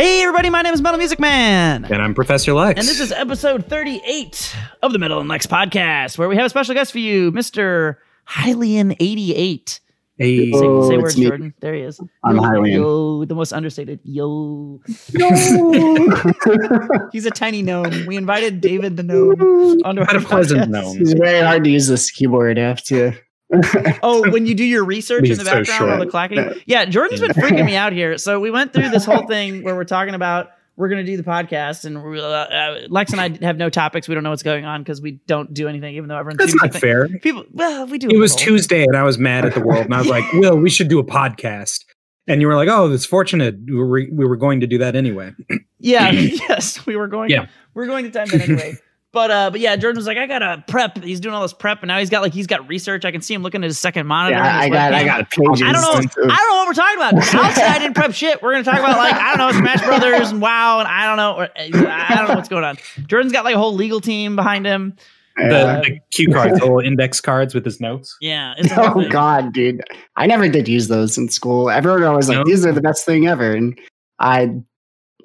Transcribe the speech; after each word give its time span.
Hey, 0.00 0.22
everybody, 0.22 0.48
my 0.48 0.62
name 0.62 0.72
is 0.72 0.80
Metal 0.80 0.96
Music 0.96 1.20
Man. 1.20 1.84
And 1.84 2.00
I'm 2.00 2.14
Professor 2.14 2.54
Lex. 2.54 2.80
And 2.80 2.88
this 2.88 3.00
is 3.00 3.12
episode 3.12 3.66
38 3.66 4.56
of 4.82 4.94
the 4.94 4.98
Metal 4.98 5.20
and 5.20 5.28
Lex 5.28 5.46
podcast, 5.46 6.16
where 6.16 6.26
we 6.26 6.36
have 6.36 6.46
a 6.46 6.48
special 6.48 6.74
guest 6.74 6.90
for 6.90 7.00
you, 7.00 7.30
Mr. 7.32 7.96
Hylian88. 8.30 9.80
Hey. 10.16 10.52
Say, 10.52 10.54
Oh, 10.54 10.88
say 10.88 10.94
it's 10.94 11.02
words, 11.02 11.18
me. 11.18 11.26
Jordan. 11.26 11.54
There 11.60 11.74
he 11.74 11.82
is. 11.82 12.00
I'm 12.24 12.36
yo, 12.36 12.42
Hylian. 12.42 12.72
Yo, 12.72 13.24
the 13.26 13.34
most 13.34 13.52
understated. 13.52 14.00
Yo. 14.02 14.80
He's 17.12 17.26
a 17.26 17.30
tiny 17.30 17.60
gnome. 17.60 18.06
We 18.06 18.16
invited 18.16 18.62
David 18.62 18.96
the 18.96 19.02
gnome 19.02 19.80
onto 19.84 20.00
our 20.00 20.06
Quite 20.06 20.16
a 20.16 20.20
pleasant 20.26 20.60
podcast. 20.62 20.70
gnome. 20.70 20.96
it's 20.98 21.12
very 21.12 21.44
hard 21.44 21.62
to 21.64 21.70
use 21.70 21.88
this 21.88 22.10
keyboard. 22.10 22.58
I 22.58 22.62
have 22.62 22.82
to. 22.84 23.12
Oh, 24.02 24.30
when 24.30 24.46
you 24.46 24.54
do 24.54 24.64
your 24.64 24.84
research 24.84 25.28
in 25.28 25.36
the 25.36 25.44
so 25.44 25.50
background, 25.52 25.82
all 25.90 25.96
short. 25.96 26.00
the 26.00 26.06
clacking. 26.06 26.62
Yeah, 26.66 26.84
Jordan's 26.84 27.20
been 27.20 27.30
freaking 27.30 27.66
me 27.66 27.76
out 27.76 27.92
here. 27.92 28.16
So 28.18 28.38
we 28.40 28.50
went 28.50 28.72
through 28.72 28.90
this 28.90 29.04
whole 29.04 29.26
thing 29.28 29.62
where 29.64 29.74
we're 29.74 29.84
talking 29.84 30.14
about 30.14 30.50
we're 30.76 30.88
going 30.88 31.04
to 31.04 31.10
do 31.10 31.16
the 31.18 31.22
podcast, 31.22 31.84
and 31.84 31.98
uh, 31.98 32.00
uh, 32.00 32.86
Lex 32.88 33.12
and 33.12 33.20
I 33.20 33.44
have 33.44 33.58
no 33.58 33.68
topics. 33.68 34.08
We 34.08 34.14
don't 34.14 34.24
know 34.24 34.30
what's 34.30 34.42
going 34.42 34.64
on 34.64 34.82
because 34.82 35.02
we 35.02 35.20
don't 35.26 35.52
do 35.52 35.68
anything, 35.68 35.94
even 35.96 36.08
though 36.08 36.16
everyone 36.16 36.38
That's 36.38 36.54
not 36.54 36.72
think- 36.72 36.80
fair. 36.80 37.06
People, 37.08 37.44
well, 37.52 37.86
we 37.86 37.98
do. 37.98 38.08
It 38.08 38.16
was. 38.16 38.34
Tuesday 38.34 38.84
and 38.84 38.96
I 38.96 39.02
was 39.02 39.18
mad 39.18 39.44
at 39.44 39.52
the 39.54 39.60
world 39.60 39.84
and 39.84 39.94
I 39.94 39.98
was 39.98 40.08
like, 40.08 40.24
Will, 40.32 40.56
we 40.56 40.70
should 40.70 40.88
do 40.88 40.98
a 40.98 41.04
podcast. 41.04 41.84
And 42.26 42.40
you 42.40 42.46
were 42.46 42.54
like, 42.54 42.68
oh, 42.68 42.90
it's 42.92 43.04
fortunate 43.04 43.56
we 43.66 43.74
were, 43.74 43.88
we 43.88 44.24
were 44.24 44.36
going 44.36 44.60
to 44.60 44.66
do 44.66 44.78
that 44.78 44.94
anyway. 44.94 45.32
Yeah, 45.80 46.10
yes, 46.12 46.86
we 46.86 46.96
were 46.96 47.08
going. 47.08 47.28
Yeah. 47.30 47.46
we 47.74 47.82
are 47.82 47.86
going 47.86 48.04
to 48.04 48.10
time 48.10 48.28
that 48.28 48.40
anyway. 48.48 48.76
But 49.12 49.30
uh, 49.32 49.50
but 49.50 49.58
yeah, 49.58 49.74
Jordan 49.74 49.96
was 49.98 50.06
like, 50.06 50.18
I 50.18 50.26
gotta 50.28 50.62
prep. 50.68 51.02
He's 51.02 51.18
doing 51.18 51.34
all 51.34 51.42
this 51.42 51.52
prep, 51.52 51.80
and 51.82 51.88
now 51.88 51.98
he's 51.98 52.10
got 52.10 52.22
like 52.22 52.32
he's 52.32 52.46
got 52.46 52.68
research. 52.68 53.04
I 53.04 53.10
can 53.10 53.20
see 53.20 53.34
him 53.34 53.42
looking 53.42 53.64
at 53.64 53.66
his 53.66 53.78
second 53.78 54.06
monitor. 54.06 54.36
Yeah, 54.36 54.58
I 54.60 54.68
got. 54.68 54.92
I 54.94 55.02
webcam. 55.02 55.06
got 55.06 55.30
pages. 55.30 55.62
I 55.62 55.72
don't 55.72 55.82
know. 55.82 55.94
into- 55.98 56.32
I 56.32 56.36
don't 56.36 56.48
know 56.50 56.56
what 56.56 56.66
we're 56.68 56.74
talking 56.74 56.96
about. 56.96 57.34
Alex 57.34 57.58
and 57.58 57.72
I 57.74 57.78
didn't 57.80 57.94
prep 57.94 58.12
shit. 58.12 58.40
We're 58.40 58.52
gonna 58.52 58.62
talk 58.64 58.78
about 58.78 58.96
like 58.98 59.14
I 59.14 59.36
don't 59.36 59.52
know 59.52 59.58
Smash 59.60 59.84
Brothers 59.84 60.30
and 60.30 60.40
WoW 60.40 60.78
and 60.78 60.86
I 60.86 61.06
don't 61.06 61.16
know. 61.16 61.34
or- 61.34 61.48
I 61.90 62.14
don't 62.14 62.28
know 62.28 62.34
what's 62.36 62.48
going 62.48 62.62
on. 62.62 62.76
Jordan's 63.08 63.32
got 63.32 63.44
like 63.44 63.56
a 63.56 63.58
whole 63.58 63.74
legal 63.74 64.00
team 64.00 64.36
behind 64.36 64.64
him. 64.64 64.94
Yeah. 65.38 65.48
The, 65.48 65.80
the 65.90 65.98
cue 66.12 66.28
cards, 66.32 66.58
the 66.58 66.64
little 66.66 66.78
index 66.80 67.20
cards 67.20 67.52
with 67.54 67.64
his 67.64 67.80
notes. 67.80 68.16
Yeah. 68.20 68.54
It's 68.58 68.72
Oh. 68.76 69.08
God, 69.10 69.52
dude! 69.52 69.80
I 70.16 70.26
never 70.26 70.48
did 70.48 70.68
use 70.68 70.86
those 70.88 71.18
in 71.18 71.28
school. 71.30 71.68
Everyone 71.70 72.04
always 72.04 72.28
like 72.28 72.38
No? 72.38 72.44
these 72.44 72.64
are 72.66 72.72
the 72.72 72.80
best 72.82 73.04
thing 73.06 73.26
ever, 73.26 73.54
and 73.54 73.76
I, 74.20 74.50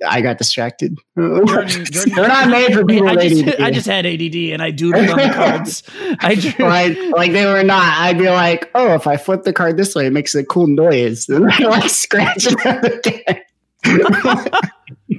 I 0.08 0.22
got 0.22 0.38
distracted. 0.38 0.98
Jordan, 1.18 1.86
Jordan, 1.86 2.14
They're 2.16 2.28
not 2.28 2.50
made 2.50 2.74
for 2.74 2.86
people 2.86 3.08
I 3.08 3.16
with 3.16 3.30
just, 3.30 3.48
ADD. 3.48 3.62
I 3.62 3.72
just 3.72 3.88
had 3.88 4.06
ADD 4.06 4.36
and 4.36 4.62
I 4.62 4.72
doodled 4.72 5.10
on 5.12 5.18
the 5.18 5.34
cards. 5.34 5.84
I 6.20 6.36
drew. 6.36 6.52
like 6.66 6.98
like 7.12 7.32
they 7.32 7.46
were 7.46 7.64
not. 7.64 7.98
I'd 8.00 8.18
be 8.18 8.30
like, 8.30 8.70
oh, 8.76 8.94
if 8.94 9.08
I 9.08 9.18
flip 9.18 9.44
the 9.44 9.54
card 9.54 9.78
this 9.78 9.96
way, 9.96 10.06
it 10.08 10.14
makes 10.14 10.36
a 10.36 10.44
cool 10.44 10.68
noise. 10.68 11.30
And 11.30 11.50
I 11.52 11.58
like 11.60 11.90
scratch 11.90 12.48
it 12.48 13.45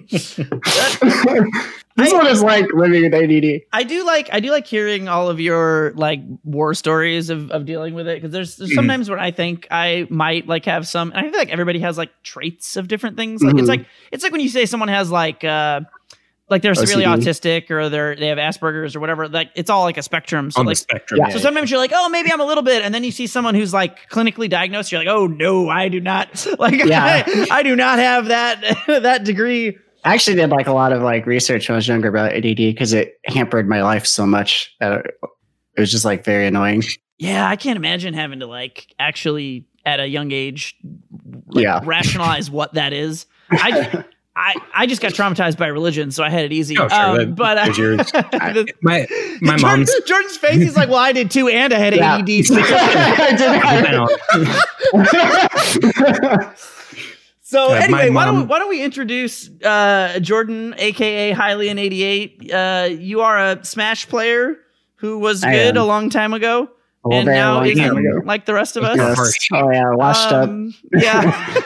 this 1.97 2.13
one 2.13 2.27
is 2.27 2.43
like 2.43 2.67
living 2.75 3.03
with 3.05 3.15
ADD. 3.15 3.63
I 3.73 3.83
do 3.85 4.05
like 4.05 4.29
I 4.33 4.41
do 4.41 4.51
like 4.51 4.67
hearing 4.67 5.09
all 5.09 5.29
of 5.29 5.41
your 5.41 5.93
like 5.97 6.21
war 6.45 6.75
stories 6.75 7.31
of, 7.31 7.51
of 7.51 7.65
dealing 7.65 7.95
with 7.95 8.07
it 8.09 8.17
because 8.21 8.33
there's, 8.33 8.57
there's 8.57 8.71
Mhm. 8.71 8.75
sometimes 8.75 9.11
when 9.11 9.19
I 9.19 9.31
think 9.31 9.67
I 9.71 10.07
might 10.11 10.47
like 10.47 10.65
have 10.67 10.87
some 10.87 11.11
and 11.13 11.27
I 11.27 11.31
feel 11.31 11.39
like 11.39 11.51
everybody 11.51 11.79
has 11.81 11.97
like 11.99 12.11
traits 12.23 12.77
of 12.77 12.89
different 12.89 13.17
things. 13.17 13.43
Like 13.43 13.55
it's 13.57 13.65
Mhm. 13.65 13.69
like 13.69 13.87
it's 14.13 14.23
like 14.23 14.33
when 14.33 14.41
you 14.41 14.49
say 14.49 14.67
someone 14.67 14.89
has 14.89 15.11
like 15.11 15.45
uh 15.45 15.81
like 16.49 16.63
they're 16.63 16.75
severely 16.75 17.05
autistic 17.05 17.71
or 17.71 17.89
they're 17.89 18.15
they 18.15 18.29
have 18.29 18.39
Asperger's 18.39 18.95
or 18.95 19.01
whatever. 19.01 19.29
Like 19.29 19.51
it's 19.55 19.69
all 19.71 19.83
like 19.83 19.97
a 19.97 20.03
spectrum. 20.03 20.51
So 20.51 20.61
on 20.61 20.67
like 20.67 20.73
the 20.77 20.81
spectrum. 20.81 21.21
yeah. 21.21 21.29
so 21.31 21.39
sometimes 21.39 21.71
you're 21.71 21.81
like, 21.81 21.93
oh, 21.95 22.09
maybe 22.09 22.31
I'm 22.33 22.41
a 22.41 22.45
little 22.47 22.63
bit, 22.63 22.83
and 22.83 22.95
then 22.95 23.03
you 23.05 23.11
see 23.11 23.27
someone 23.27 23.55
who's 23.55 23.73
like 23.75 24.09
clinically 24.11 24.49
diagnosed. 24.49 24.93
You're 24.93 25.01
like, 25.01 25.09
oh 25.09 25.27
no, 25.27 25.69
I 25.69 25.89
do 25.89 26.01
not 26.01 26.47
like 26.59 26.85
Yeah. 26.85 27.25
I, 27.27 27.47
I 27.51 27.63
do 27.63 27.75
not 27.75 27.99
have 27.99 28.27
that 28.27 28.61
that 28.87 29.25
degree. 29.25 29.77
I 30.05 30.15
actually 30.15 30.37
did 30.37 30.51
like 30.51 30.69
a 30.69 30.73
lot 30.73 30.93
of 30.93 31.03
like 31.03 31.27
research 31.27 31.69
when 31.69 31.75
I 31.75 31.79
was 31.79 31.89
younger 31.89 32.09
about 32.09 32.33
ADD 32.33 32.57
because 32.57 32.93
it 32.93 33.19
hampered 33.25 33.69
my 33.69 33.83
life 33.83 34.07
so 34.07 34.25
much 34.27 34.75
that 34.79 34.93
it 35.05 35.15
it 35.77 35.81
was 35.81 35.91
just 35.91 36.05
like 36.05 36.25
very 36.25 36.47
annoying. 36.47 36.83
Yeah, 37.19 37.49
I 37.49 37.57
can't 37.57 37.77
imagine 37.77 38.15
having 38.15 38.41
to 38.41 38.47
like 38.47 38.95
actually 38.99 39.67
at 39.85 40.01
a 40.01 40.07
young 40.07 40.31
age 40.33 40.77
like, 41.49 41.63
Yeah. 41.65 41.81
rationalize 41.85 42.51
what 42.51 42.75
that 42.75 42.93
is. 42.93 43.27
I 43.51 44.05
I 44.39 44.55
I 44.75 44.85
just 44.87 45.01
got 45.01 45.13
traumatized 45.13 45.57
by 45.57 45.69
religion, 45.69 46.11
so 46.11 46.23
I 46.23 46.29
had 46.29 46.45
it 46.45 46.53
easy. 46.53 46.77
Oh, 46.79 46.89
sure, 46.89 46.99
Um, 46.99 47.17
that 47.17 47.35
but 47.37 47.69
was 47.69 47.79
yours. 47.79 47.97
the- 48.13 48.71
My 48.83 49.07
my 49.41 49.57
Jordan- 49.57 49.79
mom's 49.81 49.95
Jordan's 50.07 50.37
face. 50.37 50.57
He's 50.57 50.77
like, 50.77 50.91
"Well, 50.91 50.99
I 50.99 51.13
did 51.13 51.31
too, 51.31 51.49
and 51.49 51.73
I 51.73 51.79
had 51.79 51.97
Yeah. 51.97 52.17
ADD." 52.19 52.45
So 57.49 57.69
Yeah, 57.73 57.87
my 57.89 58.03
anyway, 58.03 58.11
why 58.11 58.25
don't 58.25 58.41
we, 58.41 58.45
why 58.47 58.59
don't 58.59 58.69
we 58.69 58.83
introduce 58.83 59.49
uh, 59.63 60.19
Jordan, 60.21 60.75
aka 60.79 61.33
Hylian 61.33 61.79
eighty 61.79 62.03
eight? 62.03 62.53
Uh, 62.53 62.89
you 62.91 63.21
are 63.21 63.39
a 63.39 63.65
Smash 63.65 64.09
player 64.09 64.57
who 64.97 65.21
was 65.21 65.45
I 65.45 65.53
good 65.53 65.77
am. 65.77 65.83
a 65.83 65.87
long 65.87 66.11
time 66.11 66.33
ago, 66.35 66.69
A 67.09 67.15
and 67.15 67.27
now 67.27 67.55
long 67.59 67.67
isn't 67.67 67.85
time 67.85 67.97
ago. 67.99 68.21
like 68.25 68.47
the 68.47 68.55
rest 68.55 68.77
of 68.77 68.83
us. 68.83 68.97
Yes. 68.97 69.49
Oh 69.53 69.71
yeah, 69.71 69.93
washed 69.93 70.33
up. 70.33 70.49
Um, 70.49 70.75
Yeah. 70.93 71.63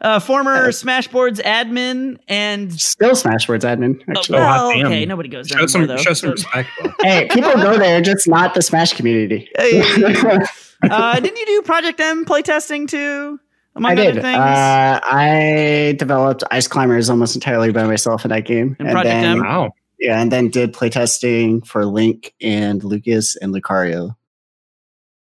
Uh, 0.00 0.20
former 0.20 0.68
Smashboards 0.68 1.40
admin 1.42 2.18
and 2.28 2.72
Still 2.80 3.12
Smashboards 3.12 3.62
admin. 3.62 4.00
oh, 4.08 4.12
Actually. 4.18 4.38
Oh, 4.38 4.40
well, 4.42 4.86
okay, 4.86 5.04
nobody 5.04 5.28
goes 5.28 5.48
there 5.48 5.58
show 5.58 5.66
some 5.66 5.80
anymore, 5.82 5.96
though. 5.96 6.02
show 6.02 6.12
some 6.12 6.30
respect. 6.30 6.68
hey, 7.02 7.26
people 7.32 7.52
go 7.54 7.76
there, 7.76 8.00
just 8.00 8.28
not 8.28 8.54
the 8.54 8.62
Smash 8.62 8.92
community. 8.94 9.48
Uh, 10.80 11.18
didn't 11.18 11.36
you 11.36 11.44
do 11.46 11.62
Project 11.62 11.98
M 11.98 12.24
playtesting 12.24 12.86
too? 12.88 13.40
Among 13.74 13.90
I 13.90 13.94
did. 13.96 14.10
other 14.12 14.20
things. 14.22 14.38
Uh, 14.38 15.00
I 15.02 15.96
developed 15.98 16.44
Ice 16.52 16.68
Climbers 16.68 17.10
almost 17.10 17.34
entirely 17.34 17.72
by 17.72 17.82
myself 17.82 18.24
in 18.24 18.28
that 18.28 18.44
game, 18.44 18.76
And 18.78 18.88
Project 18.90 19.04
then, 19.06 19.24
M? 19.24 19.44
Wow. 19.44 19.72
Yeah, 19.98 20.20
and 20.20 20.30
then 20.30 20.50
did 20.50 20.72
playtesting 20.72 21.66
for 21.66 21.84
Link 21.84 22.32
and 22.40 22.84
Lucas 22.84 23.34
and 23.34 23.52
Lucario. 23.52 24.14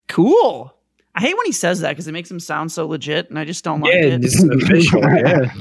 cool. 0.08 0.73
I 1.14 1.20
hate 1.20 1.36
when 1.36 1.46
he 1.46 1.52
says 1.52 1.80
that 1.80 1.90
because 1.90 2.08
it 2.08 2.12
makes 2.12 2.30
him 2.30 2.40
sound 2.40 2.72
so 2.72 2.86
legit, 2.86 3.30
and 3.30 3.38
I 3.38 3.44
just 3.44 3.62
don't 3.64 3.80
like 3.80 3.94
Yeah, 3.94 4.00
it. 4.14 4.20
this 4.22 4.34
is 4.34 4.48
official. 4.48 5.02
Yeah. 5.14 5.52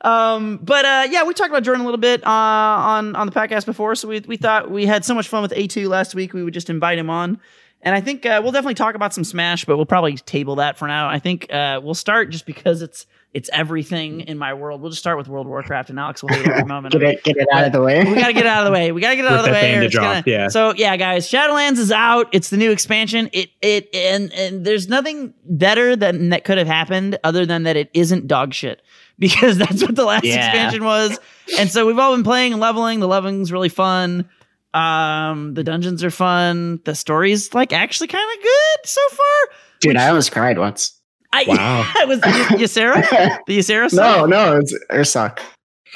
Um, 0.00 0.58
but 0.62 0.84
uh, 0.84 1.06
yeah, 1.10 1.24
we 1.24 1.32
talked 1.32 1.48
about 1.50 1.62
Jordan 1.62 1.80
a 1.80 1.84
little 1.84 1.98
bit 1.98 2.22
uh, 2.26 2.30
on 2.30 3.16
on 3.16 3.26
the 3.26 3.32
podcast 3.32 3.64
before, 3.64 3.94
so 3.94 4.06
we 4.08 4.20
we 4.20 4.36
thought 4.36 4.70
we 4.70 4.84
had 4.86 5.04
so 5.04 5.14
much 5.14 5.28
fun 5.28 5.40
with 5.42 5.52
A 5.56 5.66
two 5.66 5.88
last 5.88 6.14
week, 6.14 6.34
we 6.34 6.42
would 6.42 6.52
just 6.54 6.68
invite 6.68 6.98
him 6.98 7.08
on. 7.08 7.40
And 7.80 7.94
I 7.94 8.00
think 8.00 8.24
uh, 8.26 8.40
we'll 8.42 8.52
definitely 8.52 8.74
talk 8.74 8.94
about 8.94 9.12
some 9.14 9.24
Smash, 9.24 9.64
but 9.66 9.76
we'll 9.76 9.86
probably 9.86 10.16
table 10.16 10.56
that 10.56 10.78
for 10.78 10.88
now. 10.88 11.08
I 11.08 11.18
think 11.18 11.52
uh, 11.52 11.80
we'll 11.82 11.94
start 11.94 12.30
just 12.30 12.44
because 12.46 12.80
it's 12.82 13.06
it's 13.34 13.50
everything 13.52 14.20
in 14.22 14.38
my 14.38 14.54
world. 14.54 14.80
We'll 14.80 14.90
just 14.90 15.02
start 15.02 15.18
with 15.18 15.28
World 15.28 15.46
of 15.46 15.50
Warcraft, 15.50 15.90
and 15.90 15.98
Alex 15.98 16.22
will 16.22 16.30
hate 16.30 16.46
every 16.46 16.64
moment. 16.66 16.92
Get 16.92 17.02
it. 17.02 17.08
it, 17.18 17.24
get 17.24 17.36
it 17.36 17.48
out 17.52 17.64
of 17.66 17.72
the 17.72 17.82
way. 17.82 18.04
We 18.04 18.14
gotta 18.14 18.32
get 18.32 18.46
it 18.46 18.46
out 18.46 18.60
of 18.60 18.66
the 18.66 18.72
way. 18.72 18.92
We 18.92 19.00
gotta 19.00 19.16
get 19.16 19.24
it 19.26 19.30
out 19.32 19.40
of 19.40 19.44
the 19.44 19.50
way. 19.52 19.76
or 19.76 19.82
it's 19.82 19.94
gonna- 19.94 20.22
yeah. 20.26 20.48
So 20.48 20.72
yeah, 20.74 20.96
guys, 20.96 21.28
Shadowlands 21.28 21.78
is 21.78 21.92
out. 21.92 22.28
It's 22.32 22.48
the 22.50 22.56
new 22.56 22.70
expansion. 22.70 23.28
It 23.32 23.50
it 23.60 23.94
and 23.94 24.32
and 24.32 24.64
there's 24.64 24.88
nothing 24.88 25.34
better 25.44 25.96
than 25.96 26.30
that 26.30 26.44
could 26.44 26.58
have 26.58 26.66
happened 26.68 27.18
other 27.24 27.44
than 27.44 27.64
that 27.64 27.76
it 27.76 27.90
isn't 27.92 28.26
dog 28.28 28.54
shit 28.54 28.80
because 29.18 29.58
that's 29.58 29.82
what 29.82 29.94
the 29.96 30.04
last 30.04 30.24
Yeah. 30.24 30.46
expansion 30.46 30.84
was. 30.84 31.18
And 31.58 31.68
so 31.70 31.86
we've 31.86 31.98
all 31.98 32.14
been 32.14 32.24
playing 32.24 32.52
and 32.52 32.60
leveling. 32.60 33.00
The 33.00 33.08
leveling's 33.08 33.52
really 33.52 33.68
fun. 33.68 34.28
Um, 34.72 35.54
the 35.54 35.62
dungeons 35.62 36.02
are 36.02 36.10
fun. 36.10 36.80
The 36.84 36.94
story's 36.94 37.54
like 37.54 37.72
actually 37.72 38.08
kind 38.08 38.24
of 38.38 38.42
good 38.42 38.88
so 38.88 39.00
far. 39.10 39.56
Dude, 39.80 39.96
I 39.96 40.08
almost 40.08 40.32
cried 40.32 40.58
once. 40.58 41.00
I, 41.34 41.44
Wow. 41.48 41.92
it 42.02 42.08
was 42.08 42.20
Y- 42.20 42.58
Ysera. 42.64 43.38
The 43.46 43.58
Ysera. 43.58 43.92
no, 43.92 44.26
no, 44.26 44.56
it's 44.58 44.76
Ursoc. 44.90 45.40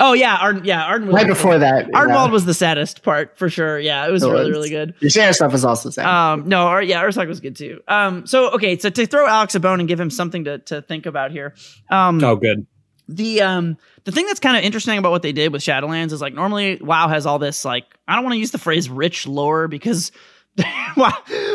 Oh 0.00 0.12
yeah, 0.12 0.36
Arden. 0.36 0.64
Yeah, 0.64 0.84
Arden. 0.84 1.08
Was 1.08 1.14
Right 1.16 1.26
before 1.26 1.58
that. 1.58 1.86
Ardenweald 1.88 2.30
was 2.30 2.44
the 2.44 2.54
saddest 2.54 3.02
part 3.02 3.36
for 3.36 3.48
sure. 3.48 3.80
Yeah, 3.80 4.06
it 4.06 4.12
was 4.12 4.22
It 4.22 4.26
really 4.28 4.40
was. 4.44 4.50
really 4.50 4.70
good. 4.70 4.94
Your 5.00 5.10
share 5.10 5.32
stuff 5.32 5.50
was 5.52 5.64
also 5.64 5.90
sad. 5.90 6.06
Um, 6.06 6.48
no, 6.48 6.68
or 6.68 6.80
yeah, 6.82 7.02
Ursoc 7.02 7.26
was 7.26 7.40
good 7.40 7.56
too. 7.56 7.80
Um, 7.88 8.24
so 8.26 8.50
okay, 8.52 8.78
so 8.78 8.90
to 8.90 9.06
throw 9.06 9.26
Alex 9.26 9.54
a 9.56 9.60
bone 9.60 9.80
and 9.80 9.88
give 9.88 9.98
him 9.98 10.10
something 10.10 10.44
to 10.44 10.58
to 10.58 10.82
think 10.82 11.06
about 11.06 11.32
here. 11.32 11.54
Um, 11.90 12.22
Oh, 12.22 12.36
good. 12.36 12.64
the 13.08 13.40
um 13.42 13.76
the 14.04 14.12
thing 14.12 14.26
that's 14.26 14.38
kind 14.38 14.56
of 14.56 14.62
interesting 14.62 14.98
about 14.98 15.10
what 15.10 15.22
they 15.22 15.32
did 15.32 15.52
with 15.52 15.62
Shadowlands 15.62 16.12
is 16.12 16.20
like 16.20 16.32
normally 16.34 16.76
WoW 16.80 17.08
has 17.08 17.26
all 17.26 17.40
this 17.40 17.64
like 17.64 17.84
I 18.06 18.14
don't 18.14 18.22
want 18.22 18.34
to 18.34 18.38
use 18.38 18.52
the 18.52 18.58
phrase 18.58 18.88
rich 18.88 19.26
lore 19.26 19.66
because 19.66 20.12
WoW, 20.96 21.12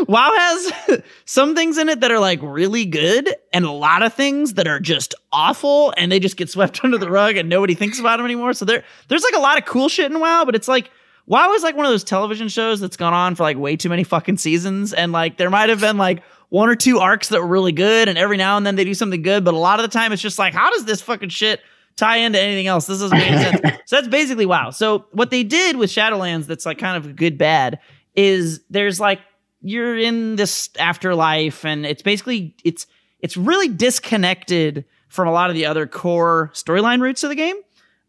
WoW 0.08 0.32
has 0.36 1.02
some 1.26 1.56
things 1.56 1.78
in 1.78 1.90
it 1.90 2.00
that 2.02 2.12
are 2.12 2.20
like 2.20 2.40
really 2.42 2.86
good 2.86 3.34
and 3.52 3.66
a 3.66 3.72
lot 3.72 4.04
of 4.04 4.14
things 4.14 4.54
that 4.54 4.68
are 4.68 4.80
just 4.80 5.14
awful 5.32 5.94
and 5.98 6.12
they 6.12 6.20
just 6.20 6.38
get 6.38 6.50
swept 6.50 6.80
under 6.84 6.98
the 6.98 7.10
rug 7.10 7.36
and 7.36 7.50
nobody 7.50 7.76
thinks 7.76 8.00
about 8.00 8.18
them 8.18 8.26
anymore. 8.26 8.54
So 8.54 8.66
there 8.66 8.84
there's 9.08 9.24
like 9.24 9.36
a 9.36 9.40
lot 9.40 9.58
of 9.58 9.66
cool 9.66 9.90
shit 9.90 10.12
in 10.12 10.20
WoW, 10.20 10.46
but 10.46 10.56
it's 10.56 10.68
like 10.68 10.92
WoW 11.26 11.54
is 11.54 11.64
like 11.64 11.76
one 11.76 11.86
of 11.86 11.92
those 11.92 12.04
television 12.04 12.48
shows 12.50 12.80
that's 12.80 12.98
gone 12.98 13.14
on 13.14 13.36
for 13.36 13.44
like 13.44 13.58
way 13.58 13.76
too 13.76 13.90
many 13.90 14.04
fucking 14.04 14.38
seasons 14.38 14.94
and 14.94 15.12
like 15.12 15.38
there 15.38 15.50
might 15.50 15.70
have 15.70 15.80
been 15.80 15.98
like 15.98 16.24
one 16.50 16.70
or 16.70 16.76
two 16.76 17.00
arcs 17.00 17.30
that 17.30 17.42
were 17.42 17.48
really 17.48 17.72
good 17.72 18.08
and 18.08 18.18
every 18.18 18.38
now 18.38 18.58
and 18.58 18.66
then 18.66 18.76
they 18.76 18.84
do 18.84 18.94
something 18.94 19.22
good, 19.22 19.44
but 19.44 19.54
a 19.54 19.58
lot 19.58 19.80
of 19.80 19.84
the 19.84 19.92
time 19.92 20.12
it's 20.12 20.22
just 20.22 20.40
like 20.40 20.54
how 20.54 20.70
does 20.72 20.86
this 20.86 21.02
fucking 21.02 21.30
shit 21.30 21.62
tie 21.96 22.18
into 22.18 22.40
anything 22.40 22.68
else? 22.68 22.88
This 22.88 23.00
doesn't 23.00 23.18
make 23.18 23.28
sense. 23.28 23.80
So 23.86 23.98
that's 23.98 24.08
basically 24.08 24.46
WoW. 24.46 24.72
So 24.72 25.06
what 25.12 25.30
they 25.30 25.44
did 25.44 25.78
with 25.78 25.90
Shadowlands 25.90 26.46
that's 26.46 26.66
like 26.66 26.78
kind 26.78 26.98
of 26.98 27.16
good 27.16 27.38
bad 27.38 27.80
is 28.16 28.62
there's 28.70 29.00
like 29.00 29.20
you're 29.62 29.98
in 29.98 30.36
this 30.36 30.70
afterlife 30.78 31.66
and 31.66 31.86
it's 31.86 32.02
basically 32.02 32.56
it's 32.64 32.86
it's 33.20 33.38
really 33.38 33.70
disconnected 33.70 34.86
from 35.08 35.28
a 35.28 35.32
lot 35.32 35.50
of 35.50 35.56
the 35.56 35.66
other 35.66 35.88
core 35.88 36.52
storyline 36.54 37.02
routes 37.02 37.24
of 37.24 37.30
the 37.30 37.36
game. 37.36 37.56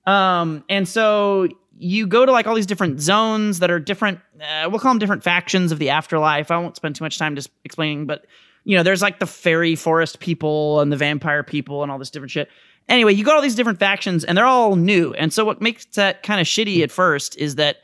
Um, 0.07 0.65
and 0.69 0.89
so 0.89 1.49
you 1.77 2.07
go 2.07 2.27
to 2.27 2.33
like 2.33 2.47
all 2.47 2.55
these 2.55 2.67
different 2.67 3.01
zones 3.01 3.59
that 3.61 3.71
are 3.71 3.79
different. 3.79 4.21
Uh, 4.41 4.69
we'll 4.71 4.81
call 4.81 4.91
them 4.91 4.99
different 4.99 5.23
factions 5.23 5.73
of 5.73 5.79
the 5.79 5.91
afterlife. 5.91 6.51
I 6.51 6.59
won't 6.59 6.77
spend 6.77 6.97
too 6.97 7.05
much 7.05 7.19
time 7.19 7.37
just 7.37 7.51
explaining, 7.65 8.07
but 8.07 8.27
you 8.65 8.77
know, 8.77 8.83
there's 8.83 9.03
like 9.03 9.19
the 9.19 9.27
fairy 9.27 9.77
forest 9.77 10.21
people 10.21 10.81
and 10.81 10.91
the 10.91 10.97
vampire 10.97 11.43
people 11.43 11.83
and 11.83 11.93
all 11.93 11.99
this 11.99 12.11
different 12.11 12.31
shit. 12.31 12.49
Anyway, 12.89 13.13
you 13.15 13.25
got 13.25 13.35
all 13.37 13.43
these 13.43 13.55
different 13.55 13.79
factions 13.79 14.25
and 14.25 14.37
they're 14.37 14.47
all 14.47 14.77
new. 14.77 15.13
And 15.15 15.33
so 15.33 15.45
what 15.45 15.61
makes 15.61 15.85
that 15.97 16.23
kind 16.23 16.41
of 16.41 16.47
shitty 16.47 16.83
at 16.83 16.91
first 16.91 17.37
is 17.37 17.57
that 17.57 17.79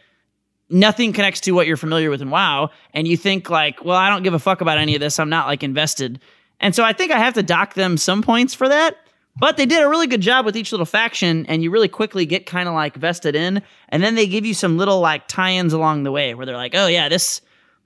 nothing 0.70 1.12
connects 1.12 1.40
to 1.40 1.52
what 1.52 1.66
you're 1.66 1.76
familiar 1.76 2.10
with 2.10 2.22
in 2.22 2.30
WoW. 2.30 2.70
And 2.94 3.06
you 3.06 3.16
think 3.16 3.50
like, 3.50 3.84
well, 3.84 3.96
I 3.96 4.08
don't 4.08 4.22
give 4.22 4.34
a 4.34 4.38
fuck 4.38 4.60
about 4.60 4.78
any 4.78 4.94
of 4.94 5.00
this. 5.00 5.18
I'm 5.18 5.28
not 5.28 5.46
like 5.46 5.62
invested. 5.62 6.20
And 6.60 6.74
so 6.74 6.84
I 6.84 6.92
think 6.92 7.10
I 7.10 7.18
have 7.18 7.34
to 7.34 7.42
dock 7.42 7.74
them 7.74 7.96
some 7.96 8.22
points 8.22 8.54
for 8.54 8.68
that. 8.68 8.96
But 9.38 9.56
they 9.56 9.64
did 9.64 9.82
a 9.82 9.88
really 9.88 10.06
good 10.06 10.20
job 10.20 10.44
with 10.44 10.56
each 10.56 10.72
little 10.72 10.84
faction, 10.84 11.46
and 11.46 11.62
you 11.62 11.70
really 11.70 11.88
quickly 11.88 12.26
get 12.26 12.46
kind 12.46 12.68
of 12.68 12.74
like 12.74 12.96
vested 12.96 13.36
in. 13.36 13.62
And 13.88 14.02
then 14.02 14.14
they 14.14 14.26
give 14.26 14.44
you 14.44 14.54
some 14.54 14.76
little 14.76 15.00
like 15.00 15.28
tie-ins 15.28 15.72
along 15.72 16.02
the 16.02 16.12
way 16.12 16.34
where 16.34 16.44
they're 16.44 16.56
like, 16.56 16.74
oh 16.74 16.88
yeah, 16.88 17.08
this 17.08 17.40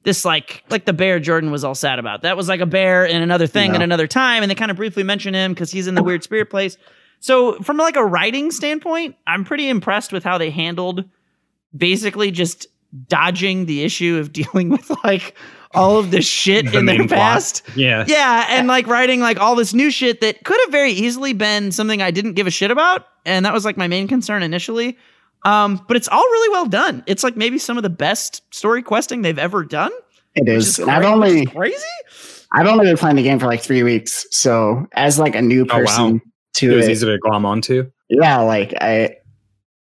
this 0.04 0.25
like 0.25 0.64
like 0.70 0.84
the 0.84 0.92
bear 0.92 1.20
Jordan 1.20 1.50
was 1.50 1.62
all 1.62 1.75
sad 1.75 1.98
about. 1.98 2.22
That 2.22 2.36
was 2.36 2.48
like 2.48 2.60
a 2.60 2.66
bear 2.66 3.04
in 3.04 3.22
another 3.22 3.46
thing 3.46 3.75
at 3.75 3.82
another 3.82 4.06
time, 4.06 4.42
and 4.42 4.50
they 4.50 4.54
kind 4.54 4.70
of 4.70 4.76
briefly 4.76 5.02
mention 5.02 5.34
him 5.34 5.52
because 5.52 5.70
he's 5.70 5.86
in 5.86 5.94
the 5.94 6.02
weird 6.02 6.25
spirit 6.25 6.50
place. 6.50 6.76
So 7.20 7.60
from 7.60 7.76
like 7.76 7.96
a 7.96 8.04
writing 8.04 8.50
standpoint, 8.50 9.16
I'm 9.26 9.44
pretty 9.44 9.69
impressed 9.69 10.12
with 10.12 10.25
how 10.25 10.38
they 10.38 10.50
handled 10.50 11.04
basically 11.76 12.31
just 12.31 12.66
dodging 13.08 13.67
the 13.67 13.82
issue 13.82 14.19
of 14.19 14.32
dealing 14.32 14.70
with 14.70 14.91
like 15.05 15.37
all 15.75 15.99
of 15.99 16.11
this 16.12 16.26
shit 16.26 16.70
The 16.70 16.79
in 16.79 16.87
their 16.87 16.99
main 16.99 17.08
plot. 17.08 17.19
past. 17.19 17.62
Yeah. 17.75 18.05
Yeah, 18.06 18.46
and 18.50 18.69
like 18.69 18.87
writing 18.87 19.20
like 19.20 19.41
all 19.41 19.56
this 19.56 19.75
new 19.75 19.91
shit 19.91 20.20
that 20.20 20.44
could 20.44 20.56
have 20.64 20.70
very 20.73 20.93
easily 20.93 21.32
been 21.32 21.73
something 21.73 22.00
I 22.00 22.11
didn't 22.11 22.35
give 22.35 22.46
a 22.46 22.50
shit 22.50 22.70
about, 22.70 23.06
and 23.26 23.44
that 23.44 23.52
was 23.52 23.64
like 23.64 23.76
my 23.76 23.88
main 23.88 24.06
concern 24.08 24.43
initially. 24.43 24.96
Um, 25.44 25.85
but 25.88 25.96
it's 25.96 26.08
all 26.08 26.23
really 26.23 26.49
well 26.50 26.67
done. 26.67 27.02
It's 27.06 27.23
like 27.25 27.37
maybe 27.37 27.58
some 27.58 27.76
of 27.76 27.82
the 27.82 27.91
best 27.91 28.43
story 28.55 28.82
questing 28.82 29.23
they've 29.23 29.38
ever 29.38 29.62
done. 29.64 29.93
It 30.35 30.49
is. 30.49 30.55
which 30.55 30.58
is. 30.67 30.79
is 30.79 30.88
I've 30.88 31.02
cra- 31.02 31.19
which 31.19 31.31
only 31.32 31.46
crazy. 31.46 31.85
I've 32.52 32.67
only 32.67 32.85
been 32.87 32.96
playing 32.96 33.17
the 33.17 33.23
game 33.25 33.38
for 33.41 33.46
like 33.46 33.61
three 33.61 33.82
weeks. 33.82 34.26
So 34.31 34.87
as 34.94 35.19
like 35.19 35.35
a 35.35 35.43
new 35.43 35.62
Oh, 35.69 35.75
wow. 35.79 35.85
person 35.85 36.20
to 36.58 36.73
It 36.73 36.76
was 36.76 36.87
it, 36.88 36.93
easy 36.93 37.06
to 37.06 37.19
glom 37.19 37.44
onto. 37.44 37.91
yeah, 38.08 38.38
like 38.38 38.73
I 38.81 39.17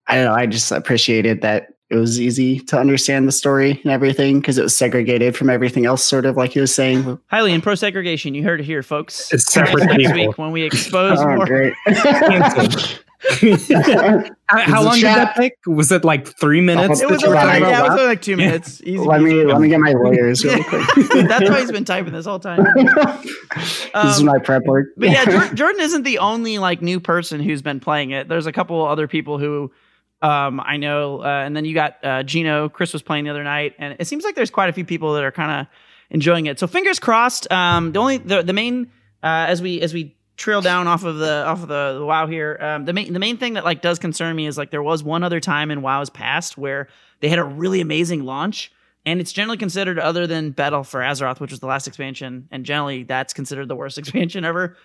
I 0.07 0.17
don't 0.17 0.25
know, 0.25 0.35
I 0.35 0.47
just 0.47 0.71
appreciated 0.73 1.43
that 1.43 1.69
it 1.91 1.97
was 1.97 2.21
easy 2.21 2.61
to 2.61 2.79
understand 2.79 3.27
the 3.27 3.33
story 3.33 3.81
and 3.83 3.91
everything 3.93 4.41
because 4.41 4.59
it 4.59 4.63
was 4.63 4.77
segregated 4.77 5.37
from 5.37 5.49
everything 5.51 5.87
else, 5.87 6.05
sort 6.05 6.27
of 6.27 6.37
like 6.37 6.51
he 6.53 6.61
was 6.61 6.75
saying. 6.75 7.19
Hylian 7.33 7.63
pro 7.63 7.75
segregation. 7.75 8.35
You 8.35 8.43
heard 8.45 8.61
it 8.61 8.65
here, 8.65 8.83
folks. 8.83 9.33
It's 9.33 9.51
separate 9.53 9.87
Next 9.87 9.97
people. 10.13 10.15
week 10.29 10.39
when 10.39 10.53
we 10.53 10.63
expose 10.65 11.19
Oh, 11.23 11.37
more. 11.37 11.47
great. 11.47 11.73
How 13.31 14.61
how 14.61 14.79
Is 14.79 14.85
long 14.87 14.95
the 14.95 15.01
did 15.01 15.05
that 15.07 15.35
take? 15.37 15.53
Was 15.67 15.91
it 15.91 16.05
like 16.05 16.29
three 16.39 16.61
minutes? 16.61 17.01
It 17.03 17.11
was 17.11 17.21
you 17.21 17.29
only 17.29 17.39
like, 17.45 17.61
yeah, 17.63 17.81
it 17.81 17.83
was 17.83 17.91
only 17.93 18.05
like 18.07 18.23
two 18.23 18.37
minutes. 18.37 18.81
Easy. 18.83 18.97
let 18.99 19.21
me 19.21 19.31
peasy. 19.33 19.47
let 19.53 19.61
me 19.61 19.69
get 19.69 19.81
my 19.81 19.93
lawyers 19.93 20.45
really 20.45 20.63
quick. 20.63 20.87
That's 21.29 21.51
why 21.51 21.61
he's 21.61 21.73
been 21.73 21.85
typing 21.85 22.13
this 22.13 22.27
whole 22.27 22.39
time. 22.39 22.63
this 22.77 24.15
is 24.15 24.21
Um, 24.21 24.25
my 24.27 24.39
prep 24.39 24.65
work. 24.65 24.87
But 24.97 25.11
yeah, 25.11 25.53
Jordan 25.53 25.81
isn't 25.83 26.05
the 26.05 26.19
only 26.19 26.59
like 26.59 26.81
new 26.81 27.01
person 27.01 27.41
who's 27.41 27.61
been 27.61 27.81
playing 27.81 28.13
it. 28.13 28.29
There's 28.29 28.47
a 28.47 28.53
couple 28.53 28.87
other 28.87 29.09
people 29.09 29.37
who 29.39 29.73
um, 30.21 30.61
I 30.61 30.77
know, 30.77 31.23
uh, 31.23 31.27
and 31.27 31.57
then 31.57 31.65
you 31.65 31.75
got 31.75 32.05
uh, 32.05 32.23
Gino. 32.23 32.69
Chris 32.69 32.93
was 32.93 33.03
playing 33.03 33.25
the 33.25 33.31
other 33.31 33.45
night, 33.45 33.75
and 33.79 33.97
it 33.99 34.07
seems 34.07 34.25
like 34.25 34.35
there's 34.35 34.51
quite 34.51 34.69
a 34.69 34.73
few 34.73 34.85
people 34.85 35.15
that 35.15 35.25
are 35.25 35.31
kind 35.31 35.61
of 35.61 35.67
enjoying 36.11 36.47
it. 36.47 36.59
So 36.59 36.67
fingers 36.67 36.99
crossed. 36.99 37.51
Um, 37.53 37.93
the 37.93 38.01
only 38.01 38.19
the 38.19 38.43
the 38.43 38.53
main 38.53 38.91
uh, 39.23 39.47
as 39.49 39.63
we 39.63 39.81
as 39.81 39.95
we 39.95 40.17
trail 40.37 40.61
down 40.61 40.87
off 40.87 41.05
of 41.05 41.19
the 41.19 41.45
off 41.47 41.63
of 41.63 41.69
the, 41.69 41.97
the 41.99 42.05
WoW 42.05 42.27
here, 42.27 42.59
um, 42.61 42.85
the 42.85 42.93
main 42.93 43.13
the 43.13 43.19
main 43.21 43.37
thing 43.37 43.55
that 43.55 43.65
like 43.65 43.81
does 43.81 43.99
concern 43.99 44.35
me 44.35 44.47
is 44.47 44.59
like 44.59 44.71
there 44.71 44.83
was 44.83 45.05
one 45.05 45.23
other 45.23 45.41
time 45.41 45.71
in 45.71 45.83
WoW's 45.83 46.11
past 46.11 46.59
where 46.59 46.89
they 47.21 47.29
had 47.29 47.39
a 47.39 47.45
really 47.45 47.81
amazing 47.81 48.25
launch. 48.25 48.73
And 49.07 49.21
it's 49.21 49.33
generally 49.33 49.57
considered, 49.57 49.99
other 49.99 50.27
than 50.27 50.51
Battle 50.51 50.85
for 50.85 51.01
Azeroth, 51.01 51.41
which 51.41 51.51
was 51.51 51.61
the 51.61 51.67
last 51.67 51.89
expansion, 51.89 52.47
and 52.51 52.67
generally 52.67 53.05
that's 53.05 53.33
considered 53.33 53.69
the 53.69 53.77
worst 53.77 53.97
expansion 53.99 54.45
ever 54.45 54.77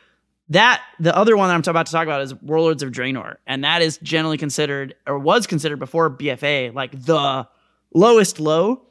that 0.49 0.81
the 0.99 1.15
other 1.15 1.35
one 1.37 1.47
that 1.47 1.53
I'm 1.55 1.71
about 1.71 1.85
to 1.87 1.91
talk 1.91 2.03
about 2.03 2.21
is 2.21 2.33
Warlords 2.41 2.83
of 2.83 2.91
Draenor, 2.91 3.37
and 3.47 3.63
that 3.63 3.81
is 3.81 3.97
generally 4.03 4.37
considered 4.37 4.93
or 5.07 5.17
was 5.17 5.47
considered 5.47 5.77
before 5.79 6.09
BFA 6.09 6.73
like 6.73 6.91
the 7.05 7.47
lowest 7.93 8.39
low. 8.39 8.81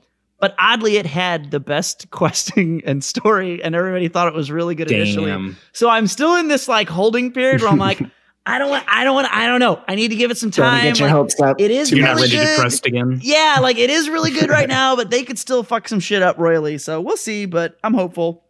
But 0.41 0.57
oddly, 0.59 0.97
it 0.97 1.07
had 1.07 1.53
the 1.53 1.61
best 1.61 2.11
questing 2.11 2.83
and 2.85 3.05
story, 3.05 3.63
and 3.63 3.75
everybody 3.77 4.09
thought 4.09 4.27
it 4.29 4.35
was 4.35 4.51
really 4.51 4.75
good 4.75 4.91
initially. 4.91 5.55
So 5.73 5.89
I'm 5.89 6.07
still 6.09 6.35
in 6.37 6.49
this 6.49 6.67
like 6.69 6.89
holding 6.89 7.33
period 7.33 7.61
where 7.61 7.71
I'm 7.71 7.79
like, 7.79 8.01
I 8.47 8.59
don't 8.59 8.71
want, 8.71 8.85
I 8.89 9.05
don't 9.05 9.15
want, 9.15 9.33
I 9.33 9.47
don't 9.47 9.61
know. 9.61 9.81
I 9.87 9.95
need 9.95 10.09
to 10.09 10.17
give 10.17 10.33
it 10.33 10.37
some 10.37 10.51
time. 10.51 10.83
get 10.83 10.99
your 10.99 11.07
Like, 11.07 11.15
hopes 11.17 11.41
up. 11.41 11.61
it 11.61 11.71
is 11.71 11.93
You're 11.93 12.01
not 12.05 12.17
really 12.17 12.23
much. 12.29 12.33
ready 12.35 12.45
to 12.47 12.53
good. 12.57 12.61
trust 12.61 12.87
again. 12.87 13.21
yeah, 13.23 13.59
like 13.63 13.79
it 13.79 13.89
is 13.89 14.09
really 14.09 14.33
good 14.33 14.51
right 14.51 14.69
now, 14.81 14.97
but 14.97 15.11
they 15.11 15.23
could 15.23 15.39
still 15.39 15.63
fuck 15.63 15.87
some 15.87 16.01
shit 16.01 16.23
up 16.23 16.39
royally. 16.39 16.77
So 16.79 17.01
we'll 17.01 17.17
see, 17.17 17.47
but 17.47 17.79
I'm 17.85 17.95
hopeful. 17.95 18.43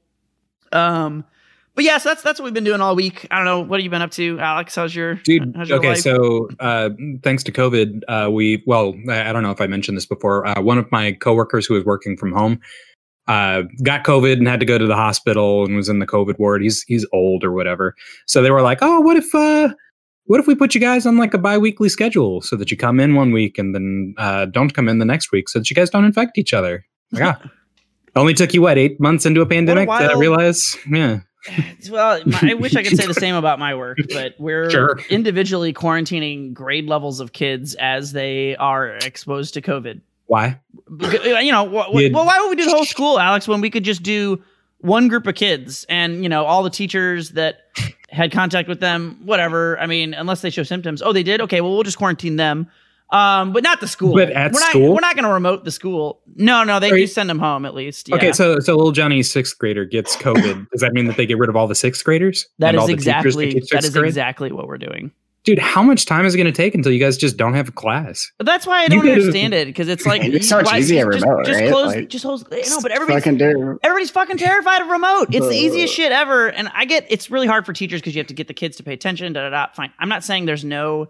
Um, 0.72 1.26
but 1.74 1.84
yeah, 1.84 1.98
so 1.98 2.10
that's 2.10 2.22
that's 2.22 2.38
what 2.38 2.44
we've 2.44 2.54
been 2.54 2.64
doing 2.64 2.80
all 2.80 2.94
week. 2.94 3.26
I 3.30 3.36
don't 3.36 3.44
know 3.44 3.60
what 3.60 3.80
have 3.80 3.84
you 3.84 3.90
been 3.90 4.02
up 4.02 4.10
to, 4.12 4.38
Alex. 4.38 4.74
How's 4.74 4.94
your 4.94 5.14
Dude, 5.14 5.54
How's 5.56 5.68
your 5.68 5.78
okay, 5.78 5.90
life? 5.90 5.98
so 5.98 6.48
uh, 6.60 6.90
thanks 7.22 7.42
to 7.44 7.52
COVID, 7.52 8.00
uh, 8.08 8.30
we 8.30 8.62
well, 8.66 8.94
I 9.08 9.30
I 9.30 9.32
don't 9.32 9.42
know 9.42 9.50
if 9.50 9.60
I 9.60 9.66
mentioned 9.66 9.96
this 9.96 10.06
before. 10.06 10.46
Uh, 10.46 10.60
one 10.60 10.78
of 10.78 10.90
my 10.92 11.12
coworkers 11.12 11.66
who 11.66 11.74
was 11.74 11.84
working 11.84 12.16
from 12.16 12.32
home 12.32 12.60
uh, 13.28 13.62
got 13.82 14.04
COVID 14.04 14.34
and 14.34 14.48
had 14.48 14.60
to 14.60 14.66
go 14.66 14.78
to 14.78 14.86
the 14.86 14.96
hospital 14.96 15.64
and 15.64 15.76
was 15.76 15.88
in 15.88 15.98
the 15.98 16.06
COVID 16.06 16.38
ward. 16.38 16.62
He's 16.62 16.82
he's 16.88 17.06
old 17.12 17.44
or 17.44 17.52
whatever. 17.52 17.94
So 18.26 18.42
they 18.42 18.50
were 18.50 18.62
like, 18.62 18.78
"Oh, 18.82 19.00
what 19.00 19.16
if 19.16 19.34
uh, 19.34 19.72
what 20.24 20.40
if 20.40 20.46
we 20.46 20.54
put 20.54 20.74
you 20.74 20.80
guys 20.80 21.06
on 21.06 21.16
like 21.16 21.32
a 21.34 21.38
biweekly 21.38 21.88
schedule 21.88 22.42
so 22.42 22.56
that 22.56 22.70
you 22.70 22.76
come 22.76 23.00
in 23.00 23.14
one 23.14 23.32
week 23.32 23.58
and 23.58 23.74
then 23.74 24.14
uh, 24.18 24.46
don't 24.46 24.74
come 24.74 24.88
in 24.88 24.98
the 24.98 25.04
next 25.04 25.32
week 25.32 25.48
so 25.48 25.58
that 25.58 25.70
you 25.70 25.74
guys 25.74 25.90
don't 25.90 26.04
infect 26.04 26.36
each 26.36 26.52
other?" 26.52 26.84
Like, 27.12 27.22
ah. 27.22 27.50
Only 28.14 28.34
took 28.34 28.52
you 28.52 28.60
what 28.60 28.76
eight 28.76 29.00
months 29.00 29.24
into 29.24 29.40
a 29.40 29.46
pandemic 29.46 29.84
to 29.84 29.88
wild- 29.88 30.20
realize, 30.20 30.76
yeah. 30.90 31.20
Well, 31.90 32.20
my, 32.26 32.38
I 32.50 32.54
wish 32.54 32.76
I 32.76 32.82
could 32.82 32.96
say 32.96 33.06
the 33.06 33.14
same 33.14 33.34
about 33.34 33.58
my 33.58 33.74
work, 33.74 33.98
but 34.12 34.34
we're 34.38 34.70
Sure. 34.70 34.98
individually 35.10 35.72
quarantining 35.72 36.52
grade 36.54 36.86
levels 36.86 37.20
of 37.20 37.32
kids 37.32 37.74
as 37.76 38.12
they 38.12 38.56
are 38.56 38.88
exposed 38.96 39.54
to 39.54 39.62
COVID. 39.62 40.00
Why? 40.26 40.58
Because, 40.96 41.26
uh, 41.26 41.38
You 41.40 41.52
know, 41.52 41.68
wh- 41.68 41.90
wh- 41.92 42.00
You'd- 42.00 42.14
well, 42.14 42.24
why 42.26 42.38
would 42.40 42.50
we 42.50 42.56
do 42.56 42.64
the 42.64 42.70
whole 42.70 42.84
school, 42.84 43.18
Alex, 43.18 43.46
when 43.48 43.60
we 43.60 43.70
could 43.70 43.84
just 43.84 44.02
do 44.02 44.42
one 44.78 45.08
group 45.08 45.26
of 45.26 45.34
kids 45.34 45.84
and, 45.88 46.22
you 46.22 46.28
know, 46.28 46.44
all 46.44 46.62
the 46.62 46.70
teachers 46.70 47.30
that 47.30 47.66
had 48.10 48.30
contact 48.32 48.68
with 48.68 48.80
them, 48.80 49.18
whatever. 49.24 49.78
I 49.78 49.86
mean, 49.86 50.12
unless 50.14 50.42
they 50.42 50.50
show 50.50 50.62
symptoms. 50.64 51.02
Oh, 51.02 51.12
they 51.12 51.22
did? 51.22 51.40
Okay, 51.40 51.60
well, 51.60 51.72
we'll 51.72 51.82
just 51.82 51.98
quarantine 51.98 52.36
them. 52.36 52.68
Um, 53.12 53.52
but 53.52 53.62
not 53.62 53.80
the 53.80 53.86
school. 53.86 54.14
But 54.14 54.30
at 54.30 54.52
we're 54.52 54.60
not, 54.60 54.70
school? 54.70 54.94
We're 54.94 55.00
not 55.00 55.14
going 55.14 55.26
to 55.26 55.32
remote 55.32 55.64
the 55.64 55.70
school. 55.70 56.20
No, 56.34 56.64
no, 56.64 56.80
they 56.80 56.88
Are 56.90 56.94
do 56.94 57.00
you- 57.02 57.06
send 57.06 57.28
them 57.28 57.38
home 57.38 57.64
at 57.66 57.74
least. 57.74 58.08
Yeah. 58.08 58.16
Okay, 58.16 58.32
so 58.32 58.58
so 58.58 58.74
little 58.74 58.90
Johnny's 58.92 59.30
sixth 59.30 59.58
grader 59.58 59.84
gets 59.84 60.16
COVID. 60.16 60.70
Does 60.72 60.80
that 60.80 60.92
mean 60.94 61.06
that 61.06 61.16
they 61.18 61.26
get 61.26 61.36
rid 61.38 61.50
of 61.50 61.56
all 61.56 61.66
the 61.68 61.74
sixth 61.74 62.02
graders? 62.04 62.46
that 62.58 62.68
And 62.68 62.76
is 62.76 62.80
all 62.80 62.86
the 62.86 62.92
teachers 62.94 63.06
exactly 63.06 63.52
can 63.52 63.60
teach 63.60 63.70
that 63.70 63.82
sixth 63.82 63.88
is 63.88 63.94
grade? 63.94 64.08
exactly 64.08 64.50
what 64.52 64.66
we're 64.66 64.78
doing. 64.78 65.10
Dude, 65.44 65.58
how 65.58 65.82
much 65.82 66.06
time 66.06 66.24
is 66.24 66.34
it 66.34 66.38
going 66.38 66.46
to 66.46 66.52
take 66.56 66.72
until 66.72 66.92
you 66.92 67.00
guys 67.00 67.16
just 67.16 67.36
don't 67.36 67.54
have 67.54 67.68
a 67.68 67.72
class? 67.72 68.30
But 68.38 68.46
that's 68.46 68.64
why 68.64 68.84
I 68.84 68.88
don't 68.88 69.00
could- 69.00 69.10
understand 69.10 69.52
it 69.54 69.66
because 69.66 69.88
it's 69.88 70.06
like 70.06 70.22
It's 70.24 70.48
so 70.48 70.58
much 70.58 70.66
why- 70.66 70.78
easier 70.78 71.10
just, 71.10 71.24
remote, 71.24 71.44
just 71.44 71.60
right? 71.60 71.68
close, 71.70 71.94
Like, 71.96 72.08
just 72.08 72.24
close. 72.24 72.44
No, 72.50 72.80
but 72.80 72.92
everybody's 72.92 73.24
Fucking 73.24 73.42
everybody's 73.82 74.10
fucking 74.10 74.38
terrified 74.38 74.82
of 74.82 74.88
remote. 74.88 75.34
It's 75.34 75.48
the 75.48 75.56
easiest 75.56 75.92
shit 75.92 76.12
ever. 76.12 76.46
And 76.48 76.70
I 76.72 76.84
get 76.86 77.06
it's 77.10 77.30
really 77.30 77.48
hard 77.48 77.66
for 77.66 77.72
teachers 77.72 78.00
because 78.00 78.14
you 78.14 78.20
have 78.20 78.28
to 78.28 78.34
get 78.34 78.46
the 78.48 78.54
kids 78.54 78.76
to 78.76 78.84
pay 78.84 78.92
attention. 78.94 79.32
Da 79.32 79.42
da 79.42 79.50
da. 79.50 79.72
Fine. 79.74 79.92
I'm 79.98 80.08
not 80.08 80.22
saying 80.24 80.44
there's 80.46 80.64
no 80.64 81.08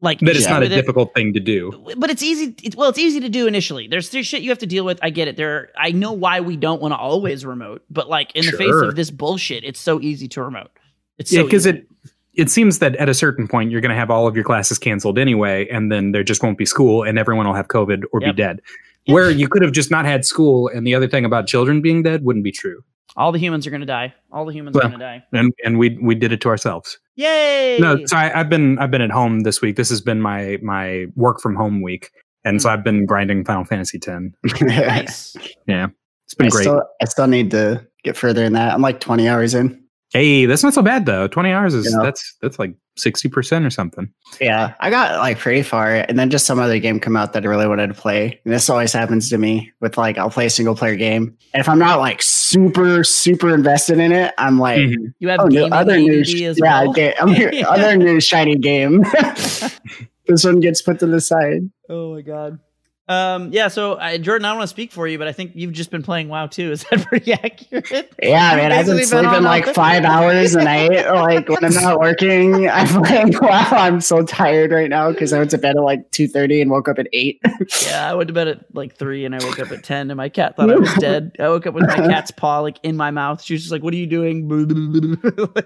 like 0.00 0.20
That 0.20 0.36
it's 0.36 0.46
not 0.46 0.62
a 0.62 0.68
difficult 0.68 1.14
thing 1.14 1.32
to 1.32 1.40
do. 1.40 1.72
But 1.96 2.10
it's 2.10 2.22
easy. 2.22 2.54
It's, 2.62 2.76
well, 2.76 2.90
it's 2.90 2.98
easy 2.98 3.20
to 3.20 3.28
do 3.28 3.46
initially. 3.46 3.88
There's 3.88 4.10
there's 4.10 4.26
shit 4.26 4.42
you 4.42 4.50
have 4.50 4.58
to 4.58 4.66
deal 4.66 4.84
with. 4.84 4.98
I 5.02 5.10
get 5.10 5.28
it. 5.28 5.36
There. 5.36 5.70
I 5.78 5.92
know 5.92 6.12
why 6.12 6.40
we 6.40 6.56
don't 6.56 6.82
want 6.82 6.92
to 6.92 6.98
always 6.98 7.46
remote. 7.46 7.82
But 7.90 8.08
like 8.08 8.34
in 8.34 8.44
the 8.44 8.52
face 8.52 8.74
of 8.74 8.96
this 8.96 9.10
bullshit, 9.10 9.64
it's 9.64 9.80
so 9.80 10.00
easy 10.00 10.28
to 10.28 10.42
remote. 10.42 10.70
It's 11.18 11.32
Yeah, 11.32 11.40
so 11.40 11.44
because 11.44 11.66
it 11.66 11.86
it 12.34 12.50
seems 12.50 12.80
that 12.80 12.96
at 12.96 13.08
a 13.08 13.14
certain 13.14 13.46
point 13.46 13.70
you're 13.70 13.80
going 13.80 13.90
to 13.90 13.96
have 13.96 14.10
all 14.10 14.26
of 14.26 14.34
your 14.34 14.44
classes 14.44 14.78
canceled 14.78 15.18
anyway, 15.18 15.68
and 15.68 15.90
then 15.92 16.10
there 16.12 16.24
just 16.24 16.42
won't 16.42 16.58
be 16.58 16.66
school, 16.66 17.02
and 17.04 17.18
everyone 17.18 17.46
will 17.46 17.54
have 17.54 17.68
COVID 17.68 18.02
or 18.12 18.20
Yep. 18.20 18.34
be 18.36 18.42
dead. 18.42 18.60
Where 19.06 19.30
you 19.30 19.48
could 19.48 19.62
have 19.62 19.72
just 19.72 19.90
not 19.90 20.04
had 20.04 20.24
school, 20.24 20.68
and 20.68 20.86
the 20.86 20.94
other 20.94 21.06
thing 21.06 21.24
about 21.24 21.46
children 21.46 21.80
being 21.80 22.02
dead 22.02 22.24
wouldn't 22.24 22.42
be 22.44 22.50
true. 22.52 22.82
all 23.16 23.30
the 23.30 23.38
humans 23.38 23.64
are 23.66 23.70
gonna 23.70 23.86
die. 23.86 24.12
All 24.32 24.44
the 24.44 24.52
humans 24.52 24.74
Well, 24.74 24.86
are 24.86 24.90
gonna 24.90 25.04
die. 25.04 25.22
And 25.32 25.52
and 25.64 25.78
we 25.78 25.96
we 26.02 26.16
did 26.16 26.32
it 26.32 26.40
to 26.40 26.48
ourselves. 26.48 26.98
Yay! 27.16 27.78
No, 27.80 28.04
so 28.06 28.16
I, 28.16 28.40
I've 28.40 28.48
been 28.48 28.78
I've 28.78 28.90
been 28.90 29.02
at 29.02 29.10
home 29.10 29.40
this 29.40 29.60
week. 29.60 29.76
This 29.76 29.88
has 29.90 30.00
been 30.00 30.20
my 30.20 30.58
my 30.62 31.06
work 31.14 31.40
from 31.40 31.54
home 31.54 31.80
week, 31.82 32.10
and 32.44 32.56
Hmm. 32.56 32.58
so 32.60 32.70
I've 32.70 32.84
been 32.84 33.06
grinding 33.06 33.44
Final 33.44 33.64
Fantasy 33.64 33.98
X. 33.98 34.32
nice. 34.60 35.36
Yeah, 35.66 35.88
it's 36.26 36.34
been 36.34 36.46
I 36.48 36.50
great. 36.50 36.62
still, 36.62 36.82
I 37.00 37.04
still 37.06 37.26
need 37.26 37.50
to 37.52 37.86
get 38.02 38.16
further 38.16 38.44
in 38.44 38.52
that. 38.54 38.74
I'm 38.74 38.82
like 38.82 39.00
20 39.00 39.28
hours 39.28 39.54
in. 39.54 39.80
hey, 40.12 40.46
that's 40.46 40.62
not 40.62 40.74
so 40.74 40.82
bad 40.82 41.06
though. 41.06 41.26
Twenty 41.28 41.50
hours 41.52 41.74
is 41.74 41.86
Yeah. 41.90 42.02
that's 42.02 42.36
that's 42.42 42.58
like 42.58 42.74
sixty 42.96 43.28
percent 43.28 43.64
or 43.64 43.70
something. 43.70 44.08
Yeah, 44.40 44.74
I 44.80 44.90
got 44.90 45.18
like 45.18 45.38
pretty 45.38 45.62
far, 45.62 45.94
and 45.94 46.18
then 46.18 46.30
just 46.30 46.46
some 46.46 46.58
other 46.60 46.78
game 46.78 47.00
come 47.00 47.16
out 47.16 47.32
that 47.32 47.44
I 47.44 47.48
really 47.48 47.66
wanted 47.68 47.88
to 47.88 47.94
play. 47.94 48.40
And 48.44 48.52
this 48.54 48.68
always 48.70 48.92
happens 48.92 49.28
to 49.30 49.38
me 49.38 49.72
with 49.80 49.96
like 49.98 50.16
I'll 50.18 50.30
play 50.30 50.46
a 50.46 50.50
single 50.50 50.74
player 50.76 50.94
game, 50.96 51.36
and 51.52 51.60
if 51.60 51.68
I'm 51.68 51.78
not 51.78 51.98
like 52.00 52.22
super 52.54 53.04
super 53.04 53.52
invested 53.54 53.98
in 53.98 54.12
it, 54.12 54.32
I'm 54.38 54.58
like, 54.58 54.78
Mhm. 54.80 55.14
You 55.18 55.28
have 55.28 55.40
oh, 55.40 55.46
no, 55.46 55.66
other 55.66 55.98
new, 55.98 56.24
sh- 56.24 56.42
as 56.42 56.58
yeah, 56.62 56.82
well. 56.84 56.92
ga- 56.92 57.14
I'm 57.20 57.28
here- 57.28 57.50
Yeah. 57.52 57.68
other 57.68 57.96
new 57.96 58.20
shiny 58.20 58.56
game. 58.56 59.02
this 60.26 60.44
one 60.44 60.60
gets 60.60 60.80
put 60.82 60.98
to 61.00 61.06
the 61.06 61.20
side. 61.20 61.68
Oh 61.88 62.14
my 62.14 62.22
god. 62.22 62.58
Um, 63.06 63.52
yeah, 63.52 63.68
so 63.68 63.98
I, 63.98 64.16
Jordan, 64.16 64.46
I 64.46 64.48
don't 64.48 64.58
want 64.58 64.68
to 64.68 64.72
speak 64.72 64.90
for 64.90 65.06
you, 65.06 65.18
but 65.18 65.28
I 65.28 65.32
think 65.32 65.52
you've 65.54 65.72
just 65.72 65.90
been 65.90 66.02
playing 66.02 66.28
WoW 66.28 66.46
too. 66.46 66.70
Is 66.72 66.84
that 66.84 67.04
pretty 67.06 67.34
accurate? 67.34 68.14
Yeah, 68.22 68.56
man, 68.56 68.72
I've 68.72 68.86
been 68.86 69.04
sleeping 69.04 69.42
like 69.42 69.66
five 69.74 70.04
hours 70.04 70.54
a 70.54 70.64
night. 70.64 70.92
Like 71.24 71.48
when 71.48 71.64
I'm 71.64 71.72
not 71.74 72.00
working, 72.00 72.68
I'm 72.70 73.00
like, 73.00 73.40
wow, 73.40 73.68
I'm 73.72 74.00
so 74.00 74.24
tired 74.24 74.72
right 74.72 74.90
now 74.90 75.10
because 75.10 75.32
I 75.32 75.38
went 75.38 75.50
to 75.52 75.58
bed 75.58 75.76
at 75.76 75.82
like 75.82 76.10
two 76.10 76.28
thirty 76.28 76.60
and 76.60 76.70
woke 76.70 76.88
up 76.88 76.98
at 76.98 77.06
eight. 77.12 77.40
Yeah, 77.86 78.10
I 78.10 78.14
went 78.14 78.28
to 78.28 78.34
bed 78.34 78.48
at 78.48 78.74
like 78.74 78.96
three 78.96 79.24
and 79.24 79.34
I 79.34 79.38
woke 79.44 79.58
up 79.58 79.70
at 79.70 79.84
ten 79.84 80.10
and 80.10 80.16
my 80.16 80.28
cat 80.28 80.56
thought 80.56 80.70
I 80.70 80.76
was 80.76 80.92
dead. 80.94 81.32
I 81.38 81.48
woke 81.48 81.66
up 81.66 81.74
with 81.74 81.86
my 81.86 81.96
cat's 81.96 82.30
paw 82.30 82.60
like 82.60 82.78
in 82.82 82.96
my 82.96 83.10
mouth. 83.10 83.42
She 83.42 83.54
was 83.54 83.62
just 83.62 83.72
like, 83.72 83.82
What 83.82 83.94
are 83.94 83.96
you 83.96 84.06
doing? 84.06 84.48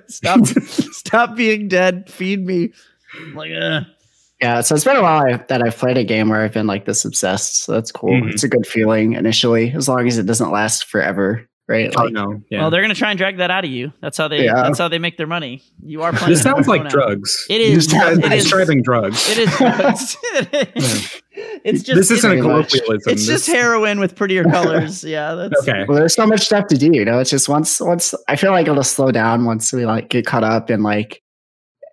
Stop 0.08 0.46
stop 0.46 1.34
being 1.34 1.68
dead. 1.68 2.08
Feed 2.10 2.44
me. 2.44 2.72
I'm 3.16 3.34
like, 3.34 3.52
uh 3.52 3.80
yeah, 4.40 4.60
so 4.60 4.74
it's 4.74 4.84
been 4.84 4.96
a 4.96 5.02
while 5.02 5.22
I- 5.26 5.36
that 5.48 5.62
I've 5.62 5.76
played 5.76 5.96
a 5.98 6.04
game 6.04 6.28
where 6.28 6.42
I've 6.42 6.52
been 6.52 6.66
like 6.66 6.84
this 6.84 7.04
obsessed. 7.04 7.64
So 7.64 7.72
that's 7.72 7.90
cool. 7.92 8.10
Mhm. 8.10 8.32
It's 8.32 8.42
a 8.44 8.48
good 8.48 8.66
feeling 8.66 9.14
initially, 9.14 9.72
as 9.72 9.88
long 9.88 10.06
as 10.06 10.18
it 10.18 10.26
doesn't 10.26 10.50
last 10.52 10.84
forever, 10.86 11.48
right? 11.68 11.92
Oh 11.96 12.04
Like, 12.04 12.12
no, 12.12 12.40
yeah. 12.50 12.60
Well, 12.60 12.70
they're 12.70 12.82
gonna 12.82 12.94
try 12.94 13.10
and 13.10 13.18
drag 13.18 13.38
that 13.38 13.50
out 13.50 13.64
of 13.64 13.70
you. 13.70 13.92
That's 14.00 14.16
how 14.16 14.28
they 14.28 14.44
Yeah. 14.44 14.54
that's 14.62 14.78
how 14.78 14.88
they 14.88 14.98
make 14.98 15.16
their 15.16 15.26
money. 15.26 15.62
You 15.84 16.02
are 16.02 16.12
playing 16.12 16.32
this 16.34 16.42
sounds 16.42 16.68
like 16.68 16.88
drugs. 16.88 17.46
It 17.50 17.60
is 17.60 17.86
This 17.88 17.98
sounds 17.98 18.18
it 18.18 18.24
like 18.24 18.32
is 18.38 18.44
Prescribing 18.48 18.82
drugs. 18.82 19.28
it 19.30 19.38
is 19.38 19.56
drugs. 19.56 20.16
it's 21.64 21.82
just 21.82 21.96
this 21.96 22.10
isn't 22.10 22.38
a 22.38 22.40
colloquialism. 22.40 23.12
it's 23.12 23.26
just 23.26 23.46
heroin 23.46 24.00
with 24.00 24.14
prettier 24.16 24.44
colors. 24.50 25.04
Yeah, 25.04 25.34
that's 25.34 25.60
Okay. 25.68 25.84
well, 25.88 25.96
there's 25.98 26.14
so 26.14 26.26
much 26.26 26.42
stuff 26.42 26.66
to 26.68 26.76
do. 26.78 26.90
You 26.92 27.04
know, 27.04 27.18
it's 27.18 27.30
just 27.30 27.48
once 27.48 27.80
once 27.80 28.14
I 28.28 28.36
feel 28.36 28.50
like 28.52 28.66
it'll 28.68 28.82
slow 28.84 29.10
down 29.10 29.44
once 29.44 29.72
we 29.72 29.84
like 29.86 30.08
get 30.08 30.26
caught 30.26 30.44
up 30.44 30.70
and 30.70 30.82
like 30.82 31.22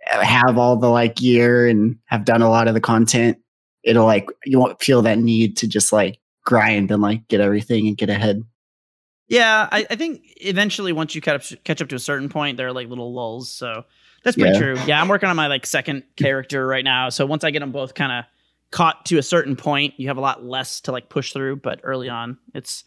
have 0.08 0.58
all 0.58 0.76
the 0.78 0.90
like 0.90 1.16
gear 1.16 1.68
and 1.68 1.98
have 2.06 2.26
done 2.26 2.42
a 2.42 2.50
lot 2.50 2.68
of 2.68 2.74
the 2.74 2.82
content. 2.82 3.38
It'll 3.84 4.06
like 4.06 4.30
you 4.46 4.60
won't 4.60 4.82
feel 4.82 5.02
that 5.04 5.20
need 5.20 5.58
to 5.58 5.68
just 5.68 5.92
like 5.94 6.20
grind 6.44 6.92
and 6.92 7.02
like 7.02 7.28
get 7.28 7.42
everything 7.42 7.88
and 7.88 7.98
get 7.98 8.10
ahead. 8.10 8.44
Yeah, 9.28 9.68
I, 9.72 9.86
I 9.90 9.96
think 9.96 10.22
eventually 10.38 10.94
once 10.94 11.16
you 11.16 11.22
catch 11.22 11.52
up, 11.54 11.64
catch 11.64 11.82
up 11.82 11.90
to 11.90 11.96
a 11.96 12.00
certain 12.00 12.30
point, 12.30 12.58
there 12.58 12.68
are 12.68 12.74
like 12.74 12.88
little 12.90 13.14
lulls. 13.14 13.52
So 13.52 13.84
that's 14.24 14.38
pretty 14.38 14.54
Yeah. 14.54 14.60
true. 14.60 14.78
Yeah, 14.86 15.02
I'm 15.02 15.08
working 15.08 15.30
on 15.30 15.36
my 15.36 15.48
like 15.48 15.66
second 15.66 16.04
character 16.16 16.66
right 16.68 16.84
now. 16.84 17.10
So 17.10 17.26
once 17.26 17.44
I 17.44 17.52
get 17.52 17.60
them 17.60 17.72
both 17.72 17.96
kind 17.96 18.12
of 18.12 18.26
caught 18.72 19.06
to 19.08 19.18
a 19.18 19.24
certain 19.24 19.56
point, 19.56 19.96
you 19.98 20.08
have 20.10 20.18
a 20.18 20.22
lot 20.22 20.44
less 20.46 20.82
to 20.82 20.92
like 20.92 21.10
push 21.10 21.34
through. 21.34 21.58
But 21.58 21.80
early 21.84 22.10
on, 22.10 22.38
it's 22.54 22.84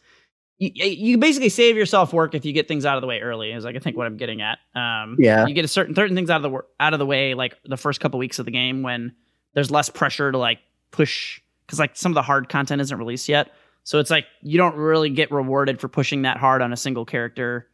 you, 0.59 0.71
you 0.87 1.19
basically 1.19 1.49
save 1.49 1.77
yourself 1.77 2.12
work 2.12 2.35
if 2.35 2.45
you 2.45 2.53
get 2.53 2.67
things 2.69 2.85
out 2.85 2.97
of 2.97 3.00
the 3.00 3.07
way 3.07 3.21
early. 3.21 3.53
Is 3.53 3.65
like 3.65 3.77
I 3.77 3.79
think 3.79 3.97
what 3.97 4.07
I'm 4.07 4.17
getting 4.17 4.43
at. 4.43 4.59
Um, 4.75 5.17
Yeah. 5.19 5.47
you 5.47 5.55
get 5.55 5.65
a 5.65 5.69
certain 5.69 5.95
certain 5.95 6.17
things 6.17 6.31
out 6.31 6.45
of 6.45 6.50
the 6.50 6.59
out 6.81 6.93
of 6.93 6.99
the 6.99 7.07
way 7.07 7.35
like 7.35 7.57
the 7.65 7.77
first 7.77 8.00
couple 8.00 8.19
weeks 8.19 8.38
of 8.38 8.45
the 8.45 8.50
game 8.50 8.83
when 8.83 9.12
there's 9.55 9.71
less 9.71 9.88
pressure 9.88 10.33
to 10.33 10.38
like 10.38 10.59
push 10.91 11.41
because 11.67 11.79
like 11.79 11.97
some 11.97 12.11
of 12.12 12.15
the 12.15 12.23
hard 12.23 12.49
content 12.49 12.81
isn't 12.81 12.99
released 12.99 13.29
yet. 13.29 13.53
So 13.85 14.00
it's 14.00 14.11
like 14.11 14.27
you 14.43 14.59
don't 14.59 14.75
really 14.75 15.11
get 15.11 15.31
rewarded 15.31 15.81
for 15.81 15.88
pushing 15.88 16.23
that 16.23 16.37
hard 16.38 16.61
on 16.61 16.73
a 16.73 16.77
single 16.77 17.05
character 17.05 17.68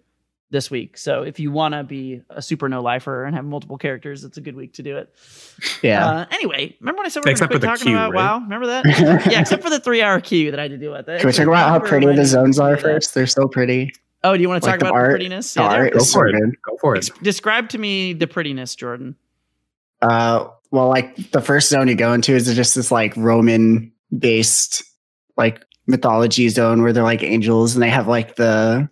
this 0.55 0.71
week. 0.71 0.97
So 0.97 1.23
if 1.23 1.39
you 1.39 1.51
want 1.53 1.75
to 1.75 1.85
be 1.85 2.23
a 2.31 2.41
super 2.41 2.69
no 2.69 2.81
lifer 2.81 3.25
and 3.25 3.35
have 3.37 3.45
multiple 3.45 3.77
characters, 3.77 4.25
it's 4.25 4.39
a 4.39 4.41
good 4.41 4.57
week 4.57 4.73
to 4.75 4.83
do 4.83 4.97
it. 4.97 5.15
Yeah. 5.83 6.07
Uh, 6.07 6.27
anyway, 6.31 6.75
remember 6.81 6.99
when 7.01 7.07
I 7.07 7.09
said 7.11 7.25
we 7.25 7.29
we're 7.29 7.33
Except 7.33 7.51
going 7.51 7.61
to 7.61 7.67
quit 7.67 7.79
talking 7.79 7.93
queue, 7.93 7.97
about 7.97 8.13
right? 8.13 8.33
WoW? 8.39 8.41
Remember 8.41 8.67
that? 8.69 8.87
yeah, 9.31 9.41
except 9.41 9.63
for 9.63 9.69
the 9.71 9.81
three 9.81 10.01
hour 10.01 10.21
queue 10.21 10.51
that 10.51 10.59
I 10.59 10.63
had 10.63 10.71
to 10.71 10.79
deal 10.79 10.93
with. 10.93 11.07
Can 11.07 11.27
we 11.27 11.33
talk 11.33 11.47
about 11.47 11.69
how 11.69 11.81
pretty 11.87 12.07
the 12.15 12.25
zones 12.25 12.59
are 12.59 12.77
first? 12.77 13.13
They're 13.15 13.27
so 13.27 13.47
pretty. 13.49 13.93
Oh, 14.23 14.35
do 14.37 14.41
you 14.43 14.49
want 14.49 14.63
to 14.63 14.67
Like 14.71 14.79
talk 14.81 14.89
the 14.89 14.95
about 14.95 15.03
the 15.03 15.09
prettiness? 15.11 15.53
The 15.55 15.61
Yeah, 15.61 15.69
they're- 15.69 15.81
art 15.83 15.93
Go 15.93 15.99
is 15.99 16.11
so 16.11 16.19
for 16.21 16.27
it. 16.29 16.33
good. 16.33 16.55
Go 16.63 16.77
for 16.81 16.97
it. 16.97 17.11
describe 17.23 17.69
to 17.71 17.79
me 17.79 18.15
the 18.15 18.27
prettiness, 18.27 18.75
Jordan. 18.75 19.17
Uh, 20.01 20.49
well, 20.71 20.89
like 20.89 21.31
the 21.33 21.41
first 21.43 21.69
zone 21.69 21.89
you 21.89 21.95
go 21.95 22.13
into 22.15 22.33
is 22.33 22.53
just 22.55 22.75
this 22.75 22.91
like 22.91 23.13
Roman 23.17 23.93
based 24.17 24.83
like 25.37 25.63
mythology 25.87 26.49
zone 26.49 26.83
where 26.83 26.93
they're 26.93 27.03
like 27.03 27.23
angels 27.23 27.75
and 27.75 27.83
they 27.83 27.91
have 27.91 28.07
like 28.09 28.37
the 28.37 28.89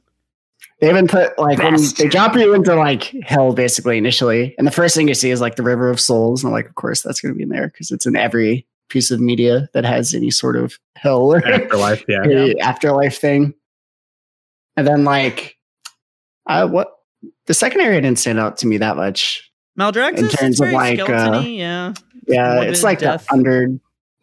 they 0.82 0.90
even 0.90 1.06
put 1.06 1.38
like 1.38 1.58
when 1.58 1.76
they 1.96 2.08
drop 2.08 2.34
you 2.34 2.52
into 2.54 2.74
like 2.74 3.04
hell 3.22 3.52
basically 3.52 3.96
initially, 3.98 4.52
and 4.58 4.66
the 4.66 4.72
first 4.72 4.96
thing 4.96 5.06
you 5.06 5.14
see 5.14 5.30
is 5.30 5.40
like 5.40 5.54
the 5.54 5.62
river 5.62 5.88
of 5.88 6.00
souls, 6.00 6.42
and 6.42 6.48
I'm 6.48 6.52
like, 6.52 6.68
of 6.68 6.74
course 6.74 7.02
that's 7.02 7.20
going 7.20 7.32
to 7.32 7.36
be 7.36 7.44
in 7.44 7.50
there 7.50 7.68
because 7.68 7.92
it's 7.92 8.04
in 8.04 8.16
every 8.16 8.66
piece 8.88 9.12
of 9.12 9.20
media 9.20 9.68
that 9.74 9.84
has 9.84 10.12
any 10.12 10.32
sort 10.32 10.56
of 10.56 10.76
hell 10.96 11.32
or 11.32 11.38
Afterlife, 11.46 12.04
yeah. 12.08 12.24
Yeah. 12.28 12.52
afterlife 12.66 13.16
thing. 13.16 13.54
And 14.76 14.84
then 14.84 15.04
like, 15.04 15.56
uh, 16.46 16.66
what 16.66 16.88
the 17.46 17.54
second 17.54 17.80
area 17.80 18.00
didn't 18.00 18.18
stand 18.18 18.40
out 18.40 18.56
to 18.58 18.66
me 18.66 18.78
that 18.78 18.96
much. 18.96 19.52
Maldraxxus? 19.78 20.18
In 20.18 20.28
terms 20.30 20.60
of, 20.60 20.72
like, 20.72 20.98
uh, 20.98 21.42
yeah. 21.46 21.94
Yeah, 22.26 22.54
Morbid 22.54 22.70
it's 22.70 22.82
like 22.82 22.98
death. 22.98 23.26
the 23.28 23.32
under 23.32 23.68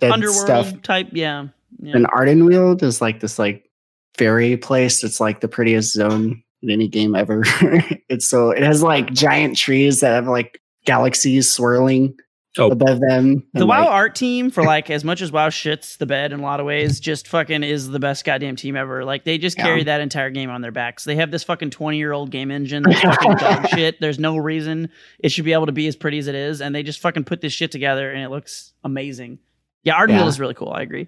Underworld 0.01 0.36
stuff. 0.46 0.82
type, 0.82 1.08
yeah. 1.13 1.48
yeah. 1.82 1.96
And 1.96 2.06
Ardenweald 2.08 2.84
is 2.84 3.00
like 3.01 3.22
this 3.22 3.39
like 3.39 3.70
fairy 4.18 4.58
place. 4.58 5.04
It's 5.06 5.22
like 5.22 5.39
the 5.39 5.48
prettiest 5.48 5.94
zone 5.94 6.44
in 6.62 6.70
any 6.70 6.88
game 6.88 7.16
ever. 7.16 7.44
it's 8.10 8.28
so 8.28 8.51
it 8.51 8.63
has 8.63 8.82
like 8.84 9.12
giant 9.13 9.58
trees 9.58 10.00
that 10.01 10.12
have 10.13 10.28
like 10.28 10.62
galaxies 10.86 11.51
swirling 11.51 12.16
Oh. 12.58 12.72
above 12.72 13.00
them. 13.00 13.44
The 13.54 13.66
WoW 13.68 13.82
like, 13.82 13.89
art 13.89 14.16
team, 14.16 14.50
for 14.50 14.63
like 14.63 14.89
as 14.89 15.04
much 15.04 15.22
as 15.22 15.32
WoW 15.32 15.50
shits 15.50 15.98
the 16.00 16.08
bed 16.08 16.34
in 16.34 16.39
a 16.39 16.44
lot 16.44 16.60
of 16.60 16.66
ways, 16.66 17.00
just 17.00 17.28
fucking 17.28 17.62
is 17.63 17.88
the 17.88 18.00
best 18.00 18.25
goddamn 18.25 18.56
team 18.56 18.75
ever. 18.75 19.06
Like 19.06 19.24
they 19.24 19.38
just 19.38 19.56
Yeah. 19.58 19.66
carry 19.66 19.84
that 19.84 20.01
entire 20.01 20.32
game 20.32 20.50
on 20.50 20.62
their 20.62 20.72
backs. 20.72 21.04
They 21.06 21.16
have 21.16 21.30
this 21.32 21.44
fucking 21.44 21.70
twenty 21.70 22.00
year 22.00 22.12
old 22.12 22.32
game 22.32 22.50
engine 22.50 22.84
that's 22.86 23.00
fucking 23.01 23.36
dog 23.38 23.68
shit. 23.70 24.01
There's 24.01 24.18
no 24.20 24.36
reason 24.36 24.89
it 25.20 25.30
should 25.32 25.46
be 25.46 25.54
able 25.54 25.68
to 25.68 25.72
be 25.72 25.88
as 25.88 25.96
pretty 25.96 26.18
as 26.18 26.28
it 26.28 26.36
is, 26.36 26.60
and 26.60 26.74
they 26.75 26.82
just 26.84 27.00
fucking 27.00 27.24
put 27.25 27.39
this 27.39 27.54
shit 27.54 27.72
together 27.72 28.12
and 28.12 28.24
it 28.24 28.30
looks 28.30 28.74
amazing. 28.84 29.38
Yeah, 29.84 29.94
Ardenweald 29.98 30.10
Yeah. 30.10 30.28
is 30.28 30.39
really 30.39 30.56
cool. 30.56 30.72
I 30.72 30.82
agree. 30.82 31.08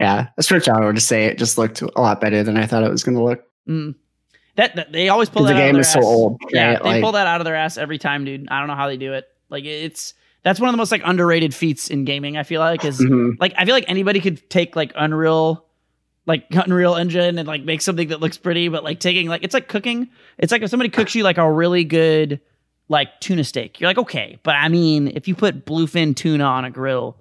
yeah, 0.00 0.26
that's 0.36 0.50
what 0.50 0.68
I 0.68 0.84
would 0.84 1.00
say. 1.00 1.26
It 1.26 1.38
just 1.38 1.56
looked 1.56 1.80
a 1.82 2.00
lot 2.00 2.20
better 2.20 2.42
than 2.42 2.56
I 2.58 2.66
thought 2.66 2.82
it 2.82 2.90
was 2.90 3.04
going 3.04 3.16
to 3.16 3.22
look. 3.22 3.44
Mm. 3.68 3.94
That, 4.56 4.76
that 4.76 4.92
they 4.92 5.08
always 5.08 5.28
pull 5.28 5.44
that 5.44 5.54
the 5.54 5.54
out 5.54 5.60
of 5.60 5.66
game 5.66 5.72
their 5.74 5.80
is 5.80 5.92
so 5.92 5.98
ass. 5.98 6.04
old. 6.04 6.40
Yeah, 6.50 6.74
right? 6.74 6.82
they 6.82 6.88
Like, 6.90 7.02
pull 7.02 7.12
that 7.12 7.26
out 7.26 7.40
of 7.40 7.44
their 7.44 7.56
ass 7.56 7.76
every 7.76 7.98
time, 7.98 8.24
dude. 8.24 8.48
I 8.48 8.60
don't 8.60 8.68
know 8.68 8.76
how 8.76 8.86
they 8.86 8.96
do 8.96 9.12
it. 9.14 9.28
Like 9.50 9.64
it's 9.64 10.14
that's 10.44 10.60
one 10.60 10.68
of 10.68 10.72
the 10.72 10.76
most 10.76 10.92
like 10.92 11.02
underrated 11.04 11.54
feats 11.54 11.88
in 11.88 12.04
gaming. 12.04 12.36
I 12.36 12.42
feel 12.44 12.60
like 12.60 12.84
is 12.84 13.00
mhm. 13.00 13.36
like 13.40 13.54
I 13.56 13.64
feel 13.64 13.74
like 13.74 13.86
anybody 13.88 14.20
could 14.20 14.48
take 14.50 14.76
like 14.76 14.92
Unreal, 14.94 15.64
like 16.26 16.44
Unreal 16.50 16.94
Engine, 16.94 17.38
and 17.38 17.48
like 17.48 17.64
make 17.64 17.82
something 17.82 18.08
that 18.08 18.20
looks 18.20 18.36
pretty. 18.36 18.68
But 18.68 18.84
like 18.84 19.00
taking 19.00 19.26
like 19.28 19.42
it's 19.42 19.54
like 19.54 19.68
cooking. 19.68 20.10
It's 20.38 20.52
like 20.52 20.62
if 20.62 20.70
somebody 20.70 20.90
cooks 20.90 21.14
you 21.14 21.24
like 21.24 21.38
a 21.38 21.50
really 21.50 21.84
good 21.84 22.40
like 22.88 23.20
tuna 23.20 23.42
steak, 23.42 23.80
you're 23.80 23.88
like 23.88 23.98
okay, 23.98 24.38
but 24.42 24.54
I 24.54 24.68
mean 24.68 25.08
if 25.08 25.26
you 25.26 25.34
put 25.34 25.64
bluefin 25.64 26.14
tuna 26.14 26.44
on 26.44 26.64
a 26.64 26.70
grill, 26.70 27.16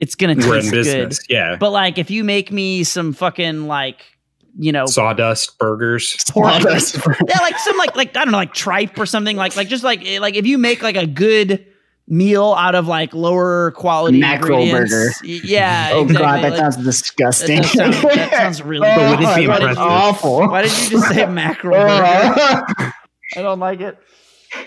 it's 0.00 0.14
gonna 0.14 0.34
We're 0.34 0.62
taste 0.62 0.72
good. 0.72 1.14
Yeah. 1.28 1.56
But 1.56 1.70
like 1.70 1.98
if 1.98 2.10
you 2.10 2.24
make 2.24 2.50
me 2.50 2.84
some 2.84 3.12
fucking 3.12 3.66
like 3.66 4.15
you 4.58 4.72
know 4.72 4.86
Sawdust 4.86 5.58
burgers. 5.58 6.16
pork- 6.30 6.62
That's- 6.62 6.94
yeah, 7.28 7.38
like 7.40 7.58
some 7.58 7.76
like 7.78 7.94
like 7.96 8.16
I 8.16 8.24
don't 8.24 8.32
know, 8.32 8.38
like 8.38 8.54
tripe 8.54 8.98
or 8.98 9.06
something. 9.06 9.36
Like 9.36 9.56
like 9.56 9.68
just 9.68 9.84
like 9.84 10.04
eh, 10.04 10.18
like 10.20 10.34
if 10.34 10.46
you 10.46 10.58
make 10.58 10.82
like 10.82 10.96
a 10.96 11.06
good 11.06 11.64
meal 12.08 12.54
out 12.56 12.74
of 12.76 12.86
like 12.86 13.12
lower 13.14 13.72
quality 13.72 14.20
Mackerel 14.20 14.60
ingredients, 14.60 15.20
burger. 15.20 15.28
Yeah. 15.44 15.90
oh 15.94 16.02
exactly. 16.04 16.24
god, 16.24 16.44
that 16.44 16.50
like- 16.50 16.58
sounds 16.60 16.76
disgusting. 16.76 17.56
That 17.62 17.72
does 17.72 17.72
sound- 17.72 17.94
that 18.18 18.30
sounds 18.36 18.62
really 18.62 18.88
oh, 18.88 18.94
But 18.96 19.18
would 19.20 19.28
it 19.28 19.36
be 19.36 19.46
that 19.46 19.62
is 19.70 19.76
awful. 19.76 20.48
Why 20.48 20.62
did 20.62 20.70
you 20.84 20.90
just 20.90 21.08
say 21.08 21.26
mackerel 21.26 21.72
burger? 21.76 22.92
I 23.36 23.42
don't 23.42 23.58
like 23.58 23.80
it. 23.80 23.98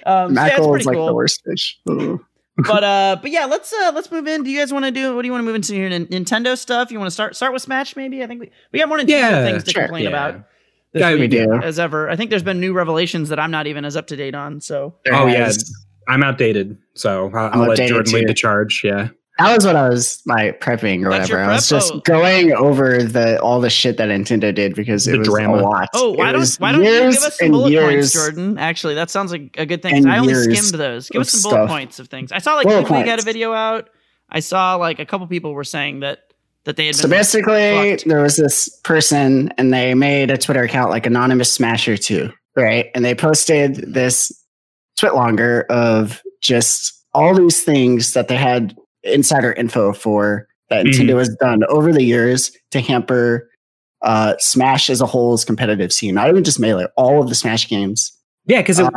Um, 0.06 0.36
so 0.36 0.42
yeah, 0.42 0.48
Mackerel 0.48 0.70
pretty 0.70 0.82
is 0.82 0.86
like 0.86 0.96
cool. 0.98 1.06
the 1.08 1.14
worst 1.16 1.42
fish. 1.46 1.80
Ooh. 1.90 2.24
But 2.68 2.84
uh, 2.84 3.18
but 3.22 3.32
yeah, 3.32 3.46
let's 3.46 3.72
uh, 3.74 3.92
let's 3.94 4.12
move 4.12 4.28
in. 4.28 4.44
Do 4.44 4.50
you 4.50 4.60
guys 4.60 4.72
want 4.74 4.86
to 4.86 4.92
do? 4.92 5.16
What 5.16 5.22
do 5.24 5.28
you 5.28 5.32
want 5.32 5.42
to 5.42 5.46
move 5.46 5.56
into 5.56 5.74
here? 5.74 5.90
Nin- 5.90 6.08
Nintendo 6.08 6.58
stuff. 6.58 6.92
You 6.92 7.00
want 7.00 7.08
to 7.08 7.12
start 7.14 7.36
start 7.36 7.54
with 7.54 7.62
Smash? 7.62 7.96
Maybe 7.96 8.24
I 8.24 8.28
think 8.28 8.42
we 8.42 8.52
we 8.72 8.80
got 8.80 8.88
more 8.90 8.98
Nintendo 8.98 9.08
Yeah, 9.10 9.44
things 9.46 9.64
to 9.66 9.72
sure. 9.72 9.84
complain 9.84 10.04
Yeah. 10.04 10.10
about. 10.10 10.44
This 10.94 11.02
Yeah, 11.02 11.14
we 11.16 11.28
do. 11.28 11.54
as 11.62 11.78
ever. 11.78 12.10
I 12.10 12.16
think 12.16 12.32
there's 12.32 12.42
been 12.44 12.60
new 12.60 12.74
revelations 12.74 13.30
that 13.30 13.40
I'm 13.40 13.52
not 13.52 13.68
even 13.68 13.86
as 13.86 13.96
up 13.96 14.08
to 14.08 14.16
date 14.16 14.34
on. 14.34 14.60
So 14.62 14.96
Oh, 15.12 15.28
yeah. 15.28 15.52
I'm 16.08 16.24
outdated, 16.24 16.78
so 16.96 17.30
I'll, 17.36 17.46
I'm 17.54 17.62
I'll 17.62 17.68
let 17.70 17.88
Jordan 17.88 18.06
too. 18.12 18.18
lead 18.18 18.28
the 18.28 18.34
charge. 18.34 18.82
Yeah. 18.84 19.10
That 19.40 19.56
was 19.56 19.66
what 19.66 19.76
I 19.76 19.88
was 19.90 20.22
like 20.26 20.60
prepping 20.60 21.06
or 21.06 21.10
That's 21.10 21.30
your 21.30 21.38
whatever. 21.40 21.52
I 21.52 21.56
was 21.56 21.70
just 21.70 21.94
Oh. 21.94 22.00
going 22.02 22.52
over 22.54 23.02
the 23.04 23.40
all 23.42 23.62
the 23.62 23.70
shit 23.70 23.98
that 23.98 24.10
Nintendo 24.10 24.54
did 24.54 24.76
because 24.76 25.08
it 25.08 25.14
The 25.14 25.20
was 25.20 25.28
drama. 25.30 25.58
a 25.58 25.62
lot. 25.62 25.90
Oh, 25.94 26.12
why 26.12 26.30
It 26.30 26.34
don't 26.34 26.56
why 26.60 26.72
don't 26.74 26.84
you 26.84 26.90
give 27.12 27.24
us 27.24 27.38
some 27.38 27.52
bullet 27.52 27.72
years. 27.72 27.86
points, 27.94 28.14
Jordan? 28.14 28.58
Actually, 28.58 28.96
that 28.96 29.10
sounds 29.10 29.32
like 29.32 29.56
a 29.58 29.66
good 29.66 29.82
thing. 29.82 30.06
I 30.08 30.18
only 30.20 30.34
skimmed 30.36 30.74
those. 30.74 31.10
Give 31.10 31.22
us 31.22 31.34
of 31.34 31.40
some 31.40 31.50
bullet 31.52 31.62
stuff. 31.64 31.70
points 31.70 32.00
of 32.00 32.08
things. 32.10 32.32
I 32.32 32.40
saw 32.40 32.56
like 32.56 32.68
Bullet 32.68 32.90
League 32.92 33.06
had 33.08 33.20
a 33.20 33.24
video 33.24 33.54
out. 33.54 33.90
I 34.30 34.42
saw 34.42 34.76
like 34.76 35.00
a 35.00 35.06
couple 35.06 35.26
people 35.28 35.54
were 35.54 35.64
saying 35.64 36.02
that 36.02 36.20
that 36.66 36.76
they 36.76 36.88
had 36.88 36.96
So 36.98 37.08
basically, 37.08 37.92
fucked. 37.98 38.06
there 38.10 38.22
was 38.22 38.36
this 38.36 38.68
person, 38.84 39.52
and 39.58 39.74
they 39.74 39.94
made 39.96 40.30
a 40.30 40.38
Twitter 40.38 40.64
account 40.64 40.90
like 40.92 41.06
Anonymous 41.06 41.52
Smasher 41.52 41.96
Two, 41.98 42.32
right? 42.58 42.88
And 42.94 43.06
they 43.06 43.16
posted 43.16 43.76
this 43.94 44.32
TwitLonger 45.00 45.66
of 45.68 46.22
just 46.42 46.94
all 47.14 47.34
these 47.34 47.64
things 47.64 48.14
that 48.14 48.28
they 48.28 48.36
had 48.36 48.76
insider 49.04 49.54
info 49.54 49.94
for 49.94 50.48
that 50.70 50.86
Mhm. 50.86 50.92
Nintendo 50.94 51.18
has 51.20 51.30
done 51.40 51.64
over 51.70 51.92
the 51.92 52.04
years 52.04 52.52
to 52.72 52.80
hamper 52.80 53.50
uh, 54.02 54.36
Smash 54.40 54.90
as 54.90 55.02
a 55.02 55.06
whole 55.06 55.34
is 55.34 55.44
competitive 55.44 55.92
scene, 55.92 56.16
not 56.16 56.30
even 56.30 56.44
just 56.44 56.58
Melee, 56.60 56.86
all 56.96 57.22
of 57.22 57.28
the 57.28 57.36
Smash 57.36 57.68
games. 57.68 58.14
Yeah, 58.46 58.62
because 58.62 58.80
Uh, 58.80 58.90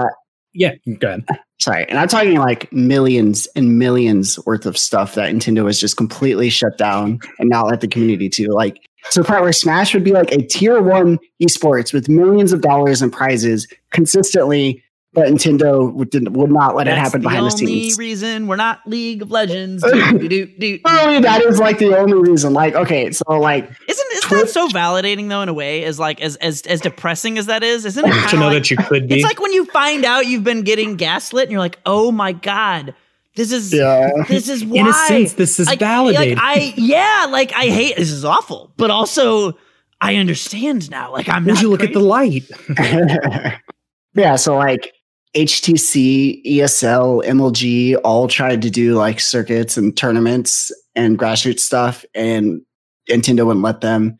yeah, 0.54 0.74
go 1.00 1.08
ahead. 1.08 1.24
sorry, 1.60 1.84
and 1.88 1.98
I'm 1.98 2.06
talking 2.06 2.38
like 2.38 2.72
millions 2.72 3.48
and 3.56 3.78
millions 3.80 4.38
worth 4.46 4.64
of 4.64 4.78
stuff 4.78 5.16
that 5.16 5.34
Nintendo 5.34 5.66
has 5.66 5.80
just 5.80 5.96
completely 5.96 6.50
shut 6.50 6.78
down 6.78 7.18
and 7.40 7.48
not 7.50 7.66
let 7.66 7.80
the 7.80 7.88
community 7.88 8.28
to. 8.28 8.52
Like, 8.52 8.78
to 9.10 9.22
the 9.22 9.24
part 9.26 9.42
where 9.42 9.52
Smash 9.52 9.92
would 9.92 10.04
be 10.04 10.12
like 10.12 10.30
a 10.30 10.46
tier 10.46 10.80
one 10.80 11.18
esports 11.42 11.92
with 11.92 12.08
millions 12.08 12.52
of 12.52 12.60
dollars 12.60 13.02
in 13.02 13.10
prizes 13.10 13.66
consistently, 13.90 14.80
but 15.14 15.28
Nintendo 15.28 15.92
would, 15.92 16.08
didn't, 16.08 16.32
would 16.32 16.50
not 16.50 16.74
let 16.74 16.86
it 16.86 16.90
That's 16.90 17.00
happen 17.00 17.20
the 17.20 17.28
behind 17.28 17.46
the 17.46 17.52
only 17.52 17.66
scenes. 17.66 17.98
reason 17.98 18.46
we're 18.46 18.56
not 18.56 18.80
League 18.86 19.20
of 19.20 19.30
Legends. 19.30 19.82
Do, 19.82 20.18
do, 20.18 20.28
do, 20.28 20.46
do. 20.46 20.78
That 20.82 21.42
is 21.46 21.58
like 21.58 21.78
the 21.78 21.96
only 21.98 22.14
reason. 22.14 22.54
Like, 22.54 22.74
okay, 22.74 23.12
so 23.12 23.24
like, 23.28 23.64
Isn't 23.88 24.12
isn't 24.12 24.30
that 24.30 24.48
so 24.48 24.68
validating 24.68 25.28
though 25.28 25.42
in 25.42 25.48
a 25.48 25.54
way? 25.54 25.84
As 25.84 25.98
like 25.98 26.20
as 26.22 26.36
as 26.36 26.62
as 26.62 26.80
depressing 26.80 27.36
as 27.36 27.46
that 27.46 27.62
is, 27.62 27.84
isn't 27.84 28.04
it? 28.04 28.28
to 28.30 28.36
know 28.36 28.46
like, 28.46 28.54
that 28.54 28.70
you 28.70 28.76
could 28.78 29.08
be. 29.08 29.16
it's 29.16 29.24
like 29.24 29.40
when 29.40 29.52
you 29.52 29.66
find 29.66 30.04
out 30.04 30.26
you've 30.26 30.44
been 30.44 30.62
getting 30.62 30.96
gaslit 30.96 31.44
and 31.44 31.52
you're 31.52 31.60
like, 31.60 31.78
oh 31.84 32.10
my 32.10 32.32
god, 32.32 32.94
this 33.36 33.52
is 33.52 33.72
yeah. 33.72 34.10
this 34.28 34.48
is 34.48 34.64
why. 34.64 34.80
in 34.80 34.86
a 34.86 34.92
sense, 34.92 35.34
this 35.34 35.60
is 35.60 35.66
like, 35.66 35.78
validated. 35.78 36.38
Like 36.38 36.46
I 36.46 36.74
yeah, 36.76 37.26
like 37.28 37.52
I 37.52 37.66
hate 37.66 37.96
this 37.96 38.10
is 38.10 38.24
awful, 38.24 38.72
but 38.76 38.90
also 38.90 39.52
I 40.00 40.16
understand 40.16 40.90
now. 40.90 41.12
Like 41.12 41.28
I'm 41.28 41.44
Would 41.44 41.54
not 41.54 41.62
you 41.62 41.70
look 41.70 41.82
at 41.82 41.92
the 41.92 42.00
light? 42.00 42.50
yeah, 44.14 44.36
so 44.36 44.56
like 44.56 44.92
HTC, 45.34 46.44
ESL, 46.44 47.24
MLG 47.24 47.98
all 48.04 48.28
tried 48.28 48.60
to 48.62 48.70
do 48.70 48.94
like 48.94 49.18
circuits 49.18 49.76
and 49.76 49.96
tournaments 49.96 50.70
and 50.94 51.18
grassroots 51.18 51.60
stuff, 51.60 52.04
and 52.14 52.60
Nintendo 53.08 53.46
wouldn't 53.46 53.64
let 53.64 53.80
them. 53.80 54.18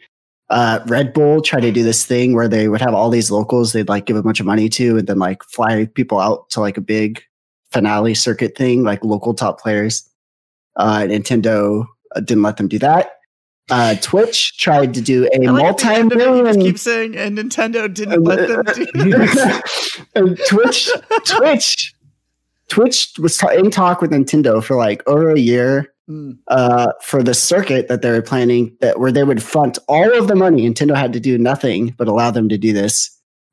Uh, 0.48 0.80
Red 0.86 1.12
Bull 1.12 1.40
tried 1.42 1.60
to 1.60 1.72
do 1.72 1.82
this 1.82 2.04
thing 2.04 2.34
where 2.34 2.48
they 2.48 2.68
would 2.68 2.80
have 2.80 2.94
all 2.94 3.10
these 3.10 3.30
locals 3.30 3.72
they'd 3.72 3.88
like 3.88 4.06
give 4.06 4.16
a 4.16 4.22
bunch 4.22 4.40
of 4.40 4.46
money 4.46 4.68
to, 4.70 4.98
and 4.98 5.06
then 5.06 5.18
like 5.18 5.42
fly 5.44 5.86
people 5.94 6.18
out 6.18 6.48
to 6.50 6.60
like 6.60 6.76
a 6.76 6.82
big 6.82 7.22
finale 7.70 8.14
circuit 8.14 8.56
thing, 8.56 8.82
like 8.82 9.04
local 9.04 9.34
top 9.34 9.60
players. 9.60 10.08
Uh, 10.76 11.00
Nintendo 11.00 11.86
uh, 12.16 12.20
didn't 12.20 12.42
let 12.42 12.56
them 12.56 12.68
do 12.68 12.78
that. 12.78 13.12
Uh, 13.70 13.94
Twitch 14.02 14.58
tried 14.58 14.92
to 14.94 15.00
do 15.00 15.28
a 15.32 15.38
like 15.50 15.64
at 15.64 15.78
the 15.78 15.92
end 15.92 16.12
of 16.12 16.18
it, 16.18 16.24
you 16.24 16.26
just 16.26 16.58
multi-million 16.58 16.60
keep 16.60 16.78
saying, 16.78 17.16
and 17.16 17.38
Nintendo 17.38 17.92
didn't 17.92 18.22
let 18.22 18.48
them 18.48 18.64
do. 18.64 19.28
and 20.14 20.38
Twitch, 20.48 20.90
Twitch, 21.24 21.94
Twitch 22.68 23.12
was 23.18 23.42
in 23.54 23.70
talk 23.70 24.00
with 24.00 24.10
Nintendo 24.10 24.62
for 24.62 24.76
like 24.76 25.02
over 25.06 25.30
a 25.30 25.38
year 25.38 25.92
Hmm. 26.08 26.32
uh, 26.48 26.92
for 27.00 27.22
the 27.22 27.32
circuit 27.32 27.86
that 27.86 28.02
they 28.02 28.10
were 28.10 28.22
planning, 28.22 28.76
that 28.80 28.98
where 28.98 29.12
they 29.12 29.22
would 29.22 29.42
front 29.42 29.78
all 29.88 30.18
of 30.18 30.26
the 30.26 30.34
money. 30.34 30.68
Nintendo 30.68 30.96
had 30.96 31.12
to 31.12 31.20
do 31.20 31.38
nothing 31.38 31.94
but 31.96 32.08
allow 32.08 32.30
them 32.30 32.48
to 32.48 32.58
do 32.58 32.72
this. 32.72 33.08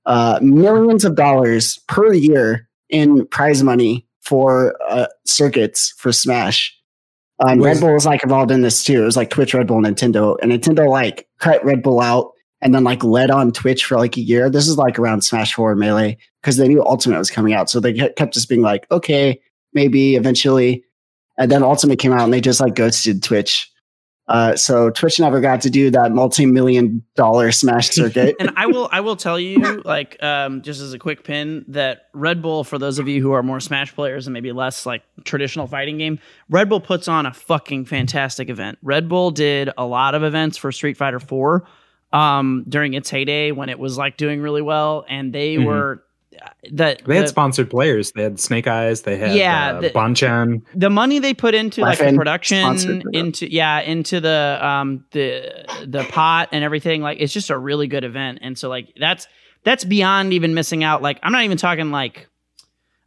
Uh, 0.07 0.39
millions 0.41 1.05
of 1.05 1.15
dollars 1.15 1.77
per 1.87 2.11
year 2.11 2.67
in 2.89 3.27
prize 3.27 3.61
money 3.61 4.07
for 4.21 4.75
uh, 4.89 5.05
circuits 5.25 5.93
for 5.97 6.11
Smash. 6.11 6.75
And 7.41 7.61
Red 7.61 7.79
Bull 7.79 7.93
was 7.93 8.05
like 8.05 8.23
involved 8.23 8.51
in 8.51 8.61
this 8.61 8.83
too. 8.83 9.01
It 9.01 9.05
was 9.05 9.15
like 9.15 9.29
Twitch, 9.29 9.53
Red 9.53 9.67
Bull, 9.67 9.81
Nintendo, 9.81 10.37
and 10.41 10.51
Nintendo 10.51 10.89
like 10.89 11.27
cut 11.39 11.63
Red 11.63 11.81
Bull 11.81 12.01
out 12.01 12.33
and 12.61 12.75
then 12.75 12.83
like 12.83 13.03
led 13.03 13.31
on 13.31 13.53
Twitch 13.53 13.85
for 13.85 13.95
like 13.95 14.17
a 14.17 14.21
year. 14.21 14.49
This 14.49 14.67
is 14.67 14.77
like 14.77 14.99
around 14.99 15.21
Smash 15.21 15.53
4 15.53 15.75
Melee 15.75 16.17
because 16.41 16.57
they 16.57 16.67
knew 16.67 16.83
Ultimate 16.83 17.17
was 17.17 17.31
coming 17.31 17.53
out. 17.53 17.69
So 17.69 17.79
they 17.79 17.93
kept 17.93 18.33
just 18.33 18.49
being 18.49 18.61
like, 18.61 18.85
okay, 18.91 19.39
maybe 19.73 20.15
eventually. 20.15 20.83
And 21.37 21.49
then 21.49 21.63
Ultimate 21.63 21.99
came 21.99 22.11
out 22.11 22.23
and 22.23 22.33
they 22.33 22.41
just 22.41 22.59
like 22.59 22.75
ghosted 22.75 23.23
Twitch. 23.23 23.68
Uh, 24.29 24.55
so 24.55 24.89
Twitch 24.91 25.19
never 25.19 25.41
got 25.41 25.59
to 25.61 25.69
do 25.71 25.89
that 25.89 26.11
multi-million 26.11 27.03
dollar 27.15 27.51
Smash 27.51 27.89
circuit. 27.91 28.35
and 28.39 28.51
I 28.55 28.67
will 28.67 28.87
I 28.91 29.01
will 29.01 29.15
tell 29.15 29.39
you 29.39 29.81
like 29.83 30.21
um 30.23 30.61
just 30.61 30.79
as 30.81 30.93
a 30.93 30.99
quick 30.99 31.23
pin 31.23 31.65
that 31.69 32.03
Red 32.13 32.41
Bull 32.41 32.63
for 32.63 32.77
those 32.77 32.99
of 32.99 33.07
you 33.07 33.21
who 33.21 33.31
are 33.31 33.41
more 33.41 33.59
Smash 33.59 33.93
players 33.95 34.27
and 34.27 34.33
maybe 34.35 34.51
less 34.51 34.85
like 34.85 35.01
traditional 35.25 35.65
fighting 35.65 35.97
game 35.97 36.19
Red 36.49 36.69
Bull 36.69 36.79
puts 36.79 37.07
on 37.07 37.25
a 37.25 37.33
fucking 37.33 37.85
fantastic 37.85 38.49
event. 38.49 38.77
Red 38.83 39.09
Bull 39.09 39.31
did 39.31 39.71
a 39.77 39.85
lot 39.85 40.13
of 40.15 40.23
events 40.23 40.57
for 40.57 40.71
Street 40.71 40.95
Fighter 40.95 41.19
4 41.19 41.65
um 42.13 42.65
during 42.69 42.93
its 42.93 43.09
heyday 43.09 43.51
when 43.51 43.69
it 43.69 43.79
was 43.79 43.97
like 43.97 44.15
doing 44.15 44.41
really 44.41 44.61
well 44.61 45.05
and 45.09 45.33
they 45.33 45.55
Mhm. 45.57 45.65
were 45.65 46.03
that 46.71 47.01
They 47.05 47.15
had 47.15 47.25
the- 47.25 47.29
sponsored 47.29 47.69
players. 47.69 48.11
They 48.13 48.23
had 48.23 48.39
Snake 48.39 48.67
Eyes. 48.67 49.01
They 49.03 49.17
had 49.17 49.33
Yeah, 49.35 49.77
uh, 49.77 49.81
the- 49.81 49.89
Bonchan. 49.91 50.61
the 50.75 50.89
money 50.89 51.19
they 51.19 51.33
put 51.33 51.53
into 51.55 51.81
like 51.81 51.97
the 51.99 52.13
production 52.13 53.01
into 53.13 53.51
yeah 53.51 53.79
into 53.81 54.19
the 54.19 54.59
um 54.61 55.05
the 55.11 55.49
the 55.85 56.03
pot 56.05 56.49
and 56.51 56.63
everything 56.63 57.01
like 57.01 57.17
it's 57.21 57.33
just 57.33 57.49
a 57.49 57.57
really 57.57 57.87
good 57.87 58.03
event 58.03 58.39
and 58.41 58.57
so 58.57 58.69
like 58.69 58.93
that's 58.99 59.27
that's 59.63 59.83
beyond 59.83 60.33
even 60.33 60.53
missing 60.53 60.83
out 60.83 61.01
like 61.01 61.19
i'm 61.23 61.31
not 61.31 61.43
even 61.43 61.57
talking 61.57 61.91
like 61.91 62.27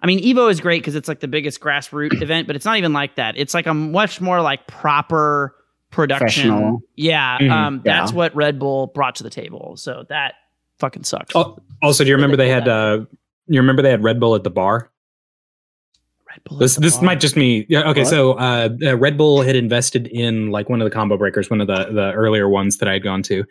i 0.03 0.07
mean 0.07 0.21
evo 0.23 0.51
is 0.51 0.61
great 0.61 0.81
because 0.83 0.95
it's 0.95 1.09
like 1.09 1.21
the 1.21 1.29
biggest 1.29 1.61
grassroots 1.61 2.21
event 2.27 2.47
but 2.47 2.57
it's 2.57 2.65
not 2.65 2.77
even 2.79 2.93
like 2.93 3.17
that 3.17 3.37
it's 3.37 3.55
like 3.55 3.67
a 3.67 3.75
much 3.75 4.21
more 4.21 4.41
like 4.43 4.67
proper 4.67 5.55
production 5.91 6.49
Professional. 6.51 6.81
yeah 6.97 7.39
Mhm. 7.39 7.51
um 7.51 7.81
that's 7.85 8.11
Yeah. 8.13 8.17
what 8.17 8.35
red 8.35 8.59
bull 8.59 8.89
brought 8.89 9.15
to 9.17 9.23
the 9.23 9.31
table 9.31 9.77
so 9.77 10.05
that 10.09 10.35
fucking 10.79 11.05
sucks 11.05 11.35
Oh, 11.37 11.59
also, 11.83 12.05
do 12.05 12.11
you 12.11 12.15
remember 12.17 12.37
they 12.37 12.49
had? 12.49 12.69
Uh, 12.69 13.07
you 13.55 13.61
remember 13.61 13.83
they 13.83 13.91
had 13.91 14.03
Red 14.03 14.21
Bull 14.21 14.35
at 14.35 14.45
the 14.45 14.51
bar? 14.51 14.91
red 16.29 16.41
bull 16.45 16.59
This 16.59 16.77
this 16.77 16.97
bar. 16.97 17.05
might 17.05 17.21
just 17.21 17.37
me. 17.37 17.67
Yeah. 17.69 17.89
Okay. 17.91 18.01
What? 18.03 18.09
So 18.11 18.33
uh, 18.33 18.69
uh, 18.83 18.97
Red 18.97 19.19
Bull 19.19 19.43
had 19.43 19.57
invested 19.57 20.07
in 20.09 20.51
like 20.51 20.69
one 20.69 20.81
of 20.81 20.87
the 20.87 20.91
combo 20.91 21.17
breakers, 21.17 21.51
one 21.51 21.61
of 21.61 21.67
the 21.67 21.87
the 21.93 22.13
earlier 22.13 22.49
ones 22.49 22.79
that 22.79 22.89
I 22.89 22.95
had 22.95 23.03
gone 23.03 23.23
to, 23.25 23.45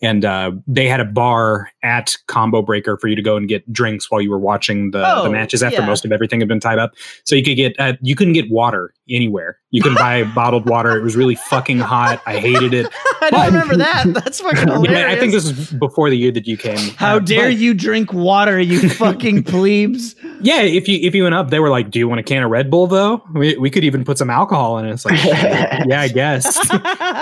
and 0.00 0.24
uh, 0.24 0.52
they 0.66 0.86
had 0.86 1.00
a 1.00 1.04
bar 1.04 1.70
at 1.82 2.14
Combo 2.28 2.62
Breaker 2.62 2.96
for 2.98 3.08
you 3.08 3.16
to 3.16 3.22
go 3.22 3.36
and 3.36 3.48
get 3.48 3.70
drinks 3.72 4.10
while 4.10 4.20
you 4.20 4.30
were 4.30 4.38
watching 4.38 4.90
the, 4.92 5.02
Oh, 5.04 5.24
the 5.24 5.30
matches 5.30 5.62
after 5.62 5.80
yeah. 5.80 5.86
most 5.86 6.04
of 6.04 6.12
everything 6.12 6.38
had 6.40 6.48
been 6.48 6.60
tied 6.60 6.78
up. 6.78 6.92
So 7.24 7.34
you 7.34 7.42
could 7.42 7.56
get 7.56 7.74
uh, 7.80 7.94
you 8.00 8.14
couldn't 8.14 8.34
get 8.34 8.50
water 8.50 8.92
anywhere. 9.10 9.58
You 9.70 9.82
couldn't 9.82 9.98
buy 9.98 10.22
bottled 10.34 10.68
water. 10.68 10.96
It 10.96 11.02
was 11.02 11.16
really 11.16 11.34
fucking 11.34 11.78
hot. 11.78 12.22
I 12.26 12.38
hated 12.38 12.72
it. 12.74 12.86
i 13.20 13.30
don't 13.30 13.46
remember 13.46 13.76
that 13.78 14.04
that's 14.14 14.40
fucking 14.40 14.68
hilarious 14.68 14.90
Yeah, 14.90 15.08
I 15.10 15.18
think 15.18 15.32
this 15.32 15.44
was 15.44 15.72
before 15.72 16.08
the 16.10 16.16
year 16.16 16.30
that 16.32 16.46
you 16.46 16.56
came. 16.56 16.78
How 16.96 17.16
Uh, 17.16 17.18
dare 17.18 17.48
but- 17.48 17.56
you 17.58 17.74
drink 17.74 18.12
water, 18.12 18.60
you 18.60 18.88
fucking 18.88 19.42
plebes? 19.44 20.14
Yeah, 20.40 20.62
if 20.62 20.86
you 20.88 20.98
if 21.02 21.14
you 21.14 21.24
went 21.24 21.34
up, 21.34 21.50
they 21.50 21.58
were 21.58 21.70
like, 21.70 21.90
"Do 21.90 21.98
you 21.98 22.06
want 22.06 22.20
a 22.20 22.22
can 22.22 22.44
of 22.44 22.50
Red 22.50 22.70
Bull 22.70 22.86
though? 22.86 23.22
We, 23.34 23.56
we 23.58 23.70
could 23.70 23.82
even 23.82 24.04
put 24.04 24.16
some 24.18 24.30
alcohol 24.30 24.78
in 24.78 24.86
it." 24.86 24.92
It's 24.92 25.04
like, 25.04 25.22
yeah, 25.24 26.00
I 26.00 26.06
guess 26.08 26.56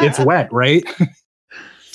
it's 0.03 0.19
wet, 0.21 0.53
right? 0.53 0.85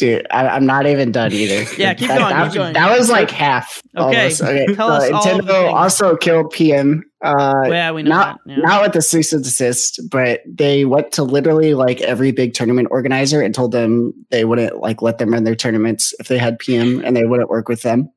Dude, 0.01 0.25
I, 0.31 0.47
I'm 0.47 0.65
not 0.65 0.87
even 0.87 1.11
done 1.11 1.31
either. 1.31 1.63
Yeah, 1.77 1.93
keep 1.93 2.07
that, 2.07 2.17
going, 2.17 2.33
That, 2.33 2.45
keep 2.47 2.55
going. 2.55 2.73
that 2.73 2.97
was 2.97 3.07
like 3.07 3.29
half. 3.29 3.83
Okay, 3.95 4.17
almost. 4.17 4.41
okay. 4.41 4.65
tell 4.73 4.87
so 4.87 4.95
us 4.95 5.11
all 5.11 5.39
of 5.39 5.45
the 5.45 5.53
Nintendo 5.53 5.73
also 5.73 6.17
killed 6.17 6.49
PM. 6.49 7.03
Uh, 7.23 7.65
yeah, 7.67 7.91
we 7.91 8.01
know 8.01 8.09
not 8.09 8.39
that. 8.47 8.51
Yeah. 8.51 8.65
not 8.65 8.81
with 8.81 8.93
the 8.93 9.03
cease 9.03 9.31
and 9.31 9.43
desist, 9.43 9.99
but 10.09 10.41
they 10.47 10.85
went 10.85 11.11
to 11.11 11.23
literally 11.23 11.75
like 11.75 12.01
every 12.01 12.31
big 12.31 12.55
tournament 12.55 12.87
organizer 12.89 13.43
and 13.43 13.53
told 13.53 13.73
them 13.73 14.11
they 14.31 14.43
wouldn't 14.43 14.77
like 14.77 15.03
let 15.03 15.19
them 15.19 15.33
run 15.33 15.43
their 15.43 15.53
tournaments 15.53 16.15
if 16.19 16.29
they 16.29 16.39
had 16.39 16.57
PM 16.57 17.05
and 17.05 17.15
they 17.15 17.25
wouldn't 17.25 17.51
work 17.51 17.69
with 17.69 17.83
them. 17.83 18.09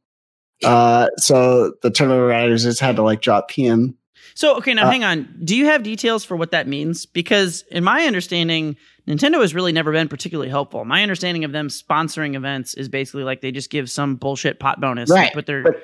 Uh, 0.64 1.08
so 1.18 1.74
the 1.82 1.90
tournament 1.90 2.22
organizers 2.22 2.64
just 2.64 2.80
had 2.80 2.96
to 2.96 3.02
like 3.02 3.20
drop 3.20 3.50
PM. 3.50 3.94
So, 4.34 4.56
okay, 4.56 4.74
now 4.74 4.86
Uh, 4.86 4.90
hang 4.90 5.04
on. 5.04 5.32
Do 5.44 5.56
you 5.56 5.66
have 5.66 5.82
details 5.82 6.24
for 6.24 6.36
what 6.36 6.50
that 6.50 6.66
means? 6.66 7.06
Because 7.06 7.64
in 7.70 7.84
my 7.84 8.04
understanding, 8.04 8.76
Nintendo 9.06 9.40
has 9.40 9.54
really 9.54 9.72
never 9.72 9.92
been 9.92 10.08
particularly 10.08 10.50
helpful. 10.50 10.84
My 10.84 11.02
understanding 11.02 11.44
of 11.44 11.52
them 11.52 11.68
sponsoring 11.68 12.34
events 12.34 12.74
is 12.74 12.88
basically 12.88 13.22
like 13.22 13.40
they 13.40 13.52
just 13.52 13.70
give 13.70 13.88
some 13.88 14.16
bullshit 14.16 14.58
pot 14.58 14.80
bonus. 14.80 15.08
Right, 15.10 15.32
But 15.34 15.46
they're 15.46 15.62
but 15.62 15.82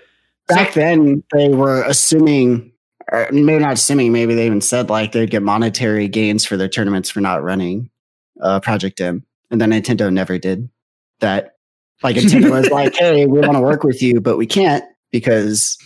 Back 0.49 0.75
then, 0.75 1.23
they 1.33 1.49
were 1.49 1.83
assuming, 1.85 2.73
or 3.13 3.29
maybe 3.31 3.63
not 3.63 3.75
assuming, 3.75 4.11
maybe 4.13 4.35
they 4.35 4.47
even 4.47 4.61
said 4.61 4.91
like 4.91 5.13
they'd 5.13 5.31
get 5.31 5.43
monetary 5.43 6.09
gains 6.09 6.45
for 6.45 6.57
their 6.57 6.69
tournaments 6.69 7.09
for 7.09 7.21
not 7.21 7.45
running 7.45 7.89
uh, 8.41 8.59
Project 8.59 9.01
M. 9.01 9.25
And 9.51 9.61
then 9.61 9.71
Nintendo 9.71 10.13
never 10.13 10.39
did 10.39 10.69
that. 11.21 11.55
Like 12.03 12.17
Nintendo 12.17 12.51
was 12.51 12.71
like, 12.73 12.97
hey, 12.97 13.27
we 13.27 13.39
want 13.39 13.53
to 13.53 13.61
work 13.61 13.85
with 13.85 14.03
you, 14.03 14.21
but 14.21 14.37
we 14.37 14.47
can't 14.47 14.83
because 15.13 15.79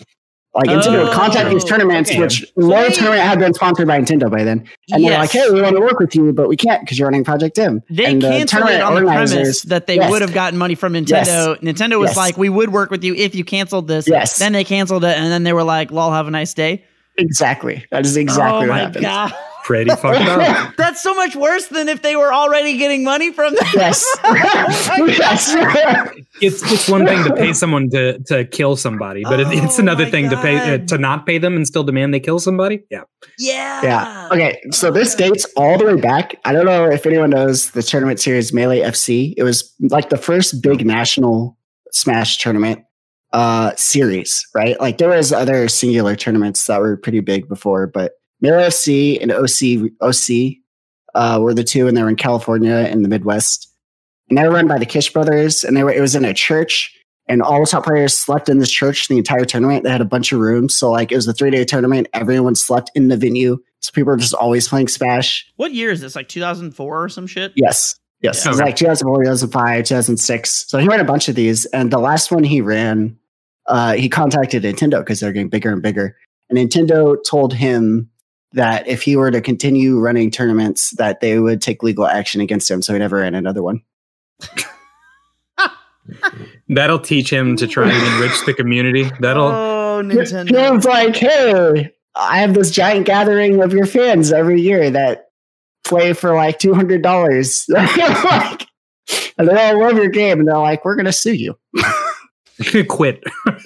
like 0.55 0.67
Nintendo 0.69 1.05
would 1.05 1.09
oh. 1.09 1.12
contact 1.12 1.51
these 1.51 1.64
Oh, 1.64 1.69
tournaments, 1.69 2.11
okay. 2.11 2.21
which 2.21 2.40
So 2.40 2.47
Lord 2.57 2.93
Tournament 2.95 3.23
had 3.23 3.38
been 3.38 3.55
sponsored 3.55 3.88
by 3.88 4.01
Nintendo 4.01 4.31
by 4.31 4.45
then. 4.45 4.64
And 4.93 5.05
they're 5.05 5.19
like, 5.19 5.35
Yes. 5.35 5.47
hey, 5.47 5.51
we 5.53 5.61
want 5.61 5.75
to 5.75 5.81
work 5.81 5.99
with 5.99 6.14
you, 6.14 6.33
but 6.33 6.49
we 6.49 6.57
can't 6.57 6.81
because 6.83 6.99
you're 6.99 7.09
running 7.09 7.25
Project 7.25 7.59
M. 7.59 7.83
They 7.90 8.05
and 8.05 8.23
the 8.23 8.29
canceled 8.29 8.71
it 8.71 8.81
on 8.81 8.95
the 8.95 9.01
premise 9.03 9.62
that 9.62 9.87
they 9.87 9.97
Yes. 9.97 10.11
would 10.11 10.23
have 10.23 10.33
gotten 10.33 10.59
money 10.59 10.75
from 10.75 10.93
Nintendo. 10.93 11.27
Yes. 11.27 11.59
Nintendo 11.61 11.99
was 11.99 12.11
Yes. 12.11 12.17
like, 12.17 12.37
"We 12.38 12.49
would 12.49 12.73
work 12.73 12.90
with 12.90 13.03
you 13.03 13.14
if 13.14 13.35
you 13.35 13.45
canceled 13.45 13.88
this." 13.88 14.07
Yes. 14.07 14.38
Then 14.38 14.53
they 14.53 14.64
canceled 14.64 15.05
it, 15.05 15.17
and 15.19 15.27
then 15.27 15.43
they 15.43 15.53
were 15.53 15.64
like, 15.64 15.90
"Lol, 15.90 16.12
have 16.12 16.29
a 16.29 16.31
nice 16.31 16.55
day." 16.55 16.85
Exactly. 17.17 17.85
That 17.90 18.05
is 18.07 18.17
exactly 18.17 18.67
oh 18.67 18.69
what 18.69 18.69
my 18.69 18.79
happened. 18.79 19.03
God, 19.64 19.66
Pretty 19.66 19.90
fucked 20.00 20.05
up. 20.29 20.77
that's 20.77 21.03
so 21.03 21.14
much 21.14 21.35
worse 21.35 21.66
than 21.68 21.88
if 21.88 22.03
they 22.03 22.16
were 22.16 22.33
already 22.33 22.77
getting 22.77 23.03
money 23.05 23.33
from 23.33 23.55
them. 23.55 23.64
Yes. 23.74 24.05
Oh 24.96 25.07
yes. 25.07 25.55
it's 26.40 26.62
it's 26.72 26.88
one 26.88 27.07
thing 27.07 27.24
to 27.24 27.35
pay 27.35 27.53
someone 27.53 27.88
to 27.90 28.18
to 28.24 28.44
kill 28.44 28.77
somebody, 28.77 29.22
but 29.24 29.40
it, 29.40 29.46
it's 29.50 29.79
Oh 29.79 29.83
another 29.83 30.05
my 30.05 30.11
thing 30.11 30.31
to 30.31 30.37
pay 30.37 30.74
uh, 30.74 30.79
to 30.87 30.98
not 30.98 31.27
pay 31.27 31.38
them 31.38 31.57
and 31.57 31.66
still 31.66 31.83
demand 31.85 32.12
they 32.14 32.20
kill 32.20 32.38
somebody. 32.38 32.83
Yeah, 32.90 33.03
Yeah. 33.38 33.83
Yeah. 33.83 34.29
Okay. 34.33 34.61
So 34.70 34.90
this 34.90 35.14
dates 35.14 35.46
all 35.57 35.79
the 35.79 35.85
way 35.87 36.00
back. 36.00 36.37
I 36.44 36.53
don't 36.53 36.66
know 36.66 36.85
if 36.90 37.07
anyone 37.07 37.31
knows 37.31 37.70
the 37.70 37.83
tournament 37.83 38.20
series 38.20 38.53
Melee 38.53 38.81
FC. 38.81 39.35
It 39.37 39.42
was 39.42 39.72
like 39.81 40.11
the 40.11 40.16
first 40.18 40.62
big 40.62 40.85
national 40.87 41.57
Smash 41.92 42.38
tournament 42.38 42.81
uh 43.33 43.72
series, 43.77 44.46
right? 44.55 44.79
Like 44.81 44.98
there 44.98 45.09
was 45.09 45.33
other 45.33 45.68
singular 45.68 46.14
tournaments 46.16 46.66
that 46.66 46.81
were 46.81 46.96
pretty 46.96 47.20
big 47.20 47.48
before, 47.48 47.87
but 47.87 48.12
Melee 48.40 48.68
FC 48.68 49.18
and 49.20 49.33
OC 49.33 49.92
OC 50.01 50.59
uh, 51.14 51.40
were 51.40 51.55
the 51.55 51.64
two, 51.64 51.87
and 51.87 51.97
they 51.97 52.03
were 52.03 52.09
in 52.09 52.16
California 52.16 52.88
in 52.90 53.03
the 53.03 53.09
Midwest. 53.09 53.70
And 54.29 54.38
they 54.38 54.44
were 54.44 54.55
run 54.55 54.68
by 54.68 54.79
the 54.79 54.87
Kish 54.87 55.12
brothers, 55.12 55.64
and 55.64 55.77
they 55.77 55.85
were 55.85 55.92
it 55.92 56.01
was 56.01 56.14
in 56.14 56.25
a 56.25 56.35
church. 56.35 56.97
And 57.27 57.40
all 57.40 57.61
the 57.61 57.66
top 57.66 57.85
players 57.85 58.16
slept 58.16 58.51
in 58.51 58.59
this 58.59 58.70
church 58.70 59.09
the 59.09 59.16
entire 59.16 59.47
tournament. 59.47 59.85
They 59.85 59.90
had 59.90 60.03
a 60.03 60.07
bunch 60.07 60.33
of 60.33 60.40
rooms. 60.40 60.77
So 60.77 60.90
like 60.90 61.11
it 61.11 61.16
was 61.16 61.27
a 61.27 61.33
three 61.33 61.51
day 61.51 61.64
tournament. 61.64 62.09
Everyone 62.12 62.55
slept 62.55 62.90
in 62.94 63.09
the 63.09 63.16
venue. 63.16 63.59
So 63.81 63.92
people 63.92 64.12
were 64.12 64.18
just 64.18 64.35
always 64.35 64.68
playing 64.68 64.88
Smash. 64.88 65.47
What 65.57 65.73
year 65.73 65.90
is 65.90 66.01
this? 66.01 66.14
Like 66.14 66.29
2004 66.29 67.05
or 67.05 67.09
some 67.09 67.27
shit? 67.27 67.53
Yes. 67.55 67.99
Yes. 68.20 68.44
Yeah. 68.44 68.49
It 68.49 68.53
was 68.53 68.61
like 68.61 68.77
2004, 68.77 69.25
2005, 69.25 69.85
2006. 69.85 70.51
So 70.68 70.79
he 70.79 70.88
ran 70.88 71.01
a 71.01 71.05
bunch 71.05 71.29
of 71.29 71.35
these. 71.35 71.64
And 71.66 71.90
the 71.90 71.99
last 71.99 72.31
one 72.31 72.44
he 72.44 72.61
ran, 72.61 73.18
uh, 73.66 73.94
he 73.94 74.09
contacted 74.09 74.62
Nintendo 74.62 75.01
because 75.01 75.20
they're 75.20 75.33
getting 75.33 75.49
bigger 75.49 75.73
and 75.73 75.83
bigger. 75.83 76.16
And 76.51 76.59
Nintendo 76.59 77.16
told 77.27 77.55
him 77.55 78.11
that 78.55 78.87
if 78.88 79.03
he 79.03 79.17
were 79.17 79.31
to 79.31 79.40
continue 79.40 79.99
running 79.99 80.31
tournaments, 80.31 80.90
that 80.93 81.21
they 81.21 81.38
would 81.38 81.61
take 81.62 81.83
legal 81.83 82.07
action 82.07 82.40
against 82.40 82.71
him. 82.71 82.83
So 82.83 82.93
he 82.93 82.99
never 82.99 83.17
ran 83.19 83.35
another 83.35 83.62
one. 83.62 83.83
that'll 86.69 86.99
teach 86.99 87.31
him 87.33 87.57
to 87.57 87.67
try 87.67 87.90
and 87.90 88.14
enrich 88.14 88.45
the 88.47 88.55
community. 88.55 89.11
That'll 89.21 89.47
Oh, 89.49 90.03
Nintendo. 90.05 90.75
was 90.75 90.85
like, 90.85 91.17
hey, 91.17 91.90
I 92.14 92.38
have 92.38 92.55
this 92.55 92.71
giant 92.71 93.07
gathering 93.07 93.62
of 93.62 93.73
your 93.73 93.87
fans 93.87 94.33
every 94.33 94.61
year 94.61 94.90
that 94.90 95.29
play 95.85 96.12
for 96.12 96.35
like 96.35 96.59
$200. 96.59 97.69
like, 98.25 98.67
and 99.38 99.49
they 99.49 99.55
all 99.71 99.81
love 99.81 99.97
your 99.97 100.09
game. 100.09 100.40
And 100.40 100.49
they're 100.49 100.59
like, 100.59 100.85
we're 100.85 100.97
going 100.97 101.07
to 101.07 101.12
sue 101.12 101.35
you. 101.35 101.59
quit. 102.88 103.23
Oh, 103.47 103.57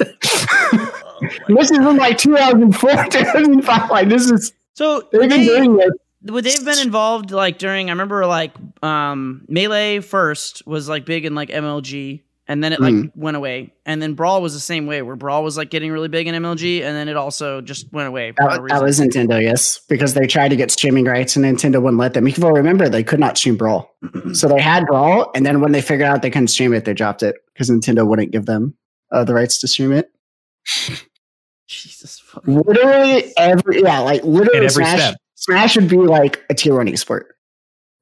my- 1.20 1.60
This 1.60 1.70
is 1.70 1.76
from 1.78 1.96
like 1.96 2.18
2004, 2.18 2.90
2005. 3.10 3.90
Like, 3.90 4.08
this 4.08 4.30
is, 4.30 4.52
So 4.78 5.08
they've 5.10 5.28
been 5.28 5.44
doing 5.44 5.76
this. 5.76 5.90
would 6.22 6.44
they 6.44 6.52
have 6.52 6.64
been 6.64 6.78
involved 6.78 7.32
like 7.32 7.58
during? 7.58 7.88
I 7.90 7.92
remember 7.92 8.24
like 8.26 8.52
um 8.82 9.44
melee 9.48 9.98
first 9.98 10.64
was 10.66 10.88
like 10.88 11.04
big 11.04 11.24
in 11.24 11.34
like 11.34 11.48
MLG, 11.48 12.22
and 12.46 12.62
then 12.62 12.72
it 12.72 12.78
like 12.80 12.94
Mm. 12.94 13.10
went 13.16 13.36
away, 13.36 13.72
and 13.84 14.00
then 14.00 14.14
brawl 14.14 14.40
was 14.40 14.54
the 14.54 14.60
same 14.60 14.86
way, 14.86 15.02
where 15.02 15.16
brawl 15.16 15.42
was 15.42 15.56
like 15.56 15.70
getting 15.70 15.90
really 15.90 16.06
big 16.06 16.28
in 16.28 16.34
MLG, 16.36 16.82
and 16.84 16.94
then 16.96 17.08
it 17.08 17.16
also 17.16 17.60
just 17.60 17.92
went 17.92 18.06
away. 18.06 18.32
That, 18.38 18.62
that 18.68 18.80
was 18.82 19.00
Nintendo, 19.00 19.42
yes, 19.42 19.80
because 19.88 20.14
they 20.14 20.28
tried 20.28 20.50
to 20.50 20.56
get 20.56 20.70
streaming 20.70 21.06
rights 21.06 21.34
and 21.34 21.44
Nintendo 21.44 21.82
wouldn't 21.82 21.98
let 21.98 22.14
them. 22.14 22.28
You 22.28 22.34
remember 22.48 22.88
they 22.88 23.02
could 23.02 23.18
not 23.18 23.36
stream 23.36 23.56
Brawl. 23.56 23.92
so 24.32 24.46
they 24.46 24.60
had 24.60 24.86
Brawl, 24.86 25.32
and 25.34 25.44
then 25.44 25.60
when 25.60 25.72
they 25.72 25.82
figured 25.82 26.06
out 26.08 26.22
they 26.22 26.30
couldn't 26.30 26.48
stream 26.48 26.72
it, 26.72 26.84
they 26.84 26.94
dropped 26.94 27.24
it 27.24 27.34
because 27.52 27.68
Nintendo 27.68 28.06
wouldn't 28.06 28.30
give 28.30 28.46
them 28.46 28.76
uh, 29.10 29.24
the 29.24 29.34
rights 29.34 29.58
to 29.58 29.66
stream 29.66 29.90
it. 29.92 30.08
Jesus. 31.68 32.18
fuck. 32.18 32.42
Literally 32.46 33.32
every, 33.36 33.82
yeah, 33.82 34.00
like 34.00 34.24
literally 34.24 34.58
every 34.66 34.70
Smash, 34.70 34.98
step. 35.00 35.14
Smash 35.36 35.76
would 35.76 35.88
be 35.88 35.98
like 35.98 36.42
a 36.50 36.54
tier 36.54 36.74
one 36.74 36.86
esport. 36.88 37.24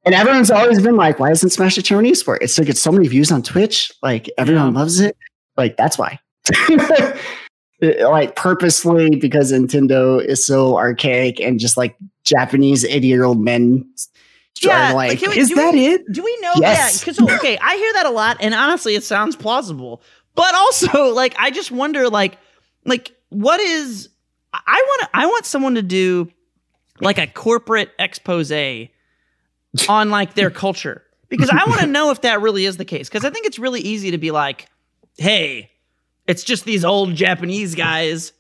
And 0.05 0.15
everyone's 0.15 0.51
always 0.53 0.81
been 0.81 0.97
like, 0.97 1.19
why 1.19 1.33
isn't 1.33 1.51
Smash 1.51 1.77
a 1.77 1.83
tier 1.83 1.99
one 1.99 2.05
esport? 2.07 2.39
It's 2.41 2.57
like, 2.59 2.69
it's 2.69 2.81
so 2.81 2.93
many 2.93 3.09
views 3.09 3.33
on 3.33 3.43
Twitch. 3.43 3.91
Like, 4.03 4.31
everyone 4.39 4.73
Yeah. 4.73 4.79
loves 4.79 5.01
it. 5.01 5.17
Like, 5.57 5.77
that's 5.77 5.99
why. 5.99 6.19
Like, 7.83 8.37
purposely 8.37 9.17
because 9.17 9.53
Nintendo 9.53 10.25
is 10.25 10.47
so 10.47 10.79
archaic 10.79 11.41
and 11.41 11.61
just 11.61 11.77
like 11.77 11.95
Japanese 12.25 12.87
80 12.87 13.07
year 13.07 13.25
old 13.25 13.39
men. 13.39 13.85
Yeah, 14.63 14.93
are 14.93 14.95
like, 14.95 15.19
can 15.21 15.29
we- 15.31 15.39
Is 15.39 15.51
do 15.51 15.57
that 15.57 15.75
we- 15.75 15.87
it? 15.89 16.11
Do 16.11 16.23
we 16.25 16.39
know? 16.41 16.53
Yes. 16.57 17.07
Yeah, 17.07 17.13
because 17.13 17.35
okay, 17.39 17.59
I 17.59 17.77
hear 17.77 17.93
that 17.93 18.07
a 18.07 18.11
lot, 18.11 18.39
and 18.41 18.55
honestly, 18.55 18.95
it 18.95 19.05
sounds 19.05 19.37
plausible. 19.37 20.01
But 20.35 20.55
also, 20.55 21.13
like, 21.13 21.35
I 21.39 21.51
just 21.51 21.71
wonder, 21.71 22.09
like, 22.09 22.39
like 22.87 23.13
what 23.37 23.61
is? 23.61 24.09
I 24.53 24.83
want. 24.87 25.11
I 25.13 25.27
want 25.27 25.45
someone 25.45 25.75
to 25.75 25.83
do 25.83 26.31
like 27.01 27.19
a 27.19 27.27
corporate 27.27 27.91
expose 27.99 28.51
on 29.89 30.11
like 30.11 30.35
their 30.35 30.51
culture 30.51 31.03
because 31.29 31.51
I 31.51 31.65
want 31.67 31.81
to 31.81 31.87
know 31.97 32.11
if 32.11 32.23
that 32.23 32.41
really 32.41 32.65
is 32.65 32.77
the 32.79 32.85
case. 32.85 33.09
Because 33.09 33.25
I 33.25 33.31
think 33.31 33.47
it's 33.47 33.59
really 33.59 33.81
easy 33.81 34.13
to 34.13 34.19
be 34.19 34.31
like, 34.31 34.69
hey, 35.19 35.71
it's 36.27 36.43
just 36.45 36.65
these 36.65 36.85
old 36.85 37.15
Japanese 37.15 37.75
guys, 37.75 38.33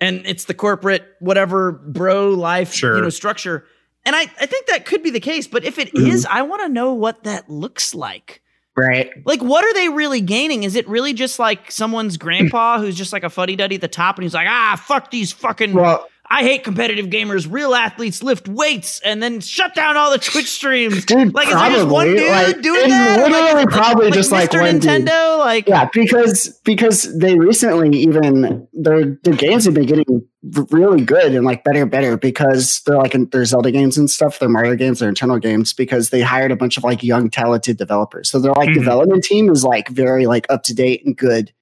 and 0.00 0.24
it's 0.26 0.44
the 0.44 0.54
corporate 0.54 1.04
whatever 1.20 1.72
bro 1.72 2.30
life 2.30 2.72
Sure. 2.72 2.96
you 2.96 3.02
know 3.02 3.10
structure. 3.10 3.64
And 4.06 4.14
I, 4.14 4.20
I 4.38 4.46
think 4.46 4.66
that 4.66 4.84
could 4.84 5.02
be 5.02 5.08
the 5.08 5.18
case, 5.20 5.46
but 5.48 5.64
if 5.64 5.78
it 5.78 5.94
is, 5.96 6.26
I 6.30 6.42
want 6.42 6.62
to 6.62 6.68
know 6.68 6.92
what 6.92 7.24
that 7.24 7.48
looks 7.48 7.94
like. 7.94 8.42
Right. 8.76 9.10
Like, 9.24 9.42
what 9.42 9.64
are 9.64 9.74
they 9.74 9.88
really 9.88 10.20
gaining? 10.20 10.64
Is 10.64 10.74
it 10.74 10.86
really 10.88 11.12
just 11.12 11.38
like 11.38 11.70
someone's 11.70 12.16
grandpa 12.16 12.78
who's 12.78 12.96
just 12.96 13.12
like 13.12 13.24
a 13.24 13.30
fuddy 13.30 13.56
duddy 13.56 13.76
at 13.76 13.80
the 13.80 13.88
top 13.88 14.16
and 14.16 14.22
he's 14.22 14.34
like, 14.34 14.48
ah, 14.48 14.80
fuck 14.82 15.10
these 15.10 15.32
fucking, 15.32 15.72
Well, 15.72 16.08
I 16.36 16.42
hate 16.42 16.64
competitive 16.64 17.06
gamers. 17.06 17.46
Real 17.48 17.76
athletes 17.76 18.20
lift 18.20 18.48
weights 18.48 18.98
and 19.04 19.22
then 19.22 19.38
shut 19.38 19.72
down 19.72 19.96
all 19.96 20.10
the 20.10 20.18
Twitch 20.18 20.50
streams. 20.50 21.04
dude, 21.06 21.32
Like, 21.32 21.46
is 21.46 21.54
there 21.54 21.70
just 21.70 21.86
one 21.88 22.06
probably, 22.06 22.16
dude 22.16 22.30
like, 22.30 22.60
doing 22.60 22.88
that? 22.88 23.18
Literally, 23.20 23.52
like, 23.52 23.68
probably 23.68 24.04
like 24.06 24.14
just 24.14 24.32
like 24.32 24.50
Mr. 24.50 24.60
one 24.60 24.78
dude. 24.80 24.90
Nintendo? 25.06 25.38
Like, 25.38 25.68
Yeah, 25.68 25.88
because 25.92 26.60
because 26.64 27.16
they 27.16 27.38
recently 27.38 27.96
even 28.00 28.66
their 28.72 29.16
their 29.22 29.34
games 29.36 29.64
have 29.66 29.74
been 29.74 29.86
getting 29.86 30.26
really 30.70 31.04
good 31.04 31.34
and 31.36 31.44
like 31.46 31.62
better 31.62 31.82
and 31.82 31.90
better 31.90 32.16
because 32.16 32.82
they're 32.84 32.98
like 32.98 33.14
in 33.14 33.26
their 33.26 33.44
Zelda 33.44 33.70
games 33.70 33.96
and 33.96 34.10
stuff, 34.10 34.40
their 34.40 34.48
Mario 34.48 34.74
games, 34.74 34.98
their 34.98 35.08
internal 35.08 35.38
games 35.38 35.72
because 35.72 36.10
they 36.10 36.20
hired 36.20 36.50
a 36.50 36.56
bunch 36.56 36.76
of 36.76 36.82
like 36.82 37.04
young 37.04 37.30
talented 37.30 37.76
developers. 37.78 38.28
So 38.28 38.40
their 38.40 38.52
like 38.54 38.70
Mhm. 38.70 38.74
development 38.74 39.22
team 39.22 39.48
is 39.50 39.64
like 39.64 39.88
very 39.88 40.26
like 40.26 40.46
up 40.50 40.64
to 40.64 40.74
date 40.74 41.02
and 41.06 41.16
good, 41.16 41.52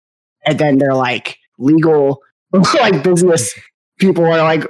and 0.47 0.59
then 0.59 0.79
they're 0.79 0.95
like 0.95 1.37
legal 1.59 2.23
like 2.81 3.03
business 3.03 3.53
people 3.99 4.25
are 4.25 4.39
like 4.43 4.67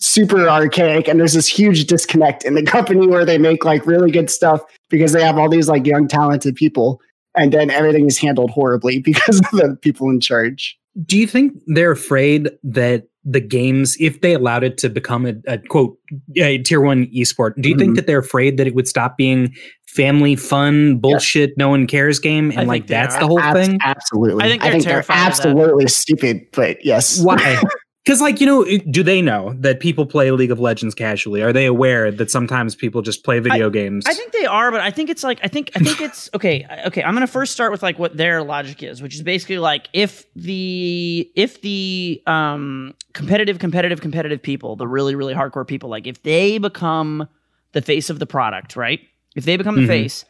super 0.00 0.48
archaic 0.48 1.08
and 1.08 1.18
there's 1.20 1.32
this 1.34 1.46
huge 1.46 1.86
disconnect 1.86 2.44
in 2.44 2.54
the 2.54 2.62
company 2.62 3.06
where 3.06 3.24
they 3.24 3.38
make 3.38 3.64
like 3.64 3.86
really 3.86 4.10
good 4.10 4.28
stuff 4.28 4.60
because 4.90 5.12
they 5.12 5.22
have 5.22 5.38
all 5.38 5.48
these 5.48 5.68
like 5.68 5.86
young 5.86 6.06
talented 6.08 6.54
people 6.54 7.00
and 7.36 7.52
then 7.52 7.70
everything 7.70 8.06
is 8.06 8.18
handled 8.18 8.50
horribly 8.50 8.98
because 9.04 9.38
of 9.38 9.50
the 9.52 9.78
people 9.80 10.10
in 10.10 10.20
charge. 10.20 10.76
Do 11.06 11.18
you 11.18 11.26
think 11.26 11.54
they're 11.66 11.90
afraid 11.92 12.50
that 12.64 13.04
the 13.24 13.40
games, 13.40 13.96
if 13.98 14.20
they 14.20 14.34
allowed 14.34 14.62
it 14.62 14.76
to 14.78 14.88
become 14.90 15.24
a, 15.26 15.34
a 15.48 15.58
quote 15.58 15.96
a 16.36 16.58
tier 16.58 16.80
one 16.80 17.06
esport, 17.06 17.54
do 17.60 17.68
you 17.70 17.76
think 17.76 17.92
Mhm. 17.92 17.96
that 17.96 18.06
they're 18.06 18.18
afraid 18.18 18.58
that 18.58 18.66
it 18.66 18.74
would 18.74 18.86
stop 18.86 19.16
being 19.16 19.52
family 19.86 20.36
fun 20.36 20.98
bullshit, 20.98 21.56
no 21.56 21.68
one 21.68 21.86
cares 21.86 22.18
game, 22.18 22.50
and 22.50 22.60
I 22.60 22.64
like 22.64 22.86
that's 22.86 23.14
are. 23.16 23.20
the 23.20 23.26
whole 23.26 23.40
Abs- 23.40 23.66
thing? 23.66 23.78
Absolutely. 23.82 24.44
I 24.44 24.48
think 24.48 24.62
they're 24.62 24.80
terrified 24.80 25.14
of 25.14 25.20
that. 25.20 25.26
absolutely 25.46 25.86
stupid, 25.88 26.42
but 26.52 26.84
yes. 26.84 27.20
Why? 27.22 27.60
Because 28.04 28.20
like 28.20 28.38
you 28.38 28.46
know, 28.46 28.64
do 28.90 29.02
they 29.02 29.22
know 29.22 29.54
that 29.60 29.80
people 29.80 30.04
play 30.04 30.30
League 30.30 30.50
of 30.50 30.60
Legends 30.60 30.94
casually? 30.94 31.40
Are 31.42 31.54
they 31.54 31.64
aware 31.64 32.10
that 32.10 32.30
sometimes 32.30 32.74
people 32.74 33.00
just 33.00 33.24
play 33.24 33.38
video 33.38 33.70
games? 33.70 34.04
I 34.06 34.12
think 34.12 34.32
they 34.32 34.44
are, 34.44 34.70
but 34.70 34.82
I 34.82 34.90
think 34.90 35.08
it's 35.08 35.24
like 35.24 35.40
I 35.42 35.48
think 35.48 35.70
I 35.74 35.78
think 35.78 36.02
it's 36.02 36.28
okay. 36.34 36.66
Okay, 36.86 37.02
I'm 37.02 37.14
gonna 37.14 37.26
first 37.26 37.52
start 37.52 37.72
with 37.72 37.82
like 37.82 37.98
what 37.98 38.14
their 38.14 38.42
logic 38.42 38.82
is, 38.82 39.00
which 39.00 39.14
is 39.14 39.22
basically 39.22 39.56
like 39.58 39.88
if 39.94 40.26
the 40.34 41.30
if 41.34 41.62
the 41.62 42.22
um 42.26 42.94
competitive, 43.14 43.58
competitive, 43.58 44.02
competitive 44.02 44.42
people, 44.42 44.76
the 44.76 44.86
really 44.86 45.14
really 45.14 45.32
hardcore 45.32 45.66
people, 45.66 45.88
like 45.88 46.06
if 46.06 46.22
they 46.24 46.58
become 46.58 47.26
the 47.72 47.80
face 47.80 48.10
of 48.10 48.18
the 48.18 48.26
product, 48.26 48.76
right? 48.76 49.00
If 49.34 49.46
they 49.46 49.56
become 49.56 49.76
the 49.76 49.82
Mhm. 49.82 49.86
face, 49.86 50.26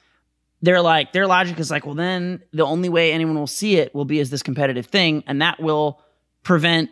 they're 0.63 0.81
like 0.81 1.13
their 1.13 1.27
logic 1.27 1.59
is 1.59 1.73
like, 1.73 1.85
well, 1.87 1.97
then 1.97 2.41
the 2.53 2.65
only 2.65 2.89
way 2.89 3.11
anyone 3.11 3.35
will 3.35 3.49
see 3.49 3.79
it 3.79 3.93
will 3.97 4.05
be 4.05 4.21
as 4.21 4.31
this 4.31 4.45
competitive 4.45 4.87
thing, 4.87 5.25
and 5.27 5.43
that 5.43 5.59
will 5.61 6.01
prevent 6.45 6.91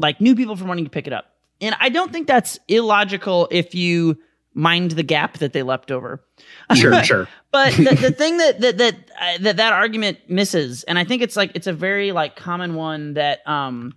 like 0.00 0.20
new 0.20 0.34
people 0.34 0.56
from 0.56 0.66
wanting 0.66 0.84
to 0.84 0.90
pick 0.90 1.06
it 1.06 1.12
up. 1.12 1.26
And 1.60 1.76
I 1.78 1.90
don't 1.90 2.12
think 2.12 2.26
that's 2.26 2.58
illogical 2.68 3.46
if 3.50 3.74
you 3.74 4.18
mind 4.54 4.92
the 4.92 5.02
gap 5.02 5.38
that 5.38 5.52
they 5.52 5.62
leapt 5.62 5.92
over. 5.92 6.24
sure, 6.74 7.04
sure. 7.04 7.28
But 7.52 7.74
the, 7.74 7.94
the 8.00 8.10
thing 8.16 8.38
that 8.38 8.60
that 8.60 8.78
that, 8.78 8.94
uh, 9.20 9.38
that 9.40 9.56
that 9.58 9.72
argument 9.72 10.18
misses, 10.28 10.82
and 10.84 10.98
I 10.98 11.04
think 11.04 11.22
it's 11.22 11.36
like 11.36 11.52
it's 11.54 11.66
a 11.66 11.72
very 11.72 12.12
like 12.12 12.34
common 12.34 12.74
one 12.74 13.14
that 13.14 13.46
um, 13.46 13.94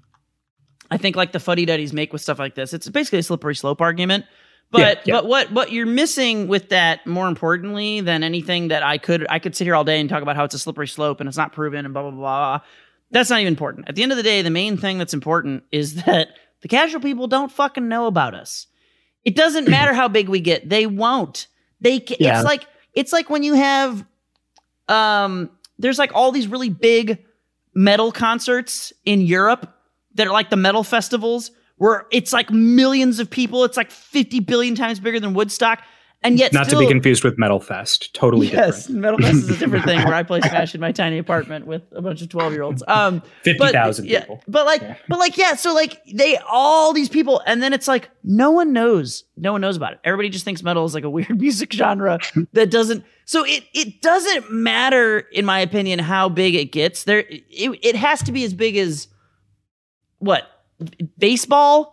I 0.91 0.97
think 0.97 1.15
like 1.15 1.31
the 1.31 1.39
fuddy 1.39 1.65
duddies 1.65 1.93
make 1.93 2.11
with 2.11 2.21
stuff 2.21 2.37
like 2.37 2.55
this. 2.55 2.73
It's 2.73 2.87
basically 2.89 3.19
a 3.19 3.23
slippery 3.23 3.55
slope 3.55 3.81
argument. 3.81 4.25
But 4.71 4.79
Yeah, 4.79 5.01
yeah. 5.05 5.21
but 5.21 5.27
what 5.27 5.51
what 5.51 5.71
you're 5.71 5.85
missing 5.85 6.47
with 6.47 6.69
that 6.69 7.05
more 7.07 7.27
importantly 7.27 8.01
than 8.01 8.23
anything 8.23 8.69
that 8.69 8.83
I 8.83 8.97
could 8.97 9.25
I 9.29 9.39
could 9.39 9.55
sit 9.55 9.65
here 9.65 9.75
all 9.75 9.83
day 9.83 9.99
and 9.99 10.09
talk 10.09 10.21
about 10.21 10.35
how 10.35 10.43
it's 10.43 10.55
a 10.55 10.59
slippery 10.59 10.87
slope 10.87 11.19
and 11.19 11.29
it's 11.29 11.37
not 11.37 11.53
proven 11.53 11.85
and 11.85 11.93
blah 11.93 12.03
blah 12.03 12.11
blah. 12.11 12.59
That's 13.13 13.30
not 13.30 13.39
even 13.39 13.52
important. 13.54 13.88
At 13.88 13.95
the 13.95 14.04
end 14.04 14.12
of 14.12 14.17
the 14.17 14.23
day, 14.23 14.41
the 14.41 14.49
main 14.49 14.76
thing 14.76 14.97
that's 14.97 15.13
important 15.13 15.63
is 15.71 15.95
that 16.04 16.30
the 16.62 16.67
casual 16.67 16.99
people 17.02 17.28
don't 17.28 17.52
fucking 17.52 17.88
know 17.88 18.08
about 18.08 18.34
us. 18.34 18.67
It 19.23 19.36
doesn't 19.36 19.65
matter 19.69 19.93
how 19.93 20.08
big 20.10 20.28
we 20.28 20.41
get; 20.41 20.67
they 20.67 20.86
won't. 20.86 21.47
They 21.80 21.99
ca- 21.99 22.17
Yeah. 22.19 22.38
it's 22.39 22.45
like 22.45 22.65
it's 22.93 23.13
like 23.13 23.30
when 23.30 23.43
you 23.43 23.54
have 23.54 24.06
um 24.89 25.49
there's 25.80 25.97
like 25.99 26.12
all 26.13 26.32
these 26.32 26.47
really 26.47 26.69
big 26.69 27.23
metal 27.73 28.12
concerts 28.12 28.93
in 29.06 29.21
Europe 29.21 29.73
that 30.15 30.28
are 30.28 30.34
like 30.34 30.49
the 30.49 30.56
metal 30.58 30.84
festivals 30.84 31.52
where 31.78 32.06
it's 32.12 32.32
like 32.32 32.52
millions 32.52 33.19
of 33.19 33.30
people. 33.30 33.63
It's 33.63 33.78
like 33.78 33.89
50 33.91 34.39
billion 34.41 34.76
times 34.76 34.99
bigger 34.99 35.19
than 35.19 35.34
Woodstock. 35.34 35.82
And 36.25 36.39
yet, 36.39 36.53
Not 36.53 36.67
still, 36.67 36.79
to 36.79 36.86
be 36.86 36.89
confused 36.91 37.23
with 37.23 37.38
Metal 37.38 37.59
Fest. 37.59 38.13
Totally 38.13 38.47
yes, 38.47 38.86
different. 38.88 39.01
Metal 39.01 39.19
Fest 39.19 39.33
is 39.36 39.49
a 39.49 39.57
different 39.57 39.83
thing 39.83 39.97
where 40.05 40.13
I 40.13 40.23
play 40.23 40.39
Smash 40.49 40.73
in 40.73 40.79
my 40.79 40.93
tiny 40.93 41.17
apartment 41.17 41.67
with 41.67 41.81
a 41.91 42.01
bunch 42.01 42.21
of 42.21 42.29
12 42.29 42.53
year 42.53 42.62
olds. 42.63 42.81
Um, 42.88 43.21
Fifty 43.43 43.57
but 43.59 43.73
yeah, 44.03 44.21
people. 44.21 44.41
but 44.47 44.65
like, 44.65 44.81
Yeah. 44.81 44.95
but 45.09 45.19
like, 45.19 45.38
yeah. 45.38 45.55
So 45.55 45.73
like, 45.73 46.01
they 46.05 46.38
all 46.49 46.93
these 46.93 47.09
people, 47.09 47.41
and 47.45 47.62
then 47.62 47.73
it's 47.73 47.89
like 47.89 48.09
no 48.23 48.51
one 48.51 48.71
knows, 48.71 49.25
no 49.36 49.51
one 49.51 49.59
knows 49.59 49.75
about 49.75 49.93
it. 49.93 49.99
Everybody 50.05 50.29
just 50.29 50.45
thinks 50.45 50.63
metal 50.63 50.86
is 50.86 50.93
like 50.93 51.03
a 51.03 51.09
weird 51.09 51.38
music 51.41 51.73
genre 51.73 52.19
that 52.53 52.71
doesn't. 52.71 53.03
So 53.25 53.45
it 53.45 53.65
it 53.73 54.01
doesn't 54.01 54.49
matter, 54.49 55.19
in 55.33 55.43
my 55.45 55.59
opinion, 55.59 55.99
how 55.99 56.29
big 56.29 56.55
it 56.55 56.71
gets. 56.71 57.03
There, 57.03 57.19
it, 57.29 57.43
it 57.81 57.95
has 57.97 58.23
to 58.23 58.31
be 58.31 58.45
as 58.45 58.53
big 58.53 58.77
as 58.77 59.07
what 60.19 60.47
baseball, 61.17 61.92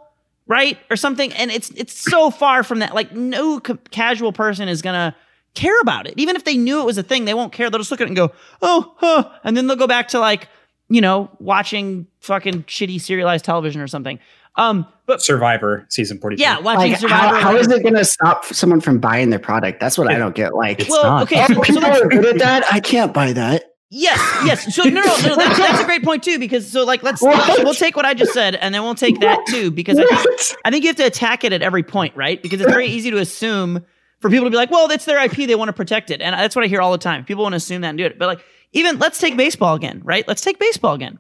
right, 0.51 0.77
or 0.91 0.97
something. 0.97 1.33
And 1.33 1.51
it's 1.51 1.71
it's 1.71 1.99
so 1.99 2.31
far 2.31 2.63
from 2.63 2.81
that. 2.81 2.95
Like 2.95 3.13
no 3.15 3.61
ca- 3.61 3.79
casual 3.91 4.33
person 4.35 4.69
is 4.69 4.83
gonna 4.83 5.17
care 5.55 5.81
about 5.81 6.07
it. 6.07 6.15
Even 6.19 6.37
if 6.37 6.45
they 6.45 6.57
knew 6.59 6.81
it 6.81 6.85
was 6.85 6.99
a 6.99 7.03
thing, 7.03 7.25
they 7.25 7.35
won't 7.35 7.53
care. 7.53 7.71
They'll 7.71 7.79
just 7.81 7.91
look 7.91 8.01
at 8.01 8.05
it 8.05 8.11
and 8.11 8.17
go, 8.17 8.33
oh, 8.61 8.95
huh. 8.99 9.31
And 9.45 9.57
then 9.57 9.67
they'll 9.67 9.77
go 9.77 9.87
back 9.87 10.09
to 10.09 10.19
like, 10.21 10.49
you 10.89 11.01
know, 11.01 11.31
watching 11.39 12.07
fucking 12.21 12.65
shitty 12.65 13.01
serialized 13.01 13.45
television 13.45 13.81
or 13.81 13.87
something. 13.89 14.19
Um, 14.57 14.85
but 15.07 15.23
Survivor 15.23 15.87
season 15.89 16.19
forty. 16.19 16.37
yeah, 16.37 16.59
watching 16.59 16.91
Like, 16.93 17.01
Survivor. 17.01 17.37
how, 17.37 17.41
how 17.53 17.57
is 17.57 17.69
it 17.69 17.83
going 17.83 17.95
to 17.95 18.05
stop 18.05 18.45
someone 18.47 18.81
from 18.81 18.99
buying 18.99 19.31
their 19.31 19.39
product? 19.39 19.79
That's 19.81 19.97
what 19.97 20.09
I 20.09 20.19
don't 20.19 20.35
get. 20.35 20.55
Like, 20.55 20.81
It's 20.81 20.91
well, 20.91 21.03
not. 21.05 21.23
okay, 21.23 21.47
so, 21.47 21.55
so 21.55 21.61
people 21.63 21.85
are 21.87 22.09
good 22.09 22.27
at 22.27 22.39
that. 22.41 22.65
I 22.71 22.81
can't 22.81 23.15
buy 23.15 23.33
that. 23.33 23.70
Yes, 23.91 24.19
yes. 24.45 24.75
So 24.75 24.85
no, 24.85 24.91
no, 24.91 25.01
no. 25.03 25.37
That's, 25.37 25.59
that's 25.59 25.81
a 25.81 25.85
great 25.85 26.03
point 26.03 26.23
too, 26.23 26.39
because 26.39 26.71
so 26.71 26.85
like 26.85 27.03
let's 27.03 27.21
What? 27.21 27.65
we'll 27.65 27.75
take 27.75 27.97
what 27.97 28.05
I 28.07 28.15
just 28.15 28.33
said 28.33 28.55
and 28.55 28.75
then 28.75 28.83
we'll 28.83 28.95
take 28.95 29.21
that 29.21 29.45
too, 29.49 29.71
because 29.71 29.99
I 29.99 30.05
think 30.05 30.61
I 30.65 30.71
think 30.71 30.85
you 30.85 30.89
have 30.89 30.97
to 30.97 31.07
attack 31.07 31.45
it 31.45 31.53
at 31.53 31.63
every 31.63 31.83
point, 31.83 32.17
right? 32.17 32.43
Because 32.43 32.61
it's 32.61 32.71
very 32.71 32.87
easy 32.87 33.11
to 33.11 33.19
assume 33.19 33.85
for 34.21 34.31
people 34.31 34.47
to 34.47 34.51
be 34.51 34.57
like, 34.57 34.71
well, 34.71 34.87
that's 34.89 35.05
their 35.05 35.23
IP, 35.25 35.33
they 35.47 35.55
want 35.55 35.69
to 35.69 35.73
protect 35.73 36.11
it. 36.11 36.21
And 36.21 36.35
that's 36.35 36.55
what 36.55 36.65
I 36.65 36.69
hear 36.69 36.81
all 36.81 36.93
the 36.93 36.99
time. 36.99 37.25
People 37.25 37.43
want 37.43 37.55
to 37.55 37.57
assume 37.57 37.81
that 37.83 37.89
and 37.89 37.99
do 37.99 38.05
it. 38.05 38.19
But 38.19 38.27
like, 38.27 38.45
even 38.73 38.99
let's 38.99 39.19
take 39.19 39.37
baseball 39.37 39.75
again, 39.75 40.01
right? 40.05 40.27
Let's 40.29 40.43
take 40.43 40.59
baseball 40.59 40.95
again. 40.95 41.19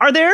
Are 0.00 0.10
there 0.10 0.32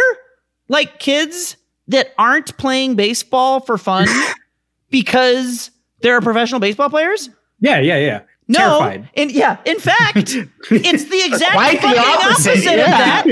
like 0.68 0.98
kids 0.98 1.56
that 1.88 2.14
aren't 2.16 2.56
playing 2.58 2.94
baseball 2.94 3.60
for 3.60 3.76
fun 3.76 4.08
because 4.90 5.70
there 6.00 6.16
are 6.16 6.20
professional 6.20 6.60
baseball 6.60 6.88
players? 6.88 7.28
Yeah, 7.60 7.80
yeah, 7.80 7.98
yeah. 7.98 8.22
No. 8.48 8.58
Terrified. 8.78 9.10
In, 9.14 9.30
yeah. 9.30 9.56
In 9.64 9.80
fact, 9.80 10.16
it's 10.70 11.04
the 11.04 11.22
exact 11.24 11.52
Quite 11.52 11.80
the 11.80 11.88
fucking 11.88 11.98
opposite, 11.98 12.50
opposite, 12.52 12.78
of 12.78 12.86
that. 12.86 13.24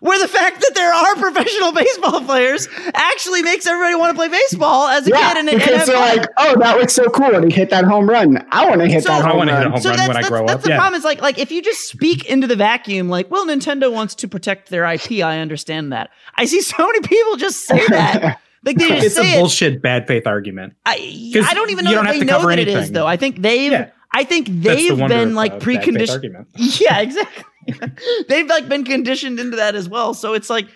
Where 0.00 0.18
the 0.18 0.26
fact 0.26 0.60
that 0.60 0.72
there 0.74 0.92
are 0.92 1.14
professional 1.16 1.70
baseball 1.72 2.20
players 2.22 2.68
actually 2.92 3.42
makes 3.42 3.68
everybody 3.68 3.94
want 3.94 4.10
to 4.10 4.16
play 4.16 4.26
baseball 4.28 4.88
as 4.88 5.06
a 5.06 5.10
Yeah, 5.10 5.28
kid. 5.28 5.38
And, 5.38 5.48
and 5.50 5.58
because 5.60 5.86
they're 5.86 5.96
like, 6.16 6.26
oh, 6.38 6.56
that 6.58 6.76
was 6.76 6.92
so 6.92 7.08
cool. 7.10 7.36
And 7.36 7.44
he 7.44 7.56
hit 7.56 7.70
that 7.70 7.84
home 7.84 8.10
run. 8.10 8.44
I 8.50 8.68
want 8.68 8.80
to 8.80 8.88
hit 8.88 9.04
So- 9.04 9.10
that 9.10 9.24
I 9.24 9.28
home 9.28 9.36
wanna 9.38 9.52
hit 9.52 9.60
a 9.60 9.62
run. 9.62 9.72
home 9.72 9.80
so 9.80 9.88
run 9.90 9.96
that's, 9.98 10.08
when 10.08 10.16
I 10.16 10.20
that's, 10.22 10.28
grow 10.28 10.40
that's 10.46 10.54
up, 10.54 10.62
the 10.62 10.68
yeah. 10.70 10.76
problem 10.78 10.98
is 10.98 11.04
like 11.04 11.20
like 11.22 11.38
if 11.38 11.52
you 11.52 11.62
just 11.62 11.88
speak 11.88 12.24
into 12.26 12.46
the 12.48 12.56
vacuum 12.56 13.08
like 13.08 13.30
well 13.30 13.46
nintendo 13.46 13.92
wants 13.92 14.14
to 14.16 14.28
protect 14.28 14.70
their 14.70 14.84
ip 14.92 15.10
i 15.12 15.38
understand 15.38 15.92
that 15.92 16.10
i 16.36 16.44
see 16.46 16.60
so 16.60 16.84
many 16.84 17.00
people 17.00 17.36
just 17.36 17.64
say 17.64 17.86
that 17.88 18.40
like 18.64 18.76
they 18.76 18.88
just 18.88 19.06
It's 19.06 19.18
a 19.18 19.22
say 19.22 19.32
it 19.34 19.38
bullshit 19.38 19.82
bad 19.82 20.06
faith 20.08 20.26
argument. 20.26 20.74
I, 20.84 21.30
'Cause 21.32 21.46
I 21.48 21.54
don't 21.54 21.70
even 21.70 21.84
you 21.86 21.90
know 21.92 21.96
don't 21.96 22.04
that 22.06 22.14
have 22.14 22.20
they 22.20 22.26
to 22.26 22.32
know 22.32 22.38
cover 22.38 22.48
that 22.48 22.58
it 22.58 22.68
is 22.68 22.90
though 22.90 23.06
i 23.06 23.16
think 23.16 23.40
they've 23.42 23.70
Yeah. 23.72 23.90
I 24.12 24.24
think 24.24 24.48
they've 24.48 24.98
wonder 24.98 25.08
been 25.16 25.34
like 25.34 25.52
uh, 25.52 25.58
preconditioned 25.58 26.46
yeah 26.80 27.00
exactly 27.00 27.44
they've 28.28 28.46
like 28.48 28.68
been 28.68 28.84
conditioned 28.84 29.38
into 29.38 29.56
that 29.56 29.74
as 29.74 29.88
well 29.88 30.14
so 30.14 30.34
it's 30.34 30.48
like 30.50 30.66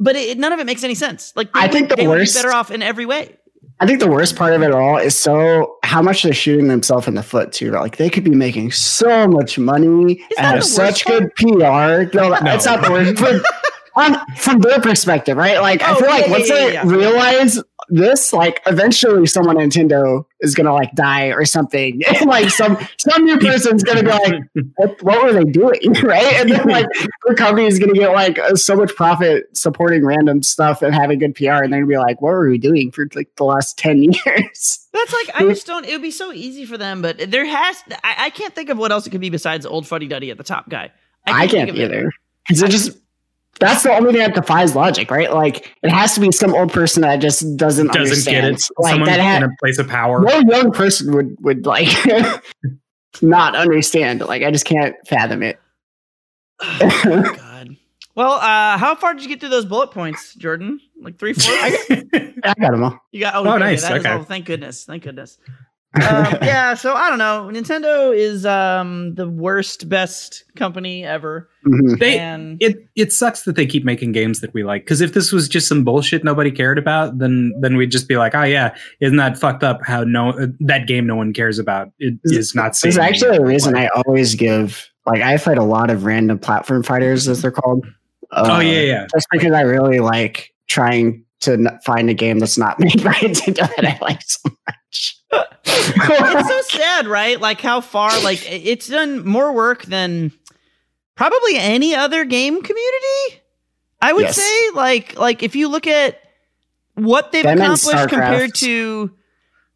but 0.00 0.16
it, 0.16 0.36
none 0.38 0.52
of 0.52 0.58
it 0.60 0.66
makes 0.66 0.84
any 0.84 0.94
sense 0.94 1.32
like 1.36 1.52
they 1.52 1.60
I 1.60 1.62
would- 1.64 1.72
think 1.72 1.88
the 1.88 1.96
they 1.96 2.06
would 2.06 2.14
be 2.16 2.20
worst- 2.20 2.34
better 2.34 2.52
off 2.52 2.70
in 2.70 2.82
every 2.82 3.06
way 3.06 3.36
I 3.80 3.86
think 3.86 3.98
the 3.98 4.08
worst 4.10 4.36
part 4.36 4.52
of 4.54 4.62
it 4.62 4.70
all 4.70 4.98
is 4.98 5.16
so 5.18 5.78
how 5.82 6.00
much 6.00 6.22
they're 6.22 6.32
shooting 6.32 6.68
themselves 6.68 7.08
in 7.08 7.14
the 7.16 7.24
foot 7.24 7.50
too. 7.52 7.72
Like 7.72 7.96
they 7.96 8.08
could 8.08 8.22
be 8.22 8.30
making 8.30 8.70
so 8.70 9.26
much 9.26 9.58
money 9.58 10.14
that 10.14 10.38
and 10.38 10.46
have 10.54 10.64
such 10.64 11.04
worst 11.06 11.06
good 11.06 11.34
PR. 11.34 12.16
No, 12.16 12.28
No. 12.28 12.38
that's 12.40 12.66
not 12.66 12.84
the 12.84 12.90
worst. 12.92 13.20
On, 13.96 14.16
from 14.36 14.60
their 14.60 14.80
perspective, 14.80 15.36
right? 15.36 15.60
Like 15.60 15.80
I 15.82 15.92
Oh, 15.92 15.94
feel 15.96 16.08
like 16.08 16.26
yeah, 16.26 16.32
once 16.32 16.48
yeah, 16.48 16.54
they 16.54 16.72
yeah, 16.74 16.84
yeah. 16.84 16.90
realize 16.96 17.62
this, 17.90 18.32
like 18.32 18.60
eventually 18.66 19.24
someone 19.26 19.60
at 19.60 19.68
Nintendo 19.68 20.24
is 20.40 20.54
gonna 20.54 20.72
like 20.72 20.92
die 20.94 21.26
or 21.26 21.44
something. 21.44 22.02
Like 22.26 22.50
some 22.50 22.76
some 22.98 23.24
new 23.24 23.38
person's 23.38 23.84
gonna 23.84 24.02
be 24.02 24.08
like, 24.08 24.42
what, 24.76 25.02
what 25.02 25.22
were 25.22 25.32
they 25.32 25.44
doing? 25.44 25.94
Right? 26.02 26.34
And 26.40 26.50
then 26.50 26.66
like 26.66 26.86
the 27.26 27.34
company 27.36 27.66
is 27.66 27.78
gonna 27.78 27.92
get 27.92 28.10
like 28.12 28.38
uh, 28.38 28.56
so 28.56 28.74
much 28.74 28.94
profit 28.96 29.44
supporting 29.56 30.04
random 30.04 30.42
stuff 30.42 30.82
and 30.82 30.92
having 30.94 31.18
good 31.20 31.34
PR, 31.36 31.62
and 31.62 31.72
they're 31.72 31.80
gonna 31.80 31.86
be 31.86 31.96
like, 31.98 32.20
what 32.20 32.30
were 32.30 32.48
we 32.48 32.58
doing 32.58 32.90
for 32.90 33.06
like 33.14 33.28
the 33.36 33.44
last 33.44 33.78
ten 33.78 34.02
years? 34.02 34.88
That's 34.92 35.12
like 35.12 35.36
I 35.40 35.44
just 35.48 35.66
don't. 35.66 35.84
It 35.86 35.92
would 35.92 36.02
be 36.02 36.10
so 36.10 36.32
easy 36.32 36.64
for 36.66 36.78
them, 36.78 37.00
but 37.02 37.30
there 37.30 37.44
has. 37.44 37.76
I, 38.02 38.16
I 38.18 38.30
can't 38.30 38.54
think 38.54 38.70
of 38.70 38.78
what 38.78 38.90
else 38.90 39.06
it 39.06 39.10
could 39.10 39.20
be 39.20 39.30
besides 39.30 39.64
old 39.66 39.86
fuddy 39.86 40.08
duddy 40.08 40.30
at 40.32 40.38
the 40.38 40.44
top 40.44 40.68
guy. 40.68 40.90
I 41.26 41.46
can't, 41.46 41.68
think 41.68 41.70
of 41.70 41.76
it. 41.76 41.84
either. 41.84 42.12
Because 42.48 42.62
it 42.62 42.70
just 42.70 42.90
that's 43.60 43.82
the 43.82 43.92
only 43.92 44.12
thing 44.12 44.20
that 44.20 44.34
defies 44.34 44.74
logic, 44.74 45.10
right? 45.10 45.32
Like 45.32 45.74
it 45.82 45.90
has 45.90 46.14
to 46.14 46.20
be 46.20 46.30
some 46.32 46.54
old 46.54 46.72
person 46.72 47.02
that 47.02 47.16
just 47.16 47.56
doesn't, 47.56 47.92
Doesn't 47.92 48.30
get 48.30 48.44
it. 48.44 48.62
Like 48.78 48.90
Someone 48.92 49.08
that 49.08 49.20
in 49.20 49.24
had 49.24 49.42
a 49.42 49.48
place 49.60 49.78
of 49.78 49.88
power. 49.88 50.20
no 50.20 50.40
young 50.40 50.72
person 50.72 51.14
would 51.14 51.36
would 51.40 51.64
like 51.66 51.88
not 53.22 53.54
understand. 53.56 54.20
Like 54.20 54.42
I 54.42 54.50
just 54.50 54.64
can't 54.64 54.94
fathom 55.06 55.42
it. 55.42 55.58
Oh, 56.60 57.32
God. 57.36 57.76
Well, 58.16 58.32
uh, 58.34 58.78
how 58.78 58.94
far 58.94 59.12
did 59.14 59.22
you 59.24 59.28
get 59.28 59.40
through 59.40 59.48
those 59.48 59.64
bullet 59.64 59.90
points, 59.90 60.34
Jordan? 60.36 60.78
Like 61.00 61.18
three, 61.18 61.32
four? 61.32 61.52
I 61.52 62.54
got 62.60 62.70
them 62.70 62.84
all. 62.84 62.98
you 63.10 63.20
got. 63.20 63.34
Oh, 63.34 63.44
Oh, 63.44 63.50
okay, 63.50 63.58
nice, 63.58 63.82
that 63.82 63.96
is 63.96 64.04
okay. 64.06 64.14
all- 64.14 64.22
thank 64.22 64.46
goodness. 64.46 64.84
Thank 64.84 65.02
goodness. 65.02 65.38
Um, 65.96 66.02
yeah. 66.42 66.74
So 66.74 66.94
I 66.94 67.08
don't 67.08 67.18
know. 67.18 67.48
Nintendo 67.52 68.14
is 68.16 68.44
um, 68.46 69.14
the 69.14 69.28
worst, 69.28 69.88
best 69.88 70.44
company 70.56 71.04
ever, 71.04 71.48
Mhm. 71.66 71.98
They 71.98 72.18
and 72.18 72.62
it 72.62 72.76
it 72.94 73.10
sucks 73.12 73.44
that 73.44 73.56
they 73.56 73.64
keep 73.66 73.84
making 73.84 74.12
games 74.12 74.40
that 74.40 74.52
we 74.52 74.64
like. 74.64 74.84
Because 74.84 75.00
if 75.00 75.14
this 75.14 75.32
was 75.32 75.48
just 75.48 75.66
some 75.66 75.82
bullshit 75.82 76.22
nobody 76.22 76.50
cared 76.50 76.78
about, 76.78 77.18
then 77.18 77.54
then 77.60 77.76
we'd 77.76 77.90
just 77.90 78.06
be 78.06 78.16
like, 78.18 78.34
oh 78.34 78.42
yeah, 78.42 78.74
isn't 79.00 79.16
that 79.16 79.38
fucked 79.38 79.64
up? 79.64 79.80
How 79.84 80.04
no 80.04 80.30
uh, 80.30 80.46
that 80.60 80.86
game 80.86 81.06
no 81.06 81.16
one 81.16 81.32
cares 81.32 81.58
about 81.58 81.90
it 81.98 82.14
is 82.24 82.54
not. 82.54 82.76
There's 82.82 82.94
seeing 82.96 82.98
actually 83.06 83.36
a 83.38 83.42
reason 83.44 83.76
I 83.76 83.88
always 83.88 84.34
give 84.34 84.86
like 85.06 85.22
I 85.22 85.38
played 85.38 85.56
a 85.58 85.62
lot 85.64 85.88
of 85.90 86.04
random 86.04 86.38
platform 86.38 86.82
fighters 86.82 87.28
as 87.28 87.40
they're 87.42 87.50
called. 87.50 87.86
Oh 88.32 88.56
Uh, 88.56 88.60
yeah, 88.60 88.80
yeah. 88.80 89.06
just 89.14 89.26
because 89.30 89.52
I 89.52 89.62
really 89.62 90.00
like 90.00 90.50
trying 90.68 91.23
to 91.44 91.78
find 91.84 92.10
a 92.10 92.14
game 92.14 92.38
that's 92.38 92.58
not 92.58 92.78
made 92.80 93.02
by 93.02 93.12
Nintendo 93.14 93.68
that 93.76 93.84
I 93.84 93.98
like 94.00 94.20
so 94.22 94.50
much. 94.66 95.20
it's 95.64 96.48
so 96.48 96.60
sad, 96.78 97.06
right? 97.06 97.40
Like 97.40 97.60
how 97.60 97.80
far, 97.80 98.10
like 98.22 98.40
it's 98.50 98.88
done 98.88 99.26
more 99.26 99.52
work 99.52 99.84
than 99.84 100.32
probably 101.16 101.56
any 101.56 101.94
other 101.94 102.24
game 102.24 102.62
community. 102.62 103.40
I 104.02 104.12
would 104.12 104.24
Yes. 104.24 104.36
say, 104.36 104.70
like, 104.74 105.18
like 105.18 105.42
if 105.42 105.56
you 105.56 105.68
look 105.68 105.86
at 105.86 106.18
what 106.94 107.32
they've 107.32 107.42
Them 107.44 107.58
accomplished 107.60 108.08
compared 108.08 108.54
to, 108.56 109.10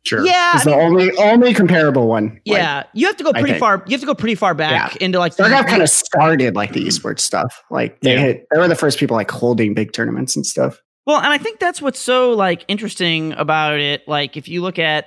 Sure. 0.05 0.25
yeah, 0.25 0.53
it's 0.55 0.67
I 0.67 0.71
the 0.71 0.77
mean, 0.77 0.87
only 0.87 1.17
only 1.19 1.55
comparable 1.55 2.07
one. 2.07 2.29
Like, 2.29 2.41
yeah, 2.45 2.83
you 2.95 3.07
have 3.09 3.17
to 3.17 3.25
go 3.25 3.33
pretty 3.33 3.59
far. 3.59 3.83
You 3.87 3.93
have 3.93 4.01
to 4.01 4.07
go 4.07 4.15
pretty 4.15 4.37
far 4.37 4.55
back 4.55 4.97
into 4.97 5.19
like 5.19 5.35
the- 5.37 5.43
StarCraft 5.45 5.67
kind 5.67 5.83
of 5.83 5.91
started 5.91 6.55
like 6.55 6.73
the 6.73 6.85
esports 6.85 7.21
stuff. 7.21 7.63
Like 7.71 8.01
they 8.01 8.13
Yeah. 8.15 8.19
hit, 8.21 8.47
they 8.53 8.59
were 8.59 8.69
the 8.69 8.77
first 8.77 8.99
people 8.99 9.17
like 9.17 9.31
holding 9.31 9.75
big 9.75 9.93
tournaments 9.93 10.37
and 10.37 10.47
stuff. 10.47 10.81
Well, 11.09 11.17
and 11.17 11.29
I 11.29 11.39
think 11.39 11.59
that's 11.59 11.81
what's 11.81 11.99
so 11.99 12.33
like 12.33 12.67
interesting 12.69 13.33
about 13.33 13.81
it. 13.81 14.07
Like 14.07 14.37
if 14.37 14.47
you 14.47 14.61
look 14.61 14.79
at 14.79 15.07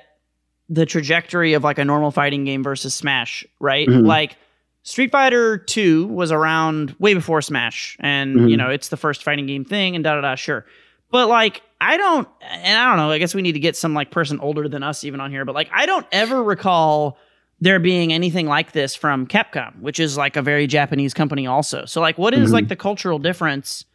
the 0.67 0.83
trajectory 0.87 1.53
of 1.53 1.63
like 1.63 1.77
a 1.77 1.85
normal 1.85 2.09
fighting 2.09 2.43
game 2.43 2.63
versus 2.63 2.95
Smash, 2.95 3.45
right? 3.59 3.87
Mhm. 3.87 4.07
Like 4.07 4.35
Street 4.81 5.11
Fighter 5.11 5.59
2 5.59 6.07
was 6.07 6.31
around 6.31 6.95
way 6.97 7.13
before 7.13 7.39
Smash 7.43 7.97
and 7.99 8.35
Mhm. 8.35 8.49
you 8.49 8.57
know, 8.57 8.69
it's 8.71 8.87
the 8.89 8.97
first 8.97 9.23
fighting 9.23 9.45
game 9.45 9.63
thing 9.63 9.93
and 9.93 10.03
da 10.03 10.15
da 10.15 10.21
da 10.21 10.33
sure. 10.33 10.65
But 11.11 11.29
like 11.29 11.61
I 11.79 11.97
don't 11.97 12.27
and 12.49 12.79
I 12.79 12.87
don't 12.87 12.97
know, 12.97 13.11
I 13.11 13.19
guess 13.19 13.35
we 13.35 13.43
need 13.43 13.51
to 13.51 13.59
get 13.59 13.75
some 13.77 13.93
like 13.93 14.09
person 14.09 14.39
older 14.39 14.67
than 14.67 14.81
us 14.81 15.03
even 15.03 15.19
on 15.21 15.29
here, 15.29 15.45
but 15.45 15.53
like 15.53 15.69
I 15.71 15.85
don't 15.85 16.07
ever 16.11 16.41
recall 16.41 17.19
there 17.59 17.77
being 17.77 18.11
anything 18.11 18.47
like 18.47 18.71
this 18.71 18.95
from 18.95 19.27
Capcom, 19.27 19.79
which 19.81 19.99
is 19.99 20.17
like 20.17 20.35
a 20.35 20.41
very 20.41 20.65
Japanese 20.65 21.13
company 21.13 21.45
also. 21.45 21.85
So 21.85 22.01
like 22.01 22.17
what 22.17 22.33
is 22.33 22.49
Mhm. 22.49 22.53
like 22.53 22.67
the 22.69 22.75
cultural 22.75 23.19
difference 23.19 23.85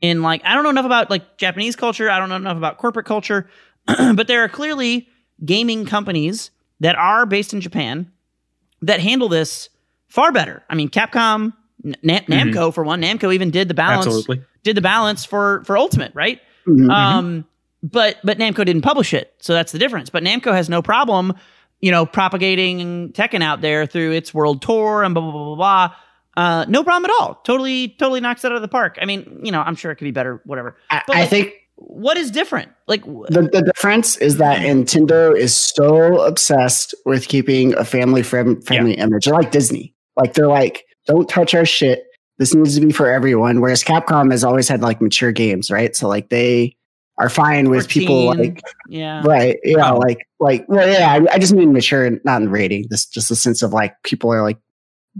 in 0.00 0.22
like 0.22 0.42
I 0.44 0.54
don't 0.54 0.62
know 0.64 0.70
enough 0.70 0.86
about 0.86 1.10
like 1.10 1.36
Japanese 1.36 1.76
culture, 1.76 2.10
I 2.10 2.18
don't 2.18 2.28
know 2.28 2.36
enough 2.36 2.56
about 2.56 2.78
corporate 2.78 3.06
culture, 3.06 3.48
but 3.86 4.26
there 4.26 4.42
are 4.44 4.48
clearly 4.48 5.08
gaming 5.44 5.84
companies 5.86 6.50
that 6.80 6.96
are 6.96 7.26
based 7.26 7.52
in 7.52 7.60
Japan 7.60 8.10
that 8.82 9.00
handle 9.00 9.28
this 9.28 9.68
far 10.08 10.32
better. 10.32 10.62
I 10.70 10.74
mean, 10.74 10.88
Capcom, 10.88 11.52
N- 11.84 11.94
Nam- 12.02 12.24
Mhm. 12.24 12.52
Namco 12.52 12.74
for 12.74 12.84
one, 12.84 13.00
Namco 13.02 13.32
even 13.34 13.50
did 13.50 13.68
the 13.68 13.74
balance 13.74 14.06
Absolutely. 14.06 14.42
did 14.64 14.76
the 14.76 14.80
balance 14.82 15.24
for 15.24 15.62
for 15.64 15.76
Ultimate, 15.78 16.12
right? 16.14 16.40
Mhm. 16.66 16.90
Um, 16.90 17.44
but 17.82 18.18
but 18.24 18.38
Namco 18.38 18.64
didn't 18.64 18.82
publish 18.82 19.14
it, 19.14 19.34
so 19.40 19.52
that's 19.54 19.72
the 19.72 19.78
difference. 19.78 20.10
But 20.10 20.22
Namco 20.22 20.52
has 20.52 20.68
no 20.68 20.82
problem, 20.82 21.34
you 21.80 21.90
know, 21.90 22.04
propagating 22.06 23.12
Tekken 23.12 23.42
out 23.42 23.60
there 23.62 23.86
through 23.86 24.12
its 24.12 24.34
world 24.34 24.60
tour 24.62 25.02
and 25.02 25.14
blah 25.14 25.22
blah 25.22 25.32
blah 25.32 25.44
blah 25.44 25.56
blah. 25.56 25.94
Uh, 26.40 26.64
no 26.68 26.82
problem 26.82 27.10
at 27.10 27.14
all. 27.20 27.34
Totally, 27.44 27.88
totally 27.98 28.20
knocks 28.20 28.44
it 28.44 28.50
out 28.50 28.56
of 28.56 28.62
the 28.62 28.68
park. 28.68 28.98
I 29.00 29.04
mean, 29.04 29.40
you 29.42 29.52
know, 29.52 29.60
I'm 29.60 29.74
sure 29.76 29.90
it 29.90 29.96
could 29.96 30.04
be 30.06 30.10
better, 30.10 30.40
whatever. 30.46 30.76
I, 30.90 31.02
But, 31.06 31.16
I 31.16 31.20
like, 31.20 31.28
think 31.30 31.52
What 31.76 32.16
is 32.16 32.30
different? 32.30 32.70
Like, 32.88 33.02
w- 33.02 33.26
the, 33.28 33.42
the 33.42 33.62
difference 33.62 34.16
is 34.18 34.36
that 34.38 34.60
Nintendo 34.60 35.36
is 35.36 35.54
so 35.56 36.20
obsessed 36.20 36.94
with 37.04 37.28
keeping 37.28 37.74
a 37.74 37.84
family 37.84 38.22
friend, 38.22 38.64
friendly 38.66 38.94
image. 38.94 39.24
They're 39.26 39.34
like 39.34 39.50
Disney. 39.50 39.94
Like 40.16 40.34
they're 40.34 40.48
like, 40.48 40.84
don't 41.06 41.28
touch 41.28 41.54
our 41.54 41.64
shit. 41.64 42.04
This 42.38 42.54
needs 42.54 42.74
to 42.74 42.80
be 42.86 42.92
for 42.92 43.10
everyone. 43.10 43.60
Whereas 43.60 43.82
Capcom 43.84 44.30
has 44.30 44.44
always 44.44 44.66
had 44.68 44.80
like 44.82 45.00
mature 45.02 45.32
games, 45.32 45.70
right? 45.70 45.94
So 45.94 46.08
like 46.08 46.30
they 46.30 46.74
are 47.18 47.28
fine 47.28 47.68
with 47.68 47.86
people 47.88 48.26
like 48.26 48.62
yeah, 48.88 49.22
right, 49.26 49.58
yeah, 49.62 49.92
Oh. 49.92 49.98
like 49.98 50.26
like 50.38 50.64
well, 50.68 50.88
yeah. 50.88 51.12
I, 51.12 51.34
I 51.34 51.38
just 51.38 51.52
mean 51.52 51.72
mature, 51.74 52.10
not 52.24 52.40
in 52.40 52.48
rating. 52.50 52.86
This 52.88 53.04
just 53.04 53.30
a 53.30 53.36
sense 53.36 53.62
of 53.62 53.72
like 53.74 53.94
people 54.04 54.32
are 54.32 54.42
like 54.42 54.56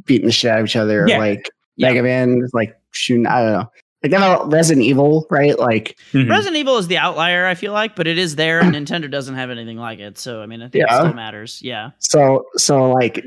beating 0.04 0.26
the 0.26 0.32
shit 0.32 0.50
out 0.50 0.60
of 0.60 0.66
each 0.66 0.76
other, 0.76 1.04
Yeah. 1.08 1.18
like 1.18 1.50
Yeah. 1.76 1.88
Mega 1.88 2.02
Man 2.02 2.46
like 2.52 2.76
shooting. 2.92 3.26
I 3.26 3.42
don't 3.42 3.52
know. 3.52 3.70
Like 4.02 4.12
they 4.12 4.16
have 4.18 4.46
Resident 4.46 4.86
Evil, 4.86 5.26
right? 5.30 5.58
Like 5.58 5.96
Mhm. 6.12 6.30
Resident 6.30 6.56
Evil 6.56 6.78
is 6.78 6.88
the 6.88 6.96
outlier, 6.98 7.46
I 7.46 7.54
feel 7.54 7.72
like, 7.72 7.94
but 7.96 8.06
it 8.06 8.16
is 8.18 8.36
there, 8.36 8.60
and 8.60 8.74
Nintendo 8.74 9.10
doesn't 9.10 9.34
have 9.34 9.50
anything 9.50 9.76
like 9.76 9.98
it. 9.98 10.16
So, 10.18 10.40
I 10.42 10.46
mean, 10.46 10.62
I 10.62 10.68
think 10.68 10.84
it 10.84 10.90
still 10.90 11.12
matters. 11.12 11.60
Yeah. 11.62 11.90
So 11.98 12.46
so 12.56 12.90
like 12.92 13.24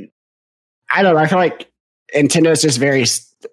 I 0.94 1.02
don't 1.04 1.14
know. 1.16 1.20
I 1.20 1.28
feel 1.28 1.38
like 1.40 1.70
Nintendo's 2.16 2.62
just 2.62 2.80
very 2.80 3.06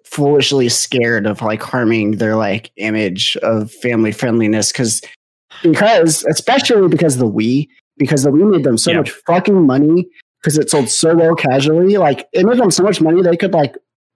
foolishly 0.05 0.69
scared 0.69 1.25
of 1.27 1.41
like 1.41 1.61
harming 1.61 2.11
their 2.17 2.35
like 2.35 2.71
image 2.77 3.35
of 3.37 3.71
family 3.71 4.11
friendliness 4.11 4.71
because 4.71 5.01
because 5.63 6.23
especially 6.25 6.87
because 6.87 7.15
of 7.15 7.19
the 7.19 7.29
Wii 7.31 7.67
because 7.97 8.23
the 8.23 8.31
Wii 8.31 8.49
made 8.51 8.63
them 8.63 8.77
so 8.77 8.91
Yeah. 8.91 8.97
much 8.97 9.11
fucking 9.11 9.65
money 9.65 10.07
because 10.41 10.57
it 10.57 10.69
sold 10.69 10.89
so 10.89 11.15
well 11.15 11.35
casually. 11.35 11.97
Like 11.97 12.27
it 12.33 12.45
made 12.45 12.57
them 12.57 12.71
so 12.71 12.83
much 12.83 12.99
money 13.01 13.21
they 13.21 13.37
could 13.37 13.53
like 13.53 13.75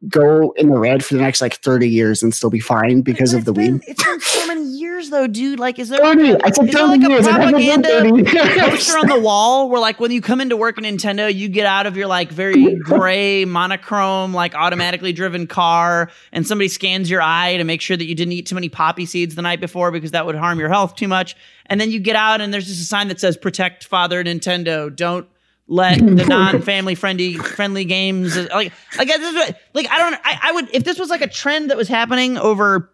go 0.10 0.52
in 0.58 0.70
the 0.70 0.78
red 0.78 1.04
for 1.04 1.16
the 1.16 1.22
next 1.22 1.42
like 1.42 1.56
thirty 1.56 1.90
years 1.90 2.22
and 2.22 2.34
still 2.34 2.50
be 2.50 2.60
fine 2.60 3.02
because 3.02 3.34
of 3.34 3.46
the 3.46 3.54
been- 3.54 3.80
Wii. 3.80 3.84
It's 3.88 4.04
been 4.04 4.20
so 4.20 4.48
many 4.48 4.64
years, 4.64 5.10
though, 5.10 5.26
dude. 5.26 5.60
Like, 5.60 5.80
is 5.80 5.90
there 5.90 6.00
Thirty. 6.00 6.36
I 6.44 6.52
said 6.52 6.68
Is 6.68 6.74
there 6.74 6.86
like 6.88 7.02
a 7.02 7.10
years. 7.10 7.26
It 7.26 7.32
hasn't 7.32 7.58
been 7.58 8.26
propaganda 8.26 8.70
poster 8.70 8.98
on 8.98 9.08
the 9.08 9.20
wall 9.22 9.70
where 9.70 9.80
like 9.80 10.00
when 10.00 10.12
you 10.12 10.22
come 10.22 10.42
into 10.42 10.58
work 10.58 10.78
at 10.78 10.84
Nintendo, 10.84 11.34
you 11.34 11.48
get 11.48 11.66
out 11.66 11.86
of 11.86 11.96
your 11.98 12.08
like 12.08 12.32
very 12.32 12.76
gray 12.76 13.46
monochrome, 13.46 14.34
like 14.34 14.54
automatically 14.54 15.14
driven 15.14 15.48
car, 15.48 16.12
and 16.32 16.46
somebody 16.46 16.68
scans 16.68 17.10
your 17.10 17.22
eye 17.22 17.58
to 17.58 17.64
make 17.64 17.82
sure 17.82 17.98
that 17.98 18.06
you 18.06 18.16
didn't 18.16 18.34
eat 18.34 18.46
too 18.46 18.56
many 18.56 18.70
poppy 18.70 19.06
seeds 19.06 19.36
the 19.36 19.42
night 19.42 19.60
before 19.62 19.92
because 19.92 20.12
that 20.12 20.26
would 20.26 20.36
harm 20.36 20.60
your 20.60 20.70
health 20.70 20.96
too 20.96 21.08
much. 21.08 21.36
And 21.68 21.80
then 21.82 21.90
you 21.90 22.00
get 22.00 22.16
out 22.16 22.42
and 22.42 22.54
there's 22.54 22.68
just 22.68 22.82
a 22.82 22.86
sign 22.86 23.08
that 23.08 23.20
says 23.20 23.38
"Protect 23.38 23.86
Father 23.86 24.24
Nintendo." 24.24 24.94
Don't 24.94 25.28
let 25.68 25.98
the 26.00 26.26
non-family 26.30 26.94
friendly 26.96 27.34
friendly 27.36 27.86
games 27.86 28.38
uh, 28.38 28.48
like 28.54 28.72
like 28.98 29.08
this 29.08 29.20
is 29.22 29.34
what- 29.34 29.58
like 29.74 29.90
I 29.90 29.98
don't 29.98 30.14
I, 30.24 30.40
I 30.44 30.52
would 30.52 30.70
if 30.76 30.84
this 30.84 31.00
was 31.00 31.10
like 31.10 31.22
a 31.22 31.28
trend 31.28 31.70
that 31.72 31.78
was 31.78 31.88
happening 31.88 32.38
over 32.38 32.92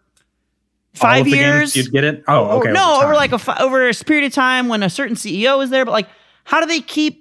five 0.94 1.26
of 1.26 1.32
games, 1.32 1.36
years 1.36 1.76
you'd 1.76 1.92
get 1.92 2.04
it. 2.04 2.24
Oh, 2.28 2.46
or- 2.46 2.52
okay. 2.60 2.72
no, 2.72 2.96
over 2.96 3.06
time. 3.08 3.14
like 3.14 3.32
a 3.32 3.38
fi- 3.38 3.58
over 3.58 3.88
a 3.88 3.94
period 3.94 4.26
of 4.26 4.32
time 4.32 4.68
when 4.68 4.82
a 4.82 4.90
certain 4.90 5.16
CEO 5.16 5.62
is 5.62 5.70
there. 5.70 5.84
But 5.84 5.92
like, 5.92 6.08
how 6.44 6.60
do 6.60 6.66
they 6.66 6.80
keep? 6.80 7.20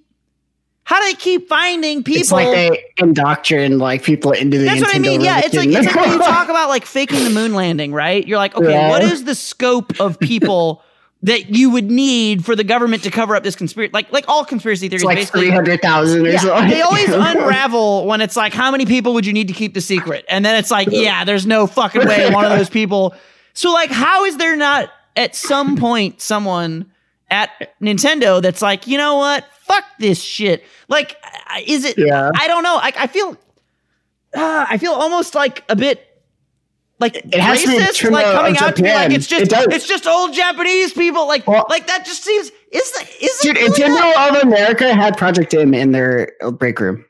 How 0.84 1.00
do 1.00 1.06
they 1.06 1.14
keep 1.14 1.48
finding 1.48 2.04
people? 2.04 2.22
It's 2.22 2.32
like 2.32 2.48
they 2.48 2.84
indoctrinate 2.98 3.78
like 3.78 4.04
people 4.04 4.32
into 4.32 4.58
the. 4.58 4.66
That's 4.66 4.82
what 4.82 4.96
I 4.96 5.00
mean. 5.00 5.22
Yeah, 5.22 5.40
it's 5.44 5.54
like 5.56 5.70
it's 5.70 5.86
like 5.86 5.96
when 5.96 6.12
you 6.12 6.18
talk 6.20 6.50
about 6.50 6.70
like 6.70 6.86
faking 6.86 7.24
the 7.24 7.30
moon 7.30 7.54
landing, 7.54 7.94
right? 7.94 8.26
You're 8.28 8.40
like, 8.40 8.56
okay, 8.58 8.72
Yeah. 8.72 8.90
what 8.90 9.02
is 9.04 9.24
the 9.24 9.36
scope 9.36 10.00
of 10.02 10.20
people 10.20 10.84
that 11.24 11.50
you 11.56 11.70
would 11.70 11.92
need 11.92 12.44
for 12.44 12.56
the 12.56 12.64
government 12.64 13.04
to 13.04 13.12
cover 13.12 13.36
up 13.36 13.44
this 13.44 13.56
conspiracy? 13.56 13.92
Like, 13.94 14.12
like 14.12 14.26
all 14.28 14.44
conspiracy 14.44 14.90
theories, 14.90 15.04
It's 15.04 15.34
like 15.34 15.42
three 15.44 15.52
hundred 15.52 15.82
thousand 15.82 16.26
or 16.26 16.30
Yeah, 16.30 16.40
something. 16.40 16.70
they 16.70 16.82
always 16.82 17.10
unravel 17.10 18.06
when 18.08 18.22
it's 18.22 18.36
like, 18.36 18.54
how 18.54 18.72
many 18.72 18.86
people 18.86 19.14
would 19.14 19.26
you 19.26 19.34
need 19.34 19.48
to 19.48 19.54
keep 19.54 19.74
the 19.74 19.82
secret? 19.82 20.26
And 20.30 20.44
then 20.44 20.56
it's 20.56 20.72
like, 20.72 20.88
yeah, 20.92 21.24
there's 21.24 21.46
no 21.46 21.68
fucking 21.68 22.08
way 22.08 22.32
one 22.32 22.46
of 22.46 22.52
those 22.58 22.70
people. 22.70 23.14
So, 23.54 23.72
like, 23.72 23.92
how 23.92 24.26
is 24.26 24.38
there 24.38 24.56
not 24.56 24.90
at 25.16 25.36
some 25.36 25.76
point 25.78 26.22
someone 26.22 26.90
at 27.30 27.78
Nintendo 27.82 28.42
that's 28.42 28.62
like, 28.62 28.88
you 28.88 28.98
know 28.98 29.18
what? 29.18 29.46
Fuck 29.62 29.84
this 30.00 30.22
shit. 30.22 30.64
Like, 30.88 31.16
is 31.66 31.86
it? 31.86 31.98
Yeah. 31.98 32.32
I 32.36 32.48
don't 32.48 32.64
know. 32.64 32.76
I, 32.78 32.92
I 32.98 33.08
feel, 33.08 33.38
uh, 34.34 34.66
I 34.70 34.78
feel 34.78 34.92
almost 34.94 35.36
like 35.36 35.64
a 35.70 35.76
bit. 35.76 36.08
Like 37.02 37.16
It 37.18 37.36
has 37.36 37.62
to 37.64 37.68
be 37.68 37.74
racist, 37.80 37.96
true 37.96 38.12
like 38.12 38.26
uh, 38.26 38.34
coming 38.34 38.58
out 38.58 38.76
to 38.78 38.84
be 38.84 38.94
like 38.94 39.12
it's 39.12 39.28
just 39.28 39.52
It 39.52 39.74
it's 39.74 39.88
just 39.88 40.06
old 40.08 40.34
Japanese 40.34 40.94
people, 40.94 41.28
like 41.28 41.46
Well- 41.48 41.66
like 41.70 41.88
that 41.88 42.06
just 42.06 42.24
seems 42.24 42.52
is 42.72 42.92
the 42.92 43.08
is 43.26 43.38
Dude, 43.42 43.58
it 43.58 43.62
really 43.78 43.94
that- 43.94 44.36
Nintendo 44.36 44.38
of 44.38 44.44
America 44.44 44.94
had 44.94 45.18
Project 45.18 45.54
M 45.54 45.74
in 45.74 45.92
their 45.92 46.32
break 46.54 46.80
room. 46.80 47.04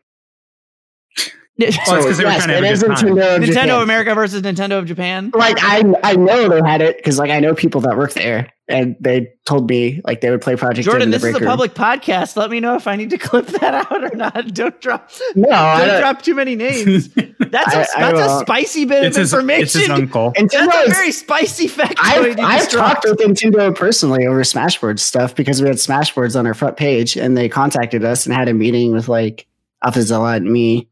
Well, 1.61 1.97
it's 1.97 2.05
'cause 2.05 2.17
they 2.17 2.23
were 2.25 2.31
trying 2.31 2.47
to 2.47 2.53
have 2.55 2.63
it 2.63 2.67
a 2.67 2.71
is 2.71 2.83
good 2.83 2.95
time. 2.97 3.05
Nintendo 3.15 3.35
of 3.37 3.41
Nintendo 3.43 3.45
Japan. 3.53 3.69
of 3.69 3.81
America 3.81 4.15
versus 4.15 4.41
Nintendo 4.41 4.77
of 4.79 4.85
Japan. 4.85 5.31
Like 5.33 5.57
I, 5.61 5.83
I 6.03 6.15
know 6.15 6.49
they 6.49 6.61
had 6.67 6.81
it 6.81 6.97
because 6.97 7.17
like 7.19 7.31
I 7.31 7.39
know 7.39 7.53
people 7.53 7.81
that 7.81 7.97
work 7.97 8.13
there, 8.13 8.49
and 8.67 8.95
they 8.99 9.29
told 9.45 9.69
me 9.69 10.01
like 10.05 10.21
they 10.21 10.29
would 10.29 10.41
play 10.41 10.55
Project 10.55 10.85
Jordan, 10.85 11.03
in 11.03 11.11
the 11.11 11.17
this 11.17 11.29
is 11.29 11.35
a 11.35 11.39
room. 11.39 11.47
public 11.49 11.73
podcast. 11.73 12.35
Let 12.37 12.49
me 12.51 12.59
know 12.59 12.75
if 12.75 12.87
I 12.87 12.95
need 12.95 13.09
to 13.11 13.17
clip 13.19 13.47
that 13.47 13.73
out 13.91 14.03
or 14.03 14.15
not. 14.15 14.53
Don't 14.53 14.79
drop, 14.81 15.09
No, 15.35 15.49
don't 15.49 15.87
don't- 15.87 15.99
drop 16.01 16.21
too 16.21 16.35
many 16.35 16.55
names. 16.55 17.09
That's 17.39 17.73
a 17.75 17.79
I- 17.99 18.07
I 18.07 18.11
that's 18.13 18.31
a 18.31 18.39
spicy 18.39 18.85
bit 18.85 19.03
it's 19.03 19.17
of 19.17 19.21
his, 19.21 19.33
information. 19.33 19.63
it's 19.63 19.73
his 19.73 19.89
uncle. 19.89 20.31
that's 20.37 20.55
Nintendo 20.55 20.87
a 20.87 20.89
very 20.89 21.11
spicy 21.11 21.67
fact. 21.67 21.95
I've, 22.01 22.39
I've 22.39 22.69
talked 22.69 23.03
with 23.03 23.17
Nintendo 23.19 23.75
personally 23.75 24.25
over 24.25 24.41
Smashboards 24.43 24.99
stuff 24.99 25.35
because 25.35 25.61
we 25.61 25.67
had 25.67 25.75
Smashboards 25.77 26.39
on 26.39 26.47
our 26.47 26.53
front 26.53 26.77
page 26.77 27.17
and 27.17 27.35
they 27.35 27.49
contacted 27.49 28.05
us 28.05 28.25
and 28.25 28.33
had 28.33 28.47
a 28.47 28.53
meeting 28.53 28.93
with 28.93 29.09
like 29.09 29.47
Alpha 29.83 30.01
Zealot 30.01 30.43
and 30.43 30.51
me 30.51 30.87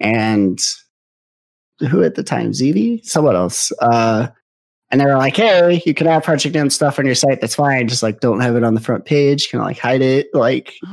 and 0.00 0.58
who 1.80 2.02
at 2.02 2.14
the 2.14 2.22
time? 2.22 2.52
ZV? 2.52 3.04
Someone 3.04 3.36
else. 3.36 3.72
Uh, 3.80 4.28
and 4.90 5.00
they 5.00 5.04
were 5.04 5.16
like, 5.16 5.36
hey, 5.36 5.82
you 5.84 5.92
can 5.92 6.06
have 6.06 6.22
Project 6.24 6.56
M 6.56 6.70
stuff 6.70 6.98
on 6.98 7.04
your 7.04 7.14
site. 7.14 7.40
That's 7.40 7.54
fine. 7.54 7.88
Just 7.88 8.02
like 8.02 8.20
don't 8.20 8.40
have 8.40 8.56
it 8.56 8.64
on 8.64 8.74
the 8.74 8.80
front 8.80 9.04
page. 9.04 9.50
Can 9.50 9.60
like 9.60 9.78
hide 9.78 10.00
it. 10.00 10.28
Like, 10.32 10.74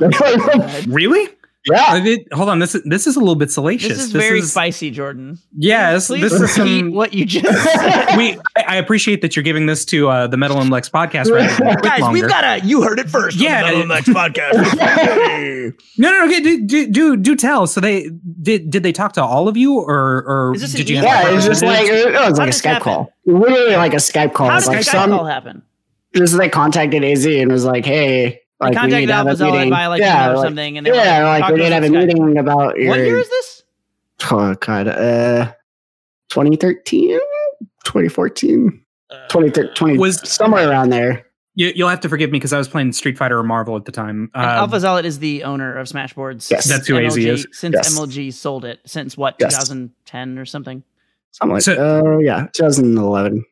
Really? 0.86 1.28
Yeah. 1.70 1.84
I 1.88 2.00
did- 2.00 2.28
hold 2.32 2.48
on. 2.48 2.58
This 2.58 2.74
is 2.74 2.82
this 2.84 3.06
is 3.06 3.16
a 3.16 3.18
little 3.20 3.34
bit 3.34 3.50
salacious. 3.50 3.88
This 3.90 3.98
is 3.98 4.12
very 4.12 4.40
spicy, 4.42 4.90
Jordan. 4.90 5.38
Yes, 5.56 6.06
Please 6.08 6.22
this 6.22 6.32
is 6.32 6.40
repeat 6.58 6.80
some. 6.80 6.92
what 6.92 7.12
you 7.14 7.24
just 7.24 7.46
said. 7.74 8.16
we 8.16 8.38
I 8.56 8.64
I 8.68 8.76
appreciate 8.76 9.22
that 9.22 9.36
you're 9.36 9.42
giving 9.42 9.66
this 9.66 9.84
to 9.86 10.08
uh, 10.08 10.26
the 10.26 10.36
Metal 10.36 10.60
and 10.60 10.70
Lex 10.70 10.88
podcast. 10.88 11.30
Rather 11.30 11.48
than 11.48 11.74
Quick 11.78 11.82
Guys, 11.82 12.12
we've 12.12 12.28
got 12.28 12.44
a 12.44 12.66
you 12.66 12.82
heard 12.82 12.98
it 12.98 13.08
first. 13.10 13.36
Yeah, 13.38 13.64
on 13.64 13.74
the 13.74 13.80
it- 13.80 13.86
Metal 13.86 13.96
Next 13.96 14.08
podcast. 14.08 14.76
no, 15.98 16.10
no, 16.10 16.18
no. 16.18 16.24
Okay, 16.26 16.40
do, 16.40 16.66
do 16.66 16.86
do 16.90 17.16
do 17.16 17.36
tell. 17.36 17.66
So 17.66 17.80
they 17.80 18.10
did. 18.42 18.70
Did 18.70 18.82
they 18.82 18.92
talk 18.92 19.12
to 19.14 19.22
all 19.24 19.48
of 19.48 19.56
you, 19.56 19.78
or 19.78 20.24
or 20.26 20.54
Is 20.54 20.62
an 20.74 20.78
did 20.78 20.88
you? 20.88 20.96
email? 20.98 21.08
Yeah, 21.08 21.30
it 21.30 21.34
was 21.34 21.46
just 21.46 21.62
like 21.62 21.86
it 21.86 22.12
was 22.12 22.38
like 22.38 22.48
a 22.48 22.52
Skype 22.52 22.64
happen? 22.64 22.82
call. 22.82 23.12
Literally 23.26 23.76
like 23.76 23.92
a 23.92 23.96
Skype 23.96 24.34
call. 24.34 24.48
How 24.50 24.60
did 24.60 24.66
like 24.68 24.78
Skype 24.80 24.84
some 24.92 25.10
call 25.10 25.24
happen? 25.24 25.62
just 26.14 26.34
like 26.34 26.50
contacted 26.52 27.04
AZ 27.04 27.26
and 27.26 27.50
was 27.52 27.64
like, 27.64 27.84
"Hey, 27.84 28.40
like 28.60 28.70
we 28.70 28.74
contacted 28.76 29.00
need 29.00 29.06
to 29.06 29.12
have 29.14 29.26
a 29.26 29.44
meeting." 29.52 29.70
via, 29.70 29.88
like, 29.88 30.00
yeah, 30.00 30.24
email 30.24 30.32
or 30.32 30.36
like, 30.36 30.46
something, 30.46 30.78
and 30.78 30.86
they 30.86 30.90
were 30.90 30.96
yeah, 30.96 31.22
like, 31.24 31.40
like 31.40 31.40
talk 31.42 31.50
we 31.52 31.56
to 31.58 31.62
need 31.62 31.68
to 31.68 31.74
have 31.74 31.82
a 31.82 31.86
on 31.86 31.92
Skype. 31.92 32.06
meeting 32.06 32.38
about 32.38 32.76
your. 32.78 32.88
What 32.90 32.98
year 33.00 33.18
is 33.18 33.28
this? 33.28 33.62
Oh 34.30 34.54
God, 34.54 34.88
uh, 34.88 35.52
2013, 36.30 37.18
2014, 37.84 38.82
Uh, 39.10 39.14
2013, 39.28 39.74
20, 39.74 39.98
Was- 39.98 40.28
somewhere 40.28 40.68
around 40.68 40.90
there. 40.90 41.24
You, 41.58 41.72
you'll 41.74 41.88
have 41.88 42.00
to 42.00 42.08
forgive 42.10 42.30
me 42.30 42.38
because 42.38 42.52
I 42.52 42.58
was 42.58 42.68
playing 42.68 42.92
Street 42.92 43.16
Fighter 43.16 43.38
or 43.38 43.42
Marvel 43.42 43.76
at 43.76 43.86
the 43.86 43.92
time. 43.92 44.30
And 44.34 44.44
Uh, 44.44 44.48
Alpha 44.60 44.78
Zealot 44.78 45.06
is 45.06 45.20
the 45.20 45.42
owner 45.44 45.74
of 45.78 45.86
Smashboards. 45.88 46.50
Yes. 46.50 46.68
That's 46.68 46.86
who 46.86 46.98
AZ 46.98 47.16
MLG 47.16 47.26
is. 47.32 47.46
Since 47.52 47.74
Yes. 47.76 47.94
MLG 47.98 48.30
sold 48.34 48.66
it, 48.66 48.80
since 48.84 49.16
what, 49.16 49.36
Yes. 49.40 49.52
2010 49.52 50.38
or 50.38 50.44
something? 50.44 50.82
Something 51.30 51.54
like, 51.54 51.62
So- 51.62 51.72
uh, 52.16 52.18
yeah, 52.18 52.46
2011. 52.52 53.44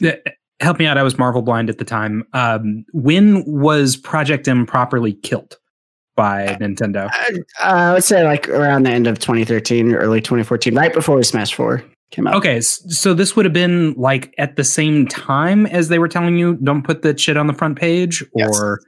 Yeah, 0.00 0.14
help 0.62 0.78
me 0.78 0.86
out. 0.86 0.96
I 0.96 1.02
was 1.02 1.18
Marvel 1.18 1.42
blind 1.42 1.68
at 1.68 1.78
the 1.78 1.84
time. 1.84 2.24
Um, 2.32 2.84
when 2.92 3.44
was 3.46 3.96
Project 3.96 4.48
M 4.48 4.64
properly 4.64 5.12
killed 5.14 5.58
by 6.16 6.56
Nintendo? 6.60 7.10
Uh, 7.10 7.40
I 7.62 7.92
would 7.94 8.04
say 8.04 8.24
like 8.24 8.48
around 8.48 8.84
the 8.84 8.90
end 8.90 9.06
of 9.06 9.18
2013, 9.18 9.94
early 9.94 10.20
2014, 10.20 10.74
right 10.74 10.92
before 10.92 11.22
Smash 11.22 11.54
4 11.54 11.82
came 12.10 12.26
out. 12.26 12.34
Okay, 12.34 12.60
so 12.60 13.14
this 13.14 13.34
would 13.34 13.44
have 13.44 13.54
been 13.54 13.94
like 13.94 14.34
at 14.38 14.56
the 14.56 14.64
same 14.64 15.06
time 15.08 15.66
as 15.66 15.88
they 15.88 15.98
were 15.98 16.08
telling 16.08 16.36
you 16.38 16.54
don't 16.62 16.82
put 16.82 17.02
that 17.02 17.18
shit 17.18 17.36
on 17.36 17.46
the 17.46 17.54
front 17.54 17.78
page, 17.78 18.24
Yes. 18.34 18.56
or 18.56 18.80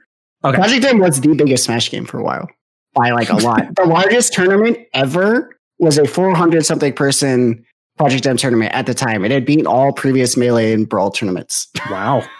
okay, 0.43 0.55
Project 0.57 0.85
M 0.85 0.99
was 0.99 1.19
the 1.21 1.33
biggest 1.33 1.65
Smash 1.65 1.91
game 1.91 2.05
for 2.05 2.19
a 2.19 2.23
while 2.23 2.47
by 2.93 3.11
like 3.11 3.29
a 3.29 3.35
lot. 3.37 3.63
the 3.75 3.85
largest 3.85 4.33
tournament 4.33 4.77
ever 4.93 5.57
was 5.79 5.97
a 5.97 6.05
400 6.07 6.65
something 6.65 6.93
person 6.93 7.65
Project 7.97 8.25
M 8.27 8.37
tournament 8.37 8.73
at 8.73 8.85
the 8.85 8.93
time. 8.93 9.23
It 9.25 9.31
had 9.31 9.45
beaten 9.45 9.65
all 9.67 9.91
previous 9.93 10.35
Melee 10.37 10.73
and 10.73 10.87
Brawl 10.87 11.11
tournaments. 11.11 11.67
wow. 11.89 12.23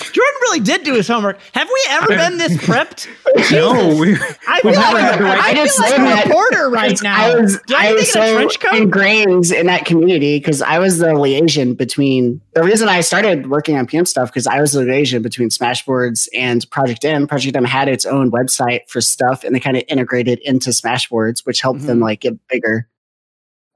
Jordan 0.00 0.34
really 0.42 0.60
did 0.60 0.82
do 0.82 0.94
his 0.94 1.06
homework. 1.08 1.38
Have 1.52 1.68
we 1.68 1.84
ever 1.90 2.08
been 2.08 2.36
this 2.36 2.52
prepped? 2.58 3.06
no, 3.52 3.96
we, 3.96 4.14
I 4.48 4.60
feel 4.60 4.72
like, 4.72 4.74
never 4.74 5.00
had 5.00 5.18
the 5.20 5.24
right- 5.24 5.38
I 5.40 5.50
I 5.50 5.54
feel 5.54 5.62
like 5.62 5.70
said 5.70 6.00
a 6.00 6.28
reporter 6.28 6.68
right 6.68 7.02
now. 7.02 7.16
I 7.16 7.36
was, 7.40 7.60
Do 7.66 7.74
I 7.76 7.88
I 7.88 7.92
was 7.92 8.12
to 8.12 8.20
a 8.20 8.26
so 8.26 8.34
trench 8.34 8.60
coat? 8.60 8.74
ingrained 8.74 9.46
in 9.52 9.66
that 9.66 9.84
community 9.86 10.38
because 10.38 10.60
I 10.60 10.80
was 10.80 10.98
the 10.98 11.14
liaison 11.14 11.74
between 11.74 12.40
the 12.54 12.62
reason 12.64 12.88
I 12.88 13.00
started 13.02 13.48
working 13.48 13.76
on 13.78 13.86
PM 13.86 14.04
stuff 14.04 14.28
because 14.30 14.46
I 14.48 14.60
was 14.60 14.72
the 14.72 14.82
liaison 14.82 15.22
between 15.22 15.48
Smashboards 15.48 16.28
and 16.34 16.68
Project 16.70 17.04
M. 17.04 17.26
Project 17.28 17.56
M 17.56 17.64
had 17.64 17.88
its 17.88 18.04
own 18.04 18.30
website 18.32 18.80
for 18.88 19.00
stuff 19.00 19.44
and 19.44 19.54
they 19.54 19.60
kind 19.60 19.76
of 19.76 19.84
integrated 19.88 20.40
into 20.40 20.70
Smashboards, 20.70 21.46
which 21.46 21.60
helped 21.60 21.82
them 21.86 22.00
Mhm. 22.00 22.02
like 22.02 22.20
get 22.20 22.34
bigger. 22.48 22.88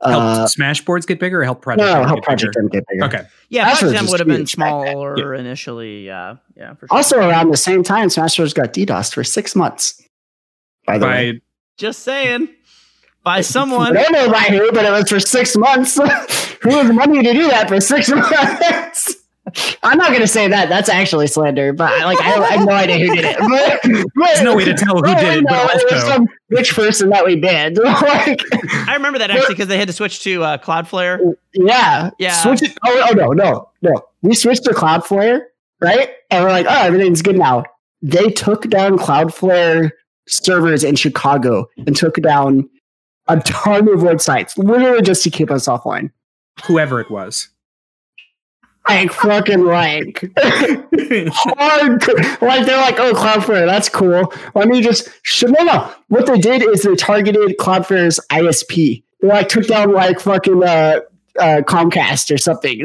Help 0.05 0.23
Uh, 0.23 0.47
Smash 0.47 0.85
boards 0.85 1.07
get 1.07 1.19
bigger 1.19 1.41
or 1.41 1.45
help 1.45 1.61
Project? 1.61 1.87
no, 1.87 2.01
M 2.03 2.07
help 2.07 2.19
get 2.21 2.25
Project 2.25 2.55
bigger? 2.55 2.65
M 2.65 2.69
get 2.69 2.85
bigger. 2.89 3.05
Okay. 3.07 3.23
Yeah, 3.49 3.65
Smash 3.75 3.81
Project 3.81 3.99
Bros. 3.99 4.03
M 4.07 4.11
would 4.11 4.21
have 4.21 4.29
been 4.29 4.37
huge 4.41 4.57
back 4.57 4.85
then. 4.85 4.93
smaller 4.93 5.35
initially. 5.35 6.07
Yeah, 6.07 6.37
yeah, 6.57 6.75
for 6.75 6.87
sure. 6.87 6.97
Also, 6.97 7.19
around 7.19 7.51
the 7.51 7.57
same 7.57 7.83
time, 7.83 8.09
Smashboards 8.09 8.55
got 8.55 8.73
DDoSed 8.73 9.15
for 9.15 9.25
six 9.25 9.57
months. 9.57 10.01
By 10.87 10.99
the 10.99 11.07
way, 11.07 11.41
just 11.77 12.03
saying, 12.05 12.49
by 13.25 13.41
someone. 13.41 13.97
I 13.97 14.03
don't 14.03 14.13
know 14.13 14.31
by 14.33 14.39
who, 14.45 14.71
but 14.73 14.85
it 14.85 14.91
was 14.93 15.09
for 15.09 15.21
six 15.21 15.57
months. 15.57 15.97
who 16.63 16.71
has 16.71 16.91
money 16.93 17.23
to 17.23 17.33
do 17.33 17.49
that 17.49 17.69
for 17.69 17.81
six 17.81 18.09
months? 18.11 19.15
I'm 19.83 19.99
not 19.99 20.09
going 20.09 20.21
to 20.21 20.27
say 20.29 20.49
that. 20.49 20.69
That's 20.69 20.89
actually 20.89 21.27
slander. 21.27 21.73
But 21.73 21.91
like, 22.01 22.21
I, 22.21 22.43
I 22.43 22.51
have 22.57 22.67
no 22.67 22.73
idea 22.75 22.99
who 22.99 23.15
did 23.15 23.25
it. 23.25 23.39
But, 23.49 23.81
but, 24.15 24.27
There's 24.27 24.43
no 24.43 24.57
way 24.57 24.65
to 24.65 24.75
tell 24.75 24.97
who 24.97 25.15
did 25.15 25.39
it, 25.39 25.45
no, 25.49 25.67
but 25.67 25.77
it 25.77 25.93
was 25.93 26.03
some 26.05 26.29
rich 26.51 26.75
person 26.75 27.11
that 27.11 27.25
we 27.25 27.37
banned. 27.37 27.79
like, 27.83 28.41
I 28.89 28.95
remember 28.95 29.19
that 29.19 29.31
actually 29.31 29.55
because 29.55 29.69
they 29.69 29.79
had 29.79 29.89
to 29.89 29.95
switch 29.95 30.23
to 30.25 30.43
uh, 30.43 30.59
Cloudflare. 30.59 31.35
yeah, 31.55 32.11
Yeah. 32.19 32.33
Switch 32.33 32.63
it. 32.63 32.79
Oh, 32.85 33.09
oh 33.11 33.15
no, 33.15 33.29
no, 33.33 33.71
no. 33.83 34.03
We 34.23 34.35
switched 34.35 34.65
to 34.65 34.71
Cloudflare, 34.71 35.43
right? 35.81 36.11
And 36.31 36.45
we're 36.45 36.51
like, 36.51 36.67
oh, 36.69 36.83
everything's 36.83 37.23
good 37.23 37.37
now. 37.39 37.65
They 38.03 38.31
took 38.31 38.69
down 38.69 38.99
Cloudflare 38.99 39.91
servers 40.27 40.85
in 40.85 40.95
Chicago 40.97 41.69
and 41.87 41.97
took 41.97 42.17
down 42.17 42.69
a 43.29 43.41
ton 43.41 43.89
of 43.89 44.01
websites, 44.01 44.57
literally 44.57 45.03
just 45.03 45.23
to 45.25 45.31
keep 45.31 45.51
us 45.51 45.67
offline. 45.69 46.11
whoever 46.65 47.01
it 47.01 47.11
was. 47.11 47.49
Like 48.89 49.13
fucking 49.13 49.65
like 49.65 50.25
hard. 50.39 52.09
Like 52.41 52.67
they're 52.67 52.81
like, 52.81 52.99
oh, 52.99 53.13
Cloudflare, 53.13 53.67
that's 53.67 53.89
cool. 53.91 54.33
Let 54.55 54.69
me 54.69 54.81
just 54.81 55.11
sh- 55.23 55.45
no, 55.45 55.63
no. 55.63 55.93
What 56.09 56.27
they 56.27 56.39
did 56.39 56.63
is 56.63 56.83
they 56.83 56.95
targeted 56.97 57.59
Cloudflare's 57.59 58.19
ISP. 58.31 59.03
They 59.21 59.29
like 59.29 59.49
took 59.49 59.67
down 59.67 59.93
like 59.93 60.21
fucking 60.21 60.63
uh, 60.63 61.01
uh, 61.39 61.61
Comcast 61.67 62.35
or 62.35 62.39
something. 62.39 62.83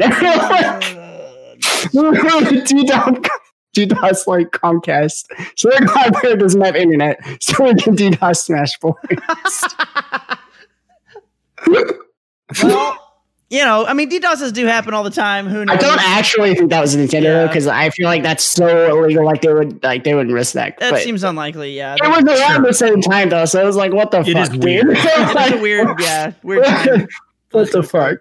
DDoS, 1.94 3.28
DDoS 3.74 4.26
like 4.26 4.50
Comcast. 4.50 5.26
So 5.56 5.70
their 5.70 5.80
Cloudflare 5.80 6.38
doesn't 6.38 6.60
have 6.60 6.76
internet, 6.76 7.18
so 7.40 7.64
we 7.64 7.74
can 7.74 7.96
DDoS 7.96 8.46
Smashboards. 8.46 9.74
well, 12.62 13.03
you 13.50 13.64
know, 13.64 13.84
I 13.86 13.92
mean, 13.92 14.10
DDoSes 14.10 14.52
do 14.52 14.66
happen 14.66 14.94
all 14.94 15.04
the 15.04 15.10
time. 15.10 15.46
Who 15.46 15.64
knows? 15.64 15.76
I 15.76 15.80
don't 15.80 16.00
actually 16.00 16.54
think 16.54 16.70
that 16.70 16.80
was 16.80 16.96
Nintendo 16.96 17.22
Yeah. 17.24 17.46
because 17.46 17.66
I 17.66 17.90
feel 17.90 18.06
like 18.06 18.22
that's 18.22 18.42
so 18.44 18.88
illegal. 18.98 19.24
Like 19.24 19.42
they 19.42 19.52
would, 19.52 19.82
like 19.84 20.02
they 20.04 20.14
wouldn't 20.14 20.34
risk 20.34 20.54
that. 20.54 20.78
That 20.80 20.92
but 20.92 21.02
seems 21.02 21.22
unlikely. 21.22 21.76
Yeah, 21.76 21.94
it 21.94 22.00
was 22.02 22.24
around 22.40 22.56
Sure. 22.56 22.66
the 22.66 22.72
same 22.74 23.00
time 23.00 23.28
though, 23.28 23.44
so 23.44 23.62
it 23.62 23.64
was 23.66 23.76
like, 23.76 23.92
what 23.92 24.10
the 24.10 24.20
It 24.20 24.32
fuck, 24.32 24.50
is 24.52 24.58
weird. 24.58 24.86
dude? 24.86 24.96
it's 24.98 25.60
weird, 25.62 26.00
yeah, 26.00 26.32
weird 26.42 26.64
time. 26.64 27.08
what 27.52 27.70
the 27.70 27.82
fuck? 27.82 28.18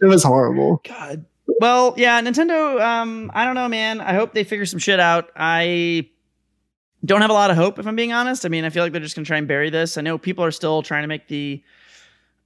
It 0.00 0.06
was 0.06 0.22
horrible. 0.22 0.80
God. 0.86 1.24
Well, 1.60 1.94
yeah, 1.96 2.20
Nintendo. 2.20 2.80
Um, 2.80 3.32
I 3.34 3.44
don't 3.44 3.54
know, 3.56 3.68
man. 3.68 4.00
I 4.00 4.12
hope 4.12 4.32
they 4.34 4.44
figure 4.44 4.66
some 4.66 4.78
shit 4.78 5.00
out. 5.00 5.30
I 5.34 6.08
don't 7.04 7.20
have 7.22 7.30
a 7.30 7.32
lot 7.32 7.50
of 7.50 7.56
hope, 7.56 7.78
if 7.78 7.86
I'm 7.86 7.96
being 7.96 8.12
honest. 8.12 8.44
I 8.44 8.48
mean, 8.48 8.64
I 8.64 8.70
feel 8.70 8.82
like 8.84 8.92
they're 8.92 9.00
just 9.00 9.16
gonna 9.16 9.24
try 9.24 9.38
and 9.38 9.48
bury 9.48 9.70
this. 9.70 9.96
I 9.98 10.02
know 10.02 10.18
people 10.18 10.44
are 10.44 10.50
still 10.52 10.82
trying 10.82 11.02
to 11.02 11.08
make 11.08 11.26
the 11.28 11.62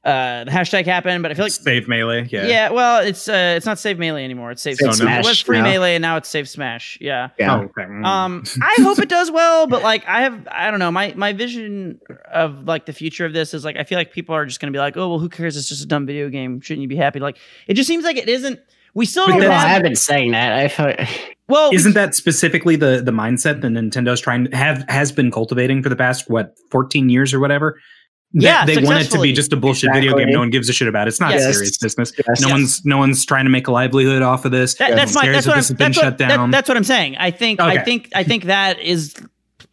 uh 0.05 0.43
the 0.45 0.51
hashtag 0.51 0.85
happened, 0.85 1.23
but 1.23 1.31
I 1.31 1.35
feel 1.35 1.45
like 1.45 1.53
Save 1.53 1.87
melee. 1.87 2.27
Yeah. 2.31 2.47
yeah, 2.47 2.71
well, 2.71 3.05
it's 3.07 3.29
uh 3.29 3.55
it's 3.57 3.67
not 3.67 3.79
Save 3.79 3.99
Melee 3.99 4.25
anymore. 4.25 4.51
It's 4.51 4.61
Save 4.61 4.77
Save 4.77 4.95
Smash. 4.97 5.25
It 5.25 5.29
was 5.29 5.41
free 5.41 5.59
now. 5.59 5.65
Melee, 5.65 5.95
and 5.95 6.03
now 6.03 6.17
it's 6.17 6.29
Save 6.29 6.49
Smash. 6.49 6.99
Yeah. 7.01 7.29
Yeah. 7.39 7.55
Oh, 7.57 7.63
okay. 7.65 7.83
Mm. 7.83 8.05
Um, 8.05 8.43
I 8.61 8.75
hope 8.83 8.99
it 8.99 9.09
does 9.09 9.31
well, 9.31 9.69
but 9.69 9.83
like 9.83 10.05
I 10.09 10.23
have, 10.23 10.49
I 10.51 10.71
don't 10.73 10.81
know, 10.81 10.91
my 10.91 11.15
my 11.17 11.33
vision 11.33 12.01
of 12.33 12.65
like 12.65 12.87
the 12.87 12.93
future 12.93 13.25
of 13.25 13.33
this 13.33 13.55
is 13.55 13.65
like 13.65 13.77
I 13.77 13.85
feel 13.85 13.97
like 13.97 14.13
people 14.13 14.35
are 14.35 14.45
just 14.45 14.59
gonna 14.61 14.73
be 14.73 14.79
like, 14.81 14.97
oh 14.97 15.09
well, 15.09 15.19
who 15.21 15.29
cares? 15.29 15.57
It's 15.57 15.69
just 15.69 15.85
a 15.85 15.87
dumb 15.87 16.05
video 16.05 16.29
game. 16.29 16.61
Shouldn't 16.61 16.83
you 16.83 16.89
be 16.89 16.97
happy? 16.97 17.21
Like 17.21 17.39
it 17.69 17.75
just 17.75 17.87
seems 17.87 18.03
like 18.05 18.17
it 18.17 18.29
isn't. 18.29 18.59
We 18.95 19.07
still 19.07 19.27
But 19.27 19.31
don't 19.33 19.41
Well, 19.41 19.49
that's- 19.51 19.65
I 19.65 19.69
have. 19.69 19.77
have 19.77 19.83
been 19.85 19.97
saying 19.97 20.33
that. 20.33 20.53
I 20.53 20.69
thought 20.69 20.99
Well, 21.49 21.71
Isn't 21.75 21.95
that 21.95 22.15
specifically 22.15 22.77
the 22.77 23.03
the 23.05 23.11
mindset 23.13 23.61
that 23.61 23.69
Nintendo's 23.73 24.21
trying 24.21 24.47
to 24.47 24.57
have 24.57 24.85
has 24.89 25.13
been 25.13 25.31
cultivating 25.31 25.83
for 25.83 25.89
the 25.91 25.97
past 25.97 26.31
what 26.31 26.57
14 26.71 27.09
years 27.09 27.33
or 27.35 27.41
whatever? 27.41 27.79
That 28.35 28.43
Yeah, 28.43 28.65
they 28.65 28.83
want 28.83 28.99
it 29.01 29.11
to 29.11 29.21
be 29.21 29.33
just 29.33 29.53
a 29.53 29.57
bullshit 29.57 29.93
video 29.93 30.17
game 30.17 30.31
no 30.31 30.39
one 30.39 30.49
gives 30.51 30.69
a 30.69 30.73
shit 30.73 30.89
about. 30.89 31.07
It. 31.07 31.11
It's 31.11 31.21
not 31.21 31.33
Yes. 31.33 31.53
serious 31.53 31.77
business. 31.77 32.13
Yes. 32.17 32.41
No 32.41 32.49
Yes. 32.49 32.53
one's 32.55 32.85
no 32.87 32.97
one's 32.99 33.27
trying 33.27 33.45
to 33.45 33.51
make 33.51 33.67
a 33.67 33.73
livelihood 33.73 34.23
off 34.23 34.45
of 34.47 34.53
this. 34.53 34.75
that, 34.75 34.95
that's 34.97 35.15
my 35.15 35.29
that's 35.29 35.47
what 35.47 35.53
I'm 35.55 35.59
this 35.59 35.69
has 35.69 35.77
been 35.77 35.93
that's 35.93 36.03
what, 36.03 36.19
that- 36.19 36.51
that's 36.51 36.69
what 36.69 36.77
I'm 36.79 36.85
saying. 36.85 37.17
I 37.19 37.31
think 37.31 37.61
I 37.61 37.83
think 37.85 38.09
I 38.15 38.25
think 38.25 38.45
that 38.45 38.81
is 38.81 39.15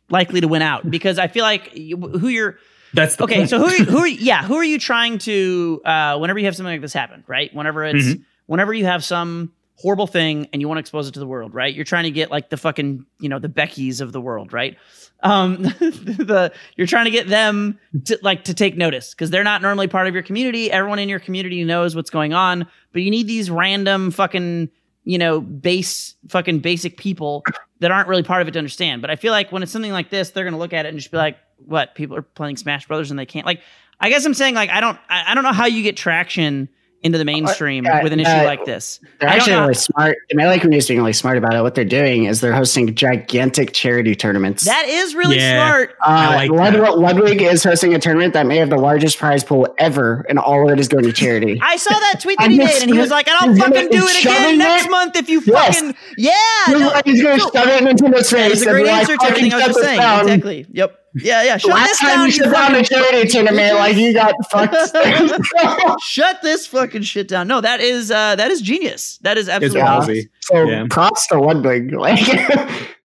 likely 0.10 0.41
to 0.41 0.47
win 0.47 0.62
out 0.62 0.89
because 0.89 1.18
I 1.20 1.28
feel 1.28 1.43
like 1.43 1.72
you, 1.76 1.95
who 1.97 2.28
you're 2.28 2.57
That's 2.93 3.16
the 3.16 3.24
okay. 3.26 3.36
point. 3.38 3.49
So 3.49 3.60
who 3.60 3.66
are 3.66 3.76
you, 3.78 3.86
who 3.86 3.97
are 3.99 4.07
you- 4.14 4.18
yeah 4.20 4.43
who 4.43 4.55
are 4.55 4.64
you 4.64 4.78
trying 4.80 5.20
to 5.20 5.82
uh, 5.86 6.18
whenever 6.18 6.39
you 6.39 6.45
have 6.45 6.55
something 6.55 6.74
like 6.74 6.82
this 6.82 6.93
happen 6.93 7.24
right? 7.28 7.53
Whenever 7.55 7.86
it's 7.86 8.05
Mhm. 8.05 8.24
whenever 8.47 8.74
you 8.74 8.86
have 8.86 9.03
some 9.05 9.51
horrible 9.76 10.07
thing 10.07 10.49
and 10.51 10.62
you 10.62 10.68
want 10.68 10.76
to 10.78 10.82
expose 10.82 11.07
it 11.07 11.14
to 11.14 11.20
the 11.22 11.28
world, 11.28 11.53
right? 11.53 11.74
You're 11.74 11.86
trying 11.86 12.03
to 12.03 12.12
get 12.12 12.30
like 12.30 12.49
the 12.49 12.57
fucking 12.57 13.05
you 13.22 13.30
know 13.30 13.39
the 13.39 13.47
Beckys 13.47 14.01
of 14.01 14.12
the 14.12 14.20
world, 14.20 14.51
right? 14.51 14.76
Um, 15.22 15.63
the 15.63 16.53
you're 16.76 16.88
trying 16.88 17.05
to 17.05 17.11
get 17.11 17.28
them 17.28 17.78
to 18.05 18.17
like 18.22 18.45
to 18.45 18.53
take 18.53 18.78
notice 18.78 19.13
because 19.13 19.30
they're 19.30 19.43
not 19.43 19.61
normally 19.61 19.88
part 19.88 20.07
of 20.07 20.13
your 20.13 20.24
community. 20.24 20.72
Everyone 20.72 20.99
in 20.99 21.09
your 21.09 21.20
community 21.20 21.63
knows 21.63 21.95
what's 21.95 22.09
going 22.09 22.34
on, 22.34 22.65
but 22.93 23.01
you 23.01 23.11
need 23.11 23.28
these 23.28 23.49
random 23.49 24.11
fucking 24.11 24.70
you 25.03 25.17
know 25.17 25.41
base 25.41 26.15
fucking 26.30 26.59
basic 26.59 26.97
people 26.97 27.43
that 27.80 27.91
aren't 27.91 28.07
really 28.07 28.24
part 28.24 28.41
of 28.41 28.47
it 28.47 28.51
to 28.51 28.59
understand. 28.59 29.01
But 29.01 29.09
I 29.11 29.15
feel 29.15 29.32
like 29.32 29.51
when 29.51 29.63
it's 29.63 29.72
something 29.72 29.91
like 29.91 30.09
this, 30.09 30.32
they're 30.32 30.45
gonna 30.45 30.57
look 30.57 30.74
at 30.74 30.86
it 30.86 30.89
and 30.89 30.97
just 30.97 31.11
be 31.11 31.17
like, 31.17 31.38
"What? 31.57 31.95
People 31.95 32.15
are 32.15 32.22
playing 32.22 32.57
Smash 32.57 32.88
Brothers 32.88 33.09
and 33.09 33.20
they 33.20 33.26
can't." 33.26 33.45
Like, 33.45 33.61
I 33.99 34.09
guess 34.09 34.26
I'm 34.26 34.34
saying 34.34 34.55
like 34.55 34.70
I 34.70 34.80
don't 34.80 34.97
I, 35.09 35.32
I 35.32 35.36
don't 35.36 35.43
know 35.43 35.53
how 35.53 35.65
you 35.65 35.84
get 35.84 35.97
traction 35.97 36.70
into 37.02 37.18
the 37.18 37.24
mainstream 37.26 37.86
uh, 37.86 38.02
with 38.04 38.12
an 38.12 38.20
issue 38.20 38.30
uh, 38.30 38.43
like 38.43 38.66
this. 38.66 39.00
they're 39.20 39.30
I 39.30 39.36
actually 39.36 39.54
know- 39.54 39.62
really 39.62 39.74
smart. 39.76 40.18
The 40.30 40.36
Melee 40.36 40.58
community 40.60 40.80
is 40.80 40.88
being 40.89 41.00
really 41.00 41.14
smart 41.14 41.38
about 41.38 41.54
it. 41.54 41.62
What 41.62 41.74
they're 41.74 41.86
doing 41.86 42.26
is 42.26 42.41
they're 42.41 42.52
hosting 42.54 42.93
gigantic 42.93 43.72
charity 43.74 44.16
tournaments. 44.16 44.66
That 44.66 44.86
is 44.88 45.16
really 45.16 45.38
Yeah. 45.38 45.66
smart. 45.66 45.95
I 46.04 46.26
Uh, 46.26 46.36
like 46.36 46.52
Lud- 46.52 46.74
that. 46.76 46.97
Ludwig 47.00 47.41
is 47.41 47.64
hosting 47.64 47.93
a 47.95 48.00
tournament 48.00 48.34
that 48.34 48.45
may 48.45 48.58
have 48.58 48.70
the 48.70 48.78
largest 48.78 49.18
prize 49.18 49.43
pool 49.45 49.74
ever, 49.78 50.26
and 50.28 50.38
all 50.38 50.66
of 50.68 50.74
it 50.74 50.80
is 50.80 50.89
going 50.89 51.06
to 51.06 51.14
charity. 51.14 51.58
I 51.64 51.78
saw 51.78 51.93
that 51.97 52.20
tweet 52.22 52.38
that 52.38 52.43
And 52.50 52.54
he 52.54 52.60
he's 52.60 52.68
made, 52.74 52.82
and 52.84 52.91
he 52.93 53.00
was 53.00 53.12
like, 53.12 53.30
"I 53.30 53.45
don't 53.45 53.56
fucking 53.58 53.89
do 53.91 54.06
it 54.06 54.20
again 54.22 54.41
shoving 54.41 54.58
next 54.58 54.86
it- 54.86 54.91
month 54.91 55.16
if 55.16 55.30
you 55.30 55.41
Yes. 55.45 55.76
fucking 55.80 55.95
yeah." 56.18 56.32
He's 56.66 56.80
no, 56.80 56.88
like, 56.88 57.06
he's 57.06 57.22
going 57.24 57.39
to 57.39 57.45
no. 57.45 57.52
shove 57.54 57.68
it 57.70 57.82
into 57.88 58.04
Nintendo's 58.04 58.32
Yeah, 58.32 58.38
face. 58.50 58.52
it's 58.54 58.62
a 58.64 58.66
and 58.66 58.72
great 58.74 58.84
be 58.84 58.89
like, 58.89 59.00
answer 59.00 59.18
to 59.18 59.26
everything 59.26 59.54
I 59.54 59.58
was 59.58 59.66
just 59.68 59.80
saying. 59.80 60.00
down." 60.00 60.26
Exactly. 60.28 60.66
Yep. 60.74 60.95
Yeah, 61.22 61.43
yeah. 61.43 61.57
Shut 61.57 61.72
Last 61.72 61.88
this 61.88 61.99
time 61.99 62.07
down, 62.09 62.20
you 62.20 62.26
you 62.26 62.32
shut 62.32 62.51
down 62.53 62.72
a 62.76 62.84
fucking. 62.84 62.84
charity 62.86 63.30
tournament, 63.30 63.76
like 63.76 63.95
you 63.97 64.13
got 64.13 64.34
fucked. 64.51 64.76
Shut 66.03 66.41
this 66.41 66.67
fucking 66.67 67.01
shit 67.03 67.28
down. 67.28 67.47
No, 67.47 67.61
that 67.61 67.80
is 67.82 68.11
uh 68.11 68.36
that 68.36 68.51
is 68.51 68.61
genius. 68.61 69.20
That 69.22 69.38
is 69.38 69.49
absolutely 69.49 69.80
Yeah. 69.80 69.88
ballsy. 69.99 70.30
so 70.41 70.63
Yeah. 70.70 70.86
props 70.89 71.28
to 71.28 71.39
Ludwig. 71.39 71.93
Like 71.99 72.20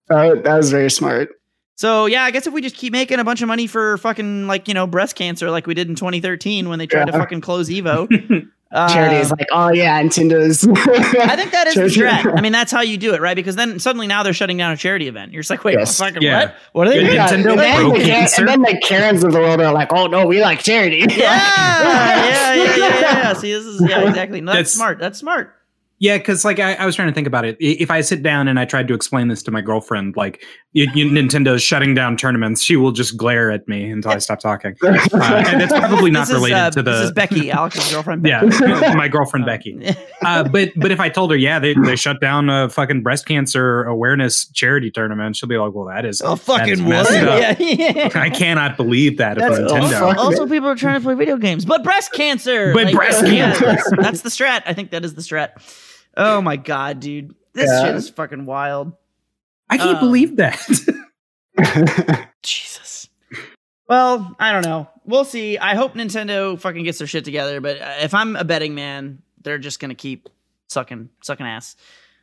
that, 0.09 0.43
that 0.43 0.57
was 0.57 0.71
very 0.71 0.91
smart. 0.91 1.29
So 1.77 2.05
yeah, 2.05 2.23
I 2.23 2.31
guess 2.31 2.45
if 2.47 2.53
we 2.53 2.61
just 2.61 2.75
keep 2.75 2.91
making 2.93 3.19
a 3.19 3.23
bunch 3.23 3.41
of 3.41 3.47
money 3.47 3.65
for 3.65 3.97
fucking 3.97 4.45
like 4.47 4.67
you 4.67 4.73
know 4.73 4.85
breast 4.87 5.15
cancer, 5.15 5.49
like 5.49 5.67
we 5.67 5.73
did 5.73 5.87
in 5.89 5.95
2013 5.95 6.69
when 6.69 6.77
they 6.79 6.87
tried 6.87 7.05
to 7.05 7.11
fucking 7.13 7.41
close 7.41 7.69
Evo. 7.69 8.07
uh, 8.73 8.93
Charity 8.93 9.17
is 9.17 9.29
like, 9.31 9.47
oh 9.51 9.71
yeah, 9.71 10.01
Nintendo's. 10.01 10.65
I 10.67 11.35
think 11.35 11.51
that 11.51 11.67
is 11.67 11.75
the 11.75 11.89
Charity- 11.89 12.23
strat. 12.29 12.37
I 12.37 12.41
mean, 12.41 12.51
that's 12.53 12.71
how 12.71 12.81
you 12.81 12.97
do 12.97 13.13
it, 13.13 13.21
right? 13.21 13.35
Because 13.35 13.55
then 13.55 13.79
suddenly 13.79 14.07
now 14.07 14.23
they're 14.23 14.33
shutting 14.33 14.57
down 14.57 14.71
a 14.71 14.77
charity 14.77 15.07
event. 15.07 15.31
You're 15.33 15.41
just 15.41 15.49
like, 15.49 15.63
wait, 15.63 15.77
Yes. 15.77 15.97
fucking 15.97 16.21
Yeah. 16.21 16.39
what? 16.45 16.55
What 16.73 16.87
are 16.87 16.91
they 16.91 17.01
Yeah, 17.01 17.05
doing? 17.05 17.15
Yeah, 17.15 17.27
Nintendo 17.27 17.51
and, 17.51 17.59
then 17.59 17.81
broke 17.89 17.97
the, 17.97 18.05
Ka- 18.09 18.27
and 18.37 18.47
then 18.47 18.61
the 18.61 18.81
Karens 18.81 19.23
of 19.23 19.31
the 19.33 19.39
world 19.39 19.59
are 19.61 19.73
like, 19.73 19.91
oh 19.91 20.07
no, 20.07 20.25
we 20.25 20.41
like 20.41 20.59
charity. 20.63 20.99
Yeah, 20.99 21.07
yeah, 21.17 22.53
yeah, 22.55 22.75
yeah, 22.77 22.99
yeah. 23.01 23.33
See, 23.33 23.51
this 23.51 23.65
is 23.65 23.81
yeah, 23.87 24.01
exactly. 24.09 24.41
No, 24.41 24.53
that's, 24.53 24.73
That's- 24.73 24.73
smart. 24.73 24.99
That's 24.99 25.19
smart. 25.19 25.55
Yeah, 26.01 26.17
because 26.17 26.43
like 26.43 26.59
I, 26.59 26.73
I 26.73 26.87
was 26.87 26.95
trying 26.95 27.09
to 27.09 27.13
think 27.13 27.27
about 27.27 27.45
it. 27.45 27.55
If 27.59 27.91
I 27.91 28.01
sit 28.01 28.23
down 28.23 28.47
and 28.47 28.59
I 28.59 28.65
tried 28.65 28.87
to 28.87 28.95
explain 28.95 29.27
this 29.27 29.43
to 29.43 29.51
my 29.51 29.61
girlfriend, 29.61 30.17
like 30.17 30.43
you, 30.73 30.87
you, 30.95 31.05
Nintendo's 31.05 31.61
shutting 31.61 31.93
down 31.93 32.17
tournaments, 32.17 32.63
she 32.63 32.75
will 32.75 32.91
just 32.91 33.15
glare 33.15 33.51
at 33.51 33.67
me 33.67 33.87
until 33.91 34.09
I 34.09 34.17
stop 34.17 34.39
talking. 34.39 34.75
Uh, 35.13 35.43
and 35.45 35.61
that's 35.61 35.71
probably 35.71 36.09
not 36.09 36.27
this 36.27 36.33
related 36.33 36.55
is, 36.55 36.61
uh, 36.61 36.69
to 36.71 36.81
the 36.81 36.91
This 36.91 37.01
is 37.01 37.11
Becky, 37.11 37.51
Alex's 37.51 37.91
girlfriend. 37.91 38.23
Becky. 38.23 38.47
yeah, 38.61 38.93
my 38.95 39.07
girlfriend 39.07 39.45
Becky. 39.45 39.95
Uh, 40.23 40.43
but 40.47 40.69
but 40.75 40.91
if 40.91 40.99
I 40.99 41.09
told 41.09 41.29
her, 41.31 41.37
yeah, 41.37 41.59
they, 41.59 41.75
they 41.75 41.95
shut 41.95 42.19
down 42.19 42.49
a 42.49 42.69
fucking 42.69 43.03
breast 43.03 43.27
cancer 43.27 43.83
awareness 43.83 44.45
charity 44.47 44.89
tournament, 44.89 45.35
she'll 45.35 45.49
be 45.49 45.57
like, 45.57 45.73
well, 45.73 45.85
that 45.85 46.05
is 46.05 46.21
Oh, 46.21 46.35
fucking 46.35 46.87
messed 46.87 47.11
what? 47.11 47.27
up. 47.27 47.59
Yeah, 47.59 47.65
yeah. 47.67 48.09
I 48.15 48.31
cannot 48.31 48.75
believe 48.75 49.17
that 49.17 49.37
That's 49.37 49.59
of 49.59 49.65
oh, 49.65 49.73
Nintendo. 49.73 49.99
fuck. 49.99 50.17
Also, 50.17 50.47
people 50.47 50.69
are 50.69 50.75
trying 50.75 50.99
to 50.99 51.03
play 51.03 51.13
video 51.13 51.37
games, 51.37 51.63
but 51.63 51.83
breast 51.83 52.11
cancer. 52.13 52.73
But 52.73 52.91
breast 52.91 53.25
yeah, 53.27 53.53
cancer. 53.53 53.65
that's, 53.65 53.91
that's 54.01 54.21
the 54.21 54.29
strat. 54.29 54.63
I 54.65 54.73
think 54.73 54.89
that 54.91 55.05
is 55.05 55.13
the 55.13 55.21
strat. 55.21 55.51
Oh 56.17 56.41
my 56.41 56.57
god, 56.57 56.99
dude, 56.99 57.33
this 57.53 57.69
Yeah. 57.69 57.85
shit 57.85 57.95
is 57.95 58.09
fucking 58.09 58.45
wild. 58.45 58.93
I 59.69 59.77
can't 59.77 59.97
Um, 59.97 60.05
believe 60.05 60.35
that. 60.37 60.59
Jesus. 62.43 63.09
Well, 63.87 64.35
I 64.39 64.51
don't 64.51 64.65
know. 64.65 64.89
We'll 65.05 65.25
see. 65.25 65.57
I 65.57 65.75
hope 65.75 65.93
Nintendo 65.95 66.59
fucking 66.59 66.83
gets 66.83 66.97
their 66.99 67.07
shit 67.07 67.25
together. 67.25 67.61
But 67.61 67.81
uh, 67.81 67.93
if 68.01 68.13
I'm 68.13 68.35
a 68.35 68.43
betting 68.43 68.75
man, 68.75 69.21
they're 69.43 69.57
just 69.57 69.79
gonna 69.79 69.95
keep 69.95 70.29
sucking, 70.69 71.09
sucking 71.23 71.45
ass. 71.45 71.75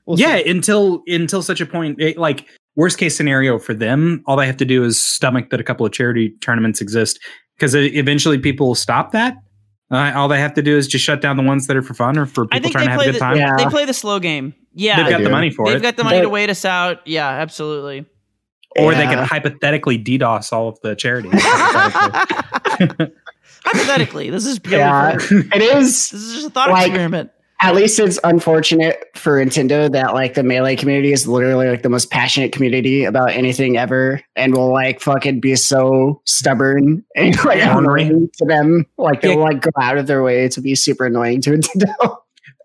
We'll 0.07 0.19
yeah, 0.19 0.39
see. 0.39 0.49
until 0.51 1.03
until 1.07 1.43
such 1.43 1.61
a 1.61 1.67
point, 1.67 2.01
it, 2.01 2.17
like 2.17 2.47
worst 2.77 2.97
case 2.99 3.17
scenario 3.17 3.59
for 3.59 3.75
them, 3.75 4.23
all 4.27 4.37
they 4.37 4.47
have 4.47 4.57
to 4.59 4.65
do 4.65 4.85
is 4.85 5.03
stomach 5.03 5.51
that 5.51 5.61
a 5.61 5.65
couple 5.65 5.85
of 5.85 5.93
charity 5.93 6.31
tournaments 6.41 6.81
exist 6.81 7.19
because 7.57 7.75
eventually 7.75 8.39
people 8.39 8.69
will 8.69 8.75
stop 8.75 9.13
that. 9.13 9.37
Uh, 9.91 10.13
all 10.15 10.29
they 10.29 10.39
have 10.39 10.53
to 10.55 10.63
do 10.63 10.77
is 10.77 10.87
just 10.87 11.03
shut 11.05 11.23
down 11.23 11.37
the 11.39 11.43
ones 11.43 11.67
that 11.67 11.77
are 11.77 11.83
for 11.83 11.95
fun 11.95 12.19
or 12.19 12.27
for 12.27 12.47
people 12.47 12.69
trying 12.71 12.85
to 12.87 12.91
have 12.93 13.01
a 13.01 13.05
good 13.05 13.15
the, 13.15 13.19
time. 13.19 13.37
Yeah. 13.39 13.57
they 13.57 13.65
play 13.67 13.85
the 13.87 13.95
slow 13.95 14.19
game. 14.21 14.55
Yeah, 14.75 14.97
They've 15.03 15.11
got 15.11 15.23
the 15.23 15.31
money 15.31 15.51
for 15.51 15.67
it. 15.67 15.73
they've 15.73 15.83
got 15.83 15.97
the 15.97 16.05
money 16.05 16.21
to 16.21 16.29
wait 16.29 16.51
us 16.51 16.65
out. 16.67 17.07
Yeah, 17.07 17.27
absolutely. 17.29 18.05
or 18.79 18.95
they 18.95 19.05
Yeah. 19.05 19.15
could 19.15 19.25
hypothetically 19.27 19.99
DDoS 19.99 20.53
all 20.53 20.69
of 20.69 20.79
the 20.83 20.95
charities. 20.95 21.33
Hypothetically, 23.65 24.31
this 24.31 24.47
is 24.47 24.59
purely 24.59 24.79
Yeah. 24.85 25.19
for- 25.19 25.35
It 25.39 25.63
is 25.63 26.11
this 26.11 26.13
is 26.23 26.35
just 26.35 26.47
a 26.49 26.51
thought 26.51 26.71
Like- 26.71 26.89
experiment. 26.89 27.31
At 27.61 27.75
least 27.75 27.99
it's 27.99 28.21
unfortunate 28.23 29.05
for 29.17 29.45
Nintendo 29.45 29.91
that 29.91 30.15
like 30.15 30.35
the 30.35 30.45
melee 30.45 30.77
community 30.77 31.13
is 31.13 31.27
literally 31.27 31.69
like 31.69 31.83
the 31.83 31.89
most 31.89 32.11
passionate 32.11 32.53
community 32.53 33.05
about 33.05 33.31
anything 33.31 33.77
ever 33.77 34.23
and 34.37 34.55
will 34.55 34.73
like 34.73 35.01
fucking 35.01 35.41
be 35.41 35.57
so 35.57 36.21
stubborn 36.25 37.05
and 37.17 37.35
like 37.45 37.59
Yeah. 37.59 37.77
annoying 37.77 38.31
to 38.39 38.45
them. 38.45 38.87
Like 38.97 39.23
they'll 39.23 39.33
Yeah. 39.39 39.45
like 39.45 39.61
go 39.63 39.71
out 39.81 39.99
of 39.99 40.07
their 40.07 40.23
way 40.23 40.49
to 40.49 40.61
be 40.61 40.75
super 40.77 41.07
annoying 41.07 41.41
to 41.43 41.51
Nintendo. 41.59 42.17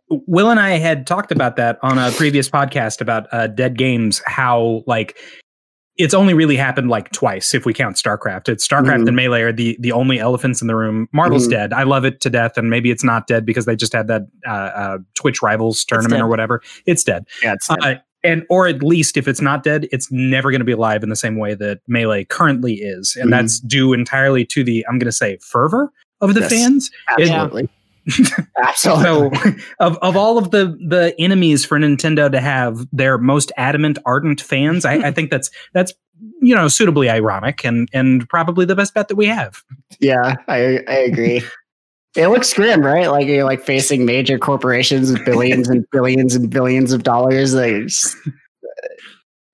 Will 0.09 0.51
and 0.51 0.59
I 0.59 0.77
had 0.77 1.07
talked 1.07 1.31
about 1.31 1.55
that 1.55 1.79
on 1.81 1.97
a 1.97 2.11
previous 2.11 2.47
podcast 2.47 3.01
about 3.01 3.25
uh, 3.31 3.47
Dead 3.47 3.75
Games, 3.77 4.21
how 4.27 4.83
like 4.85 5.17
it's 5.97 6.13
only 6.13 6.33
really 6.33 6.55
happened 6.55 6.89
like 6.89 7.11
twice 7.11 7.53
if 7.53 7.65
we 7.65 7.73
count 7.73 7.95
StarCraft. 7.97 8.49
It's 8.49 8.67
StarCraft 8.67 9.03
Mhm. 9.03 9.07
and 9.07 9.15
Melee 9.15 9.41
are 9.43 9.51
the 9.51 9.77
the 9.79 9.91
only 9.91 10.19
elephants 10.19 10.61
in 10.61 10.67
the 10.67 10.75
room. 10.75 11.07
Marvel's 11.13 11.47
Mhm. 11.47 11.51
dead. 11.51 11.73
I 11.73 11.83
love 11.83 12.03
it 12.05 12.19
to 12.21 12.29
death, 12.29 12.57
and 12.57 12.69
maybe 12.69 12.89
it's 12.91 13.03
not 13.03 13.27
dead 13.27 13.45
because 13.45 13.65
they 13.65 13.75
just 13.75 13.93
had 13.93 14.07
that 14.07 14.23
uh, 14.47 14.49
uh, 14.51 14.97
Twitch 15.15 15.41
Rivals 15.41 15.85
tournament 15.85 16.21
or 16.21 16.27
whatever. 16.27 16.61
It's 16.85 17.03
dead. 17.03 17.25
Yeah, 17.43 17.53
it's 17.53 17.69
Uh, 17.69 17.95
and 18.23 18.43
or 18.49 18.67
at 18.67 18.81
least 18.81 19.17
if 19.17 19.27
it's 19.27 19.41
not 19.41 19.63
dead, 19.63 19.87
it's 19.91 20.11
never 20.11 20.49
going 20.49 20.61
to 20.61 20.65
be 20.65 20.71
alive 20.71 21.03
in 21.03 21.09
the 21.09 21.15
same 21.15 21.37
way 21.37 21.53
that 21.55 21.79
Melee 21.87 22.23
currently 22.25 22.75
is, 22.75 23.15
and 23.19 23.27
Mhm. 23.27 23.31
that's 23.31 23.59
due 23.59 23.93
entirely 23.93 24.45
to 24.45 24.63
the 24.63 24.85
I'm 24.89 24.97
going 24.97 25.05
to 25.07 25.11
say 25.11 25.37
fervor 25.41 25.91
of 26.21 26.33
the 26.33 26.39
Yes. 26.41 26.51
fans. 26.51 26.91
absolutely. 27.09 27.69
Absolutely. 28.63 29.37
So, 29.39 29.55
of 29.79 29.97
of 30.01 30.17
all 30.17 30.37
of 30.37 30.51
the 30.51 30.77
the 30.87 31.15
enemies 31.17 31.65
for 31.65 31.79
Nintendo 31.79 32.31
to 32.31 32.39
have 32.39 32.85
their 32.91 33.17
most 33.17 33.51
adamant, 33.57 33.97
ardent 34.05 34.41
fans, 34.41 34.85
I, 34.85 34.95
I 34.95 35.11
think 35.11 35.31
that's 35.31 35.49
that's 35.73 35.93
you 36.41 36.55
know 36.55 36.67
suitably 36.67 37.09
ironic 37.09 37.63
and 37.63 37.89
and 37.93 38.27
probably 38.29 38.65
the 38.65 38.75
best 38.75 38.93
bet 38.93 39.07
that 39.07 39.15
we 39.15 39.27
have. 39.27 39.61
Yeah, 39.99 40.35
I 40.47 40.79
I 40.87 40.95
agree. 40.95 41.43
It 42.15 42.27
looks 42.27 42.53
grim, 42.53 42.81
right? 42.81 43.09
Like 43.09 43.27
you're 43.27 43.43
like 43.43 43.63
facing 43.63 44.05
major 44.05 44.37
corporations 44.37 45.11
with 45.11 45.25
billions 45.25 45.67
and 45.67 45.85
billions 45.91 46.35
and 46.35 46.49
billions 46.49 46.93
of 46.93 47.03
dollars. 47.03 47.55
Like, 47.55 47.89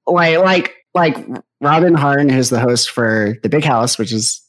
like 0.08 0.38
like 0.39 0.76
like 0.93 1.28
Robin 1.62 1.93
Harn, 1.93 2.30
who's 2.30 2.50
the 2.50 2.60
host 2.60 2.89
for 2.89 3.38
the 3.43 3.50
Big 3.50 3.64
House, 3.64 3.97
which 3.97 4.12
is 4.12 4.41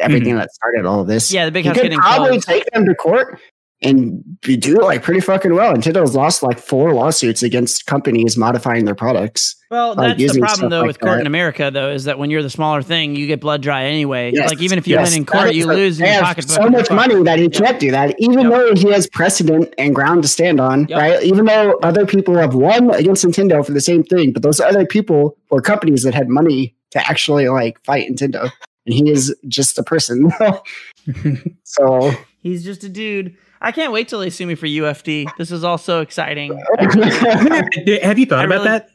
everything 0.00 0.30
mm-hmm. 0.30 0.38
that 0.38 0.52
started 0.52 0.86
all 0.86 1.00
of 1.00 1.06
this. 1.06 1.32
Yeah, 1.32 1.44
the 1.44 1.52
big 1.52 1.64
he 1.64 1.68
house 1.68 1.76
could 1.76 1.82
getting 1.84 1.98
probably 1.98 2.28
closed. 2.30 2.48
take 2.48 2.70
them 2.72 2.86
to 2.86 2.94
court 2.94 3.40
and 3.82 4.40
do 4.40 4.76
it 4.76 4.82
like 4.82 5.02
pretty 5.02 5.20
fucking 5.20 5.54
well. 5.54 5.74
Nintendo's 5.74 6.14
lost 6.14 6.42
like 6.42 6.58
four 6.58 6.94
lawsuits 6.94 7.42
against 7.42 7.86
companies 7.86 8.36
modifying 8.36 8.84
their 8.84 8.94
products. 8.94 9.56
Well, 9.70 9.94
like 9.94 10.18
that's 10.18 10.34
the 10.34 10.40
problem 10.40 10.70
though 10.70 10.80
like 10.80 10.86
with 10.86 11.00
court 11.00 11.16
that. 11.16 11.20
in 11.22 11.26
America 11.26 11.70
though 11.72 11.90
is 11.90 12.04
that 12.04 12.18
when 12.18 12.30
you're 12.30 12.42
the 12.42 12.50
smaller 12.50 12.82
thing, 12.82 13.16
you 13.16 13.26
get 13.26 13.40
blood 13.40 13.62
dry 13.62 13.84
anyway. 13.84 14.32
Yes, 14.32 14.50
like 14.50 14.60
even 14.60 14.78
if 14.78 14.86
you 14.86 14.94
yes. 14.96 15.10
win 15.10 15.20
in 15.20 15.26
court, 15.26 15.50
is 15.50 15.56
you 15.56 15.66
the- 15.66 15.74
lose 15.74 15.98
in 15.98 16.06
they 16.06 16.12
have 16.12 16.44
so 16.44 16.68
much 16.68 16.90
money 16.90 17.22
that 17.24 17.38
he 17.38 17.48
can't 17.48 17.80
do 17.80 17.90
that, 17.90 18.14
even 18.18 18.50
Yep. 18.50 18.52
though 18.52 18.74
he 18.74 18.90
has 18.92 19.06
precedent 19.08 19.74
and 19.78 19.94
ground 19.94 20.22
to 20.22 20.28
stand 20.28 20.60
on, 20.60 20.86
Yep. 20.88 20.98
right? 20.98 21.22
Even 21.22 21.46
though 21.46 21.78
other 21.82 22.06
people 22.06 22.36
have 22.36 22.54
won 22.54 22.90
against 22.90 23.24
Nintendo 23.24 23.64
for 23.64 23.72
the 23.72 23.80
same 23.80 24.04
thing, 24.04 24.32
but 24.32 24.42
those 24.42 24.60
other 24.60 24.86
people 24.86 25.36
were 25.50 25.60
companies 25.60 26.02
that 26.02 26.14
had 26.14 26.28
money 26.28 26.74
to 26.90 26.98
actually 27.10 27.48
like 27.48 27.82
fight 27.84 28.08
Nintendo, 28.10 28.50
and 28.86 28.94
he 28.94 29.10
is 29.10 29.34
just 29.48 29.78
a 29.78 29.82
person. 29.82 30.32
so 31.64 32.12
He's 32.42 32.64
just 32.64 32.82
a 32.84 32.88
dude. 32.88 33.36
I 33.60 33.70
can't 33.70 33.92
wait 33.92 34.08
till 34.08 34.18
they 34.18 34.30
sue 34.30 34.46
me 34.46 34.56
for 34.56 34.66
UFD. 34.66 35.28
This 35.38 35.52
is 35.52 35.62
all 35.62 35.78
so 35.78 36.00
exciting. 36.00 36.52
have 36.78 38.18
you 38.18 38.26
thought 38.26 38.40
I 38.40 38.44
about 38.44 38.48
really- 38.48 38.64
that? 38.64 38.90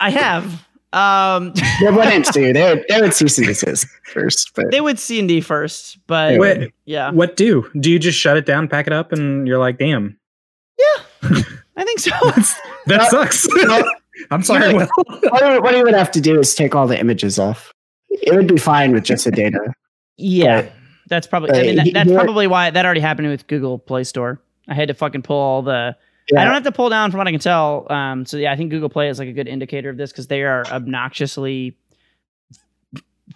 I 0.00 0.10
have. 0.10 0.64
Um, 0.92 1.52
they 1.80 1.90
wouldn't 1.90 2.32
do. 2.32 2.52
They 2.52 2.74
would, 2.74 2.84
they 2.88 3.00
would 3.00 3.12
cease 3.12 3.36
and 3.36 3.46
desist 3.46 3.86
first, 4.04 4.52
but 4.54 4.70
they 4.70 4.80
would 4.80 4.98
C 4.98 5.18
and 5.18 5.28
D 5.28 5.40
first, 5.42 5.98
but 6.06 6.30
They 6.30 6.38
Wait, 6.38 6.72
yeah, 6.86 7.10
what 7.10 7.36
do? 7.36 7.68
Do 7.78 7.90
you 7.90 7.98
just 7.98 8.18
shut 8.18 8.36
it 8.38 8.46
down, 8.46 8.68
pack 8.68 8.86
it 8.86 8.92
up, 8.94 9.12
and 9.12 9.46
you're 9.46 9.58
like, 9.58 9.76
damn, 9.78 10.18
Yeah, 10.78 11.02
I 11.76 11.84
think 11.84 11.98
so. 12.00 12.10
that 12.86 13.08
sucks. 13.10 13.46
I'm 14.30 14.42
sorry. 14.42 14.72
Will. 14.72 14.88
what, 14.96 15.52
he- 15.52 15.58
what 15.60 15.74
he 15.74 15.82
would 15.82 15.94
have 15.94 16.10
to 16.12 16.20
do 16.22 16.40
is 16.40 16.54
take 16.54 16.74
all 16.74 16.86
the 16.86 16.98
images 16.98 17.38
off. 17.38 17.70
It 18.10 18.34
would 18.34 18.46
be 18.48 18.56
fine 18.58 18.92
with 18.92 19.04
just 19.04 19.24
the 19.24 19.30
data. 19.30 19.60
yeah, 20.16 20.62
But- 20.62 20.72
that's 21.08 21.26
probably. 21.26 21.58
I 21.58 21.62
mean, 21.62 21.76
that, 21.76 21.90
that's 21.94 22.12
probably 22.12 22.46
why 22.46 22.70
that 22.70 22.84
already 22.84 23.00
happened 23.00 23.28
with 23.28 23.46
Google 23.46 23.78
Play 23.78 24.04
Store. 24.04 24.40
I 24.68 24.74
had 24.74 24.88
to 24.88 24.94
fucking 24.94 25.22
pull 25.22 25.36
all 25.38 25.62
the. 25.62 25.96
Yeah. 26.30 26.42
I 26.42 26.44
don't 26.44 26.52
have 26.52 26.64
to 26.64 26.72
pull 26.72 26.90
down 26.90 27.10
from 27.10 27.16
what 27.18 27.26
I 27.26 27.30
can 27.30 27.40
tell. 27.40 27.90
Um, 27.90 28.26
so 28.26 28.36
yeah, 28.36 28.52
I 28.52 28.56
think 28.56 28.70
Google 28.70 28.90
Play 28.90 29.08
is 29.08 29.18
like 29.18 29.28
a 29.28 29.32
good 29.32 29.48
indicator 29.48 29.88
of 29.88 29.96
this 29.96 30.12
because 30.12 30.26
they 30.26 30.42
are 30.42 30.66
obnoxiously 30.66 31.78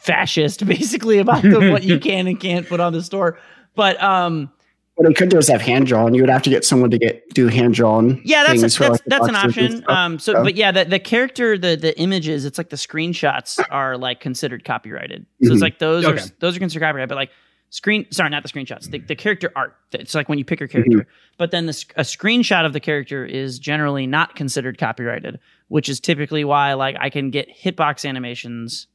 fascist, 0.01 0.66
basically 0.66 1.18
about 1.18 1.43
the, 1.43 1.70
what 1.70 1.83
you 1.83 1.99
can 2.01 2.27
and 2.27 2.39
can't 2.39 2.68
put 2.68 2.81
on 2.81 2.93
the 2.93 3.03
store. 3.03 3.39
But 3.75 4.03
um, 4.03 4.53
What 4.97 5.09
he 5.09 5.14
could 5.14 5.30
do 5.30 5.38
is 5.38 5.49
have 5.49 5.62
hand 5.62 5.86
drawn. 5.86 6.12
You 6.14 6.22
would 6.22 6.28
have 6.30 6.43
to 6.43 6.51
get 6.51 6.64
someone 6.64 6.90
to 6.90 6.99
get 6.99 7.28
do 7.32 7.49
hand 7.49 7.74
drawn. 7.74 8.20
yeah, 8.24 8.45
that's 8.45 8.61
things 8.61 8.76
for, 8.76 8.82
that's 8.84 8.90
like, 8.93 9.01
that's 9.07 9.28
an 9.28 9.36
option. 9.36 9.84
Um, 9.88 10.18
so 10.18 10.34
so. 10.34 10.43
but 10.45 10.55
yeah, 10.55 10.70
the 10.70 10.84
the 10.84 10.99
character, 10.99 11.57
the 11.57 11.76
the 11.76 11.99
images, 11.99 12.45
it's 12.45 12.59
like 12.59 12.68
the 12.68 12.76
screenshots 12.76 13.59
are 13.70 13.97
like 13.97 14.20
considered 14.20 14.64
copyrighted. 14.64 15.24
So 15.43 15.49
Mhm. 15.49 15.53
it's 15.55 15.62
like 15.62 15.78
those 15.78 16.05
are 16.05 16.18
those 16.40 16.57
are 16.57 16.59
considered 16.59 16.84
copyrighted, 16.84 17.09
but 17.09 17.14
like 17.16 17.30
screen 17.70 18.07
sorry 18.11 18.28
not 18.28 18.43
the 18.43 18.51
screenshots 18.51 18.90
the, 18.90 18.99
the 18.99 19.16
character 19.16 19.51
art 19.57 19.74
it's 19.93 20.14
like 20.14 20.28
when 20.28 20.36
you 20.38 20.45
pick 20.45 20.61
your 20.61 20.68
character 20.68 21.07
but 21.38 21.51
then 21.53 21.64
the, 21.64 21.84
a 21.97 22.03
screenshot 22.03 22.66
of 22.66 22.74
the 22.74 22.80
character 22.80 23.24
is 23.24 23.59
generally 23.59 24.07
not 24.07 24.36
considered 24.36 24.76
copyrighted 24.76 25.38
which 25.68 25.88
is 25.88 25.99
typically 25.99 26.45
why 26.45 26.74
like 26.74 26.95
i 27.01 27.09
can 27.09 27.30
get 27.30 27.49
hitbox 27.49 28.07
animations 28.07 28.88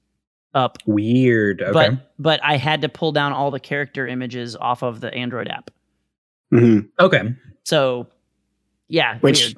up 0.53 0.77
Weird. 0.85 1.59
Okay. 1.63 1.71
but 1.71 2.11
but 2.19 2.39
i 2.43 2.55
had 2.55 2.81
to 2.83 2.87
pull 2.89 3.11
down 3.11 3.33
all 3.33 3.49
the 3.49 3.59
character 3.59 4.05
images 4.07 4.55
off 4.55 4.83
of 4.83 5.01
the 5.01 5.11
android 5.11 5.47
app 5.47 5.71
Mhm. 6.53 6.87
okay. 6.99 7.21
so 7.63 8.07
yeah 8.87 9.17
Which 9.19 9.43
weird. 9.45 9.57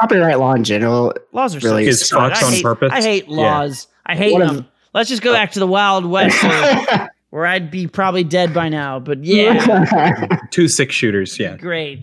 copyright 0.00 0.38
law 0.38 0.54
in 0.54 0.64
general. 0.64 1.12
laws 1.32 1.54
are 1.54 1.60
really 1.60 1.84
so 1.84 1.88
is 1.90 2.06
stupid. 2.06 2.20
fucked 2.30 2.42
I 2.42 2.46
on 2.46 2.52
hate, 2.52 2.62
purpose. 2.62 2.90
I 2.92 3.02
hate 3.02 3.28
Yeah. 3.28 3.36
laws 3.36 3.86
i 4.06 4.16
hate 4.16 4.32
One 4.32 4.42
of 4.42 4.54
them 4.56 4.66
let's 4.94 5.08
just 5.10 5.22
go 5.22 5.32
back 5.32 5.52
to 5.52 5.58
the 5.60 5.66
wild 5.66 6.04
west 6.06 6.42
where, 6.42 7.10
where 7.30 7.46
i'd 7.46 7.70
be 7.70 7.86
probably 7.86 8.24
dead 8.24 8.54
by 8.54 8.68
now 8.68 8.98
but 8.98 9.22
yeah 9.24 10.38
Two 10.50 10.66
six 10.68 10.94
shooters. 10.94 11.38
Yeah. 11.38 11.56
great 11.56 12.00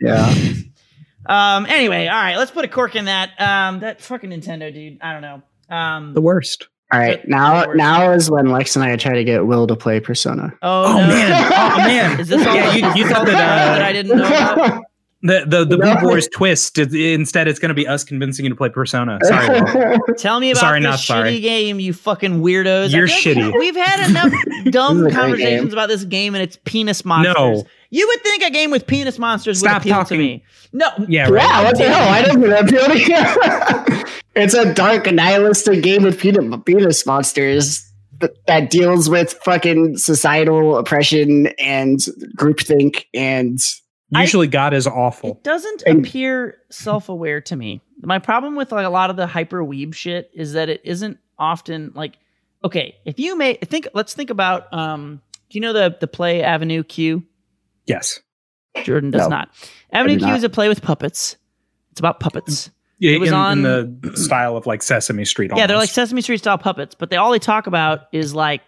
yeah. 0.00 0.32
Um. 1.26 1.66
Anyway, 1.66 2.06
all 2.06 2.16
right. 2.16 2.36
Let's 2.36 2.50
put 2.50 2.64
a 2.64 2.68
cork 2.68 2.96
in 2.96 3.04
that. 3.04 3.30
Um. 3.38 3.80
That 3.80 4.00
fucking 4.00 4.30
Nintendo, 4.30 4.72
dude. 4.72 4.96
I 5.02 5.12
don't 5.12 5.20
know. 5.20 5.42
Um. 5.68 6.14
The 6.14 6.22
worst. 6.22 6.68
All 6.92 6.98
right. 7.00 7.20
But- 7.20 7.28
Now 7.28 7.66
worse. 7.66 7.76
now 7.76 8.12
is 8.12 8.30
when 8.30 8.46
Lex 8.50 8.74
and 8.76 8.84
I 8.84 8.96
try 8.96 9.14
to 9.14 9.24
get 9.24 9.46
Will 9.46 9.66
to 9.66 9.76
play 9.76 10.00
Persona. 10.00 10.52
Oh, 10.62 10.84
Oh, 10.86 11.00
no. 11.00 11.06
man. 11.06 11.52
Oh, 11.52 11.76
man. 11.78 12.20
Is 12.20 12.28
this 12.28 12.46
all? 12.46 12.54
Yeah, 12.54 12.74
you- 12.74 13.02
you 13.02 13.06
is 13.06 13.12
thought 13.12 13.26
that, 13.26 13.34
uh, 13.34 13.72
that 13.74 13.82
I 13.82 13.92
didn't 13.92 14.16
know 14.18 14.26
about? 14.26 14.82
The 15.22 15.44
the 15.46 15.66
the 15.66 15.76
Blue 15.76 15.96
Boys 15.96 16.28
twist. 16.28 16.78
is- 16.78 16.94
Instead, 16.94 17.46
it's 17.46 17.58
going 17.58 17.68
to 17.68 17.74
be 17.74 17.86
us 17.86 18.04
convincing 18.04 18.46
you 18.46 18.48
to 18.48 18.54
play 18.56 18.70
Persona. 18.70 19.18
Sorry. 19.22 19.60
Will. 19.60 19.98
Tell 20.16 20.40
me 20.40 20.50
about 20.50 20.60
Sorry, 20.60 20.80
this 20.80 20.84
not 20.88 20.98
shitty 20.98 21.06
sorry. 21.06 21.40
game, 21.40 21.78
you 21.78 21.92
fucking 21.92 22.40
weirdos. 22.40 22.90
You're 22.90 23.06
feel 23.06 23.34
like 23.34 23.52
shitty. 23.52 23.58
We've 23.58 23.76
had 23.76 24.08
enough 24.08 24.32
dumb 24.70 25.02
This 25.02 25.12
is 25.12 25.12
a 25.12 25.14
great 25.16 25.20
conversations 25.20 25.72
about 25.74 25.90
this 25.90 26.04
game 26.04 26.34
and 26.34 26.42
its 26.42 26.58
penis 26.64 27.04
monsters. 27.04 27.34
No. 27.36 27.64
You 27.90 28.06
would 28.06 28.22
think 28.22 28.42
a 28.44 28.50
game 28.50 28.70
with 28.70 28.86
penis 28.86 29.18
monsters 29.18 29.58
Stop 29.58 29.72
would 29.72 29.80
appeal 29.82 29.94
talking. 30.04 30.18
to 30.18 30.24
me. 30.24 30.44
No. 30.72 30.88
Yeah. 31.08 31.28
Right. 31.28 31.42
Yeah, 31.42 31.64
what 31.64 31.76
the 31.76 31.88
hell? 31.88 32.08
I 32.08 32.22
don't 32.22 32.40
know 32.40 32.48
that 32.48 34.06
It's 34.36 34.54
a 34.54 34.72
dark 34.72 35.06
nihilistic 35.12 35.82
game 35.82 36.04
with 36.04 36.18
penis 36.20 37.04
monsters 37.04 37.84
that, 38.20 38.46
that 38.46 38.70
deals 38.70 39.08
with 39.10 39.32
fucking 39.44 39.96
societal 39.96 40.76
oppression 40.76 41.48
and 41.58 41.98
groupthink 42.36 43.04
and 43.12 43.58
I- 44.14 44.22
Usually, 44.22 44.46
God 44.48 44.74
is 44.74 44.86
awful. 44.88 45.30
It 45.32 45.44
doesn't 45.44 45.82
And- 45.86 46.04
appear 46.06 46.58
self-aware 46.70 47.40
to 47.42 47.56
me. 47.56 47.80
My 48.02 48.18
problem 48.18 48.56
with 48.56 48.72
like 48.72 48.86
a 48.86 48.90
lot 48.90 49.10
of 49.10 49.16
the 49.16 49.26
hyper 49.26 49.64
weeb 49.64 49.94
shit 49.94 50.30
is 50.34 50.52
that 50.54 50.68
it 50.68 50.80
isn't 50.84 51.18
often 51.38 51.92
like 51.94 52.18
okay, 52.64 52.94
if 53.04 53.18
you 53.18 53.36
may 53.36 53.54
think 53.54 53.88
let's 53.94 54.14
think 54.14 54.30
about 54.30 54.72
um 54.74 55.20
do 55.48 55.58
you 55.58 55.60
know 55.60 55.72
the 55.72 55.96
the 56.00 56.06
play 56.06 56.42
Avenue 56.42 56.82
Q? 56.82 57.22
Yes. 57.90 58.20
Jordan 58.84 59.10
does 59.10 59.22
No, 59.22 59.28
not. 59.28 59.50
Avenue 59.92 60.14
do 60.14 60.20
Q 60.20 60.28
not. 60.28 60.36
is 60.38 60.44
a 60.44 60.48
play 60.48 60.68
with 60.68 60.80
puppets. 60.82 61.36
It's 61.90 61.98
about 62.00 62.20
puppets. 62.20 62.70
Yeah, 62.98 63.12
It 63.12 63.18
was 63.20 63.30
in, 63.30 63.34
on- 63.34 63.64
in 63.64 64.00
the 64.02 64.16
style 64.16 64.56
of 64.56 64.66
like 64.66 64.82
Sesame 64.82 65.24
Street. 65.24 65.50
Yeah, 65.56 65.66
they're 65.66 65.76
like. 65.76 65.88
Sesame 65.90 66.20
Street 66.22 66.38
style 66.38 66.58
puppets, 66.58 66.94
but 66.94 67.10
they 67.10 67.16
all 67.16 67.30
they 67.32 67.38
talk 67.38 67.66
about 67.66 68.02
is 68.12 68.34
like 68.34 68.60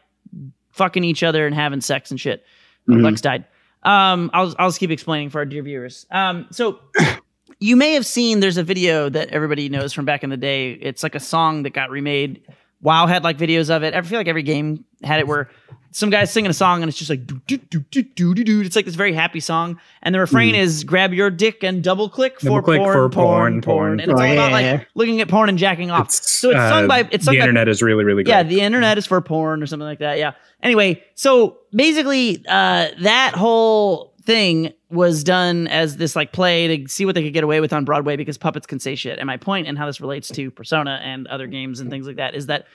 fucking 0.70 1.05
each 1.05 1.23
other 1.23 1.47
and 1.47 1.55
having 1.55 1.81
sex 1.81 2.11
and 2.11 2.18
shit. 2.20 2.45
Mhm. 2.89 3.03
Lex 3.05 3.20
died. 3.20 3.45
Um, 3.85 4.31
I'll 4.33 4.55
I'll 4.59 4.68
just 4.68 4.81
keep 4.81 4.91
explaining 4.91 5.31
for 5.31 5.39
our 5.39 5.45
dear 5.45 5.62
viewers. 5.62 6.07
Um, 6.11 6.47
so 6.51 6.81
you 7.61 7.77
may 7.77 7.93
have 7.93 8.07
seen 8.07 8.41
there's 8.41 8.57
a 8.57 8.62
video 8.64 9.09
that 9.09 9.29
everybody 9.29 9.68
knows 9.68 9.93
from 9.93 10.05
back 10.05 10.25
in 10.25 10.31
the 10.31 10.37
day. 10.37 10.73
It's 10.73 11.03
like 11.03 11.14
a 11.14 11.20
song 11.20 11.62
that 11.64 11.70
got 11.70 11.91
remade 11.91 12.41
WoW 12.83 13.07
had 13.07 13.24
like 13.24 13.39
videos 13.39 13.70
of 13.74 13.83
it. 13.83 13.95
I 13.95 14.03
feel 14.03 14.18
like 14.18 14.28
every 14.28 14.43
game 14.43 14.85
had 15.03 15.20
it 15.20 15.26
where 15.26 15.49
some 15.95 16.09
guy's 16.09 16.33
singing 16.33 16.51
a 16.51 16.55
song 16.55 16.80
and 16.83 16.89
it's 16.89 16.97
just 16.97 17.11
like 17.11 17.26
do 17.26 17.39
do 17.47 17.59
do 17.59 17.80
do 17.91 18.03
do 18.03 18.35
do 18.35 18.45
do. 18.45 18.61
It's 18.62 18.74
like 18.76 18.87
this 18.87 18.95
very 18.95 19.12
happy 19.12 19.41
song, 19.41 19.78
and 20.03 20.14
the 20.14 20.18
refrain 20.20 20.55
is 20.55 20.85
"grab 20.85 21.12
your 21.12 21.28
dick 21.30 21.62
and 21.62 21.83
double 21.85 22.09
click 22.09 22.41
for 22.41 22.47
Double 22.47 22.62
click 22.62 22.78
porn, 22.80 22.93
for 22.95 23.09
porn, 23.11 23.53
porn, 23.53 23.61
porn," 23.62 24.01
and 24.01 24.11
it's 24.11 24.20
Oh, 24.20 24.24
all 24.24 24.33
about 24.33 24.53
yeah, 24.53 24.59
yeah. 24.61 24.72
like 24.78 24.89
looking 24.95 25.20
at 25.20 25.28
porn 25.28 25.49
and 25.51 25.59
jacking 25.59 25.91
off. 25.91 26.11
so 26.11 26.51
it's 26.51 26.59
sung 26.59 26.85
uh, 26.85 26.89
by 26.89 27.09
it's 27.11 27.24
sung 27.26 27.35
the 27.35 27.41
by 27.41 27.45
internet 27.45 27.68
is 27.68 27.83
really 27.83 28.05
really 28.05 28.24
great. 28.24 28.33
yeah, 28.33 28.43
the 28.43 28.61
internet 28.62 28.97
is 28.99 29.07
for 29.07 29.20
porn 29.20 29.62
or 29.62 29.66
something 29.66 29.87
like 29.87 29.99
that. 29.99 30.16
Yeah. 30.18 30.33
Anyway, 30.62 31.03
so 31.14 31.59
basically, 31.74 32.43
uh, 32.49 32.89
that 33.01 33.35
whole 33.35 34.14
thing 34.24 34.72
was 34.93 35.24
done 35.24 35.66
as 35.68 35.97
this 35.97 36.14
like 36.16 36.32
play 36.32 36.76
to 36.78 36.88
see 36.88 37.05
what 37.05 37.14
they 37.14 37.22
could 37.22 37.32
get 37.32 37.45
away 37.45 37.61
with 37.61 37.72
on 37.72 37.84
Broadway 37.84 38.16
because 38.16 38.38
puppets 38.38 38.66
can 38.66 38.78
say 38.78 38.95
shit. 38.95 39.18
And 39.18 39.26
my 39.26 39.36
point 39.36 39.66
and 39.66 39.76
how 39.78 39.86
this 39.86 40.01
relates 40.01 40.28
to 40.30 40.51
Persona 40.51 41.01
and 41.03 41.26
other 41.28 41.47
games 41.47 41.80
and 41.80 41.90
things 41.90 42.07
like 42.07 42.16
that 42.16 42.34
is 42.34 42.47
that 42.47 42.66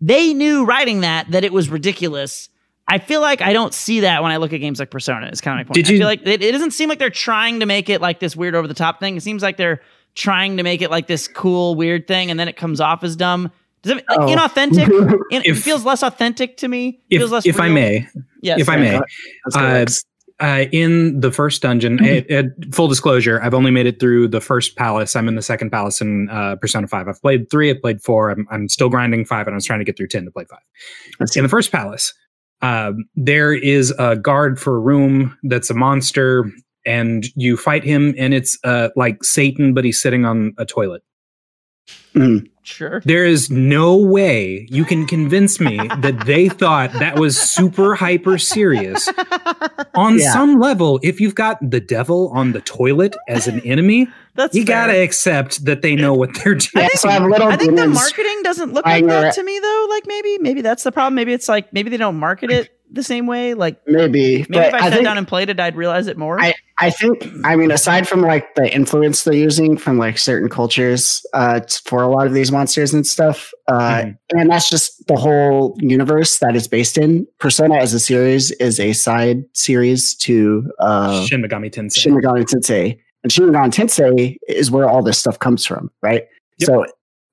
they 0.00 0.34
knew 0.34 0.64
writing 0.64 1.00
that 1.02 1.30
that 1.30 1.44
it 1.44 1.52
was 1.52 1.68
ridiculous. 1.68 2.48
I 2.86 2.98
feel 2.98 3.20
like 3.22 3.40
I 3.40 3.52
don't 3.54 3.72
see 3.72 4.00
that 4.00 4.22
when 4.22 4.30
I 4.30 4.36
look 4.36 4.52
at 4.52 4.58
games 4.58 4.78
like 4.78 4.90
Persona. 4.90 5.28
Is 5.28 5.40
kind 5.40 5.58
of 5.60 5.64
my 5.66 5.68
point. 5.68 5.74
Did 5.74 5.86
I 5.88 5.92
you- 5.92 5.98
feel 5.98 6.06
like 6.06 6.26
it, 6.26 6.42
it 6.42 6.52
doesn't 6.52 6.72
seem 6.72 6.88
like 6.88 6.98
they're 6.98 7.08
trying 7.10 7.60
to 7.60 7.66
make 7.66 7.88
it 7.88 8.00
like 8.00 8.20
this 8.20 8.36
weird 8.36 8.54
over 8.54 8.68
the 8.68 8.74
top 8.74 9.00
thing. 9.00 9.16
It 9.16 9.22
seems 9.22 9.42
like 9.42 9.56
they're 9.56 9.80
trying 10.14 10.58
to 10.58 10.62
make 10.62 10.82
it 10.82 10.90
like 10.90 11.06
this 11.06 11.26
cool 11.26 11.74
weird 11.74 12.06
thing, 12.06 12.30
and 12.30 12.38
then 12.38 12.46
it 12.48 12.56
comes 12.56 12.80
off 12.80 13.02
as 13.02 13.16
dumb. 13.16 13.50
Does 13.82 13.92
it 13.92 14.04
like, 14.08 14.18
Oh. 14.18 14.26
inauthentic? 14.26 14.88
In, 15.30 15.42
it 15.42 15.46
If- 15.46 15.62
feels 15.62 15.84
less 15.84 16.02
authentic 16.02 16.56
to 16.58 16.68
me. 16.68 17.00
If, 17.10 17.20
feels 17.20 17.32
less 17.32 17.46
if 17.46 17.58
I 17.58 17.68
may, 17.68 18.06
yes, 18.42 18.60
if 18.60 18.68
I 18.68 18.76
may, 18.76 19.00
That's 19.44 19.56
how 19.56 19.64
it 19.66 19.70
Uh, 19.70 19.78
works. 19.80 20.04
Uh, 20.44 20.66
in 20.72 21.20
the 21.20 21.32
first 21.32 21.62
dungeon, 21.62 21.96
Mm-hmm. 21.96 22.04
it, 22.04 22.30
it, 22.30 22.74
full 22.74 22.86
disclosure, 22.86 23.40
I've 23.42 23.54
only 23.54 23.70
made 23.70 23.86
it 23.86 23.98
through 23.98 24.28
the 24.28 24.42
first 24.42 24.76
palace. 24.76 25.16
I'm 25.16 25.26
in 25.26 25.36
the 25.36 25.42
second 25.42 25.70
palace 25.70 26.02
in 26.02 26.28
uh, 26.28 26.56
Persona 26.56 26.86
5. 26.86 27.08
I've 27.08 27.22
played 27.22 27.50
three, 27.50 27.70
I've 27.70 27.80
played 27.80 28.02
four. 28.02 28.28
I'm, 28.28 28.46
I'm 28.50 28.68
still 28.68 28.90
grinding 28.90 29.24
five, 29.24 29.46
and 29.46 29.54
I 29.54 29.56
was 29.56 29.64
trying 29.64 29.78
to 29.78 29.84
get 29.86 29.96
through 29.96 30.08
10 30.08 30.26
to 30.26 30.30
play 30.30 30.44
five. 30.44 30.60
Let's 31.18 31.34
In 31.34 31.44
the 31.44 31.48
first 31.48 31.72
palace, 31.72 32.12
um, 32.60 33.08
there 33.14 33.54
is 33.54 33.92
a 33.98 34.16
guard 34.16 34.60
for 34.60 34.76
a 34.76 34.80
room 34.80 35.36
that's 35.44 35.70
a 35.70 35.74
monster, 35.74 36.50
and 36.84 37.24
you 37.36 37.56
fight 37.56 37.84
him, 37.84 38.14
and 38.18 38.34
it's 38.34 38.58
uh, 38.64 38.90
like 38.96 39.24
Satan, 39.24 39.72
but 39.72 39.84
he's 39.84 40.00
sitting 40.00 40.26
on 40.26 40.52
a 40.58 40.66
toilet. 40.66 41.02
Sure. 42.66 43.00
There 43.04 43.26
is 43.26 43.50
no 43.50 43.94
way 43.96 44.66
you 44.70 44.84
can 44.86 45.06
convince 45.06 45.60
me 45.60 45.76
that 46.00 46.24
they 46.24 46.48
thought 46.48 46.92
that 46.94 47.18
was 47.18 47.38
super 47.38 47.94
hyper 47.94 48.38
serious. 48.38 49.06
On 49.94 50.18
Yeah. 50.18 50.32
some 50.32 50.58
level, 50.58 50.98
if 51.02 51.20
you've 51.20 51.34
got 51.34 51.58
the 51.70 51.78
devil 51.80 52.30
on 52.34 52.52
the 52.52 52.62
toilet 52.62 53.14
as 53.28 53.46
an 53.46 53.60
enemy, 53.60 54.08
That's 54.34 54.54
you 54.56 54.64
fair. 54.64 54.86
gotta 54.88 55.00
accept 55.02 55.64
that 55.66 55.82
they 55.82 55.94
know 55.94 56.14
what 56.14 56.30
they're 56.34 56.54
doing. 56.54 56.70
Yeah, 56.74 56.88
think, 56.88 56.98
so 56.98 57.08
I 57.10 57.18
little 57.18 57.48
I 57.48 57.56
think 57.56 57.76
the 57.76 57.86
marketing 57.86 58.40
doesn't 58.42 58.72
look 58.72 58.84
like 58.86 59.06
that 59.06 59.34
to 59.34 59.44
me 59.44 59.58
though. 59.60 59.86
Like 59.90 60.06
maybe 60.06 60.38
maybe 60.38 60.60
that's 60.62 60.82
the 60.84 60.90
problem. 60.90 61.14
Maybe 61.14 61.32
it's 61.34 61.48
like 61.48 61.72
maybe 61.72 61.90
they 61.90 61.98
don't 61.98 62.16
market 62.16 62.50
it 62.50 62.70
the 62.94 63.02
same 63.02 63.26
way. 63.26 63.54
Like 63.54 63.80
Maybe, 63.86 64.44
maybe 64.48 64.66
if 64.66 64.74
I, 64.74 64.78
I 64.78 64.80
sat 64.82 64.92
think 64.94 65.04
down 65.04 65.18
and 65.18 65.26
played 65.28 65.48
it, 65.50 65.58
I'd 65.60 65.76
realize 65.76 66.06
it 66.06 66.16
more. 66.16 66.40
I- 66.40 66.54
I 66.80 66.90
think 66.90 67.24
I 67.44 67.54
mean 67.54 67.70
aside 67.70 68.08
from 68.08 68.20
like 68.22 68.52
the 68.56 68.68
influence 68.74 69.22
they're 69.22 69.32
using 69.32 69.76
from 69.76 69.96
like 69.96 70.18
certain 70.18 70.48
cultures 70.48 71.24
uh, 71.32 71.60
for 71.84 72.02
a 72.02 72.08
lot 72.08 72.26
of 72.26 72.32
these 72.34 72.50
monsters 72.50 72.92
and 72.92 73.06
stuff, 73.06 73.52
uh, 73.68 74.02
Mhm. 74.02 74.18
and 74.32 74.50
that's 74.50 74.68
just 74.68 75.06
the 75.06 75.14
whole 75.14 75.76
universe 75.80 76.38
that 76.38 76.56
it's 76.56 76.66
based 76.66 76.98
in. 76.98 77.28
Persona 77.38 77.76
as 77.76 77.94
a 77.94 78.00
series 78.00 78.50
is 78.52 78.80
a 78.80 78.92
side 78.92 79.44
series 79.52 80.16
to 80.16 80.68
uh, 80.80 81.24
Shin 81.26 81.42
Megami 81.42 81.70
Tensei. 81.72 81.96
Shin 82.00 82.14
Megami 82.14 82.42
Tensei, 82.44 82.98
and 83.22 83.30
Shin 83.32 83.44
Megami 83.44 83.70
Tensei 83.72 84.36
is 84.48 84.72
where 84.72 84.88
all 84.90 85.00
this 85.04 85.16
stuff 85.16 85.38
comes 85.38 85.64
from, 85.64 85.92
right? 86.02 86.24
Yep. 86.58 86.66
So, 86.66 86.86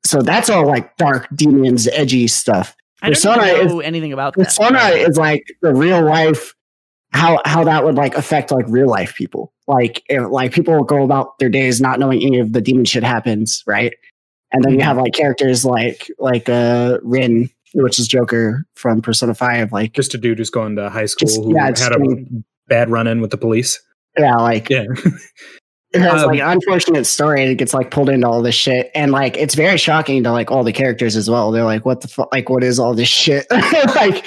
so 0.06 0.22
that's 0.22 0.52
all 0.52 0.68
like 0.68 0.96
dark 0.98 1.28
demons, 1.36 1.88
edgy 1.88 2.28
stuff. 2.28 2.76
I 3.02 3.08
don't 3.08 3.14
Persona 3.16 3.46
even 3.48 3.66
is- 3.68 3.72
know 3.74 3.80
anything 3.80 4.14
about 4.14 4.36
that. 4.36 4.46
Persona 4.46 4.80
is 4.90 5.18
like 5.18 5.44
the 5.62 5.74
real 5.74 6.04
life, 6.04 6.54
how 7.14 7.42
how 7.46 7.64
that 7.64 7.84
would 7.84 7.96
like 7.96 8.16
affect 8.16 8.52
like 8.52 8.66
real 8.68 8.88
life 8.88 9.16
people. 9.16 9.54
Like 9.68 10.04
if, 10.08 10.30
like 10.30 10.54
people 10.54 10.84
go 10.84 11.04
about 11.04 11.38
their 11.40 11.50
days 11.50 11.82
not 11.82 12.00
knowing 12.00 12.22
any 12.22 12.40
of 12.40 12.54
the 12.54 12.62
demon 12.62 12.86
shit 12.86 13.04
happens, 13.04 13.64
right? 13.68 13.94
And 14.52 14.64
then 14.64 14.74
you 14.74 14.80
Mhm. 14.80 14.84
have 14.84 14.98
like 14.98 15.14
characters 15.14 15.66
like 15.66 16.08
like 16.20 16.48
uh 16.50 17.00
Ren, 17.04 17.50
which 17.74 17.98
is 18.00 18.08
Joker 18.08 18.66
from 18.76 19.02
Persona 19.02 19.34
Five, 19.34 19.72
like 19.72 19.94
Just 19.94 20.14
a 20.14 20.18
dude 20.18 20.38
who's 20.38 20.50
going 20.50 20.76
to 20.76 20.90
high 20.90 21.06
school 21.06 21.28
Just- 21.28 21.44
who 21.44 21.56
yeah, 21.56 21.66
had 21.68 21.94
a 21.94 21.98
doing- 21.98 22.44
bad 22.68 22.90
run 22.90 23.08
in 23.08 23.20
with 23.22 23.32
the 23.32 23.38
police. 23.38 23.82
yeah, 24.18 24.36
like 24.36 24.70
Yeah. 24.70 24.86
it 25.94 26.02
has 26.02 26.24
Um, 26.24 26.30
like 26.30 26.42
unfortunate 26.42 27.06
story 27.06 27.42
and 27.42 27.52
it 27.52 27.56
gets 27.56 27.74
like 27.74 27.92
pulled 27.92 28.10
into 28.10 28.28
all 28.28 28.42
this 28.42 28.56
shit. 28.56 28.92
And 28.96 29.12
like 29.12 29.36
it's 29.38 29.56
very 29.56 29.78
shocking 29.78 30.24
to 30.24 30.32
like 30.32 30.50
all 30.50 30.64
the 30.64 30.72
characters 30.72 31.16
as 31.16 31.30
well. 31.30 31.52
They're 31.52 31.64
like 31.64 31.86
what 31.86 32.02
the 32.02 32.08
fuck 32.08 32.32
like 32.32 32.50
what 32.50 32.64
is 32.64 32.80
all 32.80 32.94
this 32.94 33.10
shit? 33.10 33.46
Like 33.96 34.26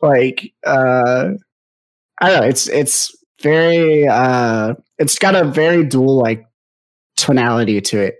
like 0.00 0.52
uh 0.66 1.30
i 2.20 2.28
don't 2.28 2.40
know. 2.40 2.46
It's 2.46 2.68
it's 2.68 3.14
very 3.40 4.06
uh 4.06 4.74
it's 4.98 5.18
got 5.18 5.34
a 5.34 5.44
very 5.44 5.84
dual 5.84 6.16
like 6.18 6.46
tonality 7.16 7.80
to 7.80 7.98
it 8.00 8.18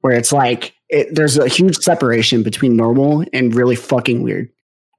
where 0.00 0.16
it's 0.16 0.32
like 0.32 0.74
it, 0.88 1.14
there's 1.14 1.36
a 1.38 1.48
huge 1.48 1.76
separation 1.76 2.42
between 2.42 2.76
normal 2.76 3.24
and 3.32 3.54
really 3.54 3.76
fucking 3.76 4.22
weird 4.22 4.48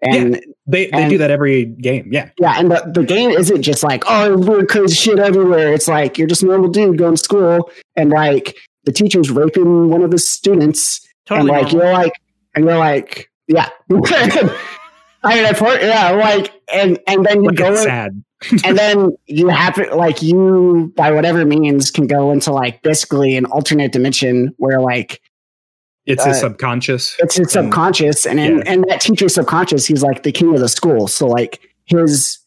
and 0.02 0.36
They 0.68 0.86
they 0.86 0.90
And- 0.92 1.10
do 1.10 1.18
that 1.18 1.32
every 1.32 1.66
game. 1.66 2.10
Yeah. 2.12 2.30
yeah, 2.40 2.56
and 2.60 2.72
the, 2.72 2.92
the 2.94 3.04
game 3.04 3.32
isn't 3.32 3.62
just 3.64 3.84
like, 3.84 4.04
oh, 4.08 4.38
weird 4.38 4.70
crazy 4.70 4.96
shit 4.96 5.20
everywhere. 5.20 5.74
It's 5.74 5.88
like 5.88 6.18
you're 6.18 6.28
just 6.28 6.44
a 6.44 6.46
normal 6.46 6.70
dude 6.70 6.98
going 6.98 7.16
to 7.16 7.24
school 7.24 7.70
and 7.96 8.10
like 8.12 8.56
the 8.86 8.92
teacher's 8.92 9.30
raping 9.32 9.90
one 9.90 10.04
of 10.04 10.12
his 10.12 10.28
students. 10.32 11.02
totally 11.26 11.50
and 11.54 11.64
like 11.64 11.74
normal. 11.74 11.84
you're 11.90 11.94
like 11.94 12.14
and 12.56 12.66
you're 12.66 12.78
like, 12.78 13.30
yeah. 13.48 13.70
I 15.24 15.34
mean 15.36 15.44
that's 15.44 15.60
what 15.62 15.82
yeah, 15.82 16.12
like 16.12 16.54
and 16.74 16.98
and 17.08 17.26
then 17.26 17.44
you 17.44 17.50
Like 17.50 17.58
go 17.58 17.72
in, 17.72 17.78
sad. 17.78 18.24
and 18.64 18.78
then 18.78 19.10
you 19.26 19.50
happen 19.50 19.90
like 19.98 20.22
you 20.22 20.94
by 20.96 21.12
whatever 21.12 21.44
means 21.46 21.92
can 21.92 22.08
go 22.08 22.32
into 22.32 22.54
like 22.54 22.82
basically 22.84 23.36
an 23.36 23.46
alternate 23.46 23.92
dimension 23.92 24.54
where 24.58 24.80
like 24.80 25.20
It's 26.10 26.26
uh, 26.26 26.30
his 26.30 26.40
subconscious. 26.40 27.16
it's 27.20 27.36
his 27.36 27.52
subconscious 27.52 28.26
and 28.26 28.40
in, 28.40 28.58
yeah. 28.58 28.64
and 28.66 28.84
that 28.90 29.00
teacher's 29.00 29.36
subconscious 29.36 29.86
he's 29.86 30.02
like 30.02 30.24
the 30.24 30.32
king 30.32 30.56
of 30.56 30.60
the 30.60 30.68
school. 30.68 31.08
So 31.08 31.28
like 31.28 31.62
his 31.86 32.40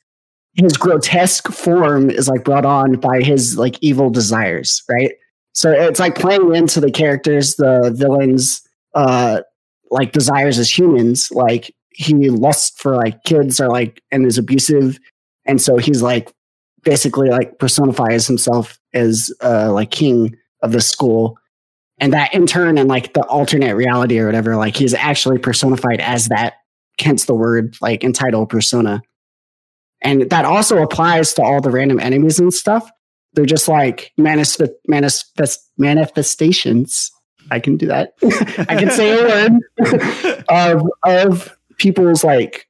his 0.54 0.76
grotesque 0.76 1.48
form 1.48 2.10
is 2.10 2.28
like 2.28 2.42
brought 2.42 2.66
on 2.66 2.96
by 2.96 3.22
his 3.22 3.56
like 3.56 3.76
evil 3.80 4.10
desires 4.10 4.82
right? 4.90 5.12
So 5.52 5.70
it's 5.70 6.00
like 6.00 6.16
playing 6.16 6.54
into 6.56 6.80
the 6.80 6.90
characters 6.90 7.54
the 7.54 7.92
villains 7.94 8.60
uh 8.94 9.42
like 9.92 10.10
desires 10.10 10.58
as 10.58 10.76
humans. 10.76 11.30
Like 11.30 11.72
he 11.90 12.30
lusts 12.30 12.80
for 12.80 12.96
like 12.96 13.22
kids 13.22 13.60
or 13.60 13.68
like 13.68 14.02
and 14.10 14.26
is 14.26 14.38
abusive. 14.38 14.98
And 15.46 15.60
so 15.60 15.76
he's 15.76 16.02
like 16.02 16.32
basically 16.82 17.28
like 17.28 17.60
personifies 17.60 18.26
himself 18.26 18.76
as 18.92 19.32
uh 19.40 19.72
like 19.72 19.92
king 19.92 20.34
of 20.62 20.72
the 20.72 20.80
school 20.80 21.38
and 22.02 22.12
that 22.12 22.34
in 22.34 22.46
turn 22.46 22.78
in 22.78 22.88
like 22.88 23.14
the 23.14 23.22
alternate 23.26 23.76
reality 23.76 24.18
or 24.18 24.26
whatever 24.26 24.56
like 24.56 24.76
he's 24.76 24.92
actually 24.92 25.38
personified 25.38 26.00
as 26.00 26.26
that 26.26 26.54
hence 27.00 27.26
the 27.26 27.34
word 27.34 27.76
like 27.80 28.02
entitled 28.02 28.48
persona. 28.48 29.00
And 30.02 30.28
that 30.30 30.44
also 30.44 30.82
applies 30.82 31.32
to 31.34 31.42
all 31.42 31.60
the 31.60 31.70
random 31.70 32.00
enemies 32.00 32.40
and 32.40 32.52
stuff. 32.52 32.90
They're 33.34 33.46
just 33.46 33.68
like 33.68 34.10
manifest, 34.18 34.72
manifest 34.88 35.60
manifestations. 35.78 37.12
I 37.52 37.60
can 37.60 37.76
do 37.76 37.86
that. 37.86 38.14
I 38.68 38.74
can 38.74 38.90
say 38.90 39.12
a 39.12 39.48
word 39.78 40.44
of 40.48 40.82
of 41.04 41.56
people's 41.78 42.24
like 42.24 42.66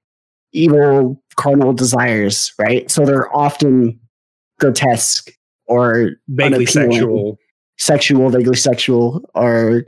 evil 0.53 1.23
carnal 1.37 1.73
desires 1.73 2.53
right? 2.59 2.91
So 2.91 3.07
they're 3.07 3.35
often 3.35 3.99
grotesque 4.61 5.31
or 5.67 6.11
vaguely 6.29 6.67
sexual. 6.67 7.39
Sexual, 7.79 8.29
vaguely 8.31 8.57
sexual, 8.57 9.29
or 9.35 9.85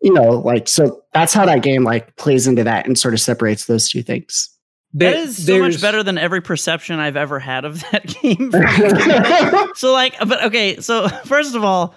you 0.00 0.12
know, 0.12 0.30
like 0.30 0.68
so 0.68 1.02
that's 1.12 1.32
how 1.32 1.44
that 1.46 1.62
game 1.62 1.82
like 1.84 2.14
plays 2.16 2.46
into 2.46 2.64
that 2.64 2.86
and 2.86 2.98
sort 2.98 3.14
of 3.14 3.20
separates 3.20 3.66
those 3.66 3.88
two 3.88 4.02
things. 4.02 4.50
that 4.94 5.10
There- 5.12 5.22
is 5.22 5.44
so 5.46 5.58
much 5.58 5.80
better 5.80 6.02
than 6.04 6.16
every 6.18 6.40
perception 6.40 7.00
I've 7.00 7.16
ever 7.16 7.38
had 7.40 7.64
of 7.64 7.80
that 7.92 8.06
game. 8.06 8.52
so 9.74 9.92
like, 9.92 10.16
but 10.20 10.44
okay. 10.44 10.76
So 10.80 11.08
first 11.24 11.54
of 11.56 11.64
all, 11.64 11.94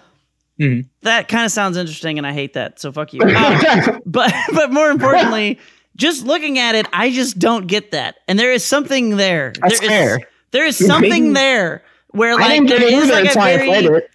Mhm. 0.60 0.86
that 1.04 1.28
kind 1.28 1.46
of 1.46 1.52
sounds 1.52 1.78
interesting, 1.78 2.18
and 2.18 2.26
I 2.26 2.34
hate 2.34 2.54
that. 2.54 2.80
So 2.80 2.92
fuck 2.92 3.14
you. 3.14 3.22
Um, 3.22 4.02
but 4.08 4.34
but 4.56 4.72
more 4.74 4.90
importantly, 4.90 5.60
just 5.96 6.26
looking 6.26 6.58
at 6.58 6.74
it, 6.74 6.88
I 6.94 7.12
just 7.12 7.38
don't 7.38 7.68
get 7.68 7.92
that. 7.92 8.16
And 8.28 8.40
there 8.40 8.52
is 8.52 8.66
something 8.66 9.18
there. 9.18 9.54
That's 9.62 9.80
there 9.80 9.84
is, 9.84 9.90
fair. 10.18 10.20
There 10.52 10.66
is 10.66 10.76
something 10.84 11.34
there 11.34 11.84
where 12.10 12.32
I 12.34 12.38
like 12.38 12.52
didn't 12.54 12.68
there 12.70 12.82
it 12.82 12.94
is 12.94 13.04
either 13.04 13.14
like 13.14 13.26
a 13.26 13.28
until 13.28 13.42
I 13.44 13.58
played 13.58 13.86
very 13.86 13.98
it. 14.00 14.10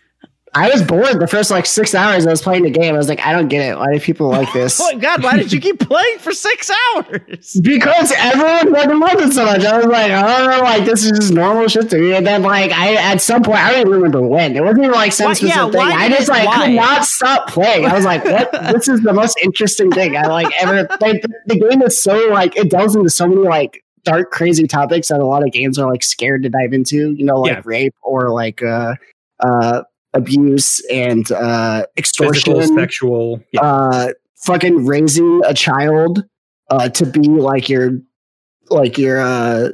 I 0.54 0.68
was 0.68 0.82
bored 0.82 1.18
the 1.18 1.26
first 1.26 1.50
like 1.50 1.64
six 1.64 1.94
hours 1.94 2.26
I 2.26 2.30
was 2.30 2.42
playing 2.42 2.64
the 2.64 2.70
game. 2.70 2.94
I 2.94 2.98
was 2.98 3.08
like, 3.08 3.24
I 3.26 3.32
don't 3.32 3.48
get 3.48 3.70
it. 3.70 3.78
Why 3.78 3.90
do 3.94 3.98
people 3.98 4.28
like 4.28 4.52
this? 4.52 4.78
oh 4.80 4.92
my 4.92 4.98
god, 4.98 5.22
why 5.22 5.36
did 5.36 5.50
you 5.50 5.60
keep 5.60 5.80
playing 5.80 6.18
for 6.18 6.32
six 6.32 6.70
hours? 6.70 7.54
because 7.62 8.12
everyone 8.18 8.74
fucking 8.74 9.00
loved 9.00 9.20
it 9.22 9.32
so 9.32 9.46
much. 9.46 9.64
I 9.64 9.78
was 9.78 9.86
like, 9.86 10.12
I 10.12 10.38
don't 10.38 10.50
know, 10.50 10.62
like 10.62 10.84
this 10.84 11.04
is 11.04 11.18
just 11.18 11.32
normal 11.32 11.68
shit 11.68 11.88
to 11.90 11.98
me. 11.98 12.14
And 12.14 12.26
then 12.26 12.42
like 12.42 12.70
I 12.72 12.94
at 12.96 13.22
some 13.22 13.42
point 13.42 13.60
I 13.60 13.70
don't 13.72 13.80
even 13.80 13.92
remember 13.92 14.20
when. 14.20 14.54
It 14.54 14.62
wasn't 14.62 14.84
even 14.84 14.92
like 14.92 15.12
some 15.12 15.34
specific 15.34 15.56
yeah, 15.56 15.70
thing. 15.70 15.80
I 15.80 16.08
just 16.10 16.28
like 16.28 16.46
why? 16.46 16.66
could 16.66 16.74
not 16.74 17.04
stop 17.06 17.48
playing. 17.48 17.86
I 17.86 17.94
was 17.94 18.04
like, 18.04 18.22
what? 18.24 18.52
this 18.72 18.88
is 18.88 19.00
the 19.00 19.14
most 19.14 19.38
interesting 19.42 19.90
thing 19.90 20.16
I 20.18 20.26
like 20.26 20.52
ever. 20.60 20.86
Like 21.00 21.22
the, 21.22 21.28
the 21.46 21.58
game 21.58 21.80
is 21.80 21.98
so 21.98 22.28
like 22.28 22.56
it 22.56 22.70
delves 22.70 22.94
into 22.94 23.08
so 23.08 23.26
many 23.26 23.40
like 23.40 23.82
dark, 24.04 24.30
crazy 24.30 24.66
topics 24.66 25.08
that 25.08 25.20
a 25.20 25.26
lot 25.26 25.42
of 25.44 25.52
games 25.52 25.78
are 25.78 25.90
like 25.90 26.02
scared 26.02 26.42
to 26.42 26.50
dive 26.50 26.74
into. 26.74 27.12
You 27.12 27.24
know, 27.24 27.40
like 27.40 27.52
Yeah. 27.52 27.62
rape 27.64 27.94
or 28.02 28.30
like 28.30 28.62
uh 28.62 28.96
uh 29.40 29.82
abuse 30.14 30.80
and 30.90 31.30
uh 31.32 31.86
extortion 31.96 32.54
Physical, 32.56 32.76
sexual. 32.76 33.40
Yeah. 33.52 33.60
uh 33.62 34.08
fucking 34.44 34.84
raising 34.86 35.40
a 35.46 35.54
child 35.54 36.24
uh 36.70 36.88
to 36.90 37.06
be 37.06 37.20
like 37.28 37.68
your 37.68 37.92
like 38.70 38.98
your 38.98 39.20
uh 39.20 39.68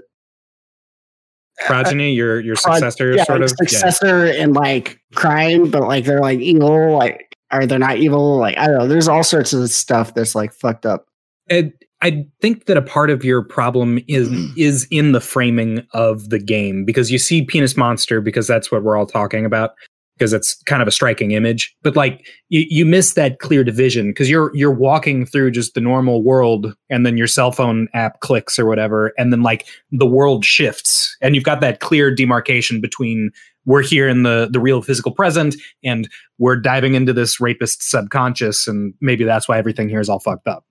progeny, 1.66 2.12
your 2.12 2.40
your 2.40 2.54
successor, 2.56 3.14
yeah, 3.14 3.24
sort 3.24 3.40
like 3.40 3.50
of. 3.50 3.56
Yeah. 3.60 3.66
successor 3.68 4.26
in 4.26 4.52
like 4.52 5.00
crime 5.14 5.70
but 5.70 5.82
like 5.82 6.04
they're 6.04 6.20
like 6.20 6.38
evil 6.38 6.96
like 6.96 7.36
are 7.50 7.66
they 7.66 7.78
not 7.78 7.96
evil 7.96 8.36
like 8.36 8.56
i 8.58 8.66
don't 8.66 8.78
know 8.78 8.86
there's 8.86 9.08
all 9.08 9.24
sorts 9.24 9.52
of 9.52 9.68
stuff 9.70 10.14
that's 10.14 10.34
like 10.34 10.52
fucked 10.52 10.86
up 10.86 11.06
And 11.48 11.72
I 12.00 12.26
think 12.40 12.66
that 12.66 12.76
a 12.76 12.82
part 12.82 13.10
of 13.10 13.24
your 13.24 13.42
problem 13.42 13.98
is 14.06 14.28
is 14.56 14.86
in 14.92 15.10
the 15.10 15.20
framing 15.20 15.84
of 15.94 16.28
the 16.30 16.38
game 16.38 16.84
because 16.84 17.10
you 17.10 17.18
see 17.18 17.42
penis 17.44 17.76
monster 17.76 18.20
because 18.20 18.46
that's 18.46 18.70
what 18.70 18.84
we're 18.84 18.96
all 18.96 19.06
talking 19.06 19.44
about 19.44 19.72
because 20.18 20.32
it's 20.32 20.60
kind 20.64 20.82
of 20.82 20.88
a 20.88 20.90
striking 20.90 21.30
image 21.30 21.74
but 21.82 21.94
like 21.94 22.26
you, 22.48 22.64
you 22.68 22.84
miss 22.84 23.14
that 23.14 23.38
clear 23.38 23.62
division 23.62 24.08
because 24.10 24.28
you're 24.28 24.50
you're 24.54 24.72
walking 24.72 25.24
through 25.24 25.50
just 25.50 25.74
the 25.74 25.80
normal 25.80 26.22
world 26.22 26.74
and 26.90 27.06
then 27.06 27.16
your 27.16 27.26
cell 27.28 27.52
phone 27.52 27.88
app 27.94 28.20
clicks 28.20 28.58
or 28.58 28.66
whatever 28.66 29.12
and 29.16 29.32
then 29.32 29.42
like 29.42 29.66
the 29.92 30.06
world 30.06 30.44
shifts 30.44 31.16
and 31.22 31.34
you've 31.34 31.44
got 31.44 31.60
that 31.60 31.80
clear 31.80 32.12
demarcation 32.14 32.80
between 32.80 33.30
we're 33.64 33.82
here 33.82 34.08
in 34.08 34.22
the 34.24 34.48
the 34.50 34.60
real 34.60 34.82
physical 34.82 35.12
present 35.12 35.54
and 35.84 36.08
we're 36.38 36.56
diving 36.56 36.94
into 36.94 37.12
this 37.12 37.40
rapist 37.40 37.88
subconscious 37.88 38.66
and 38.66 38.92
maybe 39.00 39.24
that's 39.24 39.48
why 39.48 39.56
everything 39.58 39.88
here 39.88 40.00
is 40.00 40.08
all 40.08 40.18
fucked 40.20 40.48
up 40.48 40.64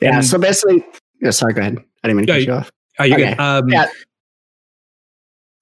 yeah 0.00 0.16
And- 0.16 0.24
so 0.26 0.38
basically 0.38 0.84
yeah 1.20 1.30
sorry 1.30 1.54
go 1.54 1.60
ahead 1.62 1.78
i 2.04 2.08
didn't 2.08 2.18
mean 2.18 2.26
to 2.26 2.32
cut 2.32 2.42
you 2.46 2.52
off 2.52 2.70
Oh, 2.98 3.04
you 3.04 3.14
Okay. 3.14 3.30
good? 3.30 3.40
Um, 3.40 3.68
Yeah. 3.70 3.86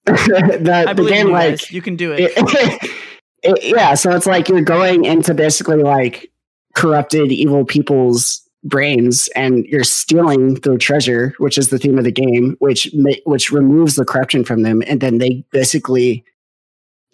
the, 0.05 0.83
I 0.87 0.93
the 0.93 0.95
believe 0.95 1.13
game 1.13 1.27
you 1.27 1.31
like 1.33 1.49
guys. 1.51 1.71
You 1.71 1.81
can 1.81 1.95
do 1.95 2.11
it. 2.11 2.33
it, 2.35 2.91
it- 3.43 3.63
yeah 3.63 3.93
so 3.93 4.11
it's 4.15 4.25
like 4.25 4.49
you're 4.49 4.61
going 4.61 5.05
into 5.05 5.33
basically 5.33 5.77
like 5.77 6.31
corrupted 6.75 7.31
evil 7.31 7.65
people's 7.65 8.41
brains 8.63 9.27
and 9.35 9.65
you're 9.65 9.83
stealing 9.83 10.53
their 10.55 10.77
treasure 10.77 11.33
which 11.39 11.57
is 11.57 11.69
the 11.69 11.79
theme 11.79 11.97
of 11.97 12.03
the 12.03 12.11
game 12.11 12.55
which 12.59 12.89
which 13.25 13.51
removes 13.51 13.95
the 13.95 14.05
corruption 14.05 14.43
from 14.43 14.61
them 14.61 14.83
and 14.85 15.01
then 15.01 15.17
they 15.17 15.43
basically 15.51 16.23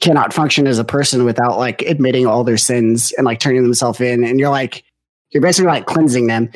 cannot 0.01 0.33
function 0.33 0.67
as 0.67 0.77
a 0.77 0.83
person 0.83 1.23
without 1.23 1.57
like 1.57 1.81
admitting 1.83 2.27
all 2.27 2.43
their 2.43 2.57
sins 2.57 3.13
and 3.17 3.25
like 3.25 3.39
turning 3.39 3.63
themselves 3.63 3.99
in 4.01 4.23
and 4.23 4.39
you're 4.39 4.49
like 4.49 4.83
you're 5.31 5.41
basically 5.41 5.67
like 5.67 5.85
cleansing 5.85 6.27
them. 6.27 6.49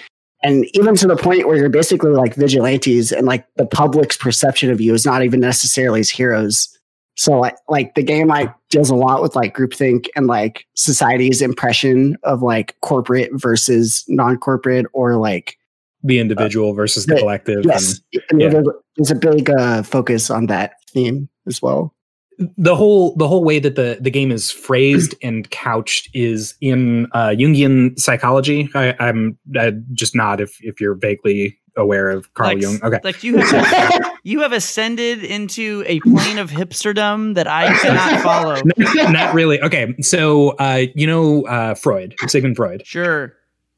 And 0.44 0.66
even 0.74 0.96
to 0.96 1.08
the 1.08 1.16
point 1.16 1.48
where 1.48 1.58
you're 1.58 1.70
basically 1.70 2.12
like 2.12 2.36
vigilantes 2.36 3.12
and 3.12 3.28
like 3.28 3.46
the 3.58 3.66
public's 3.66 4.18
perception 4.18 4.72
of 4.72 4.82
you 4.82 4.94
is 4.94 5.06
not 5.06 5.24
even 5.24 5.40
necessarily 5.40 6.00
as 6.00 6.10
heroes 6.10 6.76
so 7.22 7.40
like 7.40 7.56
like 7.70 7.94
the 7.94 8.02
game 8.02 8.28
like 8.30 8.52
deals 8.72 8.90
a 8.90 8.96
lot 8.96 9.22
with 9.22 9.36
like 9.36 9.56
groupthink 9.56 10.08
and 10.16 10.26
like 10.26 10.66
society's 10.74 11.40
impression 11.40 12.18
of 12.24 12.42
like 12.42 12.76
corporate 12.82 13.30
versus 13.34 14.04
non-corporate 14.08 14.88
or 14.94 15.18
like 15.18 15.56
the 16.04 16.18
individual 16.18 16.74
versus 16.74 17.06
the 17.06 17.14
yeah, 17.14 17.20
collective. 17.20 17.64
yes 17.64 18.02
and 18.32 18.42
yeah. 18.42 18.50
there's, 18.50 18.68
a, 18.68 18.72
there's 18.98 19.12
a 19.12 19.16
big 19.16 19.52
uh, 19.52 19.84
focus 19.84 20.32
on 20.32 20.48
that 20.48 20.74
theme 20.90 21.30
as 21.46 21.62
well 21.62 21.94
the 22.58 22.76
whole 22.76 23.16
the 23.18 23.28
whole 23.28 23.44
way 23.44 23.60
that 23.60 23.76
the 23.76 24.00
the 24.02 24.10
game 24.10 24.32
is 24.32 24.50
phrased 24.50 25.14
and 25.22 25.48
couched 25.52 26.10
is 26.16 26.56
in 26.60 27.06
uh, 27.12 27.28
Jungian 27.28 28.00
psychology. 28.00 28.68
I, 28.74 28.96
I'm 29.00 29.38
uh, 29.56 29.74
just 29.94 30.16
not 30.16 30.42
if 30.42 30.58
if 30.62 30.82
you're 30.82 30.96
vaguely 30.96 31.60
aware 31.78 32.10
of 32.10 32.34
Carl 32.34 32.54
Like- 32.54 32.62
Jung. 32.64 32.80
Okay, 32.82 33.00
Like 33.04 33.24
you 33.24 33.38
have 33.38 34.11
you 34.24 34.42
have 34.42 34.52
ascended 34.52 35.24
into 35.24 35.84
a 35.88 36.00
plane 36.02 36.38
of 36.38 36.52
hipsterdom 36.52 37.36
that 37.36 37.48
I 37.48 37.76
cannot 37.80 38.22
follow. 38.24 38.62
not 39.12 39.34
really. 39.34 39.62
Okay, 39.62 39.96
so 40.02 40.52
uh, 40.52 40.86
you 40.96 41.08
know 41.08 41.46
uh, 41.48 41.76
Freud, 41.76 42.16
Sigmund 42.28 42.56
Freud. 42.56 42.86
Sure. 42.86 43.36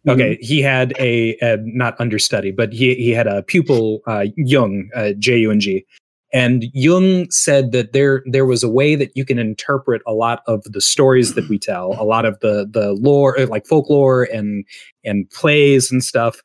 Okay, 0.07 0.37
he 0.41 0.61
had 0.61 0.93
a, 0.99 1.37
a 1.41 1.57
not 1.61 1.99
understudy, 1.99 2.51
but 2.51 2.73
he 2.73 2.95
he 2.95 3.11
had 3.11 3.25
a 3.25 3.41
pupil, 3.43 4.01
uh, 4.05 4.25
Jung, 4.35 4.89
uh, 4.93 5.13
J 5.17 5.37
U 5.37 5.51
N 5.51 5.61
G, 5.61 5.85
and 6.33 6.65
Jung 6.73 7.29
said 7.29 7.71
that 7.71 7.93
there 7.93 8.21
there 8.25 8.45
was 8.45 8.63
a 8.63 8.69
way 8.69 8.95
that 8.95 9.15
you 9.15 9.23
can 9.23 9.39
interpret 9.39 10.01
a 10.05 10.13
lot 10.13 10.41
of 10.45 10.63
the 10.63 10.81
stories 10.81 11.35
that 11.35 11.47
we 11.47 11.57
tell, 11.57 11.95
a 11.97 12.03
lot 12.03 12.25
of 12.25 12.37
the 12.41 12.67
the 12.69 12.91
lore, 12.93 13.37
like 13.47 13.65
folklore 13.65 14.23
and 14.23 14.65
and 15.05 15.29
plays 15.29 15.89
and 15.89 16.03
stuff, 16.03 16.41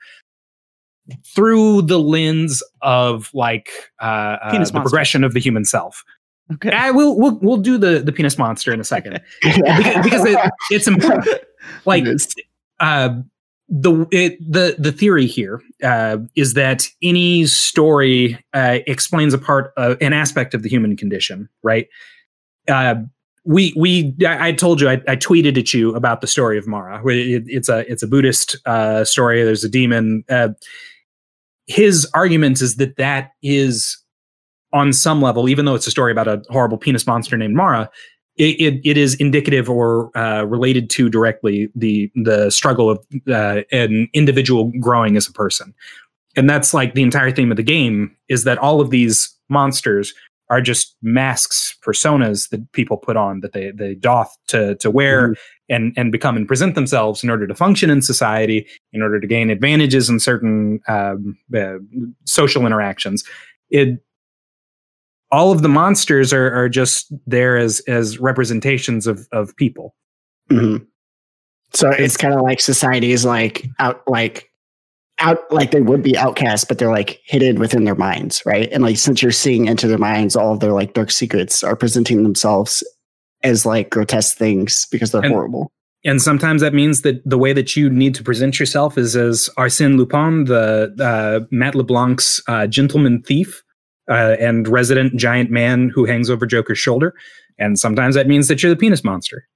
through 1.24 1.82
the 1.82 1.98
lens 1.98 2.62
of 2.82 3.30
like 3.34 3.70
uh, 4.00 4.36
uh, 4.42 4.64
the 4.64 4.72
progression 4.72 5.24
of 5.24 5.34
the 5.34 5.40
human 5.40 5.64
self. 5.64 6.04
Okay. 6.54 6.70
I 6.70 6.90
will 6.90 7.18
we'll 7.18 7.38
we'll 7.40 7.56
do 7.58 7.76
the 7.76 8.00
the 8.00 8.12
penis 8.12 8.38
monster 8.38 8.72
in 8.72 8.80
a 8.80 8.84
second 8.84 9.20
because, 9.42 10.04
because 10.04 10.24
it, 10.24 10.38
it's 10.70 10.86
important. 10.86 11.26
Like 11.84 12.04
uh, 12.80 13.10
the 13.68 14.06
it, 14.10 14.38
the 14.40 14.76
the 14.78 14.92
theory 14.92 15.26
here 15.26 15.60
uh, 15.82 16.18
is 16.34 16.54
that 16.54 16.88
any 17.02 17.44
story 17.46 18.42
uh, 18.54 18.78
explains 18.86 19.34
a 19.34 19.38
part 19.38 19.72
of 19.76 19.98
an 20.00 20.12
aspect 20.12 20.54
of 20.54 20.62
the 20.62 20.68
human 20.68 20.96
condition, 20.96 21.48
right? 21.62 21.88
Uh, 22.68 22.94
we 23.44 23.74
we 23.76 24.14
I, 24.26 24.48
I 24.48 24.52
told 24.52 24.80
you 24.80 24.88
I, 24.88 25.02
I 25.06 25.16
tweeted 25.16 25.58
at 25.58 25.74
you 25.74 25.94
about 25.94 26.20
the 26.20 26.26
story 26.26 26.56
of 26.56 26.66
Mara. 26.66 27.04
It, 27.06 27.44
it's 27.46 27.68
a 27.68 27.90
it's 27.90 28.02
a 28.02 28.06
Buddhist 28.06 28.56
uh, 28.64 29.04
story. 29.04 29.42
There's 29.42 29.64
a 29.64 29.68
demon. 29.68 30.24
Uh, 30.28 30.50
his 31.68 32.08
argument 32.14 32.60
is 32.60 32.76
that 32.76 32.96
that 32.96 33.32
is 33.42 34.02
on 34.72 34.92
some 34.92 35.22
level, 35.22 35.48
even 35.48 35.64
though 35.64 35.74
it's 35.74 35.86
a 35.86 35.90
story 35.90 36.10
about 36.10 36.26
a 36.26 36.42
horrible 36.48 36.78
penis 36.78 37.06
monster 37.06 37.36
named 37.36 37.54
Mara, 37.54 37.90
it, 38.36 38.60
it, 38.60 38.80
it 38.84 38.96
is 38.96 39.14
indicative 39.16 39.68
or 39.68 40.16
uh, 40.16 40.44
related 40.44 40.90
to 40.90 41.08
directly 41.08 41.68
the 41.74 42.10
the 42.14 42.50
struggle 42.50 42.90
of 42.90 43.04
uh, 43.28 43.62
an 43.72 44.08
individual 44.14 44.72
growing 44.80 45.16
as 45.16 45.26
a 45.26 45.32
person, 45.32 45.74
and 46.36 46.48
that's 46.48 46.72
like 46.72 46.94
the 46.94 47.02
entire 47.02 47.30
theme 47.30 47.50
of 47.50 47.56
the 47.56 47.62
game 47.62 48.16
is 48.28 48.44
that 48.44 48.58
all 48.58 48.80
of 48.80 48.90
these 48.90 49.34
monsters 49.48 50.14
are 50.50 50.60
just 50.60 50.96
masks, 51.02 51.76
personas 51.84 52.48
that 52.50 52.70
people 52.72 52.96
put 52.96 53.16
on 53.16 53.40
that 53.40 53.52
they 53.52 53.72
they 53.72 53.94
doth 53.94 54.36
to 54.46 54.76
to 54.76 54.90
wear 54.90 55.34
and 55.68 55.92
and 55.96 56.12
become 56.12 56.36
and 56.36 56.46
present 56.46 56.74
themselves 56.74 57.22
in 57.22 57.30
order 57.30 57.46
to 57.46 57.54
function 57.54 57.90
in 57.90 58.02
society, 58.02 58.66
in 58.92 59.02
order 59.02 59.20
to 59.20 59.26
gain 59.26 59.50
advantages 59.50 60.08
in 60.08 60.20
certain 60.20 60.80
um, 60.88 61.36
uh, 61.56 61.74
social 62.24 62.66
interactions. 62.66 63.24
It 63.70 64.00
all 65.30 65.52
of 65.52 65.62
the 65.62 65.68
monsters 65.68 66.32
are, 66.32 66.52
are 66.54 66.68
just 66.68 67.12
there 67.26 67.56
as 67.56 67.80
as 67.88 68.18
representations 68.18 69.06
of 69.06 69.28
of 69.32 69.54
people. 69.56 69.94
Mhm. 70.50 70.86
So 71.74 71.90
it's 71.90 72.16
kind 72.16 72.34
of 72.34 72.40
like 72.40 72.60
society 72.60 73.12
is 73.12 73.24
like 73.24 73.66
out, 73.78 74.02
like 74.06 74.50
out, 75.18 75.50
like 75.52 75.70
they 75.70 75.82
would 75.82 76.02
be 76.02 76.16
outcasts, 76.16 76.64
but 76.64 76.78
they're 76.78 76.90
like 76.90 77.20
hidden 77.24 77.58
within 77.58 77.84
their 77.84 77.94
minds, 77.94 78.42
right? 78.46 78.70
And 78.72 78.82
like 78.82 78.96
since 78.96 79.22
you're 79.22 79.32
seeing 79.32 79.66
into 79.66 79.86
their 79.86 79.98
minds, 79.98 80.34
all 80.34 80.54
of 80.54 80.60
their 80.60 80.72
like 80.72 80.94
dark 80.94 81.10
secrets 81.10 81.62
are 81.62 81.76
presenting 81.76 82.22
themselves 82.22 82.82
as 83.42 83.64
like 83.66 83.90
grotesque 83.90 84.36
things 84.36 84.86
because 84.90 85.12
they're 85.12 85.22
And- 85.24 85.32
horrible. 85.32 85.72
And 86.04 86.22
sometimes 86.22 86.62
that 86.62 86.74
means 86.74 87.02
that 87.02 87.20
the 87.28 87.36
way 87.36 87.52
that 87.52 87.74
you 87.74 87.90
need 87.90 88.14
to 88.14 88.22
present 88.22 88.60
yourself 88.60 88.96
is 88.96 89.16
as 89.16 89.50
Arsène 89.58 89.96
Lupin, 89.96 90.44
the 90.44 90.94
uh, 91.00 91.44
Matt 91.50 91.74
LeBlanc's 91.74 92.40
uh, 92.46 92.68
gentleman 92.68 93.20
thief 93.22 93.64
uh, 94.08 94.36
and 94.38 94.68
resident 94.68 95.16
giant 95.16 95.50
man 95.50 95.90
who 95.92 96.04
hangs 96.04 96.30
over 96.30 96.46
Joker's 96.46 96.78
shoulder. 96.78 97.14
And 97.58 97.78
sometimes 97.80 98.14
that 98.14 98.28
means 98.28 98.46
that 98.46 98.62
you're 98.62 98.70
the 98.70 98.76
penis 98.76 99.02
monster. 99.02 99.48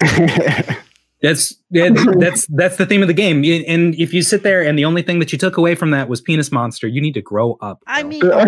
That's 1.22 1.54
that, 1.70 2.16
that's 2.20 2.46
that's 2.46 2.76
the 2.76 2.86
theme 2.86 3.02
of 3.02 3.08
the 3.08 3.14
game. 3.14 3.44
And 3.44 3.94
if 3.96 4.14
you 4.14 4.22
sit 4.22 4.42
there 4.42 4.62
and 4.62 4.78
the 4.78 4.84
only 4.84 5.02
thing 5.02 5.18
that 5.18 5.32
you 5.32 5.38
took 5.38 5.56
away 5.56 5.74
from 5.74 5.90
that 5.90 6.08
was 6.08 6.20
penis 6.20 6.50
monster, 6.50 6.86
you 6.86 7.00
need 7.00 7.14
to 7.14 7.22
grow 7.22 7.58
up. 7.60 7.82
I 7.86 8.02
mean, 8.02 8.22
oh, 8.24 8.40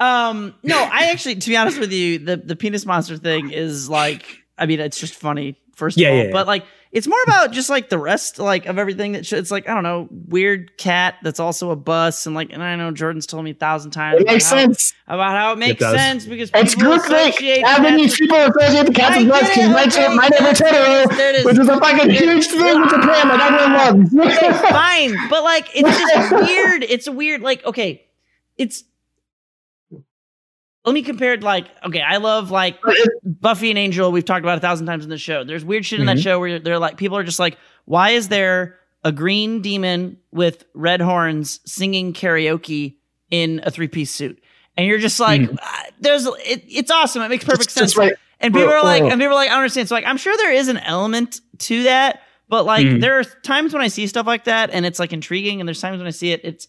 um, 0.00 0.54
no, 0.62 0.76
I 0.76 1.10
actually, 1.10 1.36
to 1.36 1.48
be 1.48 1.56
honest 1.56 1.78
with 1.78 1.92
you, 1.92 2.18
the 2.18 2.36
the 2.36 2.56
penis 2.56 2.86
monster 2.86 3.16
thing 3.16 3.50
is 3.50 3.88
like, 3.88 4.24
I 4.56 4.66
mean, 4.66 4.80
it's 4.80 4.98
just 4.98 5.14
funny 5.14 5.58
first 5.82 5.96
Yeah, 5.98 6.08
of 6.08 6.12
all. 6.12 6.18
yeah, 6.18 6.24
yeah. 6.26 6.32
But 6.32 6.46
like 6.46 6.64
it's 6.92 7.06
more 7.06 7.22
about 7.24 7.52
just 7.52 7.70
like 7.70 7.88
the 7.88 7.98
rest 7.98 8.38
like 8.38 8.66
of 8.66 8.78
everything 8.78 9.12
that 9.12 9.24
sh- 9.24 9.32
it's 9.32 9.50
like 9.50 9.68
I 9.68 9.72
don't 9.74 9.82
know 9.82 10.08
weird 10.28 10.76
cat 10.76 11.14
that's 11.22 11.40
also 11.40 11.70
a 11.70 11.76
bus 11.76 12.26
and 12.26 12.34
like 12.34 12.52
and 12.52 12.62
I 12.62 12.76
know 12.76 12.90
Jordan's 12.90 13.26
told 13.26 13.44
me 13.44 13.50
a 13.52 13.54
thousand 13.54 13.92
times 13.92 14.20
It 14.20 14.26
makes 14.26 14.44
how- 14.48 14.56
sense. 14.56 14.92
about 15.08 15.30
how 15.32 15.52
it 15.52 15.58
makes 15.58 15.80
does. 15.80 15.96
sense 15.96 16.26
because 16.26 16.50
It's 16.54 16.74
people 16.74 16.92
groupthink. 16.92 17.28
associate 17.30 17.66
How 17.66 17.80
many 17.82 18.04
cats 18.06 18.18
people 18.18 18.36
associate 18.36 18.86
the 18.86 18.92
cats 18.92 19.16
I 19.16 19.18
with 19.20 19.28
bus 19.30 19.48
because 19.48 19.68
my, 19.70 19.84
okay, 19.86 20.14
my 20.14 20.28
name 20.28 20.42
is 20.52 20.60
yes, 20.60 21.16
there 21.16 21.30
it 21.30 21.36
Totoro, 21.36 21.38
is. 21.38 21.44
which 21.46 21.58
is 21.58 21.68
a 21.68 21.80
fucking 21.80 22.10
huge 22.10 22.46
thing 22.46 22.80
with 22.80 22.90
Japan 22.90 23.28
that 23.28 23.40
everyone 24.10 24.26
Okay, 24.28 24.48
loves. 24.50 24.60
fine, 24.70 25.28
but 25.30 25.42
like 25.42 25.68
it's 25.74 25.98
just 25.98 26.32
weird. 26.46 26.82
It's 26.84 27.06
a 27.06 27.12
weird 27.12 27.40
like 27.42 27.64
okay, 27.64 28.04
it's. 28.56 28.84
Let 30.84 30.94
me 30.94 31.02
compare 31.02 31.32
it 31.34 31.42
like 31.42 31.66
okay, 31.86 32.00
I 32.00 32.16
love 32.16 32.50
like 32.50 32.78
Buffy 33.24 33.70
and 33.70 33.78
Angel. 33.78 34.10
We've 34.10 34.24
talked 34.24 34.44
about 34.44 34.58
a 34.58 34.60
thousand 34.60 34.86
times 34.86 35.04
in 35.04 35.10
the 35.10 35.18
show. 35.18 35.44
There's 35.44 35.64
weird 35.64 35.86
shit 35.86 36.00
in 36.00 36.06
that 36.06 36.16
Mhm. 36.16 36.22
show 36.22 36.40
where 36.40 36.58
they're 36.58 36.78
like 36.78 36.96
people 36.96 37.16
are 37.16 37.22
just 37.22 37.38
like, 37.38 37.56
why 37.84 38.10
is 38.10 38.28
there 38.28 38.78
a 39.04 39.12
green 39.12 39.60
demon 39.62 40.16
with 40.32 40.64
red 40.74 41.00
horns 41.00 41.60
singing 41.64 42.12
karaoke 42.12 42.96
in 43.30 43.60
a 43.64 43.70
three 43.70 43.86
piece 43.88 44.10
suit? 44.10 44.42
And 44.76 44.86
you're 44.86 44.98
just 44.98 45.20
like, 45.20 45.42
Mhm. 45.42 45.58
"Ah, 45.62 45.84
there's 46.00 46.26
it, 46.26 46.64
it's 46.68 46.90
awesome. 46.90 47.22
It 47.22 47.28
makes 47.28 47.44
perfect 47.44 47.64
Just- 47.64 47.74
sense. 47.76 47.90
just 47.92 47.98
wait. 47.98 48.14
And 48.40 48.52
people 48.52 48.70
are 48.72 48.82
like, 48.82 49.02
and 49.04 49.12
people 49.12 49.28
are 49.28 49.34
like, 49.34 49.50
I 49.50 49.52
don't 49.52 49.60
understand. 49.60 49.88
So 49.88 49.94
like, 49.94 50.04
I'm 50.06 50.16
sure 50.16 50.36
there 50.36 50.52
is 50.52 50.66
an 50.66 50.78
element 50.78 51.40
to 51.58 51.84
that, 51.84 52.22
but 52.48 52.64
like, 52.66 52.84
Mhm. 52.84 53.00
there 53.00 53.20
are 53.20 53.24
times 53.24 53.72
when 53.72 53.82
I 53.82 53.86
see 53.88 54.08
stuff 54.08 54.26
like 54.26 54.44
that, 54.44 54.70
and 54.72 54.84
it's 54.84 54.98
like 54.98 55.12
intriguing, 55.12 55.60
and 55.60 55.68
there's 55.68 55.80
times 55.80 55.98
when 55.98 56.08
I 56.08 56.10
see 56.10 56.32
it, 56.32 56.40
it's 56.42 56.66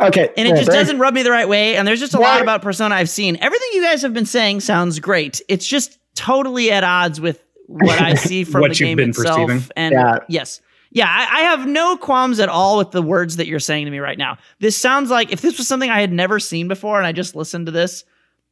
Okay. 0.00 0.30
and 0.36 0.46
it 0.48 0.50
yeah, 0.50 0.56
just 0.56 0.70
doesn't 0.70 0.98
rub 0.98 1.14
me 1.14 1.22
the 1.22 1.30
right 1.30 1.48
way. 1.48 1.76
And 1.76 1.86
there's 1.86 2.00
just 2.00 2.14
a 2.14 2.18
Why- 2.20 2.32
lot 2.34 2.42
about 2.42 2.62
Persona 2.62 2.94
I've 2.94 3.10
seen. 3.10 3.36
Everything 3.40 3.68
you 3.74 3.82
guys 3.82 4.02
have 4.02 4.14
been 4.14 4.26
saying 4.26 4.60
sounds 4.60 4.98
great. 4.98 5.40
It's 5.48 5.66
just 5.66 5.98
totally 6.14 6.70
at 6.72 6.84
odds 6.84 7.20
with 7.20 7.42
what 7.66 8.00
I 8.00 8.14
see 8.14 8.44
from 8.44 8.62
What 8.62 8.72
the 8.72 8.78
you've 8.78 8.86
game 8.88 8.96
been 8.96 9.10
itself. 9.10 9.46
perceiving. 9.48 9.70
And 9.76 9.92
Yeah. 9.92 10.18
yes. 10.28 10.60
Yeah, 10.92 11.06
I, 11.08 11.38
I 11.38 11.40
have 11.42 11.68
no 11.68 11.96
qualms 11.96 12.40
at 12.40 12.48
all 12.48 12.76
with 12.78 12.90
the 12.90 13.00
words 13.02 13.36
that 13.36 13.46
you're 13.46 13.60
saying 13.60 13.84
to 13.84 13.90
me 13.92 14.00
right 14.00 14.18
now. 14.18 14.38
This 14.58 14.76
sounds 14.76 15.08
like 15.08 15.30
if 15.32 15.40
this 15.40 15.56
was 15.56 15.68
something 15.68 15.88
I 15.88 16.00
had 16.00 16.10
never 16.12 16.40
seen 16.40 16.66
before 16.66 16.98
and 16.98 17.06
I 17.06 17.12
just 17.12 17.36
listened 17.36 17.66
to 17.66 17.72
this 17.72 18.04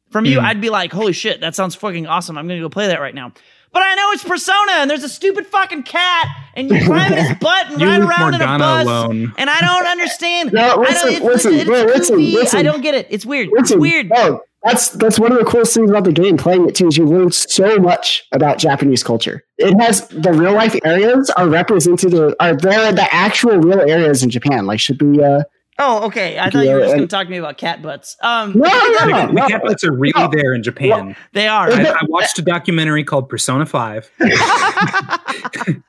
from 0.09 0.23
you, 0.25 0.37
Mhm. 0.39 0.43
I'd 0.43 0.61
be 0.61 0.69
like, 0.69 0.93
holy 0.93 1.11
shit, 1.11 1.41
that 1.41 1.53
sounds 1.53 1.75
fucking 1.75 2.07
awesome. 2.07 2.37
I'm 2.37 2.47
gonna 2.47 2.61
go 2.61 2.69
play 2.69 2.87
that 2.87 3.01
right 3.01 3.13
now. 3.13 3.33
But 3.71 3.83
I 3.83 3.93
know 3.95 4.11
it's 4.11 4.23
Persona 4.23 4.71
and 4.77 4.89
there's 4.89 5.03
a 5.03 5.09
stupid 5.09 5.45
fucking 5.45 5.83
cat 5.83 6.27
and 6.55 6.69
you 6.69 6.83
climb 6.85 7.13
in 7.13 7.19
his 7.25 7.37
butt 7.41 7.71
and 7.71 7.79
You 7.79 7.87
ride 7.87 7.99
leave 8.01 8.09
around 8.09 8.33
in 8.33 8.41
a 8.41 8.47
Morgana 8.47 8.57
bus. 8.59 8.83
alone. 8.85 9.33
And 9.37 9.49
I 9.49 9.59
don't 9.61 9.85
understand. 9.87 10.51
No, 10.53 10.61
I 10.61 10.67
don't- 10.75 10.79
listen, 10.81 11.09
it's- 11.09 11.23
listen, 11.23 11.53
it's 11.53 11.63
bro, 11.65 11.81
listen, 11.83 12.15
goofy. 12.17 12.31
listen. 12.33 12.59
I 12.59 12.63
don't 12.63 12.81
get 12.81 12.95
it. 12.95 13.07
It's 13.09 13.25
weird. 13.25 13.49
Listen, 13.51 13.77
it's 13.77 13.81
weird. 13.81 14.09
No, 14.09 14.41
that's 14.63 14.89
that's 14.89 15.19
one 15.19 15.31
of 15.31 15.37
the 15.37 15.45
coolest 15.45 15.73
things 15.75 15.89
about 15.89 16.03
the 16.03 16.11
game. 16.11 16.35
Playing 16.37 16.67
it 16.67 16.75
too 16.75 16.87
is 16.87 16.97
you 16.97 17.05
learn 17.05 17.31
so 17.31 17.77
much 17.77 18.25
about 18.33 18.57
Japanese 18.57 19.03
culture. 19.03 19.43
It 19.57 19.79
has 19.79 20.07
the 20.09 20.33
real 20.33 20.53
life 20.53 20.75
areas 20.83 21.29
are 21.37 21.47
represented 21.47 22.13
are 22.39 22.55
there 22.55 22.91
the 22.91 23.07
actual 23.13 23.57
real 23.59 23.79
areas 23.81 24.23
in 24.23 24.29
Japan, 24.29 24.65
like 24.65 24.79
should 24.79 24.97
Shibuya. 24.97 25.43
Oh, 25.79 26.05
okay. 26.07 26.37
I 26.37 26.49
thought 26.49 26.65
you 26.65 26.71
were 26.73 26.81
just 26.81 26.95
going 26.95 27.01
to 27.01 27.07
talk 27.07 27.25
to 27.25 27.31
me 27.31 27.37
about 27.37 27.57
cat 27.57 27.81
butts. 27.81 28.17
Um, 28.21 28.53
No, 28.53 28.67
no, 28.99 29.05
no, 29.05 29.27
the 29.27 29.33
no. 29.33 29.47
cat 29.47 29.61
butts 29.63 29.83
are 29.83 29.91
really 29.93 30.13
No. 30.15 30.29
there 30.31 30.53
in 30.53 30.61
Japan. 30.61 31.15
they 31.33 31.47
are. 31.47 31.71
I, 31.71 31.83
I 31.91 31.99
watched 32.07 32.37
a 32.37 32.41
documentary 32.41 33.03
called 33.03 33.29
Persona 33.29 33.65
Five. 33.65 34.11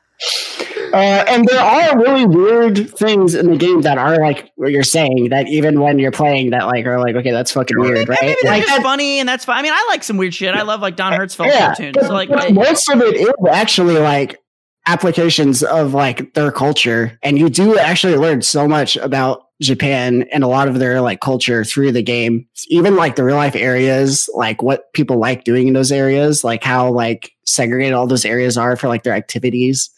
Uh, 0.93 1.23
and 1.29 1.47
there 1.47 1.59
are 1.59 1.97
really 1.97 2.25
weird 2.25 2.89
things 2.97 3.33
in 3.33 3.49
the 3.49 3.55
game 3.57 3.81
that 3.81 3.97
are 3.97 4.17
like 4.19 4.51
what 4.55 4.71
you're 4.71 4.83
saying 4.83 5.29
that 5.29 5.47
even 5.47 5.79
when 5.79 5.97
you're 5.97 6.11
playing 6.11 6.49
that 6.49 6.67
like 6.67 6.85
are 6.85 6.99
like 6.99 7.15
okay 7.15 7.31
that's 7.31 7.49
fucking 7.51 7.79
weird 7.79 8.09
right 8.09 8.19
they're 8.41 8.51
like 8.51 8.61
just 8.63 8.75
that- 8.75 8.83
funny, 8.83 9.19
and 9.19 9.27
that's 9.27 9.45
fine. 9.45 9.57
I 9.59 9.61
mean, 9.61 9.71
I 9.73 9.85
like 9.89 10.03
some 10.03 10.17
weird 10.17 10.33
shit. 10.33 10.53
I 10.53 10.63
love 10.63 10.81
like 10.81 10.95
Don 10.97 11.13
Hertzfeldt 11.13 11.47
yeah 11.47 11.67
cartoons. 11.67 11.93
but, 11.95 12.05
So 12.07 12.13
like, 12.13 12.27
but 12.29 12.39
I- 12.43 12.49
most 12.51 12.89
of 12.89 13.01
it 13.01 13.15
is 13.15 13.29
actually 13.49 13.97
like 13.99 14.37
applications 14.85 15.63
of 15.63 15.93
like 15.93 16.33
their 16.33 16.51
culture 16.51 17.17
and 17.23 17.39
you 17.39 17.49
do 17.49 17.77
actually 17.79 18.17
learn 18.17 18.41
so 18.41 18.67
much 18.67 18.97
about 18.97 19.43
Japan 19.61 20.23
and 20.31 20.43
a 20.43 20.47
lot 20.47 20.67
of 20.67 20.79
their 20.79 21.01
like 21.01 21.21
culture 21.21 21.63
through 21.63 21.91
the 21.91 22.01
game 22.01 22.47
even 22.69 22.95
like 22.95 23.15
the 23.15 23.23
real 23.23 23.35
life 23.35 23.55
areas 23.55 24.27
like 24.33 24.63
what 24.63 24.91
people 24.93 25.17
like 25.17 25.43
doing 25.43 25.67
in 25.67 25.75
those 25.75 25.91
areas 25.91 26.43
like 26.43 26.63
how 26.63 26.91
like 26.91 27.31
segregated 27.51 27.93
all 27.93 28.07
those 28.07 28.25
areas 28.25 28.57
are 28.57 28.75
for 28.75 28.87
like 28.87 29.03
their 29.03 29.13
activities. 29.13 29.89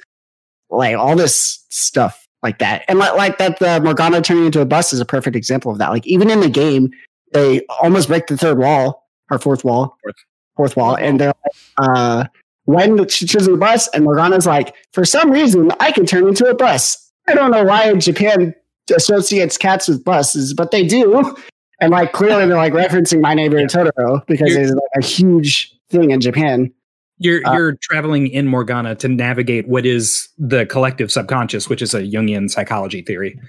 Like 0.70 0.98
all 0.98 1.16
this 1.16 1.64
stuff 1.70 2.28
like 2.42 2.60
that. 2.60 2.84
And 2.88 3.00
like, 3.00 3.14
like 3.16 3.38
that 3.38 3.60
the 3.60 3.80
Morgana 3.80 4.22
turning 4.22 4.46
into 4.46 4.62
a 4.62 4.66
bus 4.66 4.92
is 4.92 5.00
a 5.00 5.06
perfect 5.06 5.36
example 5.36 5.72
of 5.72 5.78
that. 5.78 5.90
Like 5.90 6.06
even 6.08 6.30
in 6.30 6.40
the 6.40 6.50
game 6.50 6.92
they 7.34 7.62
almost 7.82 8.10
break 8.10 8.28
the 8.28 8.38
third 8.38 8.60
wall 8.60 9.08
or 9.32 9.40
fourth 9.40 9.64
wall. 9.64 9.98
Fourth. 10.04 10.16
fourth 10.56 10.78
wall. 10.78 10.96
And 10.96 11.20
they're 11.20 11.28
like 11.44 11.56
uh 11.78 12.26
when 12.66 13.08
she 13.08 13.26
chooses 13.26 13.50
a 13.50 13.58
bus 13.58 13.90
and 13.90 14.06
Morgana's 14.06 14.46
like, 14.46 14.74
for 14.94 15.04
some 15.04 15.30
reason, 15.32 15.72
I 15.82 15.92
can 15.92 16.06
turn 16.06 16.28
into 16.28 16.46
a 16.46 16.56
bus. 16.56 17.12
I 17.28 17.34
don't 17.34 17.52
know 17.52 17.66
why 17.66 17.94
Japan 17.96 18.56
associates 18.96 19.58
cats 19.58 19.88
with 19.88 20.04
buses, 20.04 20.54
but 20.54 20.72
they 20.72 20.86
do. 20.86 21.36
And 21.80 21.92
like 21.92 22.14
clearly 22.14 22.46
they're 22.46 22.56
like 22.56 22.74
referencing 22.74 23.20
My 23.22 23.34
Neighbor 23.34 23.58
Totoro 23.66 24.26
because 24.28 24.52
You're- 24.52 24.64
it's 24.64 24.72
like 24.74 24.84
a 24.98 25.06
huge 25.06 25.74
thing 25.90 26.12
in 26.12 26.22
Japan. 26.22 26.72
You're 27.18 27.46
Uh, 27.48 27.54
you're 27.54 27.76
traveling 27.82 28.28
in 28.28 28.48
Morgana 28.48 28.96
to 28.96 29.08
navigate 29.08 29.68
what 29.68 29.86
is 29.86 30.28
the 30.38 30.66
collective 30.66 31.12
subconscious, 31.12 31.70
which 31.70 31.82
is 31.82 31.94
a 31.94 32.02
Jungian 32.02 32.50
psychology 32.50 33.02
theory. 33.02 33.40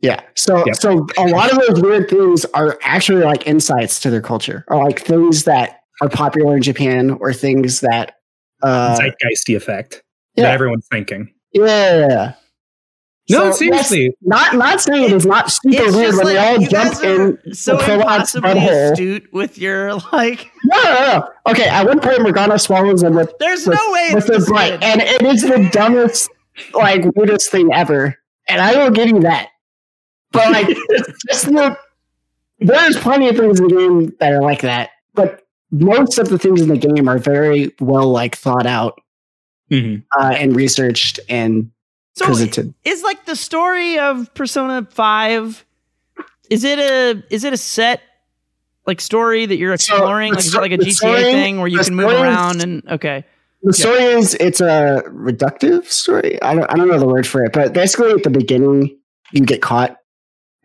Yeah. 0.00 0.20
So 0.34 0.64
Yep. 0.66 0.76
so 0.76 1.06
a 1.18 1.26
lot 1.28 1.50
of 1.52 1.58
those 1.66 1.80
weird 1.82 2.08
things 2.08 2.44
are 2.54 2.78
actually 2.82 3.24
like 3.24 3.46
insights 3.46 3.98
to 4.00 4.10
their 4.10 4.20
culture 4.22 4.64
or 4.68 4.84
like 4.84 5.00
things 5.00 5.44
that 5.44 5.80
are 6.00 6.08
popular 6.08 6.56
in 6.56 6.62
Japan 6.62 7.10
or 7.20 7.32
things 7.32 7.80
that 7.80 8.14
uh 8.62 8.96
Zeitgeisty 8.98 9.56
effect 9.56 10.02
yeah. 10.36 10.44
that 10.44 10.54
everyone's 10.54 10.86
thinking. 10.90 11.32
yeah. 11.52 12.34
No, 13.30 13.50
So, 13.50 13.58
seriously. 13.58 14.14
not 14.22 14.54
not 14.56 14.80
saying 14.80 15.04
it 15.04 15.12
is 15.12 15.26
not 15.26 15.50
super 15.50 15.82
it's 15.82 15.94
weird 15.94 16.06
just 16.12 16.24
when 16.24 16.34
like 16.34 16.34
they 16.34 16.38
all 16.38 16.58
jump 16.58 16.92
guys 16.94 17.04
are 17.04 17.26
in 17.46 17.54
so 17.54 17.76
the 17.76 17.82
prolapse 17.84 18.34
impossibly 18.34 18.50
butthole. 18.62 18.92
astute 18.92 19.32
with 19.32 19.58
your 19.58 19.94
like. 20.12 20.50
No, 20.64 20.82
no, 20.82 20.92
no. 20.92 21.28
Okay, 21.50 21.68
at 21.68 21.86
one 21.86 22.00
point 22.00 22.22
Morgana 22.22 22.58
swallows 22.58 23.02
them 23.02 23.14
with, 23.14 23.32
There's 23.38 23.66
with, 23.66 23.76
no 23.78 23.92
way 23.92 24.10
with 24.14 24.24
it's 24.24 24.28
her 24.28 24.38
this 24.40 24.50
butt, 24.50 24.70
good. 24.80 24.84
and 24.84 25.00
it 25.02 25.22
is 25.22 25.42
the 25.42 25.68
dumbest, 25.72 26.30
like 26.74 27.04
weirdest 27.16 27.50
thing 27.50 27.70
ever. 27.74 28.16
And 28.48 28.60
I 28.62 28.76
will 28.82 28.90
give 28.90 29.08
you 29.08 29.20
that. 29.20 29.48
But 30.32 30.50
like, 30.52 30.66
just 31.28 31.46
the, 31.46 31.76
there's 32.60 32.96
plenty 32.98 33.28
of 33.28 33.36
things 33.36 33.60
in 33.60 33.68
the 33.68 33.74
game 33.76 34.12
that 34.20 34.32
are 34.32 34.40
like 34.42 34.62
that. 34.62 34.90
But 35.14 35.42
most 35.70 36.18
of 36.18 36.28
the 36.30 36.38
things 36.38 36.62
in 36.62 36.68
the 36.68 36.78
game 36.78 37.08
are 37.08 37.18
very 37.18 37.74
well 37.80 38.10
like 38.10 38.36
thought 38.36 38.66
out 38.66 39.00
Mhm. 39.70 40.02
uh, 40.18 40.32
and 40.34 40.56
researched 40.56 41.20
and 41.28 41.70
So 42.18 42.26
presented. 42.26 42.74
is 42.84 43.02
like 43.02 43.24
the 43.26 43.36
story 43.36 43.98
of 43.98 44.32
Persona 44.34 44.86
Five. 44.90 45.64
Is 46.50 46.64
it 46.64 46.78
a 46.78 47.22
is 47.30 47.44
it 47.44 47.52
a 47.52 47.56
set 47.56 48.00
like 48.86 49.00
story 49.00 49.46
that 49.46 49.56
you're 49.56 49.74
exploring? 49.74 50.30
the 50.32 50.36
like 50.36 50.44
is 50.44 50.54
like 50.54 50.72
a 50.72 50.78
GTA 50.78 50.92
story- 50.92 51.22
thing 51.22 51.58
where 51.58 51.68
you 51.68 51.78
can 51.78 51.94
move 51.94 52.06
around 52.10 52.62
and 52.62 52.82
okay. 52.88 53.24
The 53.62 53.72
story 53.72 54.02
is 54.04 54.34
it's 54.34 54.60
a 54.60 55.02
reductive 55.08 55.86
story. 55.86 56.40
I 56.42 56.54
don't 56.54 56.70
I 56.72 56.76
don't 56.76 56.88
know 56.88 56.98
the 56.98 57.06
word 57.08 57.26
for 57.26 57.44
it, 57.44 57.52
but 57.52 57.72
basically 57.72 58.12
at 58.12 58.22
the 58.22 58.30
beginning 58.30 58.96
you 59.32 59.44
get 59.44 59.60
caught 59.60 59.96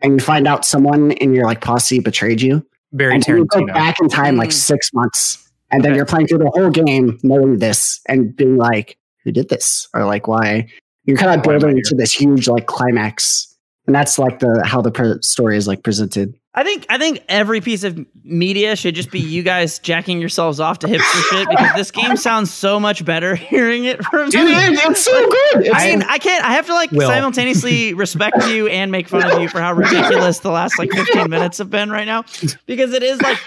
and 0.00 0.14
you 0.14 0.20
find 0.20 0.46
out 0.46 0.64
someone 0.64 1.10
in 1.12 1.34
your 1.34 1.44
like 1.44 1.60
posse 1.60 1.98
betrayed 2.00 2.40
you. 2.40 2.64
Very 2.92 3.14
and 3.14 3.22
then 3.24 3.36
you 3.38 3.46
go 3.46 3.66
back 3.66 3.96
in 4.00 4.08
time 4.08 4.36
like 4.36 4.50
Mm. 4.50 4.52
six 4.52 4.90
months. 4.94 5.40
And 5.70 5.82
then 5.84 5.96
you're 5.96 6.06
playing 6.06 6.28
through 6.28 6.38
the 6.38 6.50
whole 6.54 6.70
game 6.70 7.18
knowing 7.24 7.58
this 7.58 8.00
and 8.08 8.34
being 8.36 8.56
like, 8.56 8.96
who 9.24 9.32
did 9.32 9.48
this? 9.48 9.88
Or 9.92 10.04
like 10.04 10.28
why 10.28 10.68
you're 11.04 11.16
kind 11.16 11.38
of 11.38 11.44
Why 11.46 11.52
am 11.54 11.56
I 11.56 11.58
building 11.60 11.76
here? 11.76 11.82
to 11.86 11.94
this 11.96 12.12
huge 12.12 12.48
like 12.48 12.66
climax. 12.66 13.50
And 13.86 13.94
that's 13.94 14.18
like 14.18 14.38
the 14.38 14.62
how 14.64 14.80
the 14.80 14.90
pre- 14.90 15.20
story 15.20 15.56
is 15.58 15.68
like 15.68 15.82
presented. 15.82 16.34
I 16.54 16.62
think 16.64 16.86
I 16.88 16.96
think 16.96 17.20
every 17.28 17.60
piece 17.60 17.82
of 17.84 17.98
media 18.22 18.76
should 18.76 18.94
just 18.94 19.10
be 19.10 19.18
you 19.20 19.42
guys 19.42 19.78
jacking 19.80 20.20
yourselves 20.20 20.58
off 20.60 20.78
to 20.78 20.86
hipster 20.86 21.22
shit 21.30 21.48
because 21.50 21.74
this 21.74 21.90
game 21.90 22.16
sounds 22.16 22.50
so 22.50 22.80
much 22.80 23.04
better 23.04 23.34
hearing 23.50 23.84
it 23.84 24.02
from 24.04 24.30
Dude, 24.30 24.48
you. 24.48 24.54
it- 24.56 24.78
it's 24.90 25.04
so 25.04 25.12
good. 25.12 25.66
It's, 25.66 25.74
I 25.74 25.88
mean, 25.90 26.02
I 26.04 26.16
can't. 26.18 26.42
I 26.44 26.52
have 26.54 26.64
to 26.66 26.72
like 26.72 26.92
Will. 26.92 27.08
simultaneously 27.08 27.92
respect 28.04 28.46
you 28.46 28.68
and 28.68 28.90
make 28.90 29.08
fun 29.08 29.30
of 29.30 29.38
you 29.42 29.48
for 29.48 29.60
how 29.60 29.74
ridiculous 29.74 30.38
the 30.38 30.50
last 30.50 30.78
like 30.78 30.90
15 30.92 31.28
minutes 31.28 31.58
have 31.58 31.68
been 31.68 31.90
right 31.90 32.06
now, 32.06 32.24
because 32.66 32.94
it 32.94 33.02
is 33.02 33.20
like 33.20 33.38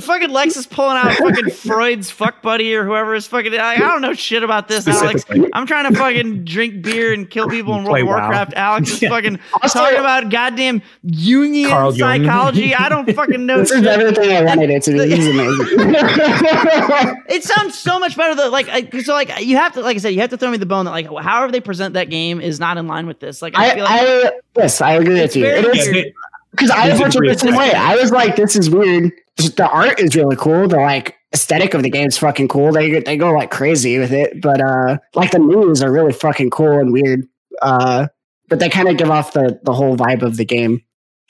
fucking 0.00 0.30
Lex 0.30 0.56
is 0.56 0.66
pulling 0.66 0.96
out 0.96 1.12
fucking 1.14 1.50
Freud's 1.50 2.10
fuck 2.10 2.42
buddy 2.42 2.74
or 2.74 2.84
whoever 2.84 3.14
is 3.14 3.26
fucking. 3.26 3.54
I, 3.54 3.74
I 3.74 3.78
don't 3.78 4.02
know 4.02 4.12
shit 4.12 4.42
about 4.42 4.68
this, 4.68 4.86
Alex. 4.86 5.24
I'm 5.54 5.66
trying 5.66 5.90
to 5.90 5.98
fucking 5.98 6.44
drink 6.44 6.82
beer 6.82 7.12
and 7.12 7.28
kill 7.28 7.48
people 7.48 7.74
in 7.76 7.84
World 7.84 7.92
Play 7.94 8.00
of 8.02 8.06
WoW. 8.08 8.18
Warcraft. 8.20 8.52
Alex 8.54 8.90
is 8.90 9.02
Yeah. 9.02 9.08
fucking 9.08 9.38
Also- 9.62 9.78
talking 9.78 9.98
about 9.98 10.28
goddamn 10.30 10.82
Jungian 11.06 11.68
Carl 11.70 11.94
Jung. 11.96 12.24
psychology. 12.24 12.74
I 12.74 12.88
don't 12.88 13.10
fucking 13.14 13.46
know 13.46 13.58
this 13.60 13.70
is 13.70 13.86
everything 13.86 14.30
I 14.32 14.42
wanted 14.42 14.70
it 14.70 14.82
to 14.84 14.92
be. 14.92 14.98
This 14.98 15.18
is 15.20 15.28
amazing. 15.28 17.22
It 17.28 17.42
sounds 17.44 17.78
so 17.78 17.98
much 17.98 18.16
better 18.16 18.34
than 18.34 18.50
like 18.50 18.68
I, 18.68 18.88
so 19.00 19.14
like 19.14 19.40
you 19.40 19.56
have 19.56 19.72
to 19.74 19.80
like 19.80 19.96
I 19.96 19.98
said 20.00 20.10
you 20.10 20.20
have 20.20 20.30
to 20.30 20.36
throw 20.36 20.50
me 20.50 20.58
the 20.58 20.66
bone 20.66 20.84
that 20.84 20.90
like 20.90 21.06
however 21.06 21.50
they 21.52 21.60
present 21.60 21.94
that 21.94 22.10
game 22.10 22.40
is 22.40 22.60
not 22.60 22.76
in 22.76 22.86
line 22.86 23.06
with 23.06 23.20
this. 23.20 23.40
Like 23.42 23.56
I, 23.56 23.70
I, 23.70 23.74
feel 23.74 23.84
like 23.84 24.00
I 24.02 24.32
yes, 24.58 24.80
I 24.80 24.92
agree 24.92 25.20
with 25.20 25.34
you. 25.36 25.42
very 25.42 25.60
It 25.60 25.64
Yeah, 25.64 25.70
is 25.80 25.88
weird. 25.88 26.06
they- 26.06 26.14
because 26.54 26.70
I 26.70 26.86
a 26.88 26.94
it 26.94 27.12
the 27.12 27.38
same 27.38 27.56
way. 27.56 27.72
I 27.72 27.96
was 27.96 28.10
like, 28.10 28.36
this 28.36 28.56
is 28.56 28.70
weird. 28.70 29.12
The 29.36 29.68
art 29.68 29.98
is 30.00 30.14
really 30.14 30.36
cool. 30.36 30.68
The 30.68 30.76
like 30.76 31.16
aesthetic 31.32 31.74
of 31.74 31.82
the 31.82 31.90
game 31.90 32.06
is 32.06 32.16
fucking 32.16 32.48
cool. 32.48 32.72
They 32.72 33.00
they 33.00 33.16
go 33.16 33.32
like 33.32 33.50
crazy 33.50 33.98
with 33.98 34.12
it, 34.12 34.40
but 34.40 34.60
uh, 34.60 34.98
like 35.14 35.32
the 35.32 35.40
menus 35.40 35.82
are 35.82 35.92
really 35.92 36.12
fucking 36.12 36.50
cool 36.50 36.78
and 36.78 36.92
weird. 36.92 37.26
Uh, 37.60 38.06
but 38.48 38.60
they 38.60 38.68
kind 38.68 38.88
of 38.88 38.96
give 38.96 39.10
off 39.10 39.32
the 39.32 39.58
the 39.64 39.72
whole 39.72 39.96
vibe 39.96 40.22
of 40.22 40.36
the 40.36 40.44
game. 40.44 40.82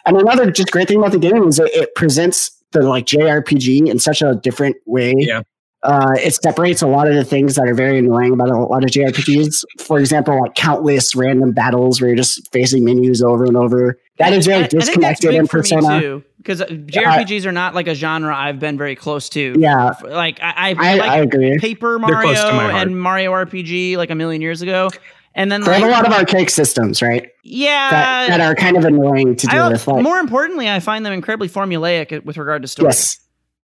And 0.07 0.19
another 0.19 0.51
just 0.51 0.71
great 0.71 0.89
thing 0.89 0.99
about 0.99 1.13
the 1.13 1.19
game 1.19 1.49
is 1.49 1.59
it, 1.59 1.73
it 1.73 1.95
presents 1.95 2.51
the 2.73 2.83
like 2.83 3.07
JRPG 3.07 3.89
in 3.89 3.99
such 3.99 4.21
a 4.21 4.35
different 4.35 4.77
way. 4.85 5.15
Yeah. 5.17 5.43
Uh, 5.85 6.13
it 6.17 6.33
separates 6.35 6.81
a 6.83 6.87
lot 6.87 7.07
of 7.07 7.15
the 7.15 7.25
things 7.25 7.57
that 7.57 7.69
are 7.69 7.75
very 7.75 7.99
annoying 7.99 8.33
about 8.33 8.49
a 8.49 8.57
lot 8.57 8.83
of 8.83 8.91
JRPGs. 8.91 9.65
For 9.81 9.99
example, 9.99 10.41
like 10.41 10.55
countless 10.55 11.15
random 11.15 11.53
battles 11.53 12.01
where 12.01 12.09
you're 12.09 12.17
just 12.17 12.51
facing 12.53 12.85
menus 12.85 13.23
over 13.23 13.45
and 13.45 13.57
over. 13.57 13.99
That 14.19 14.33
is 14.33 14.47
very 14.47 14.63
I- 14.63 14.65
I 14.65 14.69
think 14.69 14.73
that's 14.81 14.87
disconnected 15.21 15.31
big 15.31 15.39
in 15.41 15.47
for 15.47 15.59
me, 15.59 15.61
Persona. 15.63 16.01
too, 16.01 16.25
because 16.39 16.61
uh, 16.63 16.65
uh, 16.65 16.69
JRPGs 16.69 17.45
are 17.47 17.53
not 17.53 17.75
like 17.75 17.87
a 17.87 17.95
genre 17.95 18.35
I've 18.35 18.59
been 18.59 18.79
very 18.79 18.97
close 18.97 19.29
to. 19.31 19.55
Yeah, 19.59 19.93
like 20.09 20.41
I, 20.41 20.71
I, 20.71 20.75
I, 20.79 20.95
like 20.95 21.11
I 21.11 21.19
agree. 21.19 21.59
Paper 21.59 21.99
Mario 21.99 22.21
close 22.33 22.41
to 22.45 22.53
my 22.53 22.71
heart. 22.71 22.87
and 22.87 22.99
Mario 22.99 23.33
RPG 23.33 23.97
like 23.99 24.11
a 24.11 24.15
million 24.15 24.41
years 24.41 24.63
ago, 24.63 24.89
and 25.35 25.51
then 25.53 25.61
They 25.63 25.73
have 25.73 25.83
like 25.83 25.91
a 25.91 25.93
lot 25.93 26.07
of 26.07 26.13
archaic 26.13 26.49
systems, 26.49 27.03
right? 27.03 27.29
yeah, 27.43 27.91
That, 27.91 28.29
that 28.29 28.41
are 28.41 28.55
kind 28.55 28.77
of 28.79 28.85
annoying 28.87 29.37
to 29.37 29.49
I, 29.51 29.55
deal 29.55 29.71
with. 29.73 29.87
Like, 29.87 30.03
more 30.03 30.19
importantly, 30.19 30.71
I 30.71 30.81
find 30.81 31.05
them 31.05 31.13
incredibly 31.13 31.49
formulaic 31.49 32.17
uh, 32.17 32.21
with 32.25 32.37
regard 32.39 32.63
to 32.63 32.69
story. 32.69 32.87
yes, 32.89 33.19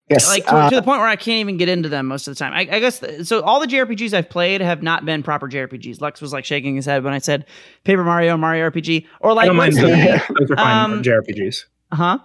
yes. 0.09 0.27
Like 0.27 0.45
to, 0.45 0.53
uh, 0.55 0.69
to 0.69 0.75
the 0.75 0.81
point 0.81 0.99
where 0.99 1.07
I 1.07 1.15
can't 1.15 1.39
even 1.39 1.57
get 1.57 1.69
into 1.69 1.89
them 1.89 2.07
most 2.07 2.27
of 2.27 2.35
the 2.35 2.39
time. 2.39 2.53
I, 2.53 2.61
I 2.75 2.79
guess 2.79 2.99
th- 2.99 3.25
so. 3.25 3.41
All 3.41 3.59
the 3.59 3.67
JRPGs 3.67 4.13
I've 4.13 4.29
played 4.29 4.61
have 4.61 4.81
not 4.83 5.05
been 5.05 5.23
proper 5.23 5.47
JRPGs. 5.47 6.01
Lex 6.01 6.21
was 6.21 6.33
like 6.33 6.45
shaking 6.45 6.75
his 6.75 6.85
head 6.85 7.03
when 7.03 7.13
I 7.13 7.19
said 7.19 7.45
Paper 7.83 8.03
Mario, 8.03 8.35
Mario 8.37 8.69
RPG, 8.69 9.05
or 9.21 9.31
I 9.31 9.33
like 9.33 9.45
don't 9.47 9.55
mind 9.55 9.75
those, 9.75 9.81
those 10.39 10.51
are 10.51 10.55
fine 10.55 10.91
um, 10.91 11.03
JRPGs. 11.03 11.65
Huh? 11.91 12.19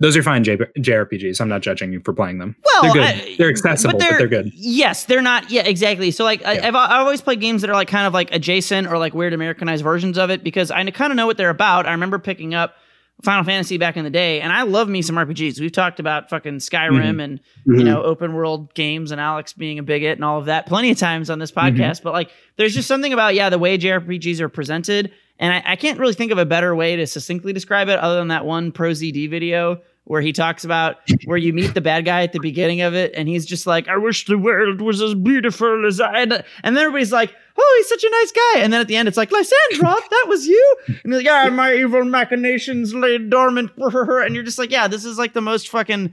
Those 0.00 0.16
are 0.16 0.22
fine 0.24 0.42
J- 0.42 0.56
JRPGs. 0.56 1.40
I'm 1.40 1.48
not 1.48 1.62
judging 1.62 1.92
you 1.92 2.00
for 2.04 2.12
playing 2.12 2.38
them. 2.38 2.56
Well, 2.64 2.82
they're 2.82 2.92
good. 2.92 3.02
I- 3.04 3.34
they're 3.38 3.48
accessible, 3.48 3.98
but 3.98 4.18
they're, 4.18 4.26
good. 4.26 4.50
Yes, 4.54 5.04
they're 5.04 5.22
not. 5.22 5.50
Yeah, 5.52 5.62
exactly. 5.62 6.10
So 6.10 6.24
like, 6.24 6.44
I, 6.44 6.54
Yeah. 6.54 6.68
I've, 6.68 6.74
I've 6.74 7.00
always 7.02 7.22
played 7.22 7.40
games 7.40 7.60
that 7.60 7.70
are 7.70 7.74
like 7.74 7.88
kind 7.88 8.06
of 8.06 8.12
like 8.12 8.34
adjacent 8.34 8.88
or 8.88 8.98
like 8.98 9.14
weird 9.14 9.32
Americanized 9.32 9.84
versions 9.84 10.18
of 10.18 10.30
it 10.30 10.42
because 10.42 10.72
I 10.72 10.84
kind 10.90 11.12
of 11.12 11.16
know 11.16 11.26
what 11.26 11.36
they're 11.36 11.48
about. 11.48 11.86
I 11.86 11.92
remember 11.92 12.18
picking 12.18 12.54
up 12.54 12.74
Final 13.22 13.44
Fantasy 13.44 13.78
back 13.78 13.96
in 13.96 14.04
the 14.04 14.10
day, 14.10 14.40
and 14.40 14.52
I 14.52 14.62
love 14.62 14.88
me 14.88 15.00
some 15.00 15.16
RPGs. 15.16 15.60
We've 15.60 15.72
talked 15.72 16.00
about 16.00 16.28
fucking 16.28 16.56
Skyrim 16.56 17.22
and 17.22 17.40
you 17.64 17.74
mhm. 17.74 17.84
know 17.84 18.02
open 18.02 18.34
world 18.34 18.74
games 18.74 19.12
and 19.12 19.20
Alex 19.20 19.52
being 19.52 19.78
a 19.78 19.82
bigot 19.82 20.18
and 20.18 20.24
all 20.24 20.38
of 20.38 20.46
that 20.46 20.66
plenty 20.66 20.90
of 20.90 20.98
times 20.98 21.30
on 21.30 21.38
this 21.38 21.52
Mm-hmm. 21.52 21.80
podcast. 21.80 22.02
But 22.02 22.12
like, 22.12 22.30
there's 22.56 22.74
just 22.74 22.88
something 22.88 23.12
about 23.12 23.34
yeah 23.34 23.48
the 23.50 23.58
way 23.58 23.78
JRPGs 23.78 24.40
are 24.40 24.48
presented, 24.48 25.12
and 25.38 25.52
I, 25.54 25.62
I 25.72 25.76
can't 25.76 25.98
really 25.98 26.14
think 26.14 26.32
of 26.32 26.38
a 26.38 26.44
better 26.44 26.74
way 26.74 26.96
to 26.96 27.06
succinctly 27.06 27.52
describe 27.52 27.88
it 27.88 27.98
other 27.98 28.16
than 28.16 28.28
that 28.28 28.44
one 28.44 28.72
ProZD 28.72 29.30
video 29.30 29.80
where 30.04 30.20
he 30.20 30.32
talks 30.32 30.64
about 30.64 30.96
where 31.24 31.38
you 31.38 31.52
meet 31.52 31.74
the 31.74 31.80
bad 31.80 32.04
guy 32.04 32.22
at 32.22 32.32
the 32.32 32.40
beginning 32.40 32.82
of 32.82 32.94
it, 32.94 33.12
and 33.14 33.28
he's 33.28 33.46
just 33.46 33.66
like, 33.66 33.88
"I 33.88 33.96
wish 33.96 34.26
the 34.26 34.38
world 34.38 34.80
was 34.80 35.00
as 35.00 35.14
beautiful 35.14 35.86
as 35.86 36.00
I," 36.00 36.22
and 36.22 36.32
then 36.32 36.78
everybody's 36.78 37.12
like. 37.12 37.34
Oh, 37.56 37.74
he's 37.78 37.88
such 37.88 38.02
a 38.02 38.10
nice 38.10 38.32
guy. 38.32 38.64
And 38.64 38.72
then 38.72 38.80
at 38.80 38.88
the 38.88 38.96
end, 38.96 39.06
it's 39.06 39.16
like, 39.16 39.30
Lysandra, 39.30 39.94
that 40.10 40.24
was 40.26 40.44
you? 40.44 40.76
And 40.88 40.98
he's 41.04 41.14
like, 41.14 41.24
yeah, 41.24 41.48
my 41.50 41.72
evil 41.72 42.04
machinations 42.04 42.92
lay 42.92 43.16
dormant. 43.16 43.70
And 43.76 44.34
you're 44.34 44.42
just 44.42 44.58
like, 44.58 44.72
yeah, 44.72 44.88
this 44.88 45.04
is 45.04 45.18
like 45.18 45.34
the 45.34 45.40
most 45.40 45.68
fucking 45.68 46.12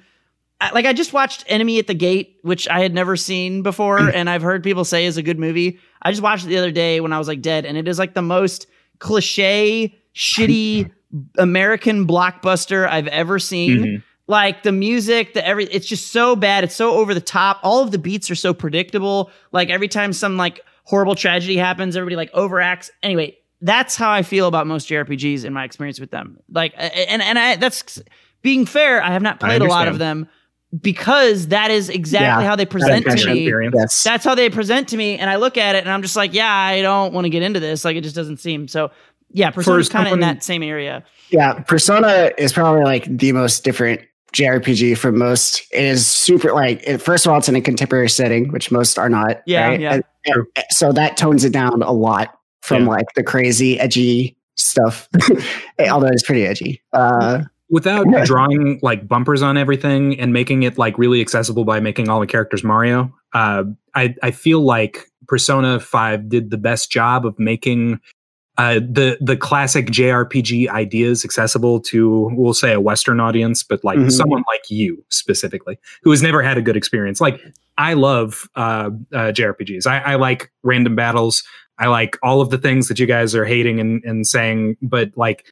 like 0.74 0.86
I 0.86 0.94
just 0.94 1.14
watched 1.14 1.44
Enemy 1.48 1.80
at 1.80 1.88
the 1.88 1.94
Gate, 1.94 2.38
which 2.44 2.68
I 2.68 2.82
had 2.82 2.94
never 2.94 3.18
seen 3.18 3.64
before, 3.64 4.00
mm. 4.00 4.14
and 4.14 4.30
I've 4.30 4.42
heard 4.42 4.64
people 4.64 4.86
say 4.86 5.06
is 5.06 5.18
a 5.18 5.24
good 5.24 5.39
movie. 5.39 5.80
I 6.02 6.12
just 6.12 6.22
watched 6.22 6.46
it 6.46 6.50
the 6.50 6.58
other 6.58 6.72
day 6.72 7.00
when 7.00 7.14
I 7.14 7.18
was 7.18 7.28
like 7.28 7.42
dead, 7.42 7.66
and 7.66 7.78
it 7.78 7.88
is 7.88 7.98
like 7.98 8.14
the 8.14 8.22
most 8.22 8.68
cliche, 9.00 9.98
shitty 10.16 10.92
American 11.38 12.07
blockbuster 12.07 12.88
I've 12.89 13.07
ever 13.07 13.39
seen. 13.39 13.78
Mhm. 13.80 14.03
Like 14.28 14.64
the 14.64 14.72
music, 14.72 15.34
the 15.34 15.45
every 15.45 15.66
it's 15.66 15.88
just 15.88 16.12
so 16.12 16.36
bad. 16.36 16.64
It's 16.64 16.76
so 16.76 16.93
over 16.93 17.14
the 17.14 17.20
top. 17.22 17.59
All 17.64 17.84
of 17.84 17.91
the 17.91 17.97
beats 17.97 18.32
are 18.32 18.36
so 18.36 18.53
predictable. 18.53 19.30
Like 19.51 19.70
every 19.70 19.88
time 19.89 20.14
some 20.14 20.38
like 20.38 20.62
horrible 20.84 21.16
tragedy 21.16 21.57
happens, 21.57 21.97
everybody 21.97 22.16
like 22.16 22.32
overacts. 22.32 22.89
Anyway, 23.03 23.38
that's 23.62 23.95
how 23.95 24.09
I 24.09 24.22
feel 24.22 24.47
about 24.47 24.68
most 24.68 24.88
JRPGs 24.88 25.43
in 25.43 25.51
my 25.53 25.66
experience 25.66 25.99
with 25.99 26.12
them. 26.12 26.38
Like, 26.49 26.74
and 26.78 27.22
and 27.22 27.38
I 27.38 27.57
that's 27.57 28.01
being 28.41 28.66
fair. 28.66 29.03
I 29.03 29.12
have 29.12 29.22
not 29.22 29.39
played 29.39 29.62
a 29.62 29.66
lot 29.66 29.88
of 29.89 29.99
them 29.99 30.28
because 30.80 31.47
that 31.47 31.70
is 31.70 31.89
exactly 31.89 32.43
Yeah, 32.43 32.49
how 32.49 32.55
they 32.55 32.66
present 32.66 33.05
to 33.05 33.34
me. 33.34 33.51
Yes. 33.74 34.01
That's 34.03 34.24
how 34.24 34.36
they 34.36 34.49
present 34.49 34.88
to 34.89 34.97
me, 34.97 35.18
and 35.18 35.30
I 35.30 35.36
look 35.36 35.57
at 35.57 35.76
it 35.76 35.80
and 35.80 35.91
I'm 35.91 36.01
just 36.01 36.16
like, 36.16 36.34
yeah, 36.34 36.49
I 36.53 36.82
don't 36.82 37.14
want 37.14 37.26
to 37.26 37.30
get 37.30 37.43
into 37.43 37.59
this. 37.59 37.84
Like, 37.84 37.97
it 37.97 38.01
just 38.01 38.16
doesn't 38.16 38.38
seem 38.38 38.70
so. 38.70 38.91
Yeah, 39.34 39.52
Persona's 39.52 39.90
kind 39.90 40.08
of 40.08 40.14
in 40.14 40.20
that 40.22 40.44
same 40.44 40.64
area. 40.64 41.04
Yeah, 41.30 41.54
Persona 41.62 42.32
is 42.38 42.52
probably 42.54 42.84
like 42.84 43.06
the 43.06 43.32
most 43.32 43.64
different 43.64 44.02
JRPG 44.34 44.98
from 44.98 45.18
most. 45.18 45.62
It 45.72 45.84
is 45.84 46.06
super 46.08 46.54
like 46.54 46.82
it, 46.86 47.00
first 47.00 47.26
of 47.26 47.32
all, 47.32 47.38
it's 47.38 47.50
in 47.50 47.56
a 47.56 47.62
contemporary 47.62 48.10
setting, 48.10 48.52
which 48.52 48.72
most 48.72 48.98
are 49.00 49.10
not. 49.10 49.42
Yeah, 49.46 49.68
right? 49.68 49.80
yeah. 49.80 49.94
And- 49.96 50.04
and- 50.26 50.46
so 50.70 50.92
that 50.94 51.18
tones 51.18 51.44
it 51.44 51.52
down 51.52 51.82
a 51.82 51.92
lot 51.92 52.38
from 52.62 52.84
Yeah. 52.84 52.90
like 52.90 53.06
the 53.16 53.24
crazy, 53.24 53.80
edgy 53.80 54.38
stuff. 54.56 55.10
Although 55.90 56.08
it's 56.08 56.24
pretty 56.24 56.46
edgy. 56.46 56.82
Uh, 56.94 57.44
Without 57.70 58.06
drawing 58.26 58.80
like 58.84 59.08
bumpers 59.08 59.42
on 59.42 59.58
everything 59.58 60.20
and 60.20 60.32
making 60.34 60.64
it 60.64 60.78
like 60.78 60.98
really 60.98 61.22
accessible 61.22 61.64
by 61.66 61.80
making 61.80 62.10
all 62.10 62.20
the 62.20 62.28
characters 62.28 62.64
Mario, 62.64 63.12
uh, 63.34 63.64
I 63.96 64.14
I 64.22 64.32
feel 64.32 64.60
like 64.62 65.08
Persona 65.28 65.80
Five 65.80 66.28
did 66.30 66.50
the 66.52 66.58
best 66.58 66.92
job 66.92 67.26
of 67.26 67.40
making 67.40 68.00
uh, 68.62 68.76
the 68.76 69.18
the 69.22 69.36
classic 69.38 69.88
JRPG 69.88 70.68
ideas 70.70 71.24
accessible 71.26 71.80
to 71.80 72.30
we'll 72.34 72.53
say 72.53 72.74
a 72.74 72.80
Western 72.80 73.20
audience, 73.20 73.64
but 73.64 73.84
like 73.84 73.97
Mhm. 73.99 74.12
someone 74.12 74.43
like 74.47 74.70
you 74.70 75.03
specifically 75.09 75.78
who 76.03 76.12
has 76.12 76.22
never 76.22 76.41
had 76.43 76.57
a 76.57 76.62
good 76.62 76.76
experience. 76.78 77.20
Like 77.22 77.39
I 77.78 77.93
love 77.93 78.47
uh, 78.55 78.89
uh, 79.14 79.32
JRPGs. 79.32 79.88
I, 79.88 79.99
I 79.99 80.16
like 80.16 80.51
random 80.64 80.95
battles. 80.95 81.43
I 81.80 81.88
like 81.88 82.18
all 82.22 82.41
of 82.41 82.49
the 82.51 82.57
things 82.59 82.88
that 82.89 82.99
you 82.99 83.07
guys 83.07 83.34
are 83.34 83.45
hating 83.45 83.80
and, 83.80 84.03
and 84.03 84.28
saying, 84.28 84.78
but 84.82 85.09
like 85.16 85.45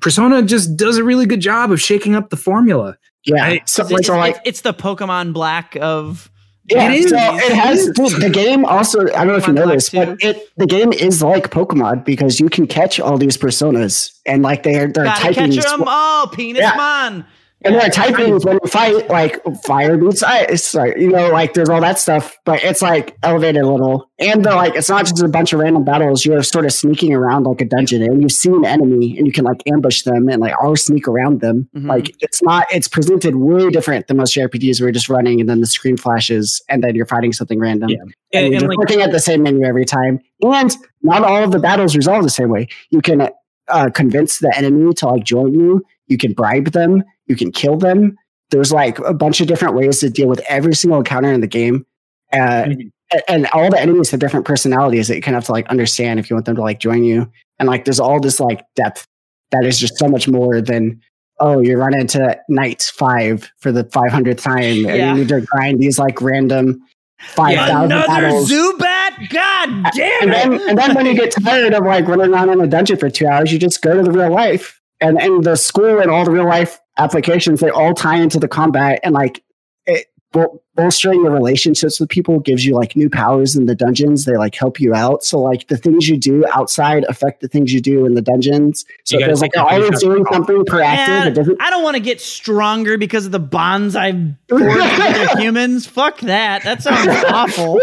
Persona 0.00 0.42
just 0.42 0.76
does 0.76 0.96
a 0.98 1.04
really 1.04 1.26
good 1.26 1.40
job 1.40 1.70
of 1.72 1.80
shaking 1.80 2.14
up 2.14 2.30
the 2.30 2.36
formula. 2.36 2.96
yeah. 3.24 3.44
I- 3.44 3.60
so, 3.66 3.86
It's, 3.88 4.08
like 4.08 4.30
it's- 4.30 4.42
it's 4.44 4.60
the 4.62 4.72
Pokemon 4.74 5.32
Black 5.32 5.76
of. 5.80 6.30
Yeah, 6.70 6.90
It 6.90 6.94
is. 7.00 7.10
so 7.10 7.16
it 7.16 7.52
has 7.52 7.86
dude, 7.90 8.22
the 8.22 8.30
game 8.30 8.64
also. 8.64 9.00
I 9.12 9.24
don't 9.24 9.28
know 9.28 9.36
if 9.36 9.46
you 9.46 9.52
know 9.52 9.66
this, 9.66 9.90
but 9.90 10.22
it 10.22 10.50
the 10.56 10.66
game 10.66 10.92
is 10.92 11.22
like 11.22 11.50
Pokemon 11.50 12.04
because 12.04 12.38
you 12.40 12.48
can 12.48 12.66
catch 12.66 13.00
all 13.00 13.18
these 13.18 13.36
personas 13.36 14.12
and 14.26 14.42
like 14.42 14.62
they're 14.62 14.86
they're 14.92 15.04
Gotta 15.04 15.20
typing 15.34 15.52
catch 15.52 15.64
them 15.64 15.84
all, 15.86 16.28
penis 16.28 16.60
Yeah. 16.60 16.76
man. 16.76 17.24
And 17.62 17.74
they're 17.74 17.90
typing 17.90 18.38
when 18.40 18.58
you 18.62 18.68
fight 18.68 19.08
like 19.08 19.40
fire 19.64 19.96
beats 19.98 20.22
ice, 20.22 20.74
like 20.74 20.96
you 20.96 21.08
know, 21.08 21.30
like 21.30 21.54
there's 21.54 21.68
all 21.68 21.80
that 21.80 21.98
stuff, 21.98 22.36
but 22.44 22.62
it's 22.64 22.80
like 22.82 23.16
elevated 23.22 23.62
a 23.62 23.68
little. 23.68 24.10
And 24.18 24.44
they're 24.44 24.54
like 24.54 24.74
it's 24.74 24.88
not 24.88 25.06
just 25.06 25.22
a 25.22 25.28
bunch 25.28 25.52
of 25.52 25.60
random 25.60 25.84
battles. 25.84 26.24
You're 26.24 26.42
sort 26.42 26.64
of 26.64 26.72
sneaking 26.72 27.12
around 27.14 27.44
like 27.44 27.60
a 27.60 27.64
dungeon, 27.64 28.02
and 28.02 28.22
you 28.22 28.28
see 28.28 28.50
an 28.50 28.64
enemy, 28.64 29.16
and 29.18 29.26
you 29.26 29.32
can 29.32 29.44
like 29.44 29.62
ambush 29.72 30.02
them 30.02 30.28
and 30.28 30.40
like 30.40 30.60
or 30.62 30.76
sneak 30.76 31.06
around 31.08 31.40
them. 31.40 31.68
Mhm. 31.76 31.86
Like 31.86 32.14
it's 32.20 32.42
not. 32.42 32.66
It's 32.72 32.88
presented 32.88 33.36
way 33.36 33.68
different 33.70 34.06
than 34.06 34.16
most 34.16 34.34
JRPGs 34.34 34.80
where 34.80 34.88
you're 34.88 34.92
just 34.92 35.08
running 35.08 35.40
and 35.40 35.48
then 35.48 35.60
the 35.60 35.66
screen 35.66 35.96
flashes 35.96 36.62
and 36.68 36.82
then 36.82 36.94
you're 36.94 37.06
fighting 37.06 37.32
something 37.32 37.58
random. 37.58 37.90
Yeah. 37.90 37.96
and, 38.02 38.12
And, 38.32 38.46
you're 38.52 38.60
and, 38.62 38.68
like 38.68 38.78
looking 38.78 39.00
at 39.02 39.12
the 39.12 39.20
same 39.20 39.42
menu 39.42 39.64
every 39.64 39.84
time. 39.84 40.20
And 40.42 40.74
not 41.02 41.22
all 41.24 41.44
of 41.44 41.50
the 41.50 41.58
battles 41.58 41.94
resolve 41.96 42.22
the 42.22 42.30
same 42.30 42.48
way. 42.48 42.68
You 42.90 43.00
can 43.02 43.28
uh, 43.68 43.90
convince 43.90 44.38
the 44.38 44.52
enemy 44.56 44.92
to 44.94 45.08
like 45.08 45.24
join 45.24 45.54
you. 45.54 45.84
You 46.06 46.18
can 46.18 46.32
bribe 46.32 46.72
them. 46.72 47.04
You 47.30 47.36
can 47.36 47.52
kill 47.52 47.76
them. 47.76 48.18
There's 48.50 48.72
like 48.72 48.98
a 48.98 49.14
bunch 49.14 49.40
of 49.40 49.46
different 49.46 49.76
ways 49.76 50.00
to 50.00 50.10
deal 50.10 50.26
with 50.26 50.40
every 50.48 50.74
single 50.74 50.98
encounter 50.98 51.32
in 51.32 51.40
the 51.40 51.46
game. 51.46 51.86
Uh, 52.32 52.64
Mhm. 52.64 52.90
and 53.28 53.46
all 53.52 53.70
the 53.70 53.80
enemies 53.80 54.10
have 54.10 54.18
different 54.18 54.44
personalities 54.46 55.06
that 55.08 55.14
you 55.14 55.22
kind 55.22 55.36
of 55.36 55.42
have 55.42 55.46
to 55.46 55.52
like 55.52 55.68
understand 55.68 56.18
if 56.18 56.28
you 56.28 56.34
want 56.34 56.46
them 56.46 56.56
to 56.56 56.62
like 56.62 56.80
join 56.80 57.04
you. 57.04 57.30
And 57.60 57.68
like 57.68 57.84
there's 57.84 58.00
all 58.00 58.18
this 58.20 58.40
like 58.40 58.64
depth 58.74 59.06
that 59.52 59.64
is 59.64 59.78
just 59.78 59.96
so 59.98 60.08
much 60.08 60.26
more 60.28 60.60
than 60.60 61.00
oh 61.38 61.60
you 61.60 61.76
run 61.76 61.94
into 61.94 62.36
night 62.48 62.90
five 62.94 63.48
for 63.58 63.70
the 63.72 63.84
500th 63.84 64.42
time 64.42 64.60
Yeah. 64.84 64.90
and 64.92 65.18
you 65.18 65.24
need 65.24 65.28
to 65.28 65.40
grind 65.40 65.78
these 65.80 65.98
like 65.98 66.20
random 66.20 66.80
5000 67.20 67.76
Another 67.92 68.06
battles 68.06 68.50
Zubat? 68.50 69.28
God 69.30 69.92
damn 69.94 70.22
and 70.22 70.30
it! 70.30 70.32
then 70.32 70.68
and 70.68 70.78
then 70.78 70.94
when 70.94 71.06
you 71.06 71.14
get 71.14 71.30
tired 71.32 71.74
of 71.74 71.84
like 71.84 72.06
running 72.08 72.32
around 72.32 72.50
in 72.50 72.60
a 72.60 72.66
dungeon 72.66 72.96
for 72.96 73.10
two 73.10 73.26
hours, 73.26 73.52
you 73.52 73.58
just 73.58 73.82
go 73.82 73.94
to 73.96 74.02
the 74.02 74.10
real 74.10 74.30
life. 74.32 74.80
And 75.02 75.20
and 75.20 75.42
the 75.44 75.56
school 75.56 75.98
and 75.98 76.10
all 76.10 76.24
the 76.24 76.30
real 76.30 76.46
life 76.46 76.78
applications, 77.00 77.60
they 77.60 77.70
all 77.70 77.94
tie 77.94 78.16
into 78.16 78.38
the 78.38 78.48
combat 78.48 79.00
and 79.02 79.14
like 79.14 79.42
it 79.86 80.06
bol- 80.32 80.62
bolstering 80.76 81.20
your 81.22 81.32
relationships 81.32 81.98
with 82.00 82.08
people 82.08 82.38
gives 82.40 82.64
you 82.64 82.74
like 82.74 82.96
new 82.96 83.10
powers 83.10 83.56
in 83.56 83.66
the 83.66 83.74
dungeons. 83.74 84.24
They 84.24 84.36
like 84.36 84.54
help 84.54 84.80
you 84.80 84.94
out. 84.94 85.24
So 85.24 85.38
like 85.40 85.66
the 85.66 85.76
things 85.76 86.08
you 86.08 86.16
do 86.16 86.44
outside 86.54 87.04
affect 87.04 87.40
the 87.40 87.48
things 87.48 87.72
you 87.72 87.80
do 87.80 88.06
in 88.06 88.14
the 88.14 88.22
dungeons. 88.22 88.84
So 89.04 89.16
You 89.16 89.18
it 89.18 89.20
gotta 89.22 89.30
feels 89.30 89.40
like 89.42 89.50
you're 89.54 89.68
always 89.68 90.00
doing 90.00 90.24
something 90.32 90.64
proactive. 90.64 91.06
Man, 91.08 91.26
It 91.28 91.34
doesn't 91.34 91.60
I 91.60 91.70
don't 91.70 91.82
want 91.82 91.96
to 91.96 92.02
get 92.02 92.20
stronger 92.20 92.96
because 92.96 93.26
of 93.26 93.32
the 93.32 93.40
bonds 93.40 93.96
I've 93.96 94.16
forged 94.48 94.64
with 94.66 95.30
humans. 95.38 95.86
Fuck 95.86 96.20
that. 96.20 96.62
That 96.62 96.82
sounds 96.82 97.24
awful. 97.28 97.80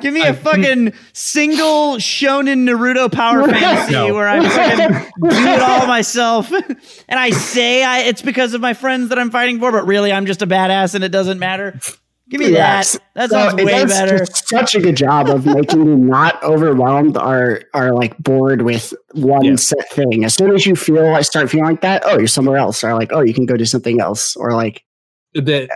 Give 0.00 0.12
me 0.12 0.22
a 0.22 0.34
fucking 0.34 0.92
single 1.12 1.96
shonen 1.96 2.68
Naruto 2.68 3.10
power 3.10 3.44
fantasy 3.48 3.92
No. 3.92 4.12
where 4.14 4.28
I'm 4.28 4.42
fucking 4.42 5.10
do 5.22 5.28
it 5.30 5.60
all 5.62 5.86
myself. 5.86 6.50
and 7.08 7.18
I 7.18 7.30
say 7.30 7.82
I, 7.84 8.00
it's 8.00 8.20
because 8.22 8.52
of 8.52 8.60
my 8.60 8.74
friends 8.74 9.08
that 9.10 9.18
I'm 9.18 9.30
fighting 9.30 9.58
for, 9.60 9.70
but 9.72 9.86
really 9.86 10.12
I'm 10.12 10.26
just 10.26 10.42
a 10.42 10.46
badass 10.46 10.94
and 10.94 11.04
it 11.04 11.10
doesn't 11.10 11.38
matter. 11.38 11.78
Give 12.28 12.40
me 12.40 12.50
Yes. 12.50 12.92
that. 12.94 13.02
That 13.14 13.30
So 13.30 13.36
sounds 13.48 13.60
it 13.60 13.64
way 13.66 13.72
does 13.72 13.90
better. 13.92 14.26
such 14.26 14.74
a 14.74 14.80
good 14.80 14.96
job 14.96 15.28
of 15.28 15.46
making 15.46 15.86
you 15.86 15.96
not 15.96 16.42
overwhelmed 16.42 17.16
or 17.16 17.62
or 17.72 17.92
like 17.92 18.18
bored 18.18 18.62
with 18.62 18.92
one 19.12 19.44
Yeah. 19.44 19.56
set 19.56 19.88
thing. 19.92 20.24
As 20.24 20.34
soon 20.34 20.52
as 20.52 20.66
you 20.66 20.74
feel 20.74 21.06
I 21.14 21.20
start 21.22 21.48
feeling 21.50 21.66
like 21.66 21.82
that, 21.82 22.02
oh, 22.04 22.18
you're 22.18 22.26
somewhere 22.26 22.56
else, 22.58 22.82
or 22.82 22.94
like, 22.94 23.12
oh, 23.12 23.20
you 23.20 23.32
can 23.32 23.46
go 23.46 23.56
do 23.56 23.64
something 23.64 24.00
else, 24.00 24.34
or 24.36 24.52
like, 24.54 24.82
the 25.34 25.68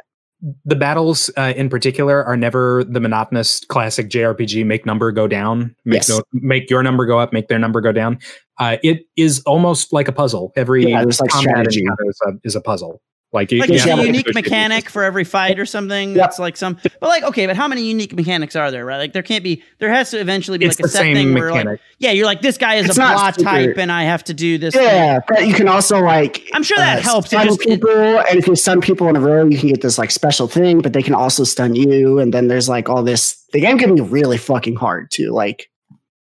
the 0.65 0.75
battles 0.75 1.31
uh, 1.37 1.53
in 1.55 1.69
particular 1.69 2.25
are 2.25 2.37
never 2.37 2.83
the 2.85 2.99
monotonous 2.99 3.61
classic 3.67 4.09
JRPG 4.09 4.65
make 4.65 4.87
number 4.87 5.13
go 5.13 5.29
down, 5.29 5.77
make 5.85 5.99
Yes. 5.99 6.09
no, 6.09 6.23
make 6.33 6.71
your 6.71 6.83
number 6.83 7.05
go 7.05 7.19
up, 7.19 7.33
make 7.33 7.49
their 7.49 7.59
number 7.59 7.81
go 7.83 7.93
down. 7.93 8.19
Uh, 8.59 8.79
it 8.83 9.03
is 9.17 9.41
almost 9.45 9.93
like 9.93 10.09
a 10.09 10.13
puzzle. 10.13 10.51
Every 10.57 10.89
Yeah, 10.89 11.03
like, 11.03 11.13
strategy. 11.13 11.85
is 12.07 12.21
a, 12.27 12.33
is 12.43 12.57
a 12.57 12.61
puzzle. 12.63 13.03
Like, 13.33 13.53
Like 13.53 13.70
it's 13.70 13.87
yeah, 13.87 13.93
a 13.93 13.97
have 13.99 14.07
unique 14.07 14.35
mechanic 14.35 14.91
for 14.91 15.05
every 15.05 15.22
fight 15.22 15.61
or 15.61 15.64
something. 15.64 16.11
Yep. 16.11 16.16
That's 16.18 16.39
like 16.41 16.57
some, 16.57 16.76
but 16.83 17.03
like 17.09 17.22
okay, 17.22 17.47
but 17.47 17.55
how 17.55 17.68
many 17.68 17.83
unique 17.83 18.12
mechanics 18.12 18.57
are 18.57 18.72
there? 18.72 18.85
Right? 18.85 18.97
Like 18.97 19.12
there 19.12 19.22
can't 19.22 19.45
be. 19.45 19.62
There 19.78 19.89
has 19.89 20.11
to 20.11 20.18
eventually 20.18 20.59
be 20.59 20.64
It's 20.66 20.81
like 20.81 20.81
a 20.81 20.83
the 20.83 20.89
set 20.89 20.99
same 21.03 21.14
thing 21.14 21.35
where 21.35 21.53
like 21.53 21.81
yeah, 22.01 22.11
you're 22.11 22.26
like 22.26 22.43
this 22.43 22.59
guy 22.59 22.74
is 22.74 22.87
It's 22.87 22.97
a 22.99 23.01
plot 23.01 23.37
super- 23.37 23.49
type, 23.49 23.78
and 23.78 23.93
I 23.93 24.03
have 24.03 24.24
to 24.24 24.35
do 24.35 24.59
this. 24.59 24.74
thing. 24.74 24.83
yeah, 24.83 25.20
but 25.28 25.47
you 25.47 25.55
can 25.55 25.68
also 25.68 26.01
like, 26.01 26.45
I'm 26.55 26.64
sure 26.64 26.76
that 26.78 26.99
uh, 26.99 27.03
helps. 27.03 27.28
It 27.28 27.37
Stun 27.37 27.47
just- 27.47 27.61
it- 27.62 27.68
people, 27.68 27.91
and 28.18 28.37
if 28.37 28.49
you 28.49 28.57
stun 28.57 28.81
people 28.81 29.09
in 29.09 29.14
a 29.14 29.20
row, 29.20 29.45
you 29.47 29.59
can 29.59 29.68
get 29.68 29.81
this 29.81 29.97
like 29.97 30.11
special 30.11 30.49
thing, 30.49 30.81
but 30.81 30.93
they 30.93 31.03
can 31.03 31.14
also 31.14 31.45
stun 31.45 31.76
you, 31.76 32.18
and 32.18 32.35
then 32.35 32.49
there's 32.49 32.68
like 32.68 32.89
all 32.89 33.05
this. 33.05 33.37
The 33.53 33.61
game 33.61 33.78
can 33.78 33.95
be 33.95 34.01
really 34.01 34.39
fucking 34.39 34.74
hard 34.74 35.12
too. 35.12 35.31
Like, 35.31 35.70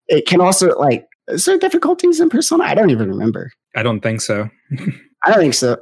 it 0.08 0.26
can 0.26 0.40
also 0.40 0.76
like. 0.78 1.06
Is 1.28 1.44
there 1.44 1.58
difficulties 1.58 2.18
in 2.20 2.28
Persona? 2.30 2.64
I 2.64 2.74
don't 2.74 2.90
even 2.90 3.08
remember. 3.08 3.52
I 3.76 3.82
don't 3.84 4.00
think 4.00 4.20
so. 4.22 4.48
I 5.24 5.30
don't 5.30 5.38
think 5.40 5.54
so. 5.54 5.76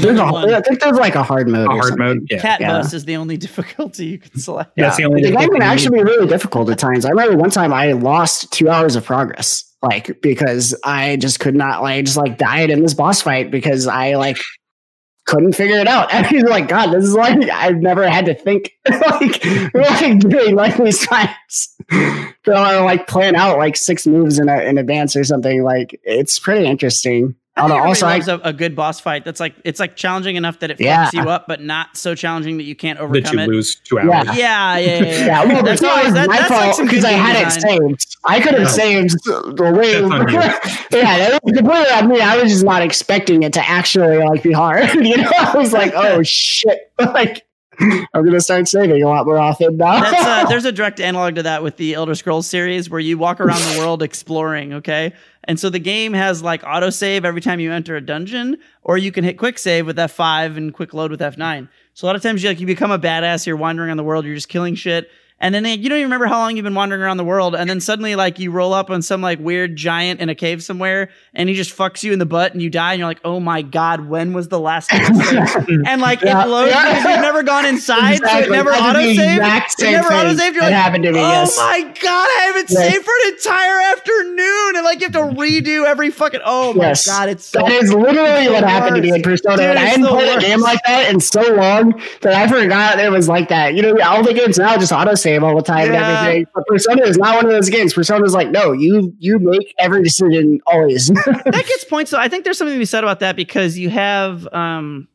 There's 0.00 0.18
a, 0.18 0.26
One. 0.26 0.52
I 0.52 0.60
think 0.60 0.80
there's 0.80 0.98
like 0.98 1.14
a 1.14 1.22
hard 1.22 1.48
mode. 1.48 1.66
A 1.68 1.70
hard 1.70 1.98
mode. 1.98 2.26
Yeah. 2.30 2.40
Cat 2.40 2.60
Yeah. 2.60 2.72
bus 2.72 2.92
is 2.92 3.04
the 3.06 3.16
only 3.16 3.36
difficulty 3.46 4.06
you 4.06 4.18
can 4.18 4.38
select. 4.38 4.72
That's 4.76 4.96
the 4.98 5.04
only 5.04 5.22
The 5.22 5.30
game 5.32 5.48
can 5.50 5.62
actually 5.62 5.98
be 5.98 6.04
really 6.04 6.26
difficult 6.26 6.68
at 6.70 6.78
times. 6.78 7.04
I 7.06 7.10
remember 7.10 7.36
one 7.36 7.50
time 7.50 7.72
I 7.72 7.92
lost 7.92 8.52
two 8.52 8.68
hours 8.68 8.96
of 8.96 9.04
progress, 9.04 9.64
like 9.82 10.20
because 10.20 10.74
I 10.84 11.16
just 11.16 11.40
could 11.40 11.54
not, 11.54 11.82
like, 11.82 12.04
just 12.04 12.18
like 12.18 12.36
died 12.36 12.68
in 12.70 12.82
this 12.82 12.92
boss 12.94 13.22
fight 13.22 13.50
because 13.50 13.86
I 13.86 14.14
like 14.16 14.38
couldn't 15.26 15.54
figure 15.54 15.76
it 15.78 15.86
out. 15.88 16.10
And 16.12 16.26
he's 16.26 16.42
like, 16.42 16.68
God, 16.68 16.90
this 16.90 17.04
is 17.04 17.14
like 17.14 17.48
I've 17.50 17.76
never 17.78 18.08
had 18.08 18.26
to 18.26 18.34
think 18.34 18.72
like 18.90 19.42
like 19.74 20.18
doing 20.20 20.54
like 20.54 20.76
these 20.76 21.06
times. 21.06 21.68
So 22.44 22.52
I 22.52 22.80
like 22.80 23.06
plan 23.08 23.36
out 23.36 23.56
like 23.58 23.76
six 23.76 24.06
moves 24.06 24.38
in 24.38 24.48
a, 24.50 24.60
in 24.62 24.76
advance 24.78 25.16
or 25.16 25.24
something. 25.24 25.62
Like 25.62 25.98
it's 26.02 26.38
pretty 26.38 26.66
interesting. 26.66 27.34
I 27.58 27.62
think 27.62 27.72
Although 27.72 27.88
also, 27.88 28.06
I, 28.06 28.14
loves 28.14 28.28
a, 28.28 28.40
a 28.44 28.52
good 28.52 28.76
boss 28.76 29.00
fight. 29.00 29.24
That's 29.24 29.40
like 29.40 29.54
it's 29.64 29.80
like 29.80 29.96
challenging 29.96 30.36
enough 30.36 30.60
that 30.60 30.70
it 30.70 30.78
fucks 30.78 30.84
Yeah. 30.84 31.10
you 31.12 31.28
up, 31.28 31.46
but 31.48 31.60
not 31.60 31.96
so 31.96 32.14
challenging 32.14 32.56
that 32.58 32.62
you 32.64 32.76
can't 32.76 32.98
overcome 33.00 33.36
that 33.36 33.46
you 33.46 33.50
it. 33.52 33.54
lose 33.54 33.74
two 33.84 33.98
hours. 33.98 34.08
Yeah, 34.08 34.32
yeah, 34.34 34.78
yeah. 34.78 35.02
yeah. 35.02 35.26
Yeah, 35.26 35.44
well, 35.44 35.62
that's 35.64 35.80
that's 35.80 35.82
always 35.98 36.14
that, 36.14 36.28
my 36.28 36.36
that's 36.38 36.48
fault 36.48 36.78
because 36.88 37.02
good 37.02 37.04
I 37.04 37.12
had 37.12 37.44
design. 37.44 37.70
it 37.70 37.80
saved. 38.00 38.16
I 38.24 38.40
could 38.40 38.54
have 38.54 38.62
No. 38.62 38.68
saved 38.68 39.16
the 39.24 39.72
way. 39.76 40.00
That's 40.32 40.66
yeah, 40.92 41.18
that 41.30 41.42
was 41.42 41.56
completely 41.56 41.90
on 41.92 42.08
me. 42.08 42.20
I 42.20 42.40
was 42.40 42.52
just 42.52 42.64
not 42.64 42.82
expecting 42.82 43.42
it 43.42 43.52
to 43.54 43.68
actually 43.68 44.18
like 44.18 44.42
be 44.42 44.52
hard. 44.52 44.94
you 44.94 45.16
know, 45.16 45.30
I 45.38 45.56
was 45.56 45.72
like, 45.72 45.92
oh 45.94 46.22
shit, 46.22 46.92
like 46.98 47.44
I'm 47.80 48.24
gonna 48.24 48.40
start 48.40 48.66
saving 48.66 49.02
a 49.02 49.06
lot 49.08 49.24
more 49.26 49.38
often 49.38 49.76
now. 49.76 50.00
That's 50.00 50.24
uh, 50.26 50.48
there's 50.48 50.64
a 50.64 50.72
direct 50.72 51.00
analog 51.00 51.36
to 51.36 51.44
that 51.44 51.62
with 51.62 51.76
the 51.76 51.94
Elder 51.94 52.14
Scrolls 52.16 52.46
series 52.46 52.90
where 52.90 52.98
you 53.00 53.16
walk 53.18 53.40
around 53.40 53.60
the 53.72 53.78
world 53.78 54.02
exploring, 54.02 54.72
okay? 54.74 55.12
And 55.48 55.58
so 55.58 55.70
the 55.70 55.78
game 55.78 56.12
has 56.12 56.42
like 56.42 56.60
autosave 56.62 57.24
every 57.24 57.40
time 57.40 57.58
you 57.58 57.72
enter 57.72 57.96
a 57.96 58.02
dungeon, 58.02 58.58
or 58.82 58.98
you 58.98 59.10
can 59.10 59.24
hit 59.24 59.38
quick 59.38 59.58
save 59.58 59.86
with 59.86 59.96
F5 59.96 60.58
and 60.58 60.74
quick 60.74 60.92
load 60.92 61.10
with 61.10 61.20
F9. 61.20 61.68
So 61.94 62.04
a 62.04 62.06
lot 62.06 62.16
of 62.16 62.22
times 62.22 62.42
you 62.42 62.50
like 62.50 62.60
you 62.60 62.66
become 62.66 62.90
a 62.90 62.98
badass, 62.98 63.46
you're 63.46 63.56
wandering 63.56 63.90
on 63.90 63.96
the 63.96 64.04
world, 64.04 64.26
you're 64.26 64.34
just 64.34 64.50
killing 64.50 64.74
shit. 64.74 65.10
And 65.40 65.54
then 65.54 65.64
you 65.64 65.88
don't 65.88 65.98
even 65.98 66.06
remember 66.06 66.26
how 66.26 66.38
long 66.38 66.56
you've 66.56 66.64
been 66.64 66.74
wandering 66.74 67.00
around 67.00 67.16
the 67.16 67.24
world, 67.24 67.54
and 67.54 67.70
then 67.70 67.80
suddenly 67.80 68.16
like 68.16 68.40
you 68.40 68.50
roll 68.50 68.72
up 68.72 68.90
on 68.90 69.02
some 69.02 69.20
like 69.20 69.38
weird 69.38 69.76
giant 69.76 70.18
in 70.20 70.28
a 70.28 70.34
cave 70.34 70.64
somewhere, 70.64 71.10
and 71.32 71.48
he 71.48 71.54
just 71.54 71.76
fucks 71.76 72.02
you 72.02 72.12
in 72.12 72.18
the 72.18 72.26
butt, 72.26 72.52
and 72.54 72.60
you 72.60 72.68
die, 72.70 72.92
and 72.94 72.98
you're 72.98 73.06
like, 73.08 73.20
oh 73.24 73.38
my 73.38 73.62
god, 73.62 74.08
when 74.08 74.32
was 74.32 74.48
the 74.48 74.58
last 74.58 74.90
time? 74.90 75.16
this 75.16 75.54
thing-" 75.66 75.82
and 75.86 76.00
like 76.00 76.22
Yeah. 76.22 76.42
it 76.44 76.48
loads 76.48 76.72
Yeah. 76.72 76.88
because 76.88 77.04
you've 77.12 77.20
never 77.20 77.42
gone 77.44 77.66
inside, 77.66 78.16
so 78.18 78.38
it 78.38 78.50
never 78.50 78.72
I 78.72 78.92
did 78.92 79.16
the 79.16 79.22
autosaved. 79.22 79.78
It 79.78 79.92
never 79.92 80.08
autosaved. 80.08 80.54
You're 80.54 80.62
It 80.64 80.66
like, 80.66 80.72
happened 80.74 81.04
to 81.04 81.12
me, 81.12 81.20
Oh 81.20 81.30
yes. 81.30 81.56
my 81.56 81.82
god, 82.02 82.28
I 82.38 82.42
haven't 82.46 82.70
Yes. 82.70 82.90
saved 82.92 83.04
for 83.04 83.12
an 83.24 83.32
entire 83.34 83.80
afternoon, 83.92 84.76
and 84.76 84.84
like 84.84 85.00
you 85.00 85.06
have 85.06 85.12
to 85.12 85.36
redo 85.40 85.84
every 85.84 86.10
fucking. 86.10 86.40
Oh 86.44 86.74
my 86.74 86.86
Yes. 86.88 87.06
god, 87.06 87.28
it's 87.28 87.44
so. 87.46 87.60
That 87.60 87.70
is 87.70 87.92
literally 87.94 88.48
what 88.48 88.64
happened 88.64 88.96
to 88.96 89.02
me 89.02 89.12
in. 89.14 89.22
Persona. 89.22 89.56
Dude, 89.56 89.66
and 89.66 89.78
I 89.78 89.84
hadn't 89.84 90.06
played 90.06 90.36
a 90.36 90.40
game 90.40 90.60
like 90.60 90.80
that 90.86 91.12
in 91.12 91.20
so 91.20 91.42
long 91.54 92.00
that 92.22 92.32
I 92.34 92.48
forgot 92.48 92.98
it 92.98 93.12
was 93.12 93.28
like 93.28 93.48
that. 93.50 93.74
You 93.74 93.82
know, 93.82 93.96
all 94.04 94.24
the 94.24 94.34
games 94.34 94.58
now 94.58 94.76
just 94.76 94.90
autosave 94.90 95.27
all 95.36 95.54
the 95.56 95.62
time 95.62 95.92
Yeah. 95.92 95.94
and 95.94 96.26
everything. 96.28 96.46
But 96.54 96.66
Persona 96.66 97.02
is 97.02 97.18
not 97.18 97.36
one 97.36 97.44
of 97.46 97.50
those 97.52 97.68
games. 97.68 97.92
Persona 97.92 98.24
is 98.24 98.32
like, 98.34 98.48
no, 98.50 98.72
you 98.72 99.14
you 99.18 99.38
make 99.38 99.74
every 99.78 100.02
decision 100.02 100.60
always. 100.66 101.08
that 101.26 101.64
gets 101.66 101.84
points. 101.84 102.10
So 102.10 102.18
I 102.18 102.28
think 102.28 102.44
there's 102.44 102.56
something 102.58 102.74
to 102.74 102.78
be 102.78 102.84
said 102.84 103.04
about 103.04 103.20
that 103.20 103.36
because 103.36 103.76
you 103.78 103.90
have 103.90 104.46
um 104.52 105.08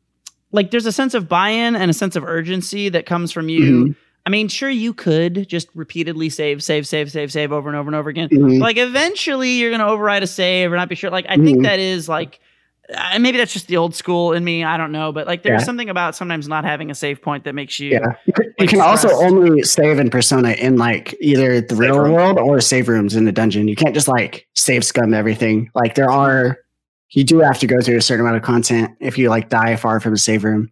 like 0.52 0.70
there's 0.70 0.86
a 0.86 0.92
sense 0.92 1.14
of 1.14 1.28
buy-in 1.28 1.74
and 1.74 1.90
a 1.90 1.94
sense 1.94 2.14
of 2.16 2.22
urgency 2.24 2.88
that 2.90 3.06
comes 3.06 3.32
from 3.32 3.48
you. 3.48 3.60
Mhm. 3.86 3.96
I 4.26 4.30
mean, 4.30 4.48
sure 4.48 4.70
you 4.70 4.94
could 4.94 5.48
just 5.48 5.68
repeatedly 5.74 6.30
save, 6.30 6.62
save, 6.62 6.86
save, 6.86 7.10
save, 7.10 7.30
save 7.30 7.52
over 7.52 7.68
and 7.68 7.76
over 7.76 7.88
and 7.88 7.96
over 7.96 8.08
again. 8.08 8.28
Mhm. 8.30 8.58
Like 8.60 8.78
eventually 8.78 9.50
you're 9.52 9.70
gonna 9.70 9.86
override 9.88 10.22
a 10.22 10.26
save 10.26 10.72
or 10.72 10.76
not 10.76 10.88
be 10.88 10.94
sure. 10.94 11.10
Like 11.10 11.26
I 11.28 11.36
think 11.36 11.58
Mhm. 11.58 11.62
that 11.64 11.78
is 11.78 12.08
like 12.08 12.40
uh, 12.92 13.18
maybe 13.18 13.38
that's 13.38 13.52
just 13.52 13.68
the 13.68 13.76
old 13.76 13.94
school 13.94 14.32
in 14.32 14.44
me. 14.44 14.64
I 14.64 14.76
don't 14.76 14.92
know, 14.92 15.12
but 15.12 15.26
like 15.26 15.42
there's 15.42 15.62
Yeah. 15.62 15.64
something 15.64 15.88
about 15.88 16.14
sometimes 16.16 16.48
not 16.48 16.64
having 16.64 16.90
a 16.90 16.94
save 16.94 17.22
point 17.22 17.44
that 17.44 17.54
makes 17.54 17.78
you. 17.80 17.90
Yeah, 17.90 18.14
you, 18.26 18.32
can- 18.32 18.54
you 18.58 18.68
can 18.68 18.80
also 18.80 19.08
only 19.10 19.62
save 19.62 19.98
in 19.98 20.10
Persona 20.10 20.50
in 20.52 20.76
like 20.76 21.14
either 21.20 21.60
the 21.60 21.76
real 21.76 21.98
room. 22.00 22.12
world 22.12 22.38
or 22.38 22.60
save 22.60 22.88
rooms 22.88 23.14
in 23.16 23.24
the 23.24 23.32
dungeon. 23.32 23.68
You 23.68 23.76
can't 23.76 23.94
just 23.94 24.08
like 24.08 24.46
save 24.54 24.84
scum 24.84 25.14
everything. 25.14 25.70
Like 25.74 25.94
there 25.94 26.10
are, 26.10 26.58
you 27.10 27.24
do 27.24 27.38
have 27.40 27.58
to 27.60 27.66
go 27.66 27.80
through 27.80 27.96
a 27.96 28.02
certain 28.02 28.24
amount 28.26 28.36
of 28.36 28.42
content 28.42 28.90
if 29.00 29.16
you 29.16 29.28
like 29.30 29.48
die 29.48 29.76
far 29.76 30.00
from 30.00 30.12
a 30.12 30.18
save 30.18 30.44
room. 30.44 30.70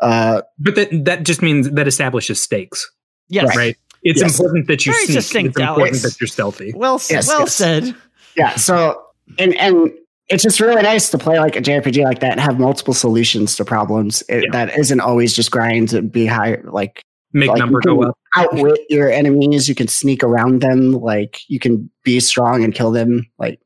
Uh, 0.00 0.42
But 0.58 0.74
that 0.74 0.88
that 1.04 1.22
just 1.22 1.42
means 1.42 1.70
that 1.70 1.86
establishes 1.86 2.42
stakes, 2.42 2.90
Yes. 3.28 3.56
right? 3.56 3.76
It's 4.02 4.20
Yes. 4.20 4.38
important 4.38 4.66
that 4.66 4.84
you 4.84 4.92
Very 4.92 5.04
sneak. 5.06 5.20
succinct, 5.22 5.48
it's 5.50 5.58
important 5.60 5.88
Alex. 5.90 6.02
that 6.02 6.20
you're 6.20 6.26
stealthy. 6.26 6.72
Well, 6.74 6.96
s- 6.96 7.10
Yes, 7.10 7.28
well 7.28 7.40
yes. 7.40 7.54
said. 7.54 7.94
yeah. 8.36 8.56
So 8.56 9.00
and 9.38 9.54
and 9.54 9.92
it's 10.32 10.42
just 10.42 10.58
really 10.60 10.80
nice 10.82 11.10
to 11.10 11.18
play 11.18 11.38
like 11.38 11.56
a 11.56 11.60
JRPG 11.60 12.02
like 12.04 12.20
that 12.20 12.32
and 12.32 12.40
have 12.40 12.58
multiple 12.58 12.94
solutions 12.94 13.54
to 13.56 13.64
problems. 13.64 14.22
It, 14.28 14.44
Yeah. 14.44 14.50
That 14.52 14.78
isn't 14.78 15.00
always 15.00 15.34
just 15.34 15.50
grind 15.50 15.90
to 15.90 16.02
be 16.02 16.26
high. 16.26 16.58
Like 16.64 17.04
Make 17.34 17.48
like, 17.50 17.58
number 17.58 17.80
go 17.80 18.02
up. 18.02 18.18
outwit 18.36 18.80
your 18.90 19.10
enemies. 19.10 19.68
You 19.68 19.74
can 19.74 19.88
sneak 19.88 20.22
around 20.24 20.60
them. 20.60 20.92
Like 20.92 21.40
you 21.48 21.58
can 21.58 21.90
be 22.04 22.20
strong 22.20 22.64
and 22.64 22.74
kill 22.74 22.90
them. 22.90 23.26
Like 23.38 23.60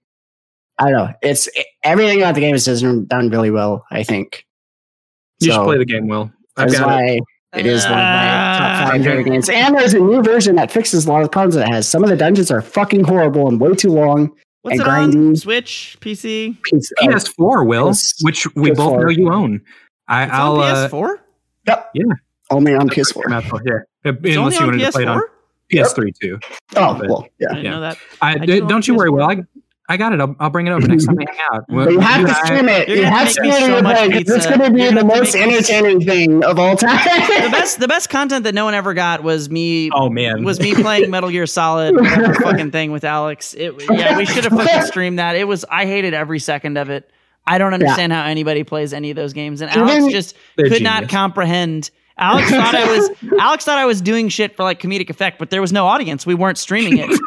I 0.78 0.90
don't 0.90 0.92
know. 0.98 1.12
It's 1.22 1.48
everything 1.82 2.18
about 2.20 2.34
the 2.34 2.40
game 2.42 2.54
is 2.54 2.64
done 2.66 3.06
done 3.06 3.30
really 3.30 3.50
well. 3.50 3.84
I 3.90 4.02
think. 4.02 4.44
You 5.40 5.52
should 5.52 5.64
play 5.64 5.78
the 5.78 5.84
game 5.84 6.06
well. 6.08 6.30
I've 6.56 6.68
That's 6.70 6.80
got 6.80 6.88
it. 7.02 7.20
why 7.52 7.58
it 7.60 7.66
is 7.66 7.84
one 7.84 7.92
of 7.92 7.98
my 7.98 8.02
top 8.02 8.06
Ah. 8.06 8.88
five 8.90 9.02
favorite 9.04 9.24
games. 9.24 9.48
And 9.48 9.74
there's 9.76 9.94
a 9.94 9.98
new 9.98 10.22
version 10.22 10.56
that 10.56 10.70
fixes 10.70 11.06
a 11.06 11.12
lot 11.12 11.22
of 11.22 11.24
the 11.26 11.30
problems 11.30 11.56
it 11.56 11.66
has. 11.68 11.88
Some 11.88 12.02
of 12.04 12.10
the 12.10 12.16
dungeons 12.16 12.50
are 12.50 12.60
fucking 12.62 13.04
horrible 13.04 13.48
and 13.48 13.60
way 13.60 13.74
too 13.74 13.90
long. 13.90 14.30
What's 14.66 14.80
and 14.80 14.86
it 14.86 14.88
on? 14.90 15.10
grinding. 15.10 15.36
Switch, 15.36 15.96
PC? 16.00 16.60
Piece 16.62 16.90
of- 17.00 17.08
PS4, 17.08 17.66
Will, 17.66 17.86
Yes. 17.86 18.14
which 18.22 18.46
we 18.56 18.72
both 18.72 18.94
PS4. 18.94 19.00
know 19.04 19.10
you 19.10 19.32
own. 19.32 19.60
I, 20.08 20.24
It's 20.24 20.32
I'll 20.32 20.56
on 20.60 20.74
uh, 20.74 20.88
PS4? 20.88 21.18
only 22.50 22.74
on 22.74 22.86
that's 22.86 23.12
PS4. 23.12 23.16
what 23.16 23.26
came 23.26 23.32
out 23.34 23.44
for, 23.44 23.60
yeah. 23.64 23.72
It's 24.04 24.18
Unless 24.36 24.36
only 24.36 24.54
you 24.54 24.60
on 24.60 24.66
wanted 24.66 24.84
to 24.86 24.92
play 24.92 25.02
it 25.02 25.08
on 25.08 25.20
PS4? 25.72 25.84
PS3 25.94 26.12
too. 26.20 26.38
Oh, 26.76 26.94
but- 26.94 27.08
well, 27.08 27.28
yeah. 27.38 27.46
I 27.50 27.54
didn't 27.54 27.64
Yeah. 27.64 27.70
know 27.70 27.80
that. 27.80 27.98
I, 28.20 28.30
I 28.32 28.38
d- 28.38 28.46
do 28.46 28.66
don't 28.68 28.86
you 28.86 28.94
worry, 28.96 29.10
PS4. 29.10 29.12
Will. 29.14 29.24
I, 29.24 29.36
I 29.88 29.96
got 29.96 30.12
it. 30.12 30.20
I'll, 30.20 30.34
I'll 30.40 30.50
bring 30.50 30.66
it 30.66 30.70
over 30.70 30.86
next 30.88 31.04
time 31.06 31.14
we 31.16 31.24
hang 31.28 31.38
out. 31.52 31.64
But 31.68 31.90
you 31.92 32.00
have 32.00 32.26
to 32.26 32.34
stream 32.46 32.68
it. 32.68 32.88
You're 32.88 32.96
You 32.98 33.02
gonna 33.04 33.16
have 33.16 33.28
to 33.28 33.32
stream 33.34 33.52
so 33.52 33.76
it. 33.78 33.82
much 33.84 33.96
Like, 33.96 34.14
It's 34.14 34.46
going 34.46 34.58
to 34.60 34.70
be 34.72 34.82
You're 34.82 34.92
the 34.92 35.04
most 35.04 35.32
to 35.32 35.38
make 35.38 35.52
entertaining 35.54 36.00
thing 36.00 36.44
of 36.44 36.58
all 36.58 36.76
time. 36.76 36.96
The 36.96 37.48
best 37.50 37.78
the 37.78 37.86
best 37.86 38.08
content 38.10 38.44
that 38.44 38.54
no 38.54 38.64
one 38.64 38.74
ever 38.74 38.94
got 38.94 39.22
was 39.22 39.48
me 39.48 39.90
Oh 39.92 40.10
man, 40.10 40.42
was 40.44 40.58
me 40.58 40.74
playing 40.74 41.10
Metal 41.10 41.30
Gear 41.30 41.46
Solid 41.46 41.94
fucking 42.42 42.72
thing 42.72 42.90
with 42.90 43.04
Alex. 43.04 43.54
It 43.54 43.74
yeah, 43.90 44.16
we 44.18 44.26
should 44.26 44.44
have 44.44 44.52
fucking 44.52 44.82
streamed 44.86 45.18
that. 45.20 45.36
It 45.36 45.44
was 45.46 45.64
I 45.70 45.86
hated 45.86 46.14
every 46.14 46.40
second 46.40 46.78
of 46.78 46.90
it. 46.90 47.08
I 47.46 47.58
don't 47.58 47.72
understand 47.74 48.12
how 48.12 48.24
anybody 48.24 48.64
plays 48.64 48.92
any 48.92 49.10
of 49.10 49.16
those 49.16 49.32
games, 49.32 49.60
and 49.60 49.70
Alex 49.70 49.94
Even- 49.98 50.10
just 50.10 50.36
They're 50.56 50.68
could 50.68 50.82
not 50.82 51.08
comprehend. 51.08 51.90
Alex 52.18 52.48
thought 52.50 52.74
I 52.74 52.96
was 52.96 53.10
Alex 53.38 53.64
thought 53.66 53.76
I 53.78 53.84
was 53.84 54.00
doing 54.00 54.30
shit 54.30 54.56
for 54.56 54.62
like 54.64 54.80
comedic 54.80 55.10
effect, 55.10 55.38
but 55.38 55.50
there 55.50 55.60
was 55.60 55.70
no 55.72 55.86
audience. 55.86 56.24
We 56.26 56.34
weren't 56.34 56.56
streaming 56.58 56.96
it. 56.98 57.20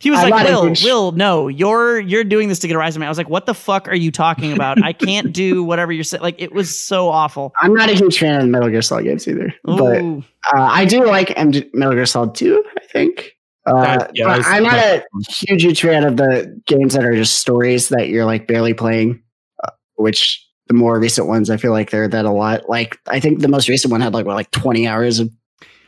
He 0.00 0.10
was 0.10 0.18
I'm 0.20 0.30
like, 0.30 0.46
"Will, 0.48 0.66
huge- 0.66 0.82
Will, 0.84 1.12
no, 1.12 1.48
you're 1.48 2.00
you're 2.00 2.24
doing 2.24 2.48
this 2.48 2.58
to 2.60 2.66
get 2.66 2.74
a 2.74 2.78
rise 2.78 2.96
on 2.96 3.00
me." 3.00 3.06
I 3.06 3.08
was 3.10 3.18
like, 3.18 3.28
"What 3.28 3.44
the 3.46 3.52
fuck 3.54 3.86
are 3.88 3.94
you 3.94 4.10
talking 4.10 4.52
about? 4.52 4.82
I 4.82 4.92
can't 4.94 5.32
do 5.32 5.62
whatever 5.70 5.92
you're 5.92 6.04
saying." 6.04 6.22
Like, 6.22 6.40
it 6.40 6.52
was 6.52 6.78
so 6.78 7.08
awful. 7.08 7.52
I'm 7.60 7.74
not 7.74 7.90
a 7.90 7.94
huge 7.94 8.18
fan 8.18 8.36
of 8.36 8.40
the 8.42 8.46
Metal 8.48 8.70
Gear 8.70 8.80
Solid 8.82 9.04
games 9.04 9.28
either. 9.28 9.52
But 9.64 10.00
uh, 10.02 10.22
I 10.54 10.86
do 10.86 11.04
like 11.06 11.28
MG- 11.28 11.68
Metal 11.74 11.94
Gear 11.94 12.06
Solid 12.06 12.34
2, 12.34 12.64
I 12.78 12.80
think. 12.92 13.32
Uh, 13.66 13.82
That- 13.98 14.10
yeah, 14.14 14.24
but 14.24 14.46
I'm 14.46 14.62
not 14.62 14.78
a 14.78 15.04
huge, 15.28 15.62
huge 15.62 15.82
fan 15.82 16.04
of 16.04 16.16
the 16.16 16.58
games 16.66 16.94
that 16.94 17.04
are 17.04 17.14
just 17.14 17.38
stories 17.38 17.90
that 17.90 18.08
you're 18.08 18.24
like 18.24 18.46
barely 18.48 18.72
playing, 18.72 19.22
uh, 19.62 19.70
which 19.96 20.42
the 20.68 20.74
more 20.74 20.98
recent 20.98 21.26
ones, 21.28 21.50
I 21.50 21.58
feel 21.58 21.72
like 21.72 21.90
they're 21.90 22.08
that 22.08 22.24
a 22.24 22.30
lot. 22.32 22.70
Like 22.70 22.96
I 23.06 23.20
think 23.20 23.40
the 23.40 23.48
most 23.48 23.68
recent 23.68 23.92
one 23.92 24.00
had 24.00 24.14
like 24.14 24.24
what, 24.24 24.34
like 24.34 24.50
twenty 24.50 24.88
hours 24.88 25.18
of 25.18 25.28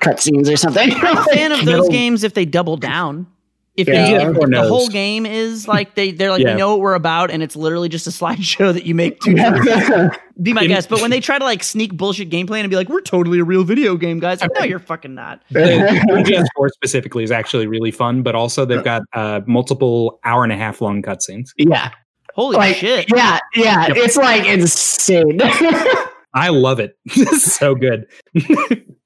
cutscenes 0.00 0.52
or 0.52 0.56
something. 0.58 0.92
I'm 0.96 1.16
a 1.16 1.24
fan 1.24 1.52
of 1.52 1.58
those 1.60 1.66
Middle- 1.66 1.88
games 1.88 2.24
if 2.24 2.34
they 2.34 2.44
double 2.44 2.76
down. 2.76 3.26
If, 3.74 3.88
Yeah, 3.88 3.94
they, 4.18 4.26
if 4.26 4.50
the 4.50 4.64
whole 4.68 4.86
game 4.88 5.24
is 5.24 5.66
like 5.66 5.94
they 5.94 6.10
they're 6.12 6.30
like 6.30 6.42
Yeah. 6.42 6.52
we 6.52 6.58
know 6.58 6.70
what 6.72 6.80
we're 6.80 6.94
about 6.94 7.30
and 7.30 7.42
it's 7.42 7.56
literally 7.56 7.88
just 7.88 8.06
a 8.06 8.10
slideshow 8.24 8.72
that 8.74 8.84
you 8.84 8.94
make 8.94 9.18
to 9.20 10.10
be 10.42 10.52
my 10.52 10.62
In- 10.62 10.68
guess. 10.68 10.86
But 10.86 11.00
when 11.00 11.10
they 11.10 11.20
try 11.20 11.38
to 11.38 11.44
like 11.44 11.62
sneak 11.62 11.96
bullshit 11.96 12.28
gameplay 12.28 12.60
and 12.60 12.68
be 12.68 12.76
like 12.76 12.90
we're 12.90 13.00
totally 13.00 13.38
a 13.38 13.44
real 13.44 13.64
video 13.64 13.96
game, 13.96 14.18
guys, 14.20 14.42
like, 14.42 14.50
no, 14.58 14.64
you're 14.64 14.78
fucking 14.78 15.14
not. 15.14 15.42
The 15.50 16.44
PS4 16.58 16.68
specifically 16.70 17.24
is 17.24 17.30
actually 17.30 17.66
really 17.66 17.90
fun, 17.90 18.22
but 18.22 18.34
also 18.34 18.64
they've 18.66 18.84
got 18.84 19.02
uh, 19.14 19.40
multiple 19.46 20.20
hour 20.24 20.44
and 20.44 20.52
a 20.52 20.56
half 20.56 20.80
long 20.82 21.00
cutscenes. 21.02 21.50
yeah, 21.56 21.90
Holy 22.34 22.56
like 22.58 22.76
shit! 22.76 23.06
yeah, 23.14 23.38
yeah. 23.54 23.86
Yep. 23.88 23.96
It's 23.96 24.16
like 24.16 24.44
insane. 24.46 25.40
I 26.34 26.48
love 26.50 26.78
it. 26.80 26.96
so 27.38 27.74
good. 27.74 28.06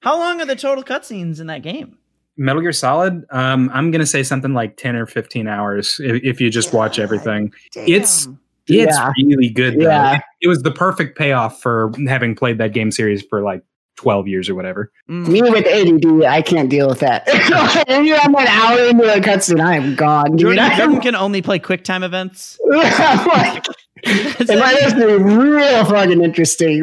How 0.01 0.19
long 0.19 0.41
are 0.41 0.47
the 0.47 0.55
total 0.57 0.83
cutscenes 0.85 1.41
in 1.41 1.47
that 1.49 1.63
game? 1.63 1.99
Metal 2.37 2.61
Gear 2.63 2.73
Solid, 2.73 3.25
um, 3.31 3.71
I'm 3.73 3.91
gonna 3.91 4.07
say 4.07 4.23
something 4.23 4.53
like 4.55 4.77
10 4.77 4.97
or 4.97 5.07
15 5.07 5.47
hours 5.49 6.01
if, 6.03 6.23
if 6.23 6.41
you 6.41 6.51
just 6.51 6.73
watch 6.73 6.99
everything. 6.99 7.53
It's- 7.75 8.27
Damn. 8.27 8.39
It's 8.69 8.97
Yeah. 8.99 9.13
really 9.17 9.49
good. 9.49 9.75
Though. 9.79 9.83
Yeah. 9.85 10.19
It 10.43 10.49
was 10.49 10.63
the 10.65 10.73
perfect 10.73 11.17
payoff 11.17 11.63
for 11.63 11.93
having 12.09 12.35
played 12.35 12.59
that 12.59 12.73
game 12.73 12.91
series 12.91 13.23
for 13.23 13.41
like 13.43 13.63
12 13.97 14.27
years 14.27 14.49
or 14.49 14.57
whatever. 14.57 14.91
Mm. 15.09 15.29
Me 15.29 15.41
with 15.41 15.65
ADD, 15.67 16.25
I 16.27 16.43
can't 16.43 16.69
deal 16.69 16.89
with 16.89 16.99
that. 16.99 17.23
if 17.29 18.25
I'm 18.25 18.35
an 18.35 18.47
hour 18.49 18.79
into 18.89 19.05
a 19.05 19.21
cutscene, 19.21 19.61
I 19.65 19.77
am 19.77 19.95
gone. 19.95 20.33
Dude. 20.33 20.57
Jordan, 20.57 20.71
Jordan 20.77 21.01
can 21.01 21.15
only 21.15 21.43
play 21.43 21.61
quick 21.61 21.85
time 21.85 22.03
events. 22.03 22.59
like, 22.69 23.65
it 24.03 24.59
might 24.59 24.79
just 24.81 24.97
be 24.97 25.05
real 25.05 25.85
fucking 25.85 26.23
interesting. 26.25 26.83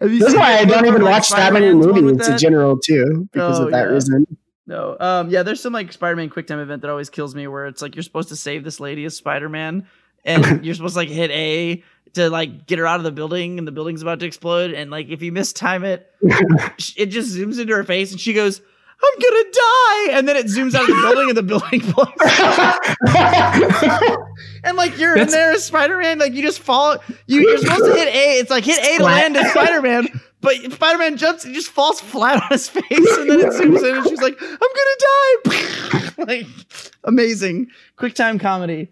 Like, 0.00 0.10
Have 0.10 0.12
you 0.12 0.20
That's 0.20 0.34
why 0.34 0.58
I 0.58 0.64
don't 0.64 0.86
even 0.86 1.02
like, 1.02 1.12
watch 1.12 1.30
that 1.30 1.52
many 1.52 1.66
Spider-Man's 1.66 1.86
one 1.86 1.94
with 1.94 2.04
movies 2.04 2.26
in 2.26 2.32
that? 2.32 2.40
general 2.40 2.78
too, 2.78 3.28
because 3.32 3.60
Oh, 3.60 3.64
of 3.66 3.70
that 3.72 3.86
yeah. 3.88 3.92
reason. 3.94 4.36
No. 4.66 4.96
Um, 5.00 5.30
yeah, 5.30 5.42
there's 5.42 5.60
some 5.60 5.72
like 5.72 5.92
Spider-Man 5.92 6.28
quick 6.30 6.46
time 6.46 6.58
event 6.60 6.82
that 6.82 6.90
always 6.90 7.08
kills 7.10 7.34
me 7.34 7.46
where 7.48 7.66
it's 7.66 7.80
like 7.82 7.96
you're 7.96 8.02
supposed 8.02 8.28
to 8.28 8.36
save 8.36 8.64
this 8.64 8.80
lady 8.80 9.04
as 9.06 9.16
Spider-Man 9.16 9.86
and 10.24 10.64
you're 10.64 10.74
supposed 10.74 10.94
to 10.94 10.98
like 11.00 11.08
hit 11.08 11.30
A 11.30 11.82
to 12.14 12.30
like 12.30 12.66
get 12.66 12.78
her 12.78 12.86
out 12.86 13.00
of 13.00 13.04
the 13.04 13.12
building 13.12 13.58
and 13.58 13.66
the 13.66 13.72
building's 13.72 14.02
about 14.02 14.20
to 14.20 14.26
explode 14.26 14.72
and 14.72 14.90
like 14.90 15.08
if 15.08 15.22
you 15.22 15.32
mistime 15.32 15.84
it, 15.84 16.10
it 16.96 17.06
just 17.06 17.34
zooms 17.36 17.58
into 17.58 17.74
her 17.74 17.84
face 17.84 18.12
and 18.12 18.20
she 18.20 18.32
goes, 18.34 18.60
I'm 19.00 19.18
gonna 19.20 19.44
die, 19.52 20.18
and 20.18 20.28
then 20.28 20.36
it 20.36 20.46
zooms 20.46 20.74
out 20.74 20.82
of 20.82 20.88
the 20.88 20.94
building 21.02 21.28
and 21.28 21.36
the 21.36 21.42
building 21.42 21.80
blows. 21.92 22.08
And 24.64 24.76
like 24.76 24.98
you're 24.98 25.16
in 25.16 25.28
there 25.28 25.52
as 25.52 25.64
Spider-Man, 25.64 26.18
like 26.18 26.32
you 26.32 26.42
just 26.42 26.60
fall. 26.60 26.98
You, 27.26 27.42
you're 27.42 27.58
supposed 27.58 27.84
to 27.84 27.94
hit 27.94 28.08
A. 28.08 28.38
It's 28.38 28.50
like 28.50 28.64
hit 28.64 28.84
A 28.84 28.98
to 28.98 29.04
land 29.04 29.36
as 29.36 29.50
Spider-Man, 29.52 30.08
but 30.40 30.56
Spider-Man 30.72 31.16
jumps 31.16 31.44
and 31.44 31.54
just 31.54 31.70
falls 31.70 32.00
flat 32.00 32.42
on 32.42 32.48
his 32.50 32.68
face, 32.68 32.84
and 32.90 33.30
then 33.30 33.40
it 33.40 33.52
zooms 33.52 33.88
in, 33.88 33.96
and 33.96 34.06
she's 34.08 34.20
like, 34.20 34.36
"I'm 34.40 34.58
gonna 34.58 34.96
die!" 34.98 36.10
like 36.26 36.46
amazing, 37.04 37.68
quick 37.96 38.14
time 38.14 38.38
comedy. 38.38 38.88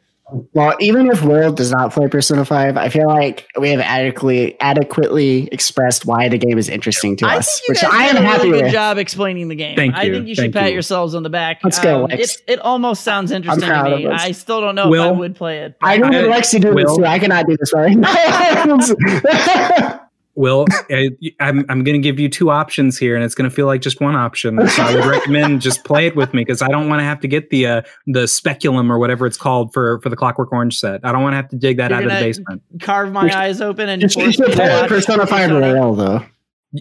Well, 0.53 0.75
even 0.81 1.09
if 1.11 1.23
Will 1.23 1.53
does 1.53 1.71
not 1.71 1.93
play 1.93 2.09
Persona 2.09 2.45
5, 2.45 2.77
I 2.77 2.89
feel 2.89 3.07
like 3.07 3.47
we 3.59 3.71
have 3.71 3.81
adequately 3.81 4.59
adequately 4.61 5.49
expressed 5.53 6.05
why 6.05 6.29
the 6.29 6.39
game 6.39 6.59
is 6.59 6.69
interesting 6.69 7.17
to 7.19 7.27
I 7.27 7.37
us, 7.37 7.61
think 7.61 7.69
you 7.69 7.73
which 7.73 7.83
guys 7.83 7.91
I 7.93 8.07
did 8.09 8.17
am 8.17 8.25
a 8.25 8.27
happy 8.27 8.43
really 8.49 8.59
good 8.59 8.65
with. 8.65 8.73
job 8.73 8.99
explaining 8.99 9.49
the 9.49 9.55
game. 9.55 9.77
Thank 9.77 9.95
I 9.95 10.03
you, 10.03 10.13
think 10.15 10.29
you 10.29 10.35
should 10.35 10.43
thank 10.53 10.55
pat 10.55 10.67
you. 10.69 10.73
yourselves 10.75 11.15
on 11.15 11.23
the 11.23 11.31
back. 11.31 11.61
Let's 11.63 11.79
go, 11.79 12.05
Um, 12.05 12.11
Lex. 12.11 12.37
It, 12.37 12.43
it 12.55 12.59
almost 12.59 13.05
sounds 13.05 13.31
interesting 13.31 13.63
to 13.63 13.69
proud 13.69 13.93
of 13.93 13.99
me. 14.01 14.07
us. 14.07 14.21
I 14.23 14.33
still 14.33 14.61
don't 14.61 14.75
know 14.75 14.93
if 14.93 15.01
I 15.01 15.11
would 15.13 15.37
play 15.37 15.59
it. 15.61 15.77
I 15.81 15.97
know 15.99 16.09
I- 16.09 16.27
what 16.27 16.43
Lexi 16.43 16.61
do 16.61 16.75
this 16.75 16.87
Will? 16.87 16.97
too. 16.99 17.05
I 17.05 17.19
cannot 17.19 17.47
do 17.47 17.57
this 17.57 17.73
right 17.73 17.97
now. 20.37 20.43
Will, 20.43 20.67
I, 20.91 21.11
I'm, 21.41 21.65
I'm 21.69 21.83
going 21.85 21.95
to 21.95 21.99
give 21.99 22.21
you 22.21 22.29
two 22.29 22.51
options 22.51 22.99
here, 22.99 23.15
and 23.17 23.25
it's 23.25 23.35
going 23.35 23.49
to 23.49 23.55
feel 23.55 23.67
like 23.67 23.81
just 23.81 24.01
one 24.01 24.15
option. 24.15 24.67
So 24.69 24.83
I 24.83 24.95
would 24.95 25.05
recommend 25.07 25.61
just 25.63 25.85
play 25.85 26.07
it 26.07 26.15
with 26.17 26.35
me 26.35 26.43
because 26.43 26.63
I 26.63 26.69
don't 26.69 26.89
want 26.89 27.01
to 27.01 27.05
have 27.05 27.21
to 27.21 27.29
get 27.29 27.51
the 27.51 27.67
uh, 27.67 27.83
the 28.07 28.29
speculum 28.29 28.93
or 28.93 28.99
whatever 28.99 29.27
it's 29.27 29.37
called 29.39 29.73
for 29.73 30.01
for 30.01 30.09
the 30.09 30.17
Clockwork 30.17 30.53
Orange 30.53 30.79
set. 30.79 31.01
I 31.05 31.13
don't 31.13 31.23
want 31.23 31.33
to 31.33 31.37
have 31.37 31.49
to 31.51 31.57
dig 31.57 31.79
that 31.79 31.91
You're 31.91 31.99
out 32.01 32.05
of 32.05 32.11
the 32.11 32.17
basement. 32.21 32.63
Carve 32.81 33.13
my 33.13 33.31
eyes 33.35 33.61
open 33.61 33.89
and 33.89 34.03
you 34.03 34.09
force 34.09 34.35
should 34.35 34.47
me 34.47 34.51
to 34.53 34.57
play 34.57 34.69
watch 34.69 34.89
Persona 34.89 35.27
5 35.27 35.49
Persona. 35.49 35.75
Royal 35.75 35.95
though. 35.95 36.25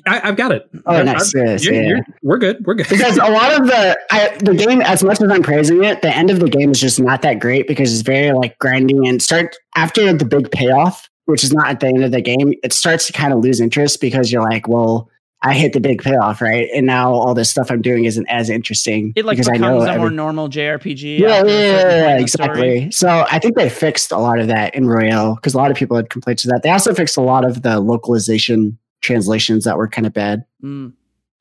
I, 0.08 0.20
I've 0.28 0.36
got 0.36 0.52
it. 0.52 0.68
Oh, 0.88 0.96
I- 0.96 1.04
nice. 1.04 1.34
I- 1.36 1.40
Yes, 1.46 1.64
you're- 1.64 1.78
yeah. 1.78 1.84
you're- 1.88 2.02
we're 2.24 2.38
good. 2.40 2.66
We're 2.66 2.74
good. 2.74 2.90
because 2.90 3.18
a 3.18 3.26
lot 3.30 3.54
of 3.60 3.68
the 3.68 3.98
I, 4.12 4.36
the 4.40 4.54
game, 4.54 4.82
as 4.82 5.04
much 5.04 5.22
as 5.22 5.32
I'm 5.32 5.44
praising 5.44 5.84
it, 5.84 6.02
the 6.02 6.14
end 6.14 6.30
of 6.30 6.40
the 6.40 6.50
game 6.50 6.72
is 6.72 6.82
just 6.82 7.00
not 7.00 7.22
that 7.22 7.40
great 7.40 7.68
because 7.68 7.94
it's 7.94 8.02
very 8.02 8.34
like 8.34 8.58
grinding 8.60 9.08
and 9.08 9.22
start 9.22 9.56
after 9.78 10.12
the 10.12 10.26
big 10.26 10.52
payoff, 10.52 11.08
which 11.26 11.44
is 11.44 11.54
not 11.54 11.68
at 11.68 11.80
the 11.80 11.88
end 11.88 12.04
of 12.04 12.12
the 12.12 12.22
game. 12.22 12.54
It 12.64 12.74
starts 12.74 13.08
to 13.08 13.14
kind 13.14 13.34
of 13.34 13.40
lose 13.40 13.60
interest 13.60 14.02
because 14.02 14.32
you're 14.32 14.44
like, 14.44 14.68
well, 14.68 15.10
I 15.42 15.54
hit 15.54 15.74
the 15.74 15.80
big 15.80 16.02
payoff, 16.02 16.42
right? 16.42 16.68
And 16.74 16.88
now 16.88 17.14
all 17.14 17.36
this 17.36 17.52
stuff 17.52 17.70
I'm 17.70 17.82
doing 17.82 18.06
isn't 18.06 18.26
as 18.28 18.50
interesting 18.50 19.14
It 19.16 19.26
like 19.26 19.36
because 19.38 19.48
I 19.50 19.54
becomes 19.54 19.84
know 19.86 19.94
a 19.94 19.98
more 19.98 20.10
normal 20.10 20.50
JRPG. 20.50 21.20
yeah, 21.20 21.28
yeah, 21.28 21.36
after 21.36 21.50
yeah, 21.50 21.60
yeah, 21.60 22.06
point 22.06 22.16
in 22.18 22.22
the 22.24 22.28
story. 22.28 22.50
exactly. 22.78 22.92
So 22.92 23.26
I 23.30 23.38
think 23.40 23.56
they 23.56 23.70
fixed 23.70 24.12
a 24.12 24.18
lot 24.18 24.40
of 24.40 24.48
that 24.48 24.74
in 24.74 24.88
Royal 24.88 25.36
because 25.36 25.54
a 25.54 25.58
lot 25.58 25.70
of 25.70 25.78
people 25.78 25.98
had 25.98 26.10
complaints 26.10 26.46
of 26.46 26.52
that. 26.52 26.64
They 26.64 26.72
also 26.72 26.94
fixed 26.96 27.16
a 27.18 27.22
lot 27.22 27.46
of 27.46 27.62
the 27.62 27.80
localization 27.80 28.78
translations 29.02 29.66
that 29.66 29.78
were 29.78 29.88
kind 29.88 30.08
of 30.08 30.14
bad. 30.14 30.46
Mm. 30.64 30.94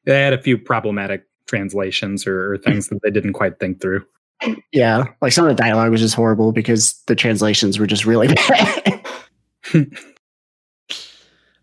They 0.04 0.20
had 0.20 0.34
a 0.34 0.42
few 0.42 0.58
problematic 0.58 1.24
translations 1.46 2.26
or, 2.26 2.52
or 2.54 2.58
things 2.58 2.88
that 2.88 3.00
they 3.02 3.10
didn't 3.10 3.32
quite 3.32 3.58
think 3.58 3.80
through. 3.80 4.04
Yeah, 4.72 5.04
like 5.22 5.32
some 5.32 5.46
of 5.46 5.56
the 5.56 5.62
dialogue 5.62 5.90
was 5.90 6.00
just 6.02 6.14
horrible 6.14 6.52
because 6.52 7.00
the 7.06 7.14
translations 7.14 7.78
were 7.78 7.86
just 7.86 8.04
really 8.04 8.28
bad. 8.48 9.06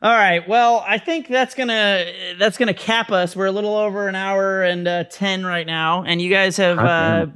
All 0.03 0.11
right. 0.11 0.47
Well, 0.47 0.83
I 0.87 0.97
think 0.97 1.27
that's 1.27 1.53
gonna 1.53 2.05
that's 2.39 2.57
gonna 2.57 2.73
cap 2.73 3.11
us. 3.11 3.35
We're 3.35 3.45
a 3.45 3.51
little 3.51 3.75
over 3.75 4.07
an 4.07 4.15
hour 4.15 4.63
and 4.63 4.87
uh, 4.87 5.03
ten 5.03 5.45
right 5.45 5.67
now, 5.67 6.03
and 6.03 6.19
you 6.19 6.31
guys 6.31 6.57
have 6.57 6.79
uh, 6.79 7.27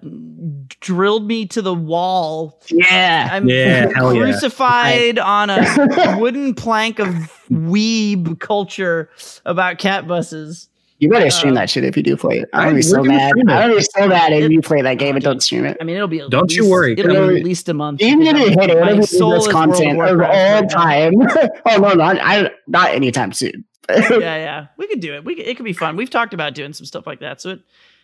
drilled 0.79 1.27
me 1.27 1.45
to 1.47 1.61
the 1.61 1.75
wall. 1.75 2.59
yeah. 2.69 3.29
I'm 3.31 3.47
Yeah, 3.47 3.91
hell 3.93 4.15
yeah. 4.15 4.19
crucified 4.21 5.19
on 5.19 5.51
a 5.51 6.17
wooden 6.19 6.55
plank 6.55 6.97
of 6.97 7.09
weeb 7.51 8.39
culture 8.39 9.11
about 9.45 9.77
cat 9.77 10.07
buses. 10.07 10.67
You 10.99 11.09
better 11.09 11.29
stream 11.29 11.53
Uh, 11.53 11.59
that 11.61 11.69
shit 11.69 11.83
if 11.83 11.97
you 11.97 12.03
do 12.03 12.15
play 12.15 12.39
it. 12.39 12.49
I'm 12.53 12.59
I- 12.61 12.63
gonna 12.65 12.75
be 12.75 12.81
so 12.81 13.03
mad. 13.03 13.33
I'm 13.37 13.45
gonna 13.45 13.75
be 13.75 13.81
so 13.81 14.07
mad 14.07 14.31
if 14.31 14.49
you 14.49 14.61
play 14.61 14.81
that 14.81 14.93
game 14.93 15.15
and 15.15 15.23
don't 15.23 15.41
stream 15.43 15.65
it. 15.65 15.75
I 15.81 15.83
mean, 15.83 15.95
it'll 15.97 16.07
be. 16.07 16.21
At 16.21 16.29
Don't 16.29 16.53
you 16.53 16.69
worry. 16.69 16.93
It'll 16.97 17.27
be 17.27 17.37
at 17.39 17.43
least 17.45 17.67
a 17.67 17.73
month. 17.73 18.01
Even 18.01 18.21
if 18.25 18.37
you 18.37 18.49
hit 18.59 18.69
it, 18.69 18.79
My 18.79 18.91
it'll 18.91 19.01
be 19.01 19.05
soul 19.05 19.31
this 19.33 19.45
is 19.45 19.51
content 19.51 19.99
of 20.01 20.07
all 20.07 20.15
Warcraft 20.15 20.73
right 20.73 21.11
now. 21.11 21.25
time. 21.27 21.49
oh 21.65 21.77
no, 21.79 21.93
not 21.95 22.17
I, 22.21 22.49
not 22.67 22.91
anytime 22.91 23.33
soon. 23.33 23.65
yeah, 23.89 23.99
yeah, 24.19 24.67
we 24.77 24.87
could 24.87 24.99
do 25.01 25.13
it. 25.15 25.25
We 25.25 25.35
could, 25.35 25.45
it 25.45 25.57
could 25.57 25.65
be 25.65 25.73
fun. 25.73 25.95
We've 25.97 26.09
talked 26.09 26.33
about 26.33 26.55
doing 26.55 26.71
some 26.73 26.85
stuff 26.85 27.05
like 27.05 27.19
that, 27.19 27.41
so 27.41 27.49
it 27.51 27.59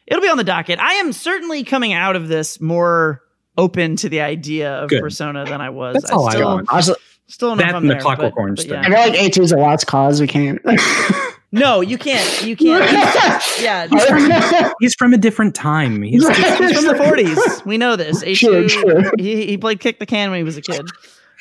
it'll 0.05 0.21
be 0.21 0.29
on 0.29 0.37
the 0.37 0.43
docket. 0.43 0.77
I 0.79 0.93
am 0.95 1.13
certainly 1.13 1.63
coming 1.63 1.93
out 1.93 2.15
of 2.17 2.27
this 2.27 2.59
more 2.59 3.21
open 3.57 3.95
to 3.97 4.09
the 4.09 4.19
idea 4.21 4.73
of 4.73 4.89
Good. 4.89 5.01
Persona 5.01 5.45
than 5.45 5.59
I 5.61 5.69
was. 5.69 5.93
That's 5.93 6.11
all 6.11 6.27
I 6.27 6.33
still, 6.33 6.47
want. 6.55 6.67
Also, 6.71 6.95
Still 7.27 7.49
don't 7.49 7.59
know 7.59 7.63
That 7.63 7.69
I'm 7.75 7.83
and 7.83 7.89
the 7.89 7.93
there, 7.93 8.01
Clockwork 8.01 8.35
but- 8.35 8.41
Orange 8.41 8.57
but 8.59 8.67
thing. 8.67 8.77
I 8.77 8.83
feel 8.83 9.13
like 9.13 9.13
A2 9.13 9.41
is 9.41 9.51
a 9.53 9.57
lost 9.57 9.87
cause. 9.87 10.19
We 10.19 10.27
can't. 10.27 10.59
No, 11.51 11.81
you 11.81 11.97
can't. 11.97 12.43
You 12.45 12.55
can't. 12.57 12.89
He's- 12.89 13.61
yeah, 13.61 13.87
he's, 13.87 14.71
He's 14.79 14.95
from 14.95 15.13
a 15.13 15.17
different 15.17 15.53
time. 15.55 16.01
He's 16.01 16.25
he's 16.27 16.37
from 16.37 16.85
the 16.85 16.95
40s. 16.97 17.65
We 17.65 17.77
know 17.77 17.95
this. 17.95 18.23
A2, 18.23 18.35
Sure, 18.35 18.69
sure. 18.69 19.11
He, 19.17 19.45
he 19.45 19.57
played 19.57 19.79
kick 19.79 19.99
the 19.99 20.05
can 20.05 20.29
when 20.31 20.37
he 20.39 20.43
was 20.43 20.57
a 20.57 20.61
kid. 20.61 20.81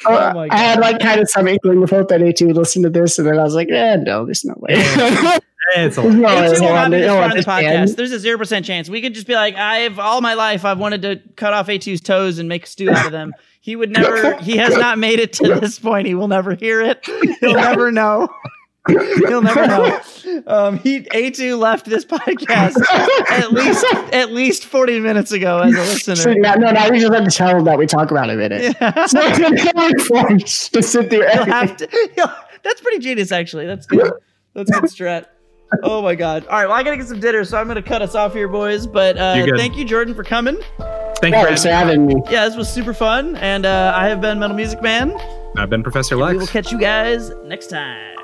Uh, 0.07 0.31
Oh 0.33 0.35
my 0.35 0.49
I 0.51 0.57
had 0.57 0.79
like 0.81 0.99
kind 0.99 1.21
of 1.21 1.29
some 1.29 1.47
inkling 1.47 1.83
of 1.83 1.91
hope 1.91 2.09
that 2.09 2.21
A2 2.23 2.47
would 2.49 2.57
listen 2.57 2.83
to 2.85 2.91
this, 2.91 3.19
and 3.19 3.29
then 3.29 3.39
I 3.39 3.43
was 3.43 3.55
like, 3.55 3.69
eh, 3.71 3.97
no, 3.97 4.25
there's 4.25 4.45
no 4.47 4.55
way. 4.57 4.69
it's 5.77 5.97
a 5.99 6.01
There's 6.03 6.15
no 6.17 6.23
way 6.23 6.49
A2 6.49 6.61
will 6.61 6.69
not 6.75 6.91
be 6.91 6.97
this 6.99 7.11
he'll 7.11 7.31
the 7.37 7.43
podcast. 7.43 7.97
There's 7.97 8.13
a 8.13 8.19
zero 8.19 8.39
percent 8.39 8.65
chance. 8.67 8.89
We 8.89 9.03
could 9.03 9.15
just 9.15 9.27
be 9.27 9.35
like, 9.35 9.57
I've 9.57 9.99
all 9.99 10.21
my 10.23 10.35
life 10.35 10.65
I've 10.65 10.79
wanted 10.79 11.03
to 11.03 11.21
cut 11.37 11.53
off 11.53 11.67
A2's 11.69 12.01
toes 12.01 12.39
and 12.39 12.49
make 12.49 12.67
stew 12.67 12.91
out 12.91 13.07
of 13.07 13.13
them. 13.13 13.35
He 13.61 13.77
would 13.77 13.91
never. 13.91 14.37
He 14.39 14.57
has 14.57 14.75
not 14.77 14.99
made 14.99 15.21
it 15.21 15.35
to 15.35 15.49
this 15.61 15.79
point. 15.79 16.07
He 16.07 16.15
will 16.15 16.29
never 16.29 16.55
hear 16.55 16.81
it. 16.81 17.05
He'll 17.41 17.55
never 17.55 17.93
know. 17.93 18.29
He'll 19.29 19.43
never 19.43 19.67
know. 19.67 20.01
Um, 20.47 20.79
he 20.79 21.01
A2 21.01 21.59
left 21.59 21.87
this 21.87 22.05
podcast 22.05 22.77
at 23.31 23.51
least 23.53 23.85
at 24.13 24.31
least 24.33 24.65
40 24.65 25.01
minutes 25.01 25.33
ago 25.33 25.59
as 25.59 25.75
a 25.75 25.85
So, 25.99 26.13
listener. 26.13 26.35
yeah, 26.43 26.55
no, 26.55 26.71
no, 26.71 26.89
we 26.91 27.01
just 27.01 27.13
have 27.13 27.25
to 27.25 27.31
tell 27.31 27.57
him 27.59 27.65
that 27.65 27.77
we 27.79 27.87
talk 27.87 28.11
about 28.13 28.31
him 28.31 28.39
in 28.41 28.53
it. 28.53 28.77
Yeah. 28.81 29.07
So 29.07 29.21
to 29.21 30.83
sit 30.83 31.11
there. 31.11 31.29
He'll 31.31 31.41
every- 31.41 31.53
have 31.53 31.77
to. 31.79 32.37
that's 32.63 32.81
pretty 32.81 32.99
genius, 33.01 33.33
actually. 33.33 33.67
That's 33.67 33.87
good. 33.87 34.13
That's 34.55 34.71
good 34.71 34.85
strat. 34.85 35.27
Oh 35.83 36.01
my 36.03 36.15
god! 36.15 36.47
All 36.47 36.59
right, 36.59 36.67
well, 36.67 36.77
I 36.77 36.83
gotta 36.83 36.97
get 36.97 37.07
some 37.09 37.21
dinner, 37.21 37.45
so 37.45 37.59
I'm 37.59 37.67
gonna 37.69 37.83
cut 37.83 38.03
us 38.03 38.15
off 38.15 38.33
here, 38.33 38.49
boys. 38.49 38.87
But 38.87 39.17
uh, 39.19 39.47
thank 39.57 39.77
you, 39.77 39.85
Jordan, 39.85 40.15
for 40.15 40.25
coming. 40.25 40.57
Thank 41.21 41.35
you. 41.35 41.43
Thanks 41.45 41.63
for 41.63 41.69
for 41.69 41.75
having 41.75 42.07
me. 42.07 42.15
me. 42.17 42.23
Yeah, 42.31 42.47
this 42.47 42.57
was 42.57 42.73
super 42.73 42.95
fun, 42.95 43.37
and 43.37 43.67
uh, 43.67 43.93
I 43.97 44.09
have 44.09 44.21
been 44.21 44.39
Metal 44.39 44.57
Music 44.57 44.81
Man. 44.83 45.13
I've 45.57 45.71
been 45.71 45.83
Professor 45.83 46.17
Lux. 46.17 46.33
We 46.33 46.39
will 46.39 46.47
catch 46.47 46.71
you 46.73 46.79
guys 46.79 47.31
next 47.47 47.69
time. 47.69 48.17